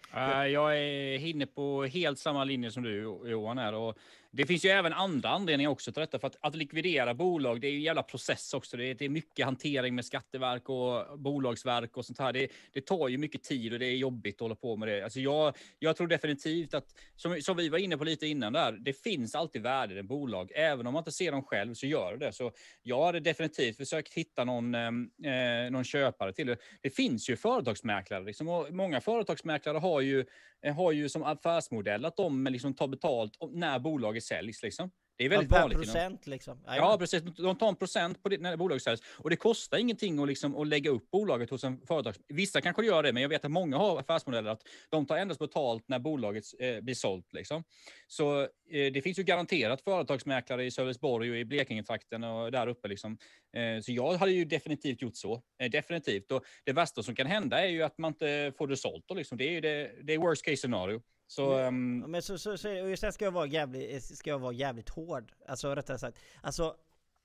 Jag 0.49 0.79
är 0.79 1.27
inne 1.27 1.47
på 1.47 1.85
helt 1.85 2.19
samma 2.19 2.45
linje 2.45 2.71
som 2.71 2.83
du 2.83 3.03
Johan 3.25 3.59
är. 3.59 3.73
och 3.73 3.99
det 4.33 4.47
finns 4.47 4.65
ju 4.65 4.69
även 4.69 4.93
andra 4.93 5.29
anledningar 5.29 5.71
också 5.71 5.93
till 5.93 6.01
detta. 6.01 6.19
För 6.19 6.27
att, 6.27 6.37
att 6.41 6.55
likvidera 6.55 7.15
bolag, 7.15 7.61
det 7.61 7.67
är 7.67 7.71
ju 7.71 7.77
en 7.77 7.83
jävla 7.83 8.03
process 8.03 8.55
också. 8.55 8.77
Det 8.77 8.87
är, 8.87 8.95
det 8.95 9.05
är 9.05 9.09
mycket 9.09 9.45
hantering 9.45 9.95
med 9.95 10.05
skatteverk 10.05 10.69
och 10.69 11.19
bolagsverk 11.19 11.97
och 11.97 12.05
sånt 12.05 12.19
här. 12.19 12.33
Det, 12.33 12.49
det, 12.73 12.81
tar 12.81 13.09
ju 13.09 13.19
mycket 13.19 13.43
tid 13.43 13.73
och 13.73 13.79
det 13.79 13.87
är 13.87 13.97
jobbigt 13.97 14.35
att 14.35 14.41
hålla 14.41 14.55
på 14.55 14.77
med 14.77 14.89
det. 14.89 15.03
Alltså 15.03 15.21
jag, 15.21 15.57
jag 15.79 15.97
tror 15.97 16.07
definitivt 16.07 16.75
att, 16.75 16.95
som, 17.17 17.43
som 17.43 17.57
vi 17.57 17.69
var 17.69 17.79
inne 17.79 17.97
på 17.97 18.05
lite 18.05 18.27
innan 18.27 18.53
där, 18.53 18.73
det 18.73 18.93
finns 18.93 19.35
alltid 19.35 19.63
värde 19.63 19.99
i 19.99 20.03
bolag. 20.03 20.53
Även 20.55 20.87
om 20.87 20.93
man 20.93 21.01
inte 21.01 21.13
ser 21.13 21.33
dem 21.33 21.43
själv 21.43 21.75
så 21.75 21.87
gör 21.87 22.17
det. 22.17 22.33
Så 22.33 22.53
jag 22.83 23.05
hade 23.07 23.21
definitivt 23.21 23.77
försökt 23.77 24.15
hitta 24.15 24.45
någon, 24.45 24.75
ehm, 24.75 25.11
eh, 25.25 25.71
någon 25.71 25.85
köpare 25.85 26.33
till 26.33 26.47
det. 26.47 26.57
Det 26.81 26.91
finns 26.91 27.31
ju 27.31 27.37
företagsmäklare 27.37 28.25
liksom, 28.25 28.49
och 28.49 28.73
många 28.73 29.01
företagsmäklare 29.01 29.79
har 29.79 30.01
ju 30.01 30.25
Eh, 30.63 30.75
har 30.75 30.93
ju 30.93 31.09
som 31.09 31.23
affärsmodell 31.23 32.05
att 32.05 32.17
de 32.17 32.45
liksom 32.45 32.75
tar 32.75 32.89
betalt 32.89 33.37
när 33.53 33.79
bolaget 33.79 34.25
säljs. 34.25 34.63
Liksom. 34.63 34.91
Det 35.21 35.25
är 35.25 35.29
väldigt 35.29 35.51
vanligt. 35.51 35.79
procent 35.79 36.27
inom. 36.27 36.33
liksom? 36.33 36.59
Ja, 36.67 36.77
ja, 36.77 36.97
precis. 36.99 37.23
De 37.23 37.57
tar 37.57 37.69
en 37.69 37.77
procent 37.77 38.23
på 38.23 38.29
det 38.29 38.41
när 38.41 38.57
bolaget 38.57 38.83
säljs. 38.83 39.01
Och 39.17 39.31
det 39.31 39.37
kostar 39.37 39.79
ingenting 39.79 40.23
att, 40.23 40.29
liksom, 40.29 40.57
att 40.57 40.67
lägga 40.67 40.91
upp 40.91 41.11
bolaget 41.11 41.51
hos 41.51 41.65
en 41.65 41.81
företag. 41.87 42.15
Vissa 42.29 42.61
kanske 42.61 42.85
gör 42.85 43.03
det, 43.03 43.13
men 43.13 43.23
jag 43.23 43.29
vet 43.29 43.45
att 43.45 43.51
många 43.51 43.77
har 43.77 44.01
affärsmodeller 44.01 44.51
att 44.51 44.63
de 44.91 45.07
tar 45.07 45.17
endast 45.17 45.41
betalt 45.41 45.89
när 45.89 45.99
bolaget 45.99 46.45
eh, 46.59 46.81
blir 46.81 46.95
sålt. 46.95 47.33
Liksom. 47.33 47.65
Så 48.07 48.41
eh, 48.43 48.93
det 48.93 49.03
finns 49.03 49.19
ju 49.19 49.23
garanterat 49.23 49.83
företagsmäklare 49.83 50.65
i 50.65 50.71
Sölvesborg 50.71 51.31
och 51.31 51.37
i 51.37 51.45
Blekinge-trakten 51.45 52.25
och 52.25 52.53
där 52.53 52.67
uppe. 52.67 52.89
Liksom. 52.89 53.19
Eh, 53.57 53.81
så 53.83 53.93
jag 53.93 54.13
hade 54.13 54.33
ju 54.33 54.45
definitivt 54.45 55.03
gjort 55.03 55.17
så. 55.17 55.43
Eh, 55.63 55.71
definitivt. 55.71 56.33
Och 56.33 56.45
det 56.65 56.73
värsta 56.73 57.03
som 57.03 57.15
kan 57.15 57.27
hända 57.27 57.65
är 57.65 57.69
ju 57.69 57.83
att 57.83 57.99
man 57.99 58.09
inte 58.09 58.53
får 58.59 58.67
det 58.67 58.77
sålt. 58.77 59.05
Liksom. 59.15 59.39
Det 59.39 59.45
är 59.45 59.53
ju 59.53 59.61
det, 59.61 59.91
det 60.03 60.15
är 60.15 60.19
worst 60.19 60.45
case 60.45 60.57
scenario. 60.57 61.03
Så, 61.31 61.59
um... 61.59 61.99
Men 61.99 62.23
så, 62.23 62.39
så, 62.39 62.59
så, 62.59 62.91
och 62.93 62.99
sen 62.99 63.13
ska 63.13 63.25
jag 63.25 63.33
vara 63.33 63.47
jävligt, 63.47 64.05
ska 64.05 64.31
jag 64.31 64.39
vara 64.39 64.53
jävligt 64.53 64.89
hård. 64.89 65.33
Alltså 65.49 65.75
rättare 65.75 65.99
sagt. 65.99 66.19
Alltså 66.43 66.77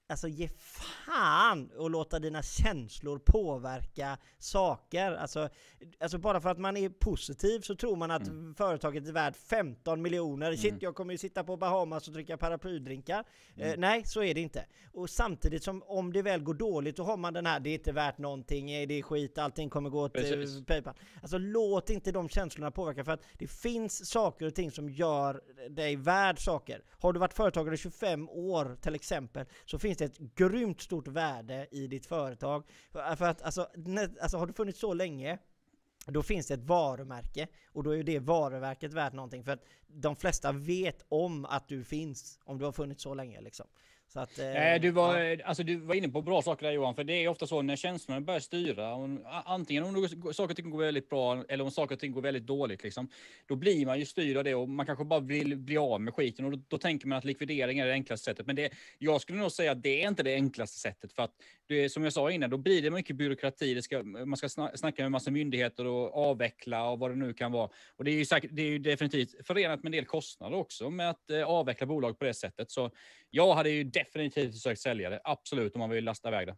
Alltså 0.08 0.28
ge 0.28 0.48
fan 0.48 1.72
och 1.78 1.90
låta 1.90 2.20
dina 2.20 2.44
känslor 2.44 3.20
påverka 3.20 4.18
saker. 4.40 5.12
Alltså, 5.12 5.50
alltså 6.00 6.18
bara 6.18 6.42
för 6.42 6.50
att 6.50 6.60
man 6.60 6.78
är 6.78 6.90
positiv 6.90 7.60
så 7.60 7.76
tror 7.76 7.96
man 7.96 8.12
att 8.12 8.28
mm. 8.28 8.56
företaget 8.56 9.08
är 9.08 9.12
värt 9.12 9.36
15 9.36 10.02
miljoner. 10.02 10.48
Mm. 10.48 10.58
Shit, 10.58 10.76
jag 10.80 10.96
kommer 10.96 11.14
ju 11.14 11.18
sitta 11.18 11.44
på 11.44 11.58
Bahamas 11.58 12.08
och 12.08 12.14
dricka 12.14 12.38
paraplydrinkar. 12.38 13.24
Mm. 13.56 13.70
Eh, 13.70 13.76
nej, 13.78 14.04
så 14.06 14.24
är 14.24 14.34
det 14.34 14.42
inte. 14.42 14.66
Och 14.94 15.10
samtidigt 15.10 15.64
som 15.64 15.84
om 15.84 16.14
det 16.14 16.22
väl 16.22 16.44
går 16.44 16.54
dåligt, 16.54 16.98
då 16.98 17.04
har 17.04 17.18
man 17.18 17.34
den 17.34 17.46
här, 17.46 17.60
det 17.60 17.70
är 17.70 17.74
inte 17.74 17.92
värt 17.92 18.18
någonting, 18.18 18.66
det 18.66 18.94
är 18.94 19.02
skit, 19.02 19.38
allting 19.38 19.70
kommer 19.70 19.90
gå 19.90 20.10
till 20.10 20.66
Paypal. 20.68 20.94
Alltså 21.22 21.38
låt 21.38 21.90
inte 21.90 22.12
de 22.12 22.30
känslorna 22.30 22.72
påverka 22.72 23.04
för 23.04 23.12
att 23.12 23.24
det 23.34 23.48
finns 23.48 24.10
saker 24.10 24.46
och 24.46 24.56
ting 24.56 24.72
som 24.72 24.90
gör 24.90 25.42
dig 25.70 25.96
värd 25.96 26.40
saker. 26.40 26.84
Har 26.90 27.14
du 27.14 27.20
varit 27.20 27.34
företagare 27.34 27.76
i 27.76 27.78
25 27.78 28.30
år 28.30 28.78
till 28.82 28.96
exempel, 28.96 29.46
så 29.66 29.80
finns 29.80 29.95
finns 29.98 30.18
det 30.18 30.24
ett 30.24 30.36
grymt 30.36 30.82
stort 30.82 31.08
värde 31.08 31.68
i 31.72 31.88
ditt 31.88 32.06
företag. 32.06 32.64
För 32.92 33.00
att 33.00 33.42
alltså, 33.42 33.68
alltså 34.22 34.38
har 34.38 34.48
du 34.48 34.54
funnits 34.54 34.80
så 34.80 34.94
länge 34.94 35.38
då 36.08 36.24
finns 36.24 36.48
det 36.48 36.54
ett 36.54 36.64
varumärke 36.64 37.48
och 37.68 37.84
då 37.84 37.96
är 37.96 38.04
det 38.04 38.20
varumärket 38.20 38.94
värt 38.94 39.14
någonting 39.14 39.44
för 39.44 39.52
att 39.52 39.66
de 39.88 40.16
flesta 40.16 40.52
vet 40.52 41.06
om 41.10 41.46
att 41.46 41.68
du 41.68 41.84
finns 41.84 42.40
om 42.44 42.60
du 42.60 42.66
har 42.66 42.72
funnits 42.72 43.04
så 43.04 43.14
länge 43.14 43.42
liksom. 43.42 43.68
Så 44.16 44.22
att, 44.22 44.40
eh, 44.40 44.82
du, 44.82 44.92
var, 44.92 45.18
ja. 45.18 45.46
alltså, 45.46 45.64
du 45.64 45.76
var 45.76 45.96
inne 45.96 46.10
på 46.10 46.22
bra 46.22 46.42
saker 46.42 46.66
där 46.66 46.74
Johan, 46.74 46.96
för 46.96 47.04
det 47.04 47.14
är 47.14 47.28
ofta 47.28 47.48
så 47.48 47.62
när 47.62 47.76
känslorna 47.76 48.22
börjar 48.22 48.40
styra, 48.40 48.94
om, 48.94 49.26
antingen 49.46 49.84
om 49.84 50.08
saker 50.34 50.50
och 50.50 50.56
ting 50.56 50.70
går 50.70 50.80
väldigt 50.80 51.10
bra 51.10 51.44
eller 51.50 51.64
om 51.64 51.72
saker 51.72 51.96
och 51.96 52.00
ting 52.00 52.12
går 52.12 52.22
väldigt 52.22 52.48
dåligt, 52.48 52.84
liksom, 52.84 53.10
då 53.46 53.56
blir 53.56 53.86
man 53.86 54.00
ju 54.00 54.06
styrd 54.06 54.38
av 54.38 54.44
det 54.44 54.56
och 54.56 54.70
man 54.70 54.86
kanske 54.86 55.06
bara 55.06 55.20
vill 55.20 55.58
bli 55.58 55.78
av 55.78 56.02
med 56.02 56.14
skiten 56.14 56.46
och 56.46 56.52
då, 56.52 56.60
då 56.68 56.78
tänker 56.78 57.08
man 57.08 57.18
att 57.18 57.26
likvidering 57.26 57.80
är 57.80 57.86
det 57.86 57.92
enklaste 57.92 58.26
sättet. 58.26 58.46
Men 58.48 58.56
det, 58.56 58.74
jag 58.98 59.22
skulle 59.22 59.40
nog 59.40 59.52
säga 59.52 59.72
att 59.72 59.84
det 59.84 60.04
är 60.04 60.08
inte 60.08 60.24
det 60.24 60.34
enklaste 60.34 60.80
sättet 60.80 61.14
för 61.14 61.24
att 61.24 61.32
det, 61.68 61.90
som 61.90 62.04
jag 62.04 62.14
sa 62.14 62.32
innan, 62.32 62.50
då 62.50 62.58
blir 62.58 62.82
det 62.82 62.90
mycket 62.90 63.16
byråkrati. 63.16 63.74
Det 63.74 63.82
ska, 63.82 64.04
man 64.04 64.38
ska 64.38 64.50
snacka 64.50 65.02
med 65.02 65.12
massa 65.12 65.32
myndigheter 65.32 65.86
och 65.86 66.18
avveckla 66.18 66.90
och 66.90 67.00
vad 67.00 67.12
det 67.12 67.16
nu 67.16 67.34
kan 67.34 67.52
vara. 67.52 67.70
Och 67.96 68.04
det 68.04 68.12
är 68.12 68.16
ju, 68.16 68.26
säkert, 68.26 68.52
det 68.54 68.62
är 68.62 68.70
ju 68.70 68.80
definitivt 68.80 69.48
förenat 69.48 69.84
med 69.84 69.88
en 69.88 69.92
del 69.92 70.06
kostnader 70.06 70.58
också 70.58 70.90
med 70.90 71.10
att 71.10 71.30
eh, 71.30 71.44
avveckla 71.44 71.88
bolag 71.88 72.20
på 72.20 72.26
det 72.26 72.34
sättet. 72.34 72.72
Så 72.72 72.92
jag 73.30 73.56
hade 73.56 73.70
ju 73.70 73.84
definitivt 74.06 74.54
försökt 74.54 74.82
sälja 74.82 75.10
det, 75.10 75.22
absolut, 75.24 75.76
om 75.76 75.80
man 75.80 75.90
vill 75.90 76.04
lasta 76.04 76.28
iväg 76.28 76.48
det. 76.48 76.56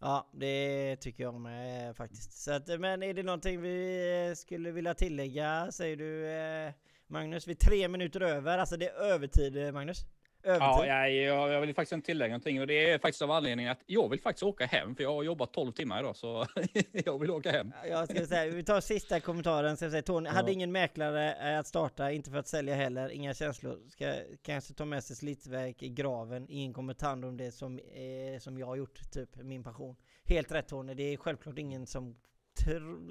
Ja, 0.00 0.30
det 0.32 0.96
tycker 0.96 1.22
jag 1.22 1.40
med 1.40 1.96
faktiskt. 1.96 2.32
Så 2.32 2.52
att, 2.52 2.80
men 2.80 3.02
är 3.02 3.14
det 3.14 3.22
någonting 3.22 3.60
vi 3.60 4.28
eh, 4.28 4.34
skulle 4.34 4.70
vilja 4.70 4.94
tillägga, 4.94 5.72
säger 5.72 5.96
du 5.96 6.26
eh, 6.28 6.72
Magnus? 7.06 7.48
Vi 7.48 7.52
är 7.52 7.56
tre 7.56 7.88
minuter 7.88 8.20
över, 8.20 8.58
alltså 8.58 8.76
det 8.76 8.88
är 8.88 8.94
övertid 8.94 9.56
eh, 9.56 9.72
Magnus. 9.72 10.04
Ja, 10.44 10.86
jag, 10.86 11.52
jag 11.52 11.60
vill 11.60 11.74
faktiskt 11.74 11.92
inte 11.92 12.06
tillägga 12.06 12.32
någonting 12.32 12.60
och 12.60 12.66
det 12.66 12.90
är 12.90 12.98
faktiskt 12.98 13.22
av 13.22 13.30
anledningen 13.30 13.72
att 13.72 13.82
jag 13.86 14.08
vill 14.08 14.20
faktiskt 14.20 14.42
åka 14.42 14.66
hem 14.66 14.96
för 14.96 15.02
jag 15.02 15.14
har 15.14 15.22
jobbat 15.22 15.52
12 15.52 15.72
timmar 15.72 16.00
idag 16.00 16.16
så 16.16 16.46
jag 16.92 17.18
vill 17.18 17.30
åka 17.30 17.50
hem. 17.50 17.72
Jag 17.88 18.08
ska 18.08 18.26
säga, 18.26 18.52
vi 18.52 18.64
tar 18.64 18.80
sista 18.80 19.20
kommentaren. 19.20 19.76
Ska 19.76 19.90
säga, 19.90 20.02
Tony 20.02 20.28
ja. 20.28 20.32
hade 20.32 20.52
ingen 20.52 20.72
mäklare 20.72 21.58
att 21.58 21.66
starta, 21.66 22.12
inte 22.12 22.30
för 22.30 22.38
att 22.38 22.48
sälja 22.48 22.74
heller, 22.74 23.08
inga 23.08 23.34
känslor. 23.34 23.78
Ska 23.88 24.14
kanske 24.42 24.74
ta 24.74 24.84
med 24.84 25.04
sig 25.04 25.16
slitverk 25.16 25.82
i 25.82 25.88
graven. 25.88 26.46
Ingen 26.48 26.72
kommer 26.72 26.94
ta 26.94 27.06
hand 27.06 27.24
om 27.24 27.36
det 27.36 27.52
som, 27.52 27.78
eh, 27.78 28.38
som 28.38 28.58
jag 28.58 28.66
har 28.66 28.76
gjort, 28.76 29.10
typ 29.10 29.36
min 29.36 29.64
passion. 29.64 29.96
Helt 30.24 30.52
rätt 30.52 30.68
Tony, 30.68 30.94
det 30.94 31.02
är 31.02 31.16
självklart 31.16 31.58
ingen 31.58 31.86
som 31.86 32.16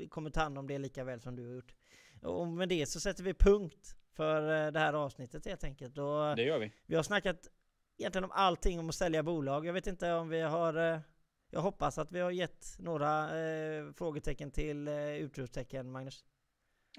kommer 0.10 0.30
ta 0.30 0.42
hand 0.42 0.58
om 0.58 0.68
det 0.68 0.78
lika 0.78 1.04
väl 1.04 1.22
som 1.22 1.36
du 1.36 1.48
har 1.48 1.56
gjort. 1.56 1.74
Och 2.22 2.48
med 2.48 2.70
det 2.70 2.86
så 2.86 3.00
sätter 3.00 3.24
vi 3.24 3.34
punkt 3.34 3.96
för 4.16 4.66
eh, 4.66 4.72
det 4.72 4.80
här 4.80 4.94
avsnittet 4.94 5.46
helt 5.46 5.64
enkelt. 5.64 5.98
Och 5.98 6.36
det 6.36 6.44
gör 6.44 6.60
vi. 6.60 6.72
Vi 6.86 6.96
har 6.96 7.04
snackat 7.04 7.48
egentligen 7.98 8.24
om 8.24 8.32
allting 8.32 8.80
om 8.80 8.90
att 8.90 8.96
sälja 8.96 9.24
bolag. 9.24 9.66
Jag 9.66 9.74
vet 9.74 9.88
inte 9.88 10.14
om 10.14 10.30
vi 10.30 10.42
har... 10.42 10.94
Eh, 10.94 11.00
jag 11.54 11.62
hoppas 11.62 11.98
att 11.98 12.12
vi 12.12 12.20
har 12.20 12.32
gett 12.32 12.66
några 12.80 13.40
eh, 13.40 13.94
frågetecken 13.94 14.52
till 14.52 14.88
eh, 14.88 15.16
utropstecken, 15.16 15.92
Magnus. 15.92 16.26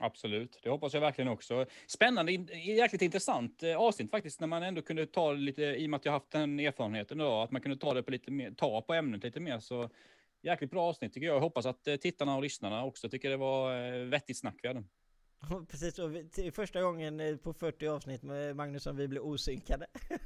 Absolut, 0.01 0.61
det 0.63 0.71
hoppas 0.71 0.95
jag 0.95 1.01
verkligen 1.01 1.29
också. 1.29 1.67
Spännande, 1.87 2.33
jäkligt 2.33 3.03
intressant 3.03 3.63
eh, 3.63 3.77
avsnitt 3.77 4.11
faktiskt, 4.11 4.41
när 4.41 4.47
man 4.47 4.63
ändå 4.63 4.83
kunde 4.83 5.07
ta 5.07 5.33
lite, 5.33 5.63
i 5.63 5.87
och 5.87 5.91
med 5.91 5.99
att 5.99 6.05
jag 6.05 6.13
haft 6.13 6.31
den 6.31 6.61
erfarenheten 6.61 7.19
då, 7.19 7.41
att 7.41 7.51
man 7.51 7.61
kunde 7.61 7.77
ta 7.77 7.95
det 7.95 8.03
på 8.03 8.11
lite 8.11 8.31
mer, 8.31 8.51
ta 8.51 8.83
på 8.83 8.95
ämnet 8.95 9.25
lite 9.25 9.41
mer. 9.41 9.59
Så 9.59 9.91
jäkligt 10.43 10.71
bra 10.71 10.89
avsnitt 10.89 11.13
tycker 11.13 11.27
jag. 11.27 11.37
Jag 11.37 11.41
hoppas 11.41 11.67
att 11.67 11.85
tittarna 11.85 12.37
och 12.37 12.43
lyssnarna 12.43 12.85
också 12.85 13.09
tycker 13.09 13.31
det 13.31 13.37
var 13.37 14.05
vettigt 14.05 14.39
snack 14.39 14.57
vi 14.63 14.69
hade. 14.69 14.85
Precis, 15.71 15.99
och 15.99 16.11
första 16.55 16.83
gången 16.83 17.21
eh, 17.21 17.37
på 17.37 17.53
40 17.53 17.89
avsnitt 17.89 18.23
med 18.23 18.57
Magnus 18.57 18.83
som 18.83 18.97
vi 18.97 19.09
blev 19.09 19.23
osynkade. 19.23 19.87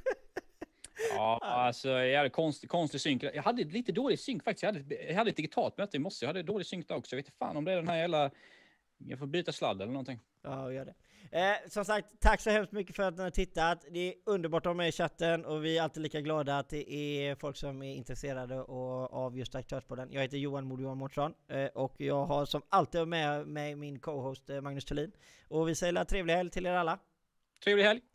Ja, 1.15 1.39
alltså 1.41 1.89
jag 1.89 2.17
hade 2.17 2.29
konstig, 2.29 2.69
konstig 2.69 3.01
synk. 3.01 3.23
Jag 3.23 3.43
hade 3.43 3.63
lite 3.63 3.91
dålig 3.91 4.19
synk 4.19 4.43
faktiskt. 4.43 4.63
Jag 4.63 4.73
hade, 4.73 4.95
jag 4.95 5.15
hade 5.15 5.29
ett 5.29 5.35
digitalt 5.35 5.77
möte 5.77 5.97
i 5.97 5.99
morse. 5.99 6.25
Jag 6.25 6.29
hade 6.29 6.43
dålig 6.43 6.67
synk 6.67 6.87
där 6.87 6.95
också. 6.95 7.15
Jag 7.15 7.17
vet 7.17 7.25
inte 7.25 7.37
fan 7.37 7.57
om 7.57 7.65
det 7.65 7.71
är 7.71 7.75
den 7.75 7.87
här 7.87 7.97
jävla... 7.97 8.31
Jag 8.97 9.19
får 9.19 9.27
byta 9.27 9.51
sladd 9.51 9.81
eller 9.81 9.91
någonting. 9.91 10.19
Ja, 10.41 10.71
gör 10.71 10.85
det. 10.85 10.93
Eh, 11.31 11.69
som 11.69 11.85
sagt, 11.85 12.07
tack 12.19 12.41
så 12.41 12.49
hemskt 12.49 12.71
mycket 12.71 12.95
för 12.95 13.03
att 13.03 13.17
ni 13.17 13.23
har 13.23 13.29
tittat. 13.29 13.85
Det 13.91 13.99
är 13.99 14.13
underbart 14.25 14.65
att 14.65 14.69
ha 14.69 14.73
med 14.73 14.89
i 14.89 14.91
chatten 14.91 15.45
och 15.45 15.65
vi 15.65 15.77
är 15.77 15.83
alltid 15.83 16.03
lika 16.03 16.21
glada 16.21 16.57
att 16.57 16.69
det 16.69 16.93
är 16.93 17.35
folk 17.35 17.57
som 17.57 17.83
är 17.83 17.95
intresserade 17.95 18.61
av 18.61 19.37
just 19.37 19.55
Aktörspodden. 19.55 20.11
Jag 20.11 20.21
heter 20.21 20.37
Johan 20.37 20.65
Mod 20.65 20.81
Johan 20.81 20.97
Mårtsson 20.97 21.33
eh, 21.47 21.65
och 21.65 21.95
jag 21.97 22.25
har 22.25 22.45
som 22.45 22.61
alltid 22.69 23.07
med 23.07 23.47
mig 23.47 23.75
min 23.75 23.99
co-host 23.99 24.49
eh, 24.49 24.61
Magnus 24.61 24.85
Thulin. 24.85 25.11
Och 25.47 25.69
vi 25.69 25.75
säger 25.75 26.03
trevlig 26.03 26.33
helg 26.33 26.49
till 26.49 26.65
er 26.65 26.73
alla. 26.73 26.99
Trevlig 27.63 27.83
helg! 27.83 28.01